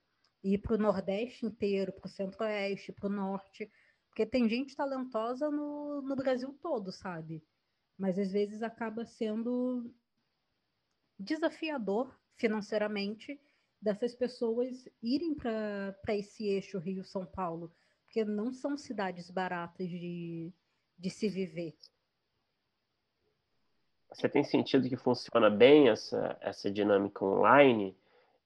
ir 0.44 0.58
para 0.58 0.76
o 0.76 0.78
Nordeste 0.78 1.46
inteiro, 1.46 1.94
para 1.94 2.06
o 2.06 2.10
Centro-Oeste, 2.10 2.92
para 2.92 3.08
o 3.08 3.12
Norte, 3.12 3.72
porque 4.10 4.26
tem 4.26 4.48
gente 4.50 4.76
talentosa 4.76 5.50
no, 5.50 6.02
no 6.02 6.16
Brasil 6.16 6.54
todo, 6.62 6.92
sabe? 6.92 7.44
Mas 7.98 8.20
às 8.20 8.32
vezes 8.32 8.62
acaba 8.62 9.06
sendo 9.06 9.92
desafiador 11.18 12.14
financeiramente 12.36 13.40
dessas 13.82 14.16
pessoas 14.16 14.88
irem 15.02 15.34
para 15.34 16.16
esse 16.16 16.46
eixo 16.46 16.80
Rio-São 16.80 17.26
Paulo, 17.26 17.74
porque 18.06 18.24
não 18.24 18.54
são 18.54 18.78
cidades 18.78 19.30
baratas 19.30 19.90
de, 19.90 20.52
de 20.98 21.10
se 21.10 21.30
viver. 21.30 21.76
Você 24.10 24.30
tem 24.30 24.44
sentido 24.44 24.88
que 24.88 24.96
funciona 24.96 25.50
bem 25.50 25.90
essa, 25.90 26.38
essa 26.40 26.70
dinâmica 26.70 27.26
online? 27.26 27.98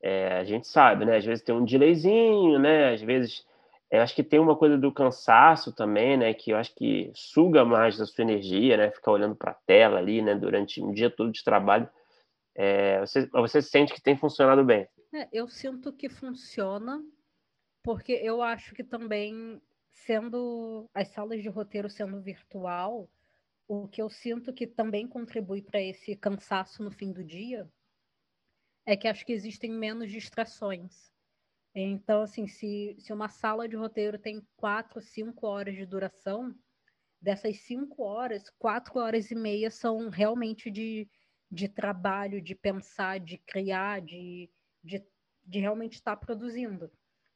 É, 0.01 0.37
a 0.37 0.43
gente 0.43 0.67
sabe, 0.67 1.05
né? 1.05 1.17
Às 1.17 1.25
vezes 1.25 1.43
tem 1.43 1.55
um 1.55 1.65
delayzinho, 1.65 2.59
né? 2.59 2.93
Às 2.93 3.01
vezes, 3.01 3.45
eu 3.89 4.01
acho 4.01 4.15
que 4.15 4.23
tem 4.23 4.39
uma 4.39 4.55
coisa 4.55 4.77
do 4.77 4.91
cansaço 4.91 5.73
também, 5.73 6.17
né? 6.17 6.33
Que 6.33 6.51
eu 6.51 6.57
acho 6.57 6.73
que 6.75 7.11
suga 7.15 7.65
mais 7.65 7.97
da 7.97 8.05
sua 8.05 8.21
energia, 8.21 8.77
né? 8.77 8.91
Ficar 8.91 9.11
olhando 9.11 9.35
para 9.35 9.51
a 9.51 9.57
tela 9.65 9.97
ali, 9.97 10.21
né? 10.21 10.35
Durante 10.35 10.81
um 10.81 10.91
dia 10.93 11.09
todo 11.09 11.31
de 11.31 11.43
trabalho. 11.43 11.89
É, 12.55 12.99
você, 12.99 13.25
você 13.27 13.61
sente 13.61 13.93
que 13.93 14.01
tem 14.01 14.17
funcionado 14.17 14.63
bem? 14.63 14.87
É, 15.13 15.27
eu 15.31 15.47
sinto 15.47 15.93
que 15.93 16.09
funciona, 16.09 17.03
porque 17.83 18.13
eu 18.13 18.41
acho 18.41 18.75
que 18.75 18.83
também, 18.83 19.61
sendo 19.91 20.89
as 20.93 21.07
salas 21.09 21.41
de 21.41 21.49
roteiro 21.49 21.89
sendo 21.89 22.21
virtual, 22.21 23.09
o 23.67 23.87
que 23.87 24.01
eu 24.01 24.09
sinto 24.09 24.53
que 24.53 24.67
também 24.67 25.07
contribui 25.07 25.61
para 25.61 25.81
esse 25.81 26.15
cansaço 26.15 26.83
no 26.83 26.91
fim 26.91 27.11
do 27.11 27.23
dia 27.23 27.67
é 28.87 28.95
que 28.95 29.07
acho 29.07 29.25
que 29.25 29.33
existem 29.33 29.69
menos 29.69 30.09
distrações. 30.09 31.11
Então, 31.75 32.23
assim, 32.23 32.47
se, 32.47 32.95
se 32.97 33.13
uma 33.13 33.29
sala 33.29 33.67
de 33.67 33.75
roteiro 33.75 34.17
tem 34.17 34.41
quatro, 34.55 34.99
cinco 34.99 35.45
horas 35.45 35.75
de 35.75 35.85
duração, 35.85 36.55
dessas 37.21 37.59
cinco 37.59 38.01
horas, 38.01 38.49
quatro 38.57 38.97
horas 38.97 39.29
e 39.29 39.35
meia 39.35 39.69
são 39.69 40.09
realmente 40.09 40.71
de, 40.71 41.07
de 41.51 41.67
trabalho, 41.67 42.41
de 42.41 42.55
pensar, 42.55 43.19
de 43.19 43.37
criar, 43.37 44.01
de, 44.01 44.49
de, 44.83 45.05
de 45.45 45.59
realmente 45.59 45.93
estar 45.93 46.15
produzindo. 46.15 46.89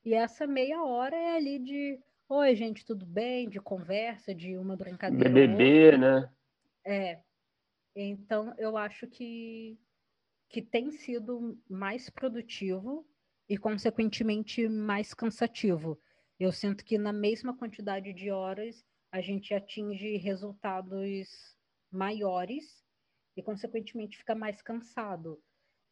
E 0.04 0.14
essa 0.16 0.48
meia 0.48 0.84
hora 0.84 1.16
é 1.16 1.36
ali 1.36 1.60
de 1.60 2.00
oi, 2.30 2.56
gente, 2.56 2.86
tudo 2.86 3.06
bem? 3.06 3.50
De 3.50 3.60
conversa, 3.60 4.34
de 4.34 4.58
uma 4.58 4.78
brincadeira. 4.78 5.30
BBB, 5.30 5.98
né? 5.98 6.34
É. 6.86 7.20
Então, 7.94 8.56
eu 8.58 8.78
acho 8.78 9.06
que, 9.06 9.78
que 10.52 10.62
tem 10.62 10.92
sido 10.92 11.58
mais 11.70 12.10
produtivo 12.10 13.08
e, 13.48 13.58
consequentemente, 13.58 14.68
mais 14.68 15.14
cansativo. 15.14 16.00
Eu 16.40 16.52
sinto 16.52 16.84
que 16.84 16.98
na 16.98 17.14
mesma 17.14 17.56
quantidade 17.56 18.14
de 18.14 18.30
horas 18.32 18.86
a 19.12 19.22
gente 19.22 19.54
atinge 19.54 20.18
resultados 20.18 21.56
maiores 21.92 22.84
e, 23.36 23.42
consequentemente, 23.42 24.18
fica 24.18 24.36
mais 24.36 24.62
cansado. 24.62 25.42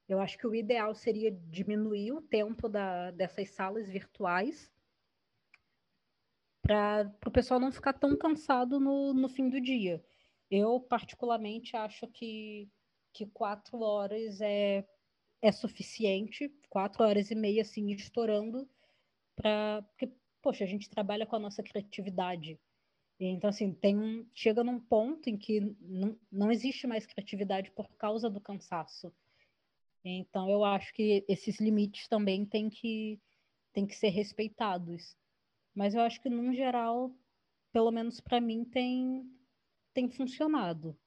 Eu 0.07 0.19
acho 0.19 0.37
que 0.37 0.47
o 0.47 0.55
ideal 0.55 0.93
seria 0.95 1.31
diminuir 1.31 2.11
o 2.11 2.21
tempo 2.21 2.67
da, 2.67 3.11
dessas 3.11 3.49
salas 3.51 3.87
virtuais 3.87 4.71
para 6.61 7.11
o 7.25 7.31
pessoal 7.31 7.59
não 7.59 7.71
ficar 7.71 7.93
tão 7.93 8.17
cansado 8.17 8.79
no, 8.79 9.13
no 9.13 9.29
fim 9.29 9.49
do 9.49 9.61
dia. 9.61 10.03
Eu, 10.49 10.79
particularmente, 10.79 11.77
acho 11.77 12.07
que, 12.07 12.67
que 13.19 13.25
quatro 13.31 13.81
horas 13.81 14.39
é, 14.39 14.87
é 15.41 15.51
suficiente, 15.51 16.49
quatro 16.69 17.03
horas 17.03 17.29
e 17.29 17.35
meia, 17.35 17.63
assim, 17.63 17.91
estourando, 17.91 18.67
para. 19.35 19.81
Porque, 19.89 20.09
poxa, 20.41 20.63
a 20.63 20.67
gente 20.67 20.89
trabalha 20.89 21.25
com 21.25 21.35
a 21.35 21.39
nossa 21.39 21.61
criatividade. 21.61 22.57
Então, 23.19 23.49
assim, 23.49 23.73
tem 23.73 24.25
chega 24.33 24.63
num 24.63 24.79
ponto 24.79 25.29
em 25.29 25.37
que 25.37 25.75
não, 25.81 26.17
não 26.31 26.49
existe 26.49 26.87
mais 26.87 27.05
criatividade 27.05 27.69
por 27.71 27.89
causa 27.97 28.29
do 28.29 28.39
cansaço. 28.39 29.13
Então, 30.01 30.49
eu 30.49 30.63
acho 30.63 30.93
que 30.93 31.25
esses 31.27 31.59
limites 31.59 32.07
também 32.07 32.45
têm 32.45 32.69
que, 32.69 33.19
têm 33.73 33.85
que 33.85 33.97
ser 33.97 34.09
respeitados. 34.09 35.17
Mas 35.75 35.93
eu 35.93 36.01
acho 36.01 36.21
que, 36.21 36.29
no 36.29 36.53
geral, 36.53 37.13
pelo 37.73 37.91
menos 37.91 38.21
para 38.21 38.39
mim, 38.39 38.63
tem, 38.63 39.29
tem 39.93 40.09
funcionado. 40.09 40.97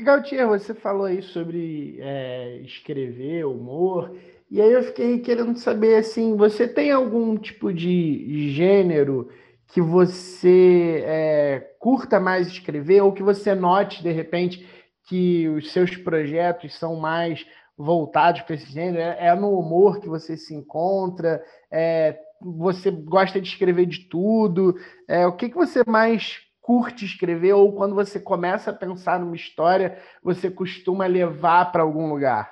E 0.00 0.02
Gautier, 0.02 0.48
você 0.48 0.72
falou 0.72 1.04
aí 1.04 1.20
sobre 1.20 1.98
é, 2.00 2.56
escrever, 2.64 3.44
humor, 3.44 4.16
e 4.50 4.58
aí 4.58 4.72
eu 4.72 4.82
fiquei 4.82 5.18
querendo 5.18 5.58
saber, 5.58 5.96
assim, 5.96 6.38
você 6.38 6.66
tem 6.66 6.90
algum 6.90 7.36
tipo 7.36 7.70
de 7.70 8.50
gênero 8.50 9.28
que 9.66 9.78
você 9.78 11.04
é, 11.04 11.74
curta 11.78 12.18
mais 12.18 12.48
escrever, 12.48 13.02
ou 13.02 13.12
que 13.12 13.22
você 13.22 13.54
note, 13.54 14.02
de 14.02 14.10
repente, 14.10 14.66
que 15.06 15.46
os 15.48 15.70
seus 15.70 15.94
projetos 15.94 16.78
são 16.78 16.96
mais 16.96 17.44
voltados 17.76 18.40
para 18.40 18.54
esse 18.54 18.72
gênero? 18.72 19.02
É, 19.02 19.26
é 19.26 19.34
no 19.34 19.50
humor 19.50 20.00
que 20.00 20.08
você 20.08 20.34
se 20.34 20.54
encontra? 20.54 21.44
É, 21.70 22.18
você 22.40 22.90
gosta 22.90 23.38
de 23.38 23.48
escrever 23.48 23.84
de 23.84 24.08
tudo? 24.08 24.74
É, 25.06 25.26
o 25.26 25.36
que, 25.36 25.50
que 25.50 25.56
você 25.56 25.82
mais 25.86 26.38
curte 26.70 27.04
escrever 27.04 27.52
ou 27.54 27.72
quando 27.72 27.96
você 27.96 28.20
começa 28.20 28.70
a 28.70 28.72
pensar 28.72 29.18
numa 29.18 29.34
história, 29.34 30.00
você 30.22 30.48
costuma 30.48 31.04
levar 31.04 31.72
para 31.72 31.82
algum 31.82 32.08
lugar? 32.08 32.48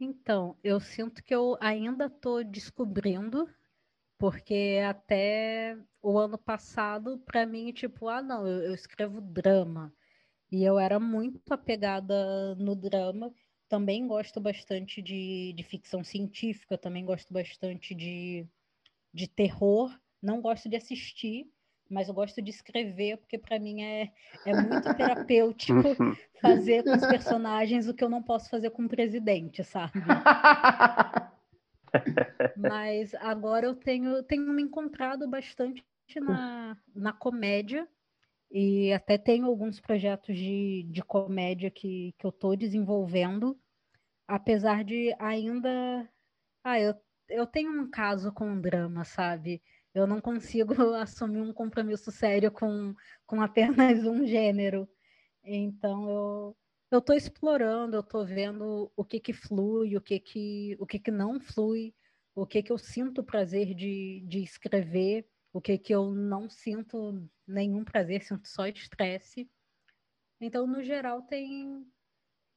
Então, 0.00 0.56
eu 0.64 0.80
sinto 0.80 1.22
que 1.22 1.34
eu 1.34 1.58
ainda 1.60 2.06
estou 2.06 2.42
descobrindo, 2.42 3.46
porque 4.16 4.80
até 4.88 5.76
o 6.00 6.18
ano 6.18 6.38
passado, 6.38 7.18
para 7.18 7.44
mim, 7.44 7.70
tipo, 7.70 8.08
ah, 8.08 8.22
não, 8.22 8.46
eu, 8.46 8.62
eu 8.62 8.74
escrevo 8.74 9.20
drama. 9.20 9.92
E 10.50 10.64
eu 10.64 10.78
era 10.78 10.98
muito 10.98 11.52
apegada 11.52 12.54
no 12.54 12.74
drama 12.74 13.30
também 13.68 14.06
gosto 14.06 14.40
bastante 14.40 15.02
de, 15.02 15.52
de 15.52 15.62
ficção 15.64 16.02
científica, 16.02 16.78
também 16.78 17.04
gosto 17.04 17.30
bastante 17.30 17.94
de, 17.94 18.46
de 19.12 19.28
terror. 19.28 19.94
Não 20.22 20.40
gosto 20.40 20.66
de 20.66 20.76
assistir, 20.76 21.46
mas 21.90 22.08
eu 22.08 22.14
gosto 22.14 22.40
de 22.40 22.50
escrever, 22.50 23.16
porque 23.18 23.36
para 23.36 23.58
mim 23.58 23.82
é, 23.82 24.12
é 24.46 24.54
muito 24.54 24.94
terapêutico 24.94 25.82
fazer 26.40 26.84
com 26.84 26.92
os 26.92 27.06
personagens 27.06 27.88
o 27.88 27.94
que 27.94 28.04
eu 28.04 28.08
não 28.08 28.22
posso 28.22 28.48
fazer 28.48 28.70
com 28.70 28.84
o 28.84 28.88
presidente, 28.88 29.64
sabe? 29.64 29.92
mas 32.56 33.14
agora 33.16 33.66
eu 33.66 33.74
tenho, 33.74 34.22
tenho 34.22 34.52
me 34.52 34.62
encontrado 34.62 35.28
bastante 35.28 35.84
na, 36.20 36.76
na 36.94 37.12
comédia, 37.12 37.88
e 38.50 38.92
até 38.92 39.16
tenho 39.16 39.46
alguns 39.46 39.80
projetos 39.80 40.36
de, 40.36 40.84
de 40.90 41.02
comédia 41.02 41.70
que, 41.70 42.14
que 42.18 42.26
eu 42.26 42.30
estou 42.30 42.56
desenvolvendo, 42.56 43.56
apesar 44.26 44.82
de 44.82 45.14
ainda. 45.20 46.08
Ah, 46.64 46.80
eu, 46.80 46.94
eu 47.28 47.46
tenho 47.46 47.70
um 47.70 47.88
caso 47.88 48.32
com 48.32 48.60
drama, 48.60 49.04
sabe? 49.04 49.62
Eu 49.94 50.06
não 50.06 50.20
consigo 50.20 50.74
assumir 50.96 51.40
um 51.40 51.52
compromisso 51.52 52.10
sério 52.12 52.50
com, 52.50 52.94
com 53.26 53.40
apenas 53.42 54.04
um 54.04 54.26
gênero. 54.26 54.88
Então 55.44 56.08
eu 56.10 56.56
eu 56.92 56.98
estou 56.98 57.14
explorando, 57.14 57.96
eu 57.96 58.00
estou 58.00 58.26
vendo 58.26 58.90
o 58.96 59.04
que 59.04 59.20
que 59.20 59.32
flui, 59.32 59.96
o 59.96 60.00
que 60.00 60.18
que 60.18 60.76
o 60.80 60.86
que 60.86 60.98
que 60.98 61.10
não 61.12 61.38
flui, 61.40 61.94
o 62.34 62.44
que 62.46 62.62
que 62.62 62.72
eu 62.72 62.78
sinto 62.78 63.22
prazer 63.22 63.74
de, 63.74 64.24
de 64.26 64.42
escrever 64.42 65.24
o 65.52 65.60
que 65.60 65.76
que 65.78 65.94
eu 65.94 66.10
não 66.12 66.48
sinto 66.48 67.28
nenhum 67.46 67.84
prazer, 67.84 68.22
sinto 68.22 68.46
só 68.48 68.66
estresse. 68.66 69.50
Então, 70.40 70.66
no 70.66 70.82
geral, 70.82 71.22
tem 71.22 71.86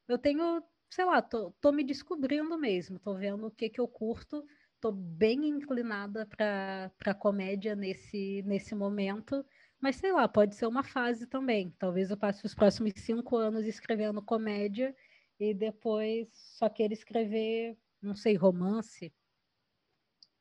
eu 0.07 0.18
tenho, 0.18 0.64
sei 0.89 1.05
lá, 1.05 1.22
tô, 1.22 1.51
tô 1.61 1.72
me 1.72 1.84
descobrindo 1.84 2.57
mesmo, 2.57 2.99
tô 2.99 3.15
vendo 3.15 3.47
o 3.47 3.51
que 3.51 3.69
que 3.69 3.80
eu 3.80 3.88
curto, 3.88 4.45
tô 4.84 4.91
bem 4.91 5.47
inclinada 5.47 6.26
para 6.26 7.14
comédia 7.14 7.73
nesse 7.73 8.41
nesse 8.45 8.76
momento, 8.76 9.45
mas 9.80 9.95
sei 9.95 10.11
lá, 10.11 10.27
pode 10.27 10.55
ser 10.55 10.65
uma 10.68 10.84
fase 10.84 11.26
também. 11.26 11.73
Talvez 11.80 12.11
eu 12.11 12.18
passe 12.18 12.45
os 12.45 12.53
próximos 12.53 12.91
cinco 12.97 13.38
anos 13.38 13.65
escrevendo 13.65 14.22
comédia 14.22 14.93
e 15.39 15.53
depois 15.53 16.27
só 16.34 16.68
queira 16.68 16.93
escrever, 16.93 17.77
não 18.01 18.14
sei, 18.14 18.35
romance. 18.35 19.14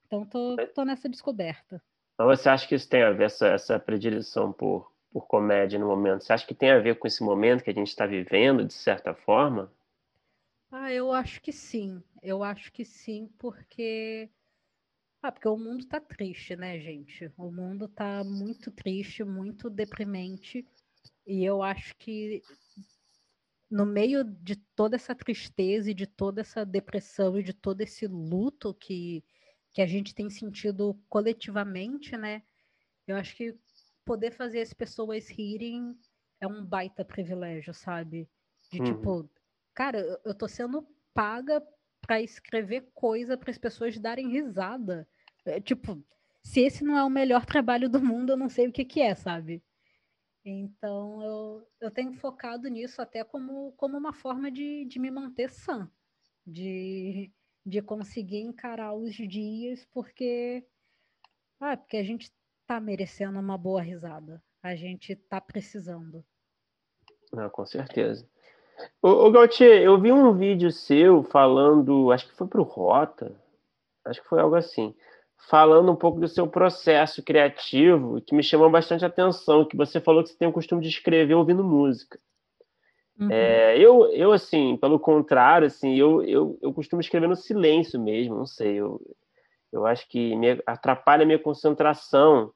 Então 0.06 0.26
tô, 0.26 0.56
tô 0.74 0.84
nessa 0.84 1.08
descoberta. 1.08 1.80
Mas 2.18 2.40
você 2.40 2.48
acha 2.48 2.66
que 2.66 2.74
isso 2.74 2.88
tem 2.88 3.04
a 3.04 3.12
ver, 3.12 3.26
essa, 3.26 3.46
essa 3.46 3.78
predileção 3.78 4.52
por, 4.52 4.92
por 5.12 5.24
comédia 5.28 5.78
no 5.78 5.86
momento? 5.86 6.24
Você 6.24 6.32
acha 6.32 6.44
que 6.44 6.54
tem 6.54 6.72
a 6.72 6.80
ver 6.80 6.98
com 6.98 7.06
esse 7.06 7.22
momento 7.22 7.62
que 7.62 7.70
a 7.70 7.74
gente 7.74 7.86
está 7.90 8.06
vivendo, 8.06 8.64
de 8.64 8.72
certa 8.72 9.14
forma? 9.14 9.70
Ah, 10.72 10.92
eu 10.92 11.12
acho 11.12 11.40
que 11.40 11.52
sim. 11.52 12.02
Eu 12.22 12.44
acho 12.44 12.72
que 12.72 12.84
sim, 12.84 13.28
porque. 13.38 14.30
Ah, 15.20 15.32
porque 15.32 15.48
o 15.48 15.56
mundo 15.56 15.86
tá 15.86 16.00
triste, 16.00 16.56
né, 16.56 16.78
gente? 16.80 17.32
O 17.36 17.50
mundo 17.50 17.88
tá 17.88 18.24
muito 18.24 18.70
triste, 18.70 19.24
muito 19.24 19.68
deprimente. 19.68 20.66
E 21.26 21.44
eu 21.44 21.62
acho 21.62 21.96
que 21.96 22.42
no 23.70 23.86
meio 23.86 24.22
de 24.22 24.56
toda 24.76 24.96
essa 24.96 25.14
tristeza 25.14 25.90
e 25.90 25.94
de 25.94 26.06
toda 26.06 26.42
essa 26.42 26.64
depressão 26.64 27.38
e 27.38 27.42
de 27.42 27.52
todo 27.52 27.80
esse 27.80 28.06
luto 28.06 28.74
que, 28.74 29.24
que 29.72 29.80
a 29.80 29.86
gente 29.86 30.14
tem 30.14 30.28
sentido 30.28 30.94
coletivamente, 31.08 32.16
né? 32.16 32.42
Eu 33.06 33.16
acho 33.16 33.34
que 33.34 33.56
poder 34.04 34.32
fazer 34.32 34.60
as 34.60 34.72
pessoas 34.72 35.28
rirem 35.28 35.98
é 36.40 36.46
um 36.46 36.64
baita 36.64 37.04
privilégio, 37.04 37.72
sabe? 37.72 38.28
De 38.70 38.80
uhum. 38.80 38.84
tipo, 38.84 39.30
cara, 39.72 40.20
eu 40.24 40.34
tô 40.34 40.46
sendo 40.46 40.86
paga 41.14 41.62
para 42.02 42.20
escrever 42.20 42.90
coisa 42.92 43.38
para 43.38 43.50
as 43.50 43.56
pessoas 43.56 43.98
darem 43.98 44.28
risada. 44.28 45.08
É, 45.46 45.60
tipo, 45.60 46.04
se 46.42 46.60
esse 46.60 46.84
não 46.84 46.98
é 46.98 47.04
o 47.04 47.10
melhor 47.10 47.46
trabalho 47.46 47.88
do 47.88 48.02
mundo, 48.02 48.30
eu 48.32 48.36
não 48.36 48.48
sei 48.48 48.68
o 48.68 48.72
que, 48.72 48.84
que 48.84 49.00
é, 49.00 49.14
sabe? 49.14 49.62
Então, 50.44 51.22
eu, 51.22 51.68
eu 51.80 51.90
tenho 51.90 52.12
focado 52.14 52.68
nisso 52.68 53.00
até 53.00 53.22
como, 53.22 53.72
como 53.72 53.96
uma 53.96 54.12
forma 54.12 54.50
de, 54.50 54.84
de 54.86 54.98
me 54.98 55.10
manter 55.10 55.50
sã, 55.50 55.88
de, 56.44 57.32
de 57.64 57.80
conseguir 57.80 58.40
encarar 58.40 58.92
os 58.92 59.14
dias, 59.14 59.86
porque, 59.92 60.66
ah, 61.60 61.76
porque 61.76 61.96
a 61.96 62.02
gente 62.02 62.32
tá 62.66 62.80
merecendo 62.80 63.38
uma 63.38 63.56
boa 63.56 63.80
risada, 63.80 64.42
a 64.60 64.74
gente 64.74 65.14
tá 65.14 65.40
precisando. 65.40 66.24
Com 67.52 67.64
certeza. 67.64 68.28
Ô, 69.00 69.08
ô 69.08 69.30
Gautier, 69.30 69.82
eu 69.82 70.00
vi 70.00 70.12
um 70.12 70.32
vídeo 70.32 70.70
seu 70.70 71.22
falando, 71.24 72.10
acho 72.12 72.26
que 72.28 72.36
foi 72.36 72.46
pro 72.46 72.62
Rota, 72.62 73.34
acho 74.04 74.22
que 74.22 74.28
foi 74.28 74.40
algo 74.40 74.54
assim, 74.54 74.94
falando 75.48 75.90
um 75.90 75.96
pouco 75.96 76.20
do 76.20 76.28
seu 76.28 76.46
processo 76.46 77.22
criativo, 77.22 78.20
que 78.20 78.34
me 78.34 78.42
chamou 78.42 78.70
bastante 78.70 79.04
atenção, 79.04 79.64
que 79.64 79.76
você 79.76 80.00
falou 80.00 80.22
que 80.22 80.30
você 80.30 80.36
tem 80.36 80.48
o 80.48 80.52
costume 80.52 80.82
de 80.82 80.88
escrever 80.88 81.34
ouvindo 81.34 81.64
música. 81.64 82.18
Uhum. 83.18 83.30
É, 83.30 83.78
eu, 83.78 84.06
eu, 84.12 84.32
assim, 84.32 84.76
pelo 84.76 84.98
contrário, 84.98 85.66
assim, 85.66 85.94
eu, 85.96 86.22
eu, 86.22 86.58
eu 86.62 86.72
costumo 86.72 87.00
escrever 87.00 87.28
no 87.28 87.36
silêncio 87.36 88.00
mesmo, 88.00 88.36
não 88.36 88.46
sei, 88.46 88.74
eu, 88.74 89.00
eu 89.72 89.86
acho 89.86 90.08
que 90.08 90.34
me 90.36 90.60
atrapalha 90.66 91.22
a 91.22 91.26
minha 91.26 91.38
concentração 91.38 92.52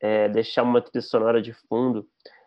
é, 0.00 0.28
deixar 0.28 0.62
uma 0.62 0.82
trilha 0.82 1.02
sonora 1.02 1.40
de 1.40 1.52
fundo, 1.52 2.06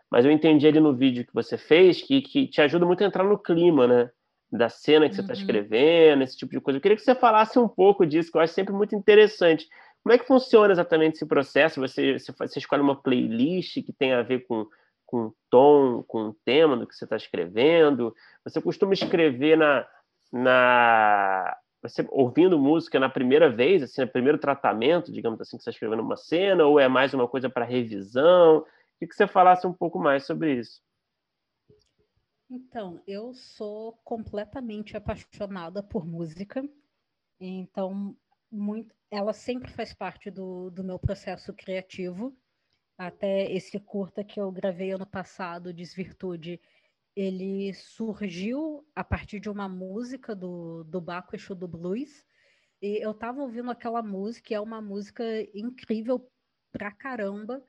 mas 0.10 0.26
eu 0.26 0.32
entendi 0.32 0.68
ali 0.68 0.80
no 0.80 0.96
vídeo 0.96 1.26
que 1.26 1.34
você 1.34 1.58
fez 1.58 2.02
que, 2.02 2.22
que 2.22 2.48
te 2.48 2.62
ajuda 2.62 2.86
muito 2.86 3.04
a 3.04 3.08
entrar 3.08 3.24
no 3.24 3.38
clima, 3.38 3.88
né? 3.88 4.10
da 4.52 4.70
cena 4.70 5.10
que 5.10 5.16
você 5.16 5.22
está 5.22 5.34
uhum. 5.34 5.40
escrevendo, 5.40 6.24
esse 6.24 6.38
tipo 6.38 6.52
de 6.52 6.62
coisa. 6.62 6.78
Eu 6.78 6.82
queria 6.82 6.96
que 6.96 7.04
você 7.04 7.14
falasse 7.14 7.60
um 7.60 7.68
pouco 7.68 8.06
disso, 8.06 8.32
que 8.32 8.38
eu 8.38 8.42
acho 8.42 8.54
sempre 8.54 8.74
muito 8.74 8.96
interessante. 8.96 9.68
Como 10.02 10.14
é 10.14 10.18
que 10.18 10.28
funciona 10.28 10.72
exatamente 10.72 11.16
esse 11.16 11.26
processo? 11.26 11.82
Você, 11.82 12.18
você, 12.18 12.32
você 12.32 12.60
escolhe 12.60 12.82
uma 12.82 12.96
playlist 12.96 13.84
que 13.84 13.92
tem 13.92 14.14
a 14.14 14.22
ver 14.22 14.46
com, 14.48 14.66
com 15.06 15.34
tom, 15.50 16.04
com 16.08 16.30
o 16.30 16.36
tema 16.46 16.78
do 16.78 16.88
que 16.88 16.96
você 16.96 17.04
está 17.04 17.18
escrevendo? 17.18 18.16
Você 18.46 18.62
costuma 18.62 18.94
escrever 18.94 19.58
na, 19.58 19.86
na 20.32 21.58
você 21.82 22.08
ouvindo 22.10 22.58
música 22.58 23.00
na 23.00 23.10
primeira 23.10 23.50
vez, 23.50 23.84
assim, 23.84 24.02
no 24.02 24.08
primeiro 24.08 24.38
tratamento, 24.38 25.12
digamos 25.12 25.40
assim, 25.42 25.58
que 25.58 25.64
você 25.64 25.70
está 25.70 25.72
escrevendo 25.72 26.02
uma 26.02 26.18
cena, 26.18 26.66
ou 26.66 26.80
é 26.80 26.88
mais 26.88 27.14
uma 27.14 27.28
coisa 27.28 27.50
para 27.50 27.66
revisão? 27.66 28.66
Queria 29.00 29.10
que 29.10 29.16
você 29.16 29.28
falasse 29.28 29.66
um 29.68 29.74
pouco 29.74 30.00
mais 30.00 30.26
sobre 30.26 30.60
isso. 30.60 30.82
Então, 32.50 33.02
eu 33.06 33.34
sou 33.34 33.94
completamente 34.04 34.96
apaixonada 34.96 35.84
por 35.84 36.06
música, 36.06 36.64
então 37.40 38.16
muito, 38.50 38.96
ela 39.12 39.34
sempre 39.34 39.70
faz 39.70 39.94
parte 39.94 40.32
do, 40.32 40.70
do 40.70 40.84
meu 40.84 40.98
processo 40.98 41.54
criativo. 41.54 42.36
Até 42.98 43.52
esse 43.52 43.80
curta 43.80 44.24
que 44.24 44.40
eu 44.40 44.52
gravei 44.52 44.92
ano 44.92 45.06
passado, 45.06 45.74
Desvirtude, 45.74 46.60
ele 47.16 47.74
surgiu 47.74 48.88
a 48.96 49.04
partir 49.04 49.40
de 49.40 49.50
uma 49.50 49.68
música 49.68 50.36
do, 50.36 50.84
do 50.84 51.02
Baco 51.02 51.36
Exu 51.36 51.54
do 51.54 51.68
Blues. 51.68 52.26
E 52.82 53.04
eu 53.04 53.14
tava 53.14 53.42
ouvindo 53.42 53.70
aquela 53.70 54.02
música, 54.02 54.54
é 54.54 54.60
uma 54.60 54.82
música 54.82 55.24
incrível 55.54 56.32
pra 56.72 56.92
caramba. 56.92 57.64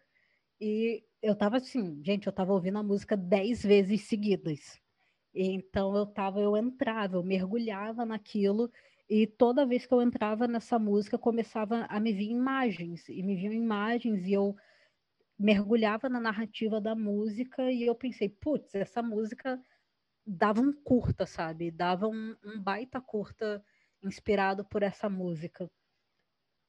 E 0.61 1.05
eu 1.23 1.37
tava 1.37 1.57
assim, 1.59 2.03
gente, 2.05 2.27
eu 2.27 2.33
tava 2.33 2.53
ouvindo 2.53 2.79
a 2.79 2.83
música 2.83 3.17
dez 3.17 3.63
vezes 3.63 4.03
seguidas. 4.03 4.81
Então 5.35 5.97
eu 5.97 6.07
tava, 6.07 6.41
eu 6.41 6.57
entrava, 6.57 7.17
eu 7.17 7.23
mergulhava 7.23 8.05
naquilo 8.05 8.71
e 9.09 9.27
toda 9.27 9.67
vez 9.67 9.87
que 9.87 9.95
eu 9.95 10.03
entrava 10.03 10.49
nessa 10.49 10.79
música 10.79 11.19
começava 11.19 11.87
a 11.89 12.01
me 12.01 12.13
vir 12.13 12.31
imagens 12.31 13.09
e 13.09 13.23
me 13.23 13.37
vinham 13.37 13.53
imagens 13.53 14.27
e 14.27 14.33
eu 14.33 14.57
mergulhava 15.39 16.09
na 16.09 16.21
narrativa 16.21 16.81
da 16.81 16.95
música 16.95 17.71
e 17.71 17.85
eu 17.85 17.95
pensei, 17.95 18.29
putz, 18.29 18.75
essa 18.75 19.03
música 19.03 19.61
dava 20.27 20.61
um 20.61 20.73
curta, 20.73 21.25
sabe? 21.27 21.71
Dava 21.71 22.09
um, 22.09 22.37
um 22.45 22.61
baita 22.61 23.01
curta 23.01 23.65
inspirado 24.03 24.65
por 24.65 24.83
essa 24.83 25.09
música. 25.09 25.71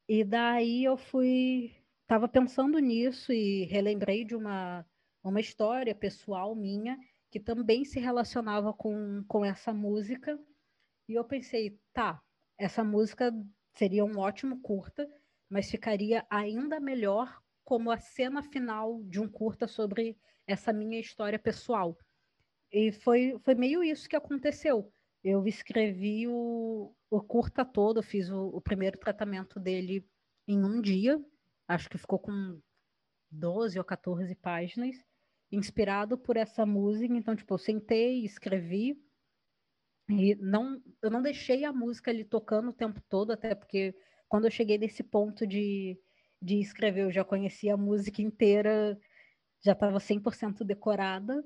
E 0.07 0.23
daí 0.23 0.83
eu 0.83 0.97
fui 0.97 1.78
estava 2.09 2.27
pensando 2.27 2.79
nisso 2.79 3.31
e 3.31 3.65
relembrei 3.65 4.25
de 4.25 4.35
uma, 4.35 4.83
uma 5.23 5.39
história 5.39 5.93
pessoal 5.93 6.55
minha 6.55 6.97
que 7.29 7.39
também 7.39 7.85
se 7.85 7.99
relacionava 7.99 8.73
com, 8.73 9.23
com 9.27 9.45
essa 9.45 9.71
música. 9.71 10.35
E 11.07 11.13
eu 11.13 11.23
pensei, 11.23 11.79
tá, 11.93 12.19
essa 12.57 12.83
música 12.83 13.31
seria 13.75 14.03
um 14.03 14.17
ótimo 14.17 14.59
curta, 14.59 15.07
mas 15.47 15.69
ficaria 15.69 16.25
ainda 16.31 16.79
melhor 16.79 17.39
como 17.63 17.91
a 17.91 17.99
cena 17.99 18.41
final 18.41 19.03
de 19.03 19.21
um 19.21 19.29
curta 19.29 19.67
sobre 19.67 20.17
essa 20.47 20.73
minha 20.73 20.99
história 20.99 21.37
pessoal. 21.37 21.95
E 22.71 22.91
foi, 22.91 23.37
foi 23.45 23.53
meio 23.53 23.83
isso 23.83 24.09
que 24.09 24.15
aconteceu. 24.15 24.91
Eu 25.23 25.45
escrevi 25.45 26.27
o, 26.27 26.91
o 27.07 27.21
curta 27.21 27.63
todo, 27.63 28.01
fiz 28.01 28.31
o, 28.31 28.47
o 28.47 28.59
primeiro 28.59 28.97
tratamento 28.97 29.59
dele 29.59 30.03
em 30.47 30.63
um 30.63 30.81
dia, 30.81 31.23
acho 31.69 31.89
que 31.89 31.97
ficou 31.97 32.19
com 32.19 32.59
12 33.31 33.77
ou 33.77 33.85
14 33.85 34.35
páginas, 34.35 34.95
inspirado 35.51 36.17
por 36.17 36.35
essa 36.35 36.65
música. 36.65 37.13
Então, 37.15 37.35
tipo, 37.35 37.53
eu 37.53 37.57
sentei, 37.59 38.25
escrevi, 38.25 38.97
e 40.09 40.35
não, 40.35 40.81
eu 41.03 41.11
não 41.11 41.21
deixei 41.21 41.63
a 41.63 41.71
música 41.71 42.09
ali 42.09 42.25
tocando 42.25 42.69
o 42.69 42.73
tempo 42.73 42.99
todo, 43.07 43.31
até 43.31 43.53
porque 43.53 43.95
quando 44.27 44.45
eu 44.45 44.51
cheguei 44.51 44.77
nesse 44.77 45.03
ponto 45.03 45.45
de, 45.45 45.99
de 46.41 46.59
escrever, 46.59 47.03
eu 47.03 47.11
já 47.11 47.23
conhecia 47.23 47.75
a 47.75 47.77
música 47.77 48.21
inteira, 48.21 48.99
já 49.63 49.73
estava 49.73 49.99
100% 49.99 50.63
decorada, 50.63 51.43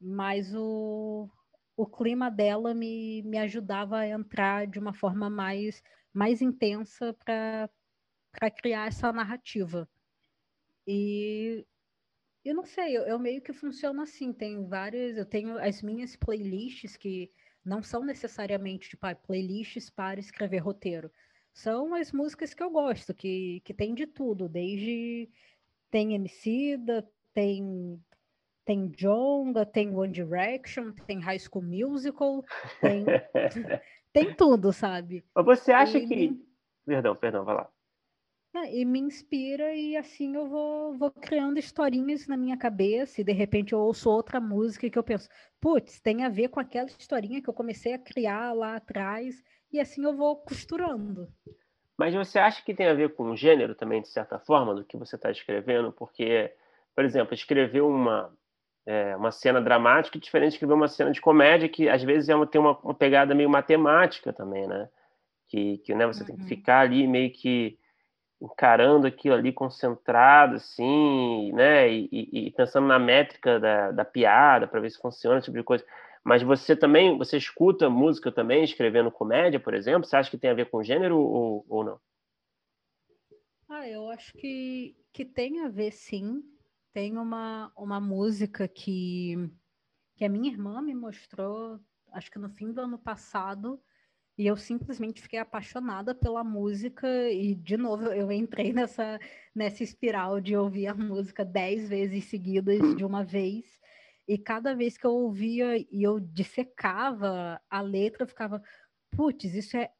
mas 0.00 0.52
o, 0.54 1.30
o 1.76 1.86
clima 1.86 2.28
dela 2.28 2.74
me, 2.74 3.22
me 3.22 3.38
ajudava 3.38 3.98
a 3.98 4.08
entrar 4.08 4.66
de 4.66 4.80
uma 4.80 4.92
forma 4.92 5.30
mais, 5.30 5.80
mais 6.12 6.42
intensa 6.42 7.14
para 7.24 7.70
para 8.38 8.50
criar 8.50 8.88
essa 8.88 9.12
narrativa. 9.12 9.88
E 10.86 11.66
eu 12.44 12.54
não 12.54 12.64
sei, 12.64 12.96
eu, 12.96 13.02
eu, 13.02 13.18
meio 13.18 13.40
que 13.40 13.52
funciona 13.52 14.02
assim, 14.02 14.32
tem 14.32 14.64
várias, 14.66 15.16
eu 15.16 15.26
tenho 15.26 15.58
as 15.58 15.82
minhas 15.82 16.14
playlists 16.14 16.96
que 16.96 17.30
não 17.64 17.82
são 17.82 18.04
necessariamente 18.04 18.90
tipo, 18.90 19.04
ah, 19.06 19.14
playlists 19.14 19.90
para 19.90 20.20
escrever 20.20 20.58
roteiro. 20.58 21.10
São 21.52 21.94
as 21.94 22.12
músicas 22.12 22.54
que 22.54 22.62
eu 22.62 22.70
gosto, 22.70 23.14
que, 23.14 23.60
que 23.64 23.74
tem 23.74 23.94
de 23.94 24.06
tudo, 24.06 24.48
desde 24.48 25.28
tem 25.90 26.14
Emicida, 26.14 27.08
tem 27.32 27.98
tem 28.64 28.88
Jonga, 28.88 29.64
tem 29.64 29.94
One 29.96 30.12
Direction, 30.12 30.90
tem 31.06 31.20
High 31.20 31.38
School 31.38 31.64
Musical, 31.64 32.44
tem, 32.80 33.04
tem 34.12 34.34
tudo, 34.34 34.72
sabe? 34.72 35.24
Mas 35.34 35.44
você 35.44 35.72
acha 35.72 35.98
e... 35.98 36.06
que. 36.06 36.46
Perdão, 36.84 37.16
perdão, 37.16 37.44
vai 37.44 37.54
lá. 37.54 37.70
É, 38.56 38.74
e 38.74 38.84
me 38.86 39.00
inspira 39.00 39.74
e 39.74 39.96
assim 39.96 40.34
eu 40.34 40.48
vou, 40.48 40.96
vou 40.96 41.10
criando 41.10 41.58
historinhas 41.58 42.26
na 42.26 42.38
minha 42.38 42.56
cabeça 42.56 43.20
e 43.20 43.24
de 43.24 43.32
repente 43.32 43.74
eu 43.74 43.80
ouço 43.80 44.08
outra 44.08 44.40
música 44.40 44.88
que 44.88 44.98
eu 44.98 45.02
penso, 45.02 45.28
putz, 45.60 46.00
tem 46.00 46.24
a 46.24 46.30
ver 46.30 46.48
com 46.48 46.58
aquela 46.58 46.88
historinha 46.88 47.42
que 47.42 47.50
eu 47.50 47.54
comecei 47.54 47.92
a 47.92 47.98
criar 47.98 48.54
lá 48.54 48.76
atrás 48.76 49.42
e 49.70 49.78
assim 49.78 50.02
eu 50.04 50.16
vou 50.16 50.36
costurando. 50.36 51.28
Mas 51.98 52.14
você 52.14 52.38
acha 52.38 52.64
que 52.64 52.74
tem 52.74 52.88
a 52.88 52.94
ver 52.94 53.14
com 53.14 53.30
o 53.30 53.36
gênero 53.36 53.74
também, 53.74 54.00
de 54.00 54.08
certa 54.08 54.38
forma, 54.38 54.74
do 54.74 54.84
que 54.84 54.96
você 54.96 55.16
está 55.16 55.30
escrevendo? 55.30 55.92
Porque, 55.92 56.50
por 56.94 57.04
exemplo, 57.04 57.34
escrever 57.34 57.82
uma, 57.82 58.34
é, 58.86 59.16
uma 59.16 59.32
cena 59.32 59.60
dramática 59.60 60.16
é 60.16 60.20
diferente 60.20 60.50
de 60.50 60.54
escrever 60.56 60.74
uma 60.74 60.88
cena 60.88 61.10
de 61.10 61.20
comédia, 61.20 61.68
que 61.68 61.88
às 61.88 62.02
vezes 62.02 62.28
é 62.30 62.34
uma, 62.34 62.46
tem 62.46 62.60
uma, 62.60 62.78
uma 62.78 62.94
pegada 62.94 63.34
meio 63.34 63.50
matemática 63.50 64.32
também, 64.32 64.66
né? 64.66 64.88
Que, 65.48 65.78
que 65.78 65.94
né, 65.94 66.06
você 66.06 66.20
uhum. 66.20 66.26
tem 66.26 66.36
que 66.36 66.42
uhum. 66.42 66.48
ficar 66.48 66.80
ali 66.80 67.06
meio 67.06 67.30
que 67.32 67.78
encarando 68.40 69.06
aquilo 69.06 69.34
ali 69.34 69.52
concentrado, 69.52 70.56
assim, 70.56 71.52
né? 71.52 71.90
E, 71.90 72.08
e, 72.12 72.46
e 72.46 72.50
pensando 72.50 72.86
na 72.86 72.98
métrica 72.98 73.58
da, 73.58 73.90
da 73.92 74.04
piada 74.04 74.66
para 74.66 74.80
ver 74.80 74.90
se 74.90 74.98
funciona, 74.98 75.38
esse 75.38 75.46
tipo 75.46 75.56
de 75.58 75.64
coisa. 75.64 75.84
Mas 76.22 76.42
você 76.42 76.74
também, 76.74 77.16
você 77.16 77.36
escuta 77.36 77.88
música 77.88 78.32
também, 78.32 78.64
escrevendo 78.64 79.10
comédia, 79.10 79.60
por 79.60 79.74
exemplo? 79.74 80.06
Você 80.06 80.16
acha 80.16 80.30
que 80.30 80.38
tem 80.38 80.50
a 80.50 80.54
ver 80.54 80.68
com 80.68 80.82
gênero 80.82 81.18
ou, 81.18 81.64
ou 81.68 81.84
não? 81.84 82.00
Ah, 83.68 83.88
eu 83.88 84.08
acho 84.10 84.32
que, 84.34 84.96
que 85.12 85.24
tem 85.24 85.60
a 85.60 85.68
ver 85.68 85.92
sim. 85.92 86.42
Tem 86.92 87.16
uma, 87.16 87.70
uma 87.76 88.00
música 88.00 88.66
que, 88.66 89.50
que 90.16 90.24
a 90.24 90.28
minha 90.28 90.50
irmã 90.50 90.80
me 90.80 90.94
mostrou, 90.94 91.78
acho 92.12 92.30
que 92.30 92.38
no 92.38 92.48
fim 92.48 92.72
do 92.72 92.80
ano 92.80 92.98
passado, 92.98 93.80
e 94.38 94.46
eu 94.46 94.56
simplesmente 94.56 95.22
fiquei 95.22 95.38
apaixonada 95.38 96.14
pela 96.14 96.44
música 96.44 97.08
e 97.30 97.54
de 97.54 97.76
novo 97.76 98.06
eu 98.06 98.30
entrei 98.30 98.72
nessa 98.72 99.18
nessa 99.54 99.82
espiral 99.82 100.40
de 100.40 100.54
ouvir 100.56 100.88
a 100.88 100.94
música 100.94 101.44
dez 101.44 101.88
vezes 101.88 102.24
seguidas 102.26 102.78
de 102.96 103.04
uma 103.04 103.24
vez. 103.24 103.80
E 104.28 104.36
cada 104.36 104.74
vez 104.74 104.98
que 104.98 105.06
eu 105.06 105.12
ouvia 105.12 105.78
e 105.78 106.02
eu 106.02 106.20
dissecava 106.20 107.60
a 107.70 107.80
letra 107.80 108.24
eu 108.24 108.28
ficava 108.28 108.62
putz 109.10 109.54
isso 109.54 109.76
é 109.76 109.90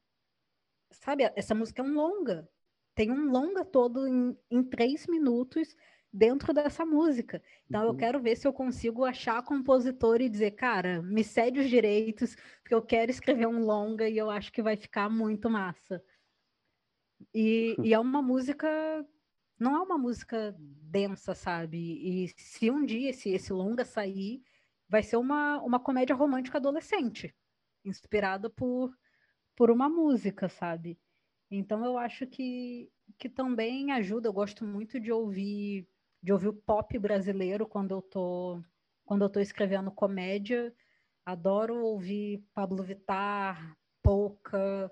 sabe 0.93 1.25
essa 1.37 1.55
música 1.55 1.83
é 1.83 1.85
um 1.85 1.95
longa. 1.95 2.49
Tem 2.95 3.11
um 3.11 3.31
longa 3.31 3.65
todo 3.65 4.07
em, 4.07 4.37
em 4.51 4.63
três 4.65 5.07
minutos 5.07 5.75
dentro 6.17 6.55
dessa 6.55 6.85
música. 6.85 7.43
Então 7.69 7.83
uhum. 7.83 7.89
eu 7.89 7.95
quero 7.95 8.21
ver 8.21 8.37
se 8.37 8.49
eu 8.49 8.53
consigo 8.53 9.05
achar 9.05 9.43
compositor 9.43 10.21
e 10.21 10.31
dizer, 10.31 10.53
cara, 10.53 11.03
me 11.03 11.23
cede 11.23 11.61
os 11.61 11.69
direitos, 11.69 12.35
porque 12.63 12.75
eu 12.75 12.81
quero 12.81 13.11
escrever 13.11 13.47
um 13.47 13.65
longa 13.65 14.09
e 14.09 14.17
eu 14.17 14.31
acho 14.31 14.51
que 14.51 14.63
vai 14.63 14.77
ficar 14.77 15.11
muito 15.11 15.51
massa. 15.51 16.03
E, 17.35 17.77
e 17.85 17.93
é 17.93 17.99
uma 17.99 18.23
música, 18.23 18.67
não 19.59 19.77
é 19.77 19.81
uma 19.81 19.99
música 19.99 20.57
densa, 20.59 21.35
sabe? 21.35 21.77
E 21.77 22.29
se 22.39 22.71
um 22.71 22.85
dia 22.85 23.11
esse, 23.11 23.29
esse 23.29 23.53
longa 23.53 23.85
sair, 23.85 24.43
vai 24.89 25.03
ser 25.03 25.19
uma, 25.19 25.61
uma 25.63 25.79
comédia 25.79 26.17
romântica 26.17 26.57
adolescente, 26.57 27.35
inspirada 27.85 28.49
por, 28.49 28.91
por 29.55 29.71
uma 29.71 29.89
música, 29.89 30.49
sabe? 30.49 30.99
Então 31.51 31.85
eu 31.85 31.99
acho 31.99 32.27
que, 32.27 32.91
que 33.19 33.29
também 33.29 33.93
ajuda. 33.93 34.29
Eu 34.29 34.33
gosto 34.33 34.65
muito 34.65 34.99
de 34.99 35.13
ouvir 35.13 35.87
de 36.23 36.33
ouvir 36.33 36.49
o 36.49 36.55
pop 36.55 36.99
brasileiro 36.99 37.67
quando 37.67 37.93
eu 37.93 38.03
tô 38.03 38.63
quando 39.05 39.23
eu 39.23 39.31
tô 39.31 39.39
escrevendo 39.41 39.91
comédia. 39.91 40.75
Adoro 41.25 41.85
ouvir 41.85 42.45
Pablo 42.53 42.83
Vittar, 42.83 43.77
Polka. 44.03 44.91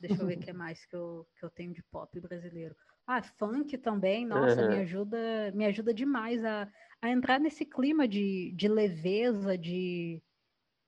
Deixa 0.00 0.22
eu 0.22 0.26
ver 0.26 0.38
o 0.38 0.40
que 0.44 0.52
mais 0.52 0.84
que 0.84 0.94
eu, 0.94 1.26
que 1.38 1.44
eu 1.44 1.50
tenho 1.50 1.72
de 1.72 1.82
pop 1.84 2.20
brasileiro. 2.20 2.76
Ah, 3.06 3.22
funk 3.22 3.78
também, 3.78 4.26
nossa, 4.26 4.60
uhum. 4.60 4.68
me 4.68 4.78
ajuda, 4.80 5.52
me 5.54 5.64
ajuda 5.64 5.94
demais 5.94 6.44
a, 6.44 6.68
a 7.00 7.08
entrar 7.08 7.38
nesse 7.38 7.64
clima 7.64 8.08
de, 8.08 8.52
de 8.56 8.66
leveza, 8.66 9.56
de, 9.56 10.20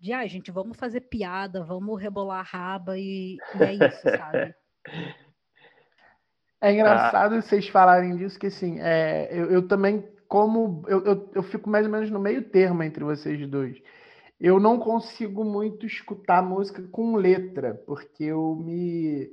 de 0.00 0.12
ah, 0.12 0.26
gente, 0.26 0.50
vamos 0.50 0.76
fazer 0.76 1.02
piada, 1.02 1.62
vamos 1.62 2.00
rebolar 2.00 2.40
a 2.40 2.42
raba 2.42 2.98
e, 2.98 3.36
e 3.36 3.62
é 3.62 3.74
isso, 3.74 4.02
sabe? 4.02 4.54
É 6.60 6.72
engraçado 6.72 7.34
ah. 7.34 7.40
vocês 7.40 7.68
falarem 7.68 8.16
disso, 8.16 8.38
que 8.38 8.48
assim, 8.48 8.78
é, 8.80 9.28
eu, 9.30 9.50
eu 9.50 9.68
também, 9.68 10.04
como 10.26 10.82
eu, 10.88 11.04
eu, 11.04 11.30
eu, 11.34 11.42
fico 11.42 11.70
mais 11.70 11.86
ou 11.86 11.92
menos 11.92 12.10
no 12.10 12.18
meio 12.18 12.42
termo 12.42 12.82
entre 12.82 13.04
vocês 13.04 13.48
dois. 13.48 13.80
Eu 14.40 14.58
não 14.60 14.78
consigo 14.78 15.44
muito 15.44 15.86
escutar 15.86 16.42
música 16.42 16.82
com 16.90 17.16
letra, 17.16 17.74
porque 17.86 18.24
eu 18.24 18.56
me 18.56 19.28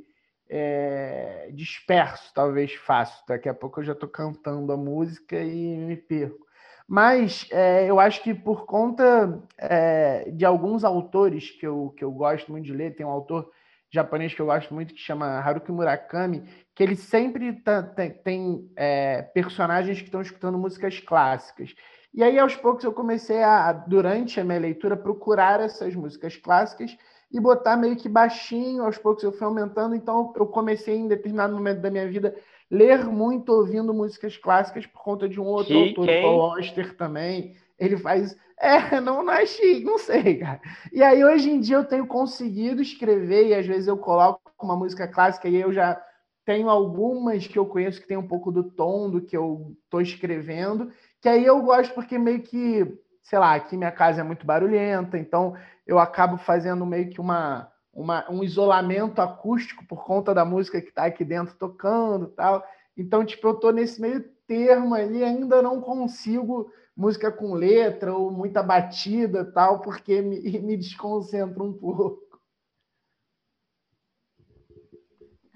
é, 0.49 1.49
disperso, 1.53 2.31
talvez 2.33 2.73
fácil. 2.73 3.23
Daqui 3.27 3.49
a 3.49 3.53
pouco 3.53 3.79
eu 3.79 3.83
já 3.83 3.93
estou 3.93 4.09
cantando 4.09 4.71
a 4.71 4.77
música 4.77 5.39
e 5.41 5.77
me 5.77 5.95
perco. 5.95 6.45
Mas 6.87 7.47
é, 7.51 7.89
eu 7.89 7.99
acho 7.99 8.21
que 8.21 8.33
por 8.33 8.65
conta 8.65 9.41
é, 9.57 10.29
de 10.29 10.45
alguns 10.45 10.83
autores 10.83 11.49
que 11.51 11.65
eu, 11.65 11.93
que 11.97 12.03
eu 12.03 12.11
gosto 12.11 12.51
muito 12.51 12.65
de 12.65 12.73
ler, 12.73 12.95
tem 12.95 13.05
um 13.05 13.09
autor 13.09 13.49
japonês 13.95 14.33
que 14.33 14.41
eu 14.41 14.45
gosto 14.45 14.73
muito 14.73 14.93
que 14.93 14.99
chama 14.99 15.25
Haruki 15.25 15.71
Murakami, 15.71 16.43
que 16.75 16.83
ele 16.83 16.95
sempre 16.95 17.53
tá, 17.53 17.81
tem, 17.81 18.11
tem 18.11 18.71
é, 18.75 19.21
personagens 19.21 19.97
que 19.99 20.05
estão 20.05 20.21
escutando 20.21 20.57
músicas 20.57 20.99
clássicas. 20.99 21.73
E 22.13 22.23
aí, 22.23 22.37
aos 22.37 22.55
poucos, 22.55 22.83
eu 22.83 22.93
comecei 22.93 23.41
a, 23.41 23.73
durante 23.73 24.39
a 24.39 24.43
minha 24.43 24.59
leitura, 24.59 24.95
procurar 24.95 25.59
essas 25.59 25.95
músicas 25.95 26.37
clássicas 26.37 26.95
e 27.31 27.39
botar 27.39 27.75
meio 27.75 27.95
que 27.95 28.07
baixinho, 28.07 28.83
aos 28.83 28.97
poucos 28.97 29.23
eu 29.23 29.31
fui 29.31 29.45
aumentando. 29.45 29.95
Então, 29.95 30.31
eu 30.35 30.45
comecei, 30.45 30.95
em 30.95 31.07
determinado 31.07 31.53
momento 31.53 31.81
da 31.81 31.91
minha 31.91 32.07
vida, 32.07 32.35
ler 32.71 33.05
muito 33.05 33.49
ouvindo 33.51 33.93
músicas 33.93 34.37
clássicas 34.37 34.85
por 34.85 35.01
conta 35.01 35.27
de 35.27 35.39
um 35.39 35.45
outro 35.45 35.77
autor, 35.77 36.07
Paul 36.21 36.41
Auster 36.41 36.95
também. 36.95 37.55
Ele 37.77 37.97
faz. 37.97 38.35
É, 38.57 38.99
não, 39.01 39.23
não 39.23 39.33
é 39.33 39.43
não 39.83 39.97
sei, 39.97 40.39
cara. 40.39 40.61
E 40.91 41.03
aí, 41.03 41.23
hoje 41.23 41.49
em 41.49 41.59
dia, 41.59 41.77
eu 41.77 41.85
tenho 41.85 42.07
conseguido 42.07 42.81
escrever, 42.81 43.47
e 43.47 43.53
às 43.53 43.65
vezes 43.65 43.87
eu 43.87 43.97
coloco 43.97 44.41
uma 44.61 44.75
música 44.75 45.07
clássica 45.07 45.49
e 45.49 45.55
eu 45.55 45.73
já 45.73 46.01
tenho 46.45 46.69
algumas 46.69 47.47
que 47.47 47.57
eu 47.57 47.65
conheço 47.65 47.99
que 47.99 48.07
tem 48.07 48.17
um 48.17 48.27
pouco 48.27 48.51
do 48.51 48.63
tom 48.63 49.09
do 49.09 49.21
que 49.21 49.35
eu 49.35 49.75
estou 49.83 49.99
escrevendo, 49.99 50.91
que 51.19 51.27
aí 51.27 51.43
eu 51.43 51.61
gosto 51.61 51.93
porque 51.93 52.17
meio 52.17 52.43
que, 52.43 52.85
sei 53.23 53.39
lá, 53.39 53.55
aqui 53.55 53.75
minha 53.75 53.91
casa 53.91 54.21
é 54.21 54.23
muito 54.23 54.45
barulhenta, 54.45 55.17
então 55.17 55.55
eu 55.87 55.97
acabo 55.97 56.37
fazendo 56.37 56.85
meio 56.85 57.09
que 57.09 57.19
uma, 57.19 57.71
uma 57.91 58.29
um 58.29 58.43
isolamento 58.43 59.21
acústico 59.21 59.85
por 59.87 60.05
conta 60.05 60.33
da 60.33 60.45
música 60.45 60.79
que 60.79 60.89
está 60.89 61.05
aqui 61.05 61.25
dentro 61.25 61.55
tocando 61.55 62.27
tal. 62.27 62.63
Então, 62.95 63.25
tipo, 63.25 63.47
eu 63.47 63.53
estou 63.53 63.73
nesse 63.73 63.99
meio 63.99 64.23
termo 64.47 64.93
ali, 64.93 65.23
ainda 65.23 65.61
não 65.61 65.81
consigo 65.81 66.71
música 66.95 67.31
com 67.31 67.53
letra 67.53 68.13
ou 68.15 68.31
muita 68.31 68.63
batida 68.63 69.51
tal, 69.51 69.81
porque 69.81 70.21
me, 70.21 70.39
me 70.61 70.77
desconcentra 70.77 71.61
um 71.61 71.73
pouco. 71.73 72.23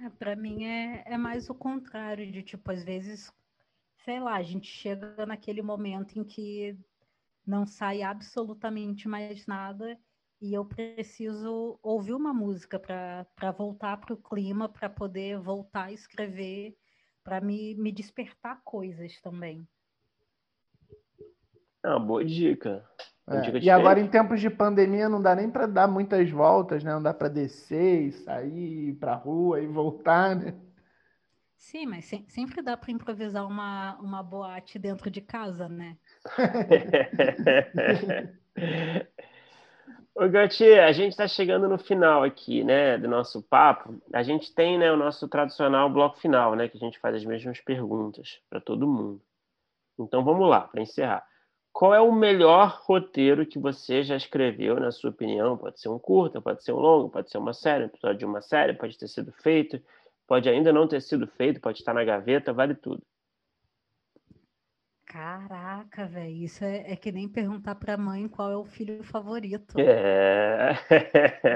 É, 0.01 0.09
para 0.09 0.35
mim 0.35 0.65
é, 0.65 1.03
é 1.05 1.17
mais 1.17 1.49
o 1.49 1.55
contrário, 1.55 2.29
de 2.31 2.41
tipo, 2.41 2.71
às 2.71 2.83
vezes, 2.83 3.31
sei 4.05 4.19
lá, 4.19 4.35
a 4.35 4.43
gente 4.43 4.67
chega 4.67 5.25
naquele 5.25 5.61
momento 5.61 6.17
em 6.17 6.23
que 6.23 6.77
não 7.45 7.65
sai 7.65 8.01
absolutamente 8.01 9.07
mais 9.07 9.45
nada 9.45 9.99
e 10.41 10.53
eu 10.53 10.63
preciso 10.63 11.77
ouvir 11.83 12.13
uma 12.13 12.33
música 12.33 12.79
para 12.79 13.51
voltar 13.51 13.97
para 13.97 14.13
o 14.13 14.17
clima, 14.17 14.69
para 14.69 14.89
poder 14.89 15.37
voltar 15.39 15.85
a 15.85 15.91
escrever, 15.91 16.77
para 17.23 17.41
me, 17.41 17.75
me 17.75 17.91
despertar 17.91 18.61
coisas 18.63 19.19
também. 19.21 19.67
É 21.83 21.89
uma 21.89 21.99
boa 21.99 22.25
dica. 22.25 22.83
É, 23.27 23.59
e 23.59 23.69
agora, 23.69 23.99
em 23.99 24.07
tempos 24.07 24.41
de 24.41 24.49
pandemia, 24.49 25.07
não 25.07 25.21
dá 25.21 25.35
nem 25.35 25.51
para 25.51 25.67
dar 25.67 25.87
muitas 25.87 26.27
voltas, 26.31 26.83
né? 26.83 26.91
Não 26.91 27.03
dá 27.03 27.13
para 27.13 27.29
descer 27.29 28.01
e 28.01 28.11
sair 28.11 28.95
para 28.95 29.13
rua 29.13 29.61
e 29.61 29.67
voltar, 29.67 30.35
né? 30.35 30.55
Sim, 31.55 31.85
mas 31.85 32.05
se, 32.05 32.25
sempre 32.27 32.63
dá 32.63 32.75
para 32.75 32.91
improvisar 32.91 33.45
uma, 33.45 33.95
uma 33.99 34.23
boate 34.23 34.79
dentro 34.79 35.11
de 35.11 35.21
casa, 35.21 35.69
né? 35.69 35.95
Ô, 40.15 40.27
Gautier, 40.27 40.83
a 40.83 40.91
gente 40.91 41.11
está 41.11 41.27
chegando 41.27 41.69
no 41.69 41.77
final 41.77 42.23
aqui, 42.23 42.63
né, 42.63 42.97
do 42.97 43.07
nosso 43.07 43.43
papo. 43.43 44.01
A 44.11 44.23
gente 44.23 44.53
tem, 44.55 44.75
né, 44.77 44.91
o 44.91 44.97
nosso 44.97 45.27
tradicional 45.27 45.87
bloco 45.89 46.19
final, 46.19 46.55
né, 46.55 46.67
que 46.67 46.77
a 46.77 46.79
gente 46.79 46.97
faz 46.97 47.15
as 47.15 47.23
mesmas 47.23 47.61
perguntas 47.61 48.41
para 48.49 48.59
todo 48.59 48.87
mundo. 48.87 49.21
Então, 49.99 50.23
vamos 50.23 50.49
lá, 50.49 50.61
para 50.61 50.81
encerrar. 50.81 51.28
Qual 51.79 51.93
é 51.93 52.01
o 52.01 52.11
melhor 52.11 52.81
roteiro 52.83 53.45
que 53.45 53.57
você 53.57 54.03
já 54.03 54.17
escreveu, 54.17 54.77
na 54.81 54.91
sua 54.91 55.11
opinião? 55.11 55.57
Pode 55.57 55.79
ser 55.79 55.87
um 55.87 55.97
curta, 55.97 56.41
pode 56.41 56.61
ser 56.61 56.73
um 56.73 56.77
longo, 56.77 57.09
pode 57.09 57.31
ser 57.31 57.37
uma 57.37 57.53
série, 57.53 57.85
um 57.85 57.87
episódio 57.87 58.17
de 58.17 58.25
uma 58.25 58.41
série, 58.41 58.73
pode 58.73 58.97
ter 58.97 59.07
sido 59.07 59.31
feito, 59.31 59.81
pode 60.27 60.49
ainda 60.49 60.73
não 60.73 60.89
ter 60.89 61.01
sido 61.01 61.25
feito, 61.25 61.61
pode 61.61 61.79
estar 61.79 61.93
na 61.93 62.03
gaveta, 62.03 62.51
vale 62.51 62.75
tudo. 62.75 63.01
Caraca, 65.05 66.05
velho, 66.05 66.43
isso 66.43 66.65
é, 66.65 66.91
é, 66.91 66.97
que 66.97 67.13
nem 67.13 67.29
perguntar 67.29 67.75
pra 67.75 67.95
mãe 67.95 68.27
qual 68.27 68.51
é 68.51 68.57
o 68.57 68.65
filho 68.65 69.01
favorito. 69.01 69.79
É. 69.79 70.73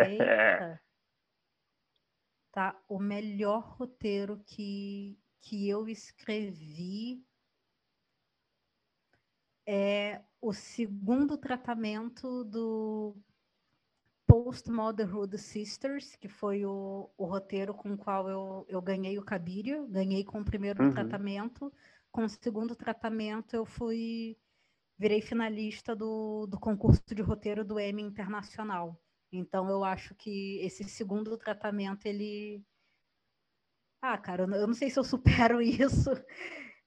Eita. 0.09 0.81
Tá, 2.49 2.81
o 2.87 2.97
melhor 2.97 3.75
roteiro 3.77 4.41
que, 4.45 5.19
que 5.41 5.67
eu 5.67 5.89
escrevi 5.89 7.21
é 9.65 10.21
o 10.41 10.53
segundo 10.53 11.37
tratamento 11.37 12.43
do 12.43 13.15
Post-Motherhood 14.27 15.37
Sisters, 15.37 16.15
que 16.15 16.27
foi 16.27 16.65
o, 16.65 17.09
o, 17.17 17.25
roteiro 17.25 17.73
com 17.73 17.93
o 17.93 17.97
qual 17.97 18.29
eu, 18.29 18.65
eu 18.67 18.81
ganhei 18.81 19.17
o 19.17 19.23
Cabiria, 19.23 19.85
ganhei 19.87 20.23
com 20.23 20.41
o 20.41 20.45
primeiro 20.45 20.83
uhum. 20.83 20.91
tratamento. 20.91 21.71
Com 22.11 22.25
o 22.25 22.29
segundo 22.29 22.75
tratamento, 22.75 23.55
eu 23.55 23.65
fui 23.65 24.37
virei 24.97 25.21
finalista 25.21 25.95
do, 25.95 26.45
do 26.47 26.59
concurso 26.59 27.03
de 27.13 27.21
roteiro 27.21 27.65
do 27.65 27.79
Emmy 27.79 28.01
Internacional. 28.01 28.99
Então, 29.31 29.69
eu 29.69 29.83
acho 29.83 30.13
que 30.15 30.59
esse 30.61 30.83
segundo 30.83 31.37
tratamento, 31.37 32.05
ele. 32.05 32.63
Ah, 34.01 34.17
cara, 34.17 34.43
eu 34.43 34.67
não 34.67 34.73
sei 34.73 34.89
se 34.89 34.99
eu 34.99 35.03
supero 35.03 35.59
isso 35.61 36.11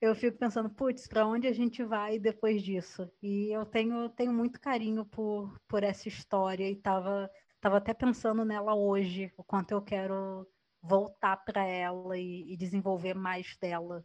eu 0.00 0.14
fico 0.14 0.38
pensando, 0.38 0.70
putz, 0.70 1.06
para 1.06 1.26
onde 1.26 1.46
a 1.46 1.52
gente 1.52 1.82
vai 1.82 2.18
depois 2.18 2.62
disso? 2.62 3.10
E 3.22 3.50
eu 3.54 3.64
tenho, 3.64 4.08
tenho 4.10 4.32
muito 4.32 4.60
carinho 4.60 5.04
por, 5.06 5.58
por 5.66 5.82
essa 5.82 6.08
história 6.08 6.68
e 6.70 6.76
tava, 6.76 7.30
tava 7.60 7.78
até 7.78 7.94
pensando 7.94 8.44
nela 8.44 8.74
hoje, 8.74 9.32
o 9.36 9.44
quanto 9.44 9.72
eu 9.72 9.82
quero 9.82 10.46
voltar 10.82 11.38
para 11.38 11.64
ela 11.64 12.16
e, 12.16 12.52
e, 12.52 12.56
desenvolver 12.56 13.14
mais 13.14 13.56
dela. 13.56 14.04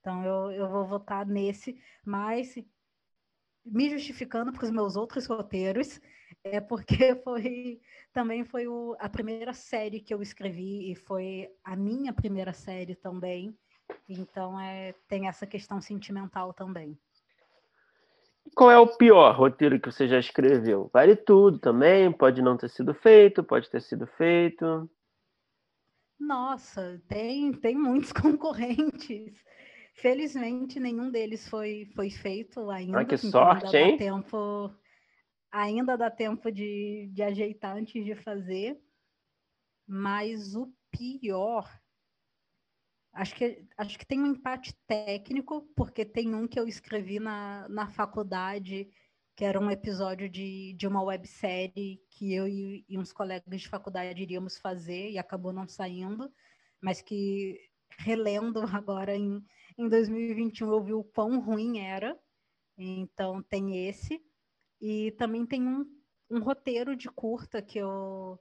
Então 0.00 0.24
eu, 0.24 0.52
eu 0.52 0.68
vou 0.68 0.86
votar 0.86 1.26
nesse, 1.26 1.78
mas 2.04 2.54
me 3.64 3.88
justificando 3.90 4.52
para 4.52 4.64
os 4.64 4.70
meus 4.70 4.94
outros 4.96 5.26
roteiros, 5.26 6.00
é 6.44 6.60
porque 6.60 7.14
foi 7.24 7.80
também 8.12 8.44
foi 8.44 8.68
o, 8.68 8.94
a 9.00 9.08
primeira 9.08 9.52
série 9.52 10.00
que 10.00 10.14
eu 10.14 10.22
escrevi 10.22 10.92
e 10.92 10.94
foi 10.94 11.48
a 11.64 11.74
minha 11.74 12.12
primeira 12.12 12.52
série 12.52 12.94
também. 12.94 13.56
Então 14.08 14.60
é, 14.60 14.94
tem 15.08 15.28
essa 15.28 15.46
questão 15.46 15.80
sentimental 15.80 16.52
também. 16.52 16.98
Qual 18.54 18.70
é 18.70 18.78
o 18.78 18.86
pior 18.96 19.34
roteiro 19.34 19.80
que 19.80 19.90
você 19.90 20.06
já 20.06 20.18
escreveu? 20.18 20.90
Vale 20.92 21.16
tudo 21.16 21.58
também, 21.58 22.12
pode 22.12 22.42
não 22.42 22.56
ter 22.56 22.68
sido 22.68 22.94
feito, 22.94 23.42
pode 23.42 23.70
ter 23.70 23.80
sido 23.80 24.06
feito. 24.06 24.88
Nossa, 26.18 27.02
tem, 27.08 27.52
tem 27.52 27.76
muitos 27.76 28.12
concorrentes. 28.12 29.42
Felizmente, 29.94 30.78
nenhum 30.78 31.10
deles 31.10 31.48
foi, 31.48 31.90
foi 31.94 32.10
feito 32.10 32.70
ainda. 32.70 33.00
Ah, 33.00 33.04
que 33.04 33.14
então 33.14 33.30
sorte, 33.30 33.64
ainda 33.64 33.78
hein? 33.78 33.92
Dá 33.92 33.98
tempo, 33.98 34.74
ainda 35.50 35.96
dá 35.96 36.10
tempo 36.10 36.52
de, 36.52 37.08
de 37.12 37.22
ajeitar 37.22 37.76
antes 37.76 38.04
de 38.04 38.14
fazer. 38.14 38.78
Mas 39.86 40.54
o 40.54 40.72
pior 40.90 41.68
Acho 43.14 43.34
que, 43.36 43.64
acho 43.78 43.98
que 43.98 44.04
tem 44.04 44.20
um 44.20 44.26
empate 44.26 44.74
técnico, 44.88 45.62
porque 45.76 46.04
tem 46.04 46.34
um 46.34 46.48
que 46.48 46.58
eu 46.58 46.66
escrevi 46.66 47.20
na, 47.20 47.68
na 47.68 47.88
faculdade, 47.88 48.88
que 49.36 49.44
era 49.44 49.60
um 49.60 49.70
episódio 49.70 50.28
de, 50.28 50.74
de 50.74 50.86
uma 50.86 51.02
websérie 51.02 52.02
que 52.10 52.34
eu 52.34 52.48
e, 52.48 52.84
e 52.88 52.98
uns 52.98 53.12
colegas 53.12 53.60
de 53.60 53.68
faculdade 53.68 54.20
iríamos 54.20 54.58
fazer 54.58 55.10
e 55.10 55.18
acabou 55.18 55.52
não 55.52 55.68
saindo, 55.68 56.28
mas 56.80 57.00
que, 57.00 57.58
relendo 57.98 58.60
agora 58.74 59.16
em, 59.16 59.44
em 59.78 59.88
2021, 59.88 60.72
eu 60.72 60.82
vi 60.82 60.92
o 60.92 61.04
quão 61.04 61.40
ruim 61.40 61.78
era. 61.78 62.18
Então, 62.76 63.42
tem 63.42 63.88
esse. 63.88 64.20
E 64.80 65.12
também 65.12 65.46
tem 65.46 65.66
um, 65.66 65.84
um 66.28 66.40
roteiro 66.40 66.96
de 66.96 67.08
curta 67.08 67.62
que 67.62 67.78
eu, 67.78 68.38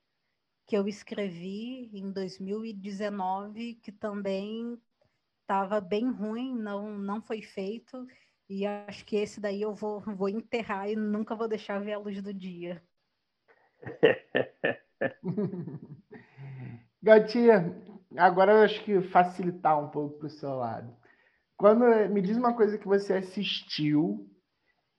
que 0.65 0.77
eu 0.77 0.88
escrevi 0.88 1.90
em 1.94 2.11
2019, 2.11 3.76
que 3.76 3.91
também 3.91 4.77
estava 5.41 5.81
bem 5.81 6.10
ruim, 6.10 6.56
não, 6.56 6.98
não 6.98 7.22
foi 7.22 7.41
feito. 7.41 8.07
E 8.49 8.65
acho 8.65 9.06
que 9.06 9.15
esse 9.15 9.40
daí 9.40 9.61
eu 9.61 9.73
vou, 9.73 10.02
vou 10.02 10.30
enterrar 10.30 10.90
e 10.90 10.95
nunca 10.95 11.35
vou 11.35 11.48
deixar 11.48 11.80
ver 11.80 11.94
a 11.94 11.99
luz 11.99 12.22
do 12.22 12.34
dia. 12.34 12.84
Gatinha, 17.02 17.76
agora 18.18 18.53
eu 18.53 18.60
acho 18.60 18.84
que 18.84 19.02
facilitar 19.02 19.84
um 19.84 19.90
pouco 19.90 20.19
para 20.19 20.27
o 20.27 20.30
seu 20.30 20.56
lado. 20.56 20.95
Quando 21.57 21.85
me 22.10 22.22
diz 22.22 22.38
uma 22.38 22.56
coisa 22.56 22.77
que 22.77 22.88
você 22.88 23.14
assistiu 23.14 24.30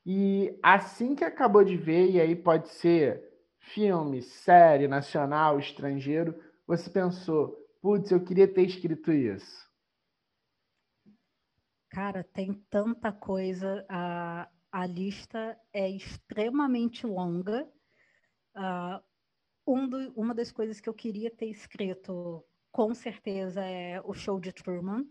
e 0.05 0.59
assim 0.63 1.15
que 1.15 1.25
acabou 1.25 1.65
de 1.65 1.77
ver, 1.77 2.11
e 2.11 2.21
aí 2.21 2.37
pode 2.37 2.69
ser 2.69 3.34
filme, 3.73 4.23
série, 4.23 4.87
nacional, 4.87 5.59
estrangeiro, 5.59 6.35
você 6.67 6.91
pensou, 6.91 7.57
putz, 7.81 8.11
eu 8.11 8.23
queria 8.25 8.53
ter 8.53 8.63
escrito 8.63 9.13
isso? 9.13 9.65
Cara, 11.91 12.25
tem 12.25 12.55
tanta 12.69 13.13
coisa. 13.13 13.85
A, 13.89 14.49
a 14.73 14.87
lista 14.87 15.57
é 15.73 15.89
extremamente 15.89 17.07
longa. 17.07 17.69
Uh, 18.57 19.03
um 19.67 19.89
do, 19.89 20.13
uma 20.15 20.35
das 20.35 20.51
coisas 20.51 20.81
que 20.81 20.89
eu 20.89 20.95
queria 20.95 21.31
ter 21.31 21.47
escrito, 21.47 22.45
com 22.73 22.95
certeza, 22.95 23.63
é 23.65 24.01
o 24.05 24.13
show 24.13 24.41
de 24.41 24.53
Truman. 24.53 25.05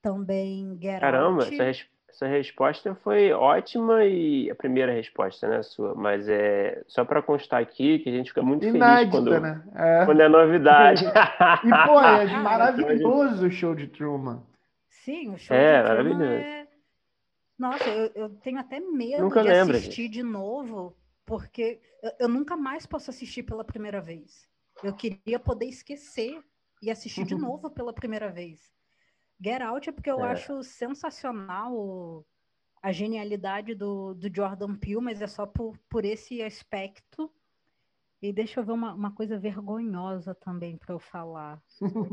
Também 0.00 0.78
Get 0.80 1.00
Caramba, 1.00 1.44
Out. 1.44 1.60
essa, 1.60 1.86
essa 2.12 2.26
resposta 2.26 2.94
foi 2.96 3.32
ótima 3.32 4.04
e 4.04 4.50
a 4.50 4.54
primeira 4.54 4.92
resposta, 4.92 5.48
né, 5.48 5.62
sua. 5.62 5.94
Mas 5.94 6.28
é 6.28 6.82
só 6.86 7.04
para 7.06 7.22
constar 7.22 7.62
aqui 7.62 7.98
que 8.00 8.10
a 8.10 8.12
gente 8.12 8.28
fica 8.28 8.42
muito 8.42 8.66
Inédita, 8.66 8.86
feliz 8.96 9.10
quando 9.10 9.40
né? 9.40 9.64
é. 9.74 10.04
quando 10.04 10.20
é 10.20 10.28
novidade. 10.28 11.04
e 11.64 11.86
pô, 11.86 12.00
é 12.00 12.26
maravilhoso 12.36 13.46
o 13.46 13.50
show 13.50 13.74
de 13.74 13.86
Truman. 13.88 14.42
Sim, 14.90 15.30
o 15.30 15.38
show 15.38 15.56
é, 15.56 15.82
de 15.82 15.88
Truman 15.88 16.04
maravilhoso. 16.04 16.44
é. 16.44 16.68
Nossa, 17.58 17.88
eu, 17.88 18.10
eu 18.14 18.28
tenho 18.40 18.58
até 18.58 18.78
medo 18.78 19.22
Nunca 19.22 19.40
de 19.42 19.48
lembra, 19.48 19.76
assistir 19.78 20.08
de 20.08 20.22
novo, 20.22 20.94
porque 21.24 21.80
eu, 22.02 22.10
eu 22.20 22.28
nunca 22.28 22.56
mais 22.56 22.84
posso 22.86 23.08
assistir 23.08 23.42
pela 23.42 23.64
primeira 23.64 24.00
vez. 24.00 24.46
Eu 24.84 24.94
queria 24.94 25.38
poder 25.38 25.66
esquecer 25.66 26.38
e 26.82 26.90
assistir 26.90 27.24
de 27.24 27.34
novo 27.34 27.70
pela 27.70 27.92
primeira 27.92 28.30
vez. 28.30 28.60
Get 29.40 29.60
Out 29.62 29.88
é 29.88 29.92
porque 29.92 30.10
eu 30.10 30.24
É. 30.24 30.32
acho 30.32 30.62
sensacional 30.62 32.24
a 32.82 32.90
genialidade 32.92 33.74
do, 33.74 34.14
do 34.14 34.34
Jordan 34.34 34.74
Peele, 34.76 35.00
mas 35.00 35.22
é 35.22 35.26
só 35.26 35.46
por, 35.46 35.76
por 35.88 36.04
esse 36.04 36.42
aspecto. 36.42 37.32
E 38.20 38.32
deixa 38.32 38.60
eu 38.60 38.64
ver 38.64 38.72
uma, 38.72 38.94
uma 38.94 39.12
coisa 39.12 39.38
vergonhosa 39.38 40.34
também 40.34 40.76
para 40.76 40.94
eu 40.94 40.98
falar. 40.98 41.60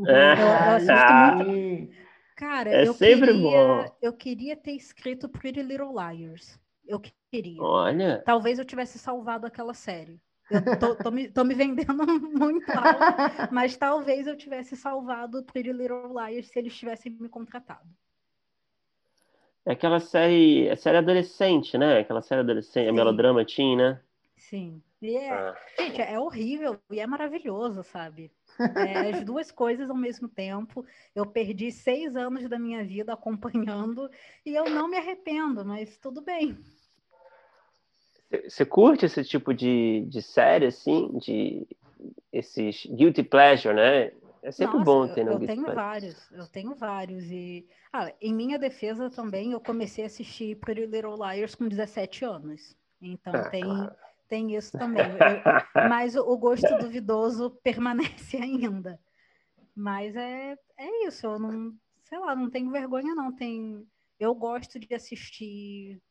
É. 0.07 0.33
Eu, 0.33 0.47
eu 0.47 0.75
assisto 0.75 0.93
Ah. 0.93 1.35
muito. 1.43 1.93
Cara, 2.35 2.69
É 2.69 2.87
eu 2.87 2.93
sempre 2.93 3.33
queria, 3.33 3.41
bom. 3.41 3.97
eu 4.01 4.13
queria 4.13 4.55
ter 4.55 4.71
escrito 4.71 5.27
Pretty 5.27 5.61
Little 5.61 5.91
Liars. 5.93 6.57
Eu 6.87 6.99
queria. 7.31 7.61
Olha, 7.61 8.23
Talvez 8.25 8.57
eu 8.57 8.65
tivesse 8.65 8.97
salvado 8.97 9.45
aquela 9.45 9.73
série. 9.73 10.19
Eu 10.49 10.61
tô, 10.77 10.95
tô 10.95 11.11
me, 11.11 11.29
tô 11.31 11.43
me 11.43 11.53
vendendo 11.53 11.93
muito 12.33 12.75
alto, 12.75 13.15
mas 13.49 13.77
talvez 13.77 14.27
eu 14.27 14.35
tivesse 14.37 14.75
salvado 14.75 15.43
Pretty 15.45 15.71
Little 15.71 16.09
Liars 16.13 16.47
se 16.47 16.59
eles 16.59 16.75
tivessem 16.75 17.11
me 17.11 17.29
contratado. 17.29 17.87
é 19.65 19.71
aquela 19.73 19.99
série, 19.99 20.67
é 20.67 20.75
série 20.75 20.97
adolescente, 20.97 21.77
né? 21.77 21.99
Aquela 21.99 22.21
série 22.21 22.41
adolescente, 22.41 22.87
é 22.87 22.91
Sim. 22.91 22.93
melodrama 22.93 23.45
teen, 23.45 23.75
né? 23.77 24.01
Sim. 24.37 24.81
E 25.01 25.15
é, 25.17 25.45
Ah. 25.49 25.55
gente, 25.77 26.01
é 26.01 26.19
horrível 26.19 26.81
e 26.91 26.99
é 26.99 27.07
maravilhoso, 27.07 27.83
sabe? 27.83 28.31
É, 28.73 29.09
as 29.09 29.21
duas 29.23 29.51
coisas 29.51 29.89
ao 29.89 29.95
mesmo 29.97 30.27
tempo. 30.29 30.85
Eu 31.13 31.25
perdi 31.31 31.71
seis 31.71 32.15
anos 32.15 32.47
da 32.49 32.57
minha 32.59 32.83
vida 32.83 33.13
acompanhando 33.13 34.09
e 34.45 34.53
eu 34.55 34.69
não 34.69 34.87
me 34.89 34.97
arrependo, 34.97 35.65
mas 35.65 35.97
tudo 35.97 36.21
bem. 36.21 36.57
Você 38.47 38.65
curte 38.65 39.05
esse 39.05 39.23
tipo 39.23 39.53
de, 39.53 40.05
de 40.07 40.21
série, 40.21 40.67
assim? 40.67 41.17
De 41.17 41.67
esses 42.31 42.85
guilty 42.85 43.23
pleasure, 43.23 43.73
né? 43.73 44.11
É 44.41 44.51
sempre 44.51 44.77
Nossa, 44.77 44.85
bom 44.85 45.07
eu, 45.07 45.15
ter 45.15 45.23
no 45.25 45.31
eu 45.31 45.39
guilty 45.39 45.47
tenho 45.47 45.65
pleasure. 45.65 45.75
vários, 45.75 46.31
eu 46.31 46.47
tenho 46.47 46.75
vários. 46.75 47.23
E 47.25 47.67
ah, 47.91 48.13
em 48.21 48.33
minha 48.33 48.57
defesa 48.57 49.09
também, 49.09 49.51
eu 49.51 49.59
comecei 49.59 50.03
a 50.03 50.07
assistir 50.07 50.55
Pretty 50.57 50.85
Little 50.85 51.15
Liars 51.15 51.55
com 51.55 51.67
17 51.67 52.23
anos. 52.23 52.75
Então 53.01 53.33
Ah, 53.33 53.49
tem, 53.49 53.65
claro. 53.65 53.95
tem 54.27 54.55
isso 54.55 54.77
também. 54.77 55.03
Eu- 55.19 55.41
mas 55.87 56.15
o, 56.15 56.21
o 56.21 56.37
gosto 56.37 56.75
duvidoso 56.77 57.51
permanece 57.63 58.37
ainda. 58.37 58.99
Mas 59.75 60.15
é, 60.15 60.57
é 60.77 61.07
isso, 61.07 61.25
eu 61.25 61.39
não, 61.39 61.73
sei 62.03 62.19
lá, 62.19 62.35
não 62.35 62.49
tenho 62.49 62.69
vergonha, 62.71 63.15
não. 63.15 63.33
Tem, 63.33 63.85
eu 64.19 64.35
gosto 64.35 64.79
de 64.79 64.93
assistir 64.93 66.01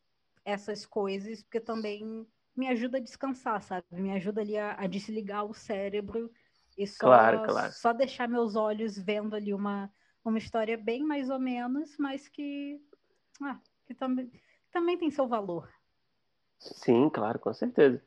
essas 0.49 0.87
coisas, 0.87 1.43
porque 1.43 1.61
também 1.61 2.27
me 2.57 2.69
ajuda 2.69 2.99
a 2.99 3.01
descansar, 3.01 3.63
sabe? 3.63 3.87
Me 3.93 4.13
ajuda 4.13 4.41
ali 4.41 4.57
a, 4.57 4.75
a 4.79 4.87
desligar 4.87 5.45
o 5.45 5.55
cérebro 5.55 6.31
e 6.77 6.87
só, 6.87 6.99
Claro, 7.01 7.41
claro. 7.41 7.73
só 7.73 7.93
deixar 7.93 8.29
meus 8.29 8.57
olhos 8.57 8.99
vendo 8.99 9.35
ali 9.37 9.53
uma, 9.55 9.93
uma 10.25 10.39
história 10.39 10.77
bem 10.77 11.05
mais 11.05 11.31
ou 11.31 11.39
menos, 11.39 11.97
mas 11.99 12.29
que, 12.29 12.81
ah, 13.43 13.61
que 13.87 13.95
também, 13.95 14.31
também 14.73 14.99
tem 14.99 15.11
seu 15.11 15.27
valor. 15.29 15.69
Sim, 16.59 17.09
claro, 17.11 17.39
com 17.39 17.53
certeza. 17.53 18.03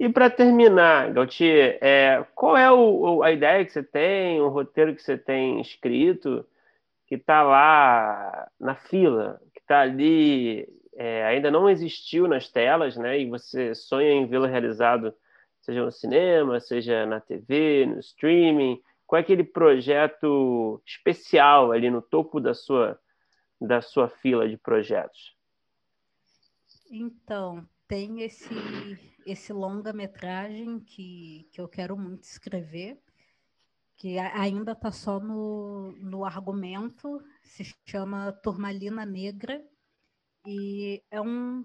E 0.00 0.08
para 0.08 0.30
terminar, 0.30 1.12
Gautier, 1.12 1.78
é, 1.82 2.24
qual 2.34 2.56
é 2.56 2.70
o, 2.72 3.18
o- 3.18 3.22
a 3.22 3.32
ideia 3.32 3.64
que 3.64 3.72
você 3.72 3.82
tem, 3.82 4.40
o 4.40 4.48
roteiro 4.48 4.94
que 4.96 5.02
você 5.02 5.18
tem 5.18 5.60
escrito, 5.60 6.46
que 7.06 7.16
está 7.16 7.42
lá 7.42 8.50
na 8.60 8.74
fila, 8.76 9.40
que 9.54 9.60
está 9.60 9.80
ali, 9.82 10.68
é, 10.94 11.24
ainda 11.24 11.50
não 11.50 11.68
existiu 11.68 12.28
nas 12.28 12.48
telas, 12.48 12.96
né? 12.96 13.20
E 13.20 13.28
você 13.28 13.74
sonha 13.74 14.12
em 14.12 14.26
vê-lo 14.26 14.46
realizado, 14.46 15.14
seja 15.60 15.84
no 15.84 15.92
cinema, 15.92 16.60
seja 16.60 17.06
na 17.06 17.20
TV, 17.20 17.86
no 17.86 17.98
streaming. 18.00 18.82
Qual 19.06 19.18
é 19.18 19.22
aquele 19.22 19.44
projeto 19.44 20.82
especial 20.86 21.72
ali 21.72 21.90
no 21.90 22.02
topo 22.02 22.40
da 22.40 22.54
sua, 22.54 22.98
da 23.60 23.80
sua 23.80 24.08
fila 24.08 24.48
de 24.48 24.56
projetos? 24.56 25.36
Então, 26.90 27.66
tem 27.88 28.22
esse, 28.22 28.54
esse 29.26 29.52
longa-metragem 29.52 30.80
que, 30.80 31.48
que 31.52 31.60
eu 31.60 31.68
quero 31.68 31.96
muito 31.96 32.24
escrever, 32.24 32.98
que 33.96 34.18
ainda 34.18 34.72
está 34.72 34.90
só 34.90 35.20
no, 35.20 35.92
no 35.92 36.24
argumento, 36.24 37.22
se 37.42 37.64
chama 37.86 38.32
Turmalina 38.32 39.06
Negra, 39.06 39.62
e 40.46 41.02
é 41.10 41.20
um. 41.20 41.64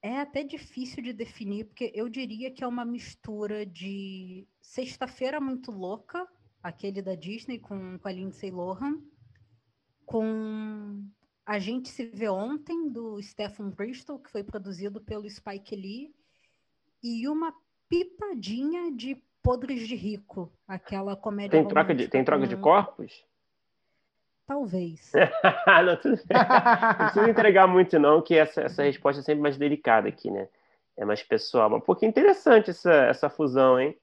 É 0.00 0.20
até 0.20 0.44
difícil 0.44 1.02
de 1.02 1.12
definir, 1.12 1.64
porque 1.64 1.90
eu 1.94 2.08
diria 2.08 2.52
que 2.52 2.62
é 2.62 2.66
uma 2.66 2.84
mistura 2.84 3.66
de 3.66 4.46
Sexta-feira 4.60 5.40
Muito 5.40 5.72
Louca, 5.72 6.26
aquele 6.62 7.02
da 7.02 7.16
Disney 7.16 7.58
com, 7.58 7.98
com 7.98 8.08
a 8.08 8.12
Lindsay 8.12 8.50
Lohan, 8.50 9.02
com 10.06 11.04
A 11.44 11.58
Gente 11.58 11.88
Se 11.88 12.06
Vê 12.06 12.28
Ontem, 12.28 12.88
do 12.88 13.20
Stephen 13.20 13.70
Bristol, 13.70 14.20
que 14.20 14.30
foi 14.30 14.44
produzido 14.44 15.00
pelo 15.00 15.28
Spike 15.28 15.74
Lee, 15.74 16.14
e 17.02 17.28
uma 17.28 17.52
pitadinha 17.88 18.92
de 18.92 19.20
Podres 19.42 19.86
de 19.86 19.96
Rico, 19.96 20.52
aquela 20.66 21.16
comédia 21.16 21.58
Tem 21.58 21.66
troca 21.66 21.94
de, 21.94 22.08
tem 22.08 22.24
troca 22.24 22.46
de 22.46 22.56
corpos? 22.56 23.24
Talvez. 24.48 25.12
não, 25.84 26.96
precisa 26.96 27.28
entregar 27.28 27.68
muito, 27.68 27.98
não, 27.98 28.22
que 28.22 28.34
essa, 28.34 28.62
essa 28.62 28.82
resposta 28.82 29.20
é 29.20 29.22
sempre 29.22 29.42
mais 29.42 29.58
delicada 29.58 30.08
aqui, 30.08 30.30
né? 30.30 30.48
É 30.96 31.04
mais 31.04 31.22
pessoal. 31.22 31.68
Mas, 31.68 31.84
pô, 31.84 31.94
que 31.94 32.06
interessante 32.06 32.70
essa, 32.70 32.90
essa 32.90 33.28
fusão, 33.28 33.78
hein? 33.78 33.94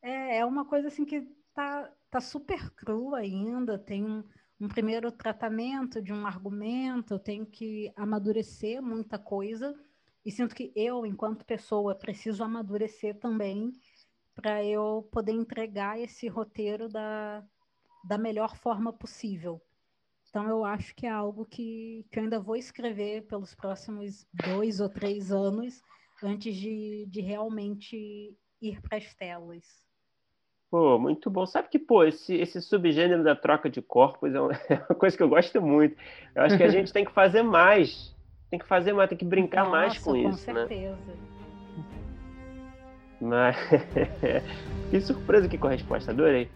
É, 0.00 0.38
é 0.38 0.46
uma 0.46 0.64
coisa 0.64 0.88
assim 0.88 1.04
que 1.04 1.28
tá, 1.52 1.90
tá 2.10 2.22
super 2.22 2.70
crua 2.70 3.18
ainda, 3.18 3.78
tem 3.78 4.02
um, 4.02 4.24
um 4.58 4.66
primeiro 4.66 5.12
tratamento 5.12 6.00
de 6.00 6.10
um 6.10 6.26
argumento, 6.26 7.12
eu 7.12 7.18
tenho 7.18 7.44
que 7.44 7.92
amadurecer 7.96 8.80
muita 8.80 9.18
coisa, 9.18 9.78
e 10.24 10.30
sinto 10.30 10.54
que 10.54 10.72
eu, 10.74 11.04
enquanto 11.04 11.44
pessoa, 11.44 11.94
preciso 11.94 12.42
amadurecer 12.42 13.14
também 13.18 13.74
para 14.34 14.64
eu 14.64 15.06
poder 15.12 15.32
entregar 15.32 16.00
esse 16.00 16.28
roteiro 16.28 16.88
da, 16.88 17.44
da 18.08 18.16
melhor 18.16 18.56
forma 18.56 18.90
possível. 18.90 19.60
Então 20.30 20.48
eu 20.48 20.64
acho 20.64 20.94
que 20.94 21.06
é 21.06 21.10
algo 21.10 21.44
que, 21.44 22.06
que 22.10 22.18
eu 22.18 22.22
ainda 22.22 22.40
vou 22.40 22.56
escrever 22.56 23.26
pelos 23.26 23.54
próximos 23.54 24.26
dois 24.32 24.80
ou 24.80 24.88
três 24.88 25.30
anos 25.30 25.82
antes 26.22 26.56
de, 26.56 27.06
de 27.06 27.20
realmente 27.20 28.34
ir 28.62 28.80
para 28.80 28.96
as 28.96 29.14
telas. 29.14 29.86
Pô, 30.70 30.98
muito 30.98 31.30
bom. 31.30 31.46
Sabe 31.46 31.68
que, 31.68 31.78
pô, 31.78 32.04
esse, 32.04 32.34
esse 32.34 32.60
subgênero 32.62 33.22
da 33.22 33.36
troca 33.36 33.70
de 33.70 33.80
corpos 33.82 34.34
é 34.34 34.40
uma, 34.40 34.52
é 34.68 34.74
uma 34.74 34.98
coisa 34.98 35.16
que 35.16 35.22
eu 35.22 35.28
gosto 35.28 35.60
muito. 35.60 35.96
Eu 36.34 36.42
acho 36.42 36.56
que 36.56 36.62
a 36.62 36.68
gente 36.68 36.92
tem 36.92 37.04
que 37.04 37.12
fazer 37.12 37.42
mais. 37.42 38.14
Tem 38.50 38.58
que 38.58 38.66
fazer 38.66 38.94
mais, 38.94 39.08
tem 39.10 39.18
que 39.18 39.24
brincar 39.24 39.64
Nossa, 39.64 39.70
mais 39.70 39.98
com, 39.98 40.12
com 40.12 40.30
isso, 40.30 40.52
né? 40.52 40.66
certeza. 40.66 41.16
Mas 43.20 43.56
que 44.90 45.00
surpresa 45.00 45.46
aqui 45.46 45.58
com 45.58 45.66
a 45.66 45.70
resposta, 45.70 46.10
adorei. 46.10 46.50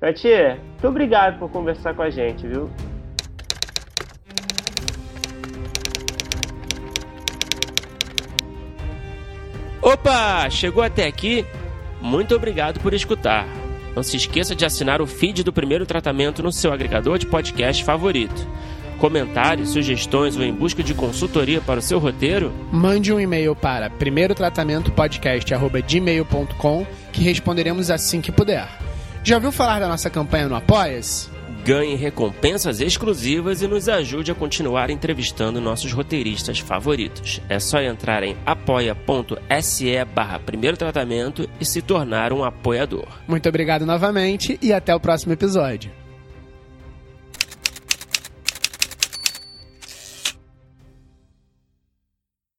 Katia, 0.00 0.60
muito 0.70 0.88
obrigado 0.88 1.38
por 1.38 1.50
conversar 1.50 1.94
com 1.94 2.02
a 2.02 2.10
gente, 2.10 2.46
viu? 2.46 2.70
Opa, 9.80 10.48
chegou 10.50 10.82
até 10.82 11.06
aqui? 11.06 11.46
Muito 12.00 12.34
obrigado 12.34 12.80
por 12.80 12.92
escutar. 12.92 13.46
Não 13.94 14.02
se 14.02 14.16
esqueça 14.16 14.54
de 14.54 14.64
assinar 14.64 15.00
o 15.00 15.06
feed 15.06 15.42
do 15.42 15.52
primeiro 15.52 15.86
tratamento 15.86 16.42
no 16.42 16.52
seu 16.52 16.72
agregador 16.72 17.18
de 17.18 17.26
podcast 17.26 17.82
favorito. 17.84 18.46
Comentários, 18.98 19.70
sugestões 19.70 20.36
ou 20.36 20.42
em 20.42 20.52
busca 20.52 20.82
de 20.82 20.92
consultoria 20.92 21.60
para 21.60 21.78
o 21.78 21.82
seu 21.82 21.98
roteiro? 21.98 22.52
Mande 22.72 23.12
um 23.12 23.20
e-mail 23.20 23.54
para 23.54 23.88
primeirotratamentopodcast.gmail.com 23.88 26.86
que 27.12 27.22
responderemos 27.22 27.90
assim 27.90 28.20
que 28.20 28.32
puder. 28.32 28.66
Já 29.26 29.34
ouviu 29.34 29.50
falar 29.50 29.80
da 29.80 29.88
nossa 29.88 30.08
campanha 30.08 30.46
no 30.46 30.54
Apoia-se? 30.54 31.28
Ganhe 31.64 31.96
recompensas 31.96 32.80
exclusivas 32.80 33.60
e 33.60 33.66
nos 33.66 33.88
ajude 33.88 34.30
a 34.30 34.36
continuar 34.36 34.88
entrevistando 34.88 35.60
nossos 35.60 35.92
roteiristas 35.92 36.60
favoritos. 36.60 37.40
É 37.48 37.58
só 37.58 37.80
entrar 37.80 38.22
em 38.22 38.36
apoia.se 38.46 40.04
barra 40.14 40.38
primeiro 40.38 40.76
tratamento 40.76 41.50
e 41.60 41.64
se 41.64 41.82
tornar 41.82 42.32
um 42.32 42.44
apoiador. 42.44 43.08
Muito 43.26 43.48
obrigado 43.48 43.84
novamente 43.84 44.60
e 44.62 44.72
até 44.72 44.94
o 44.94 45.00
próximo 45.00 45.32
episódio. 45.32 45.90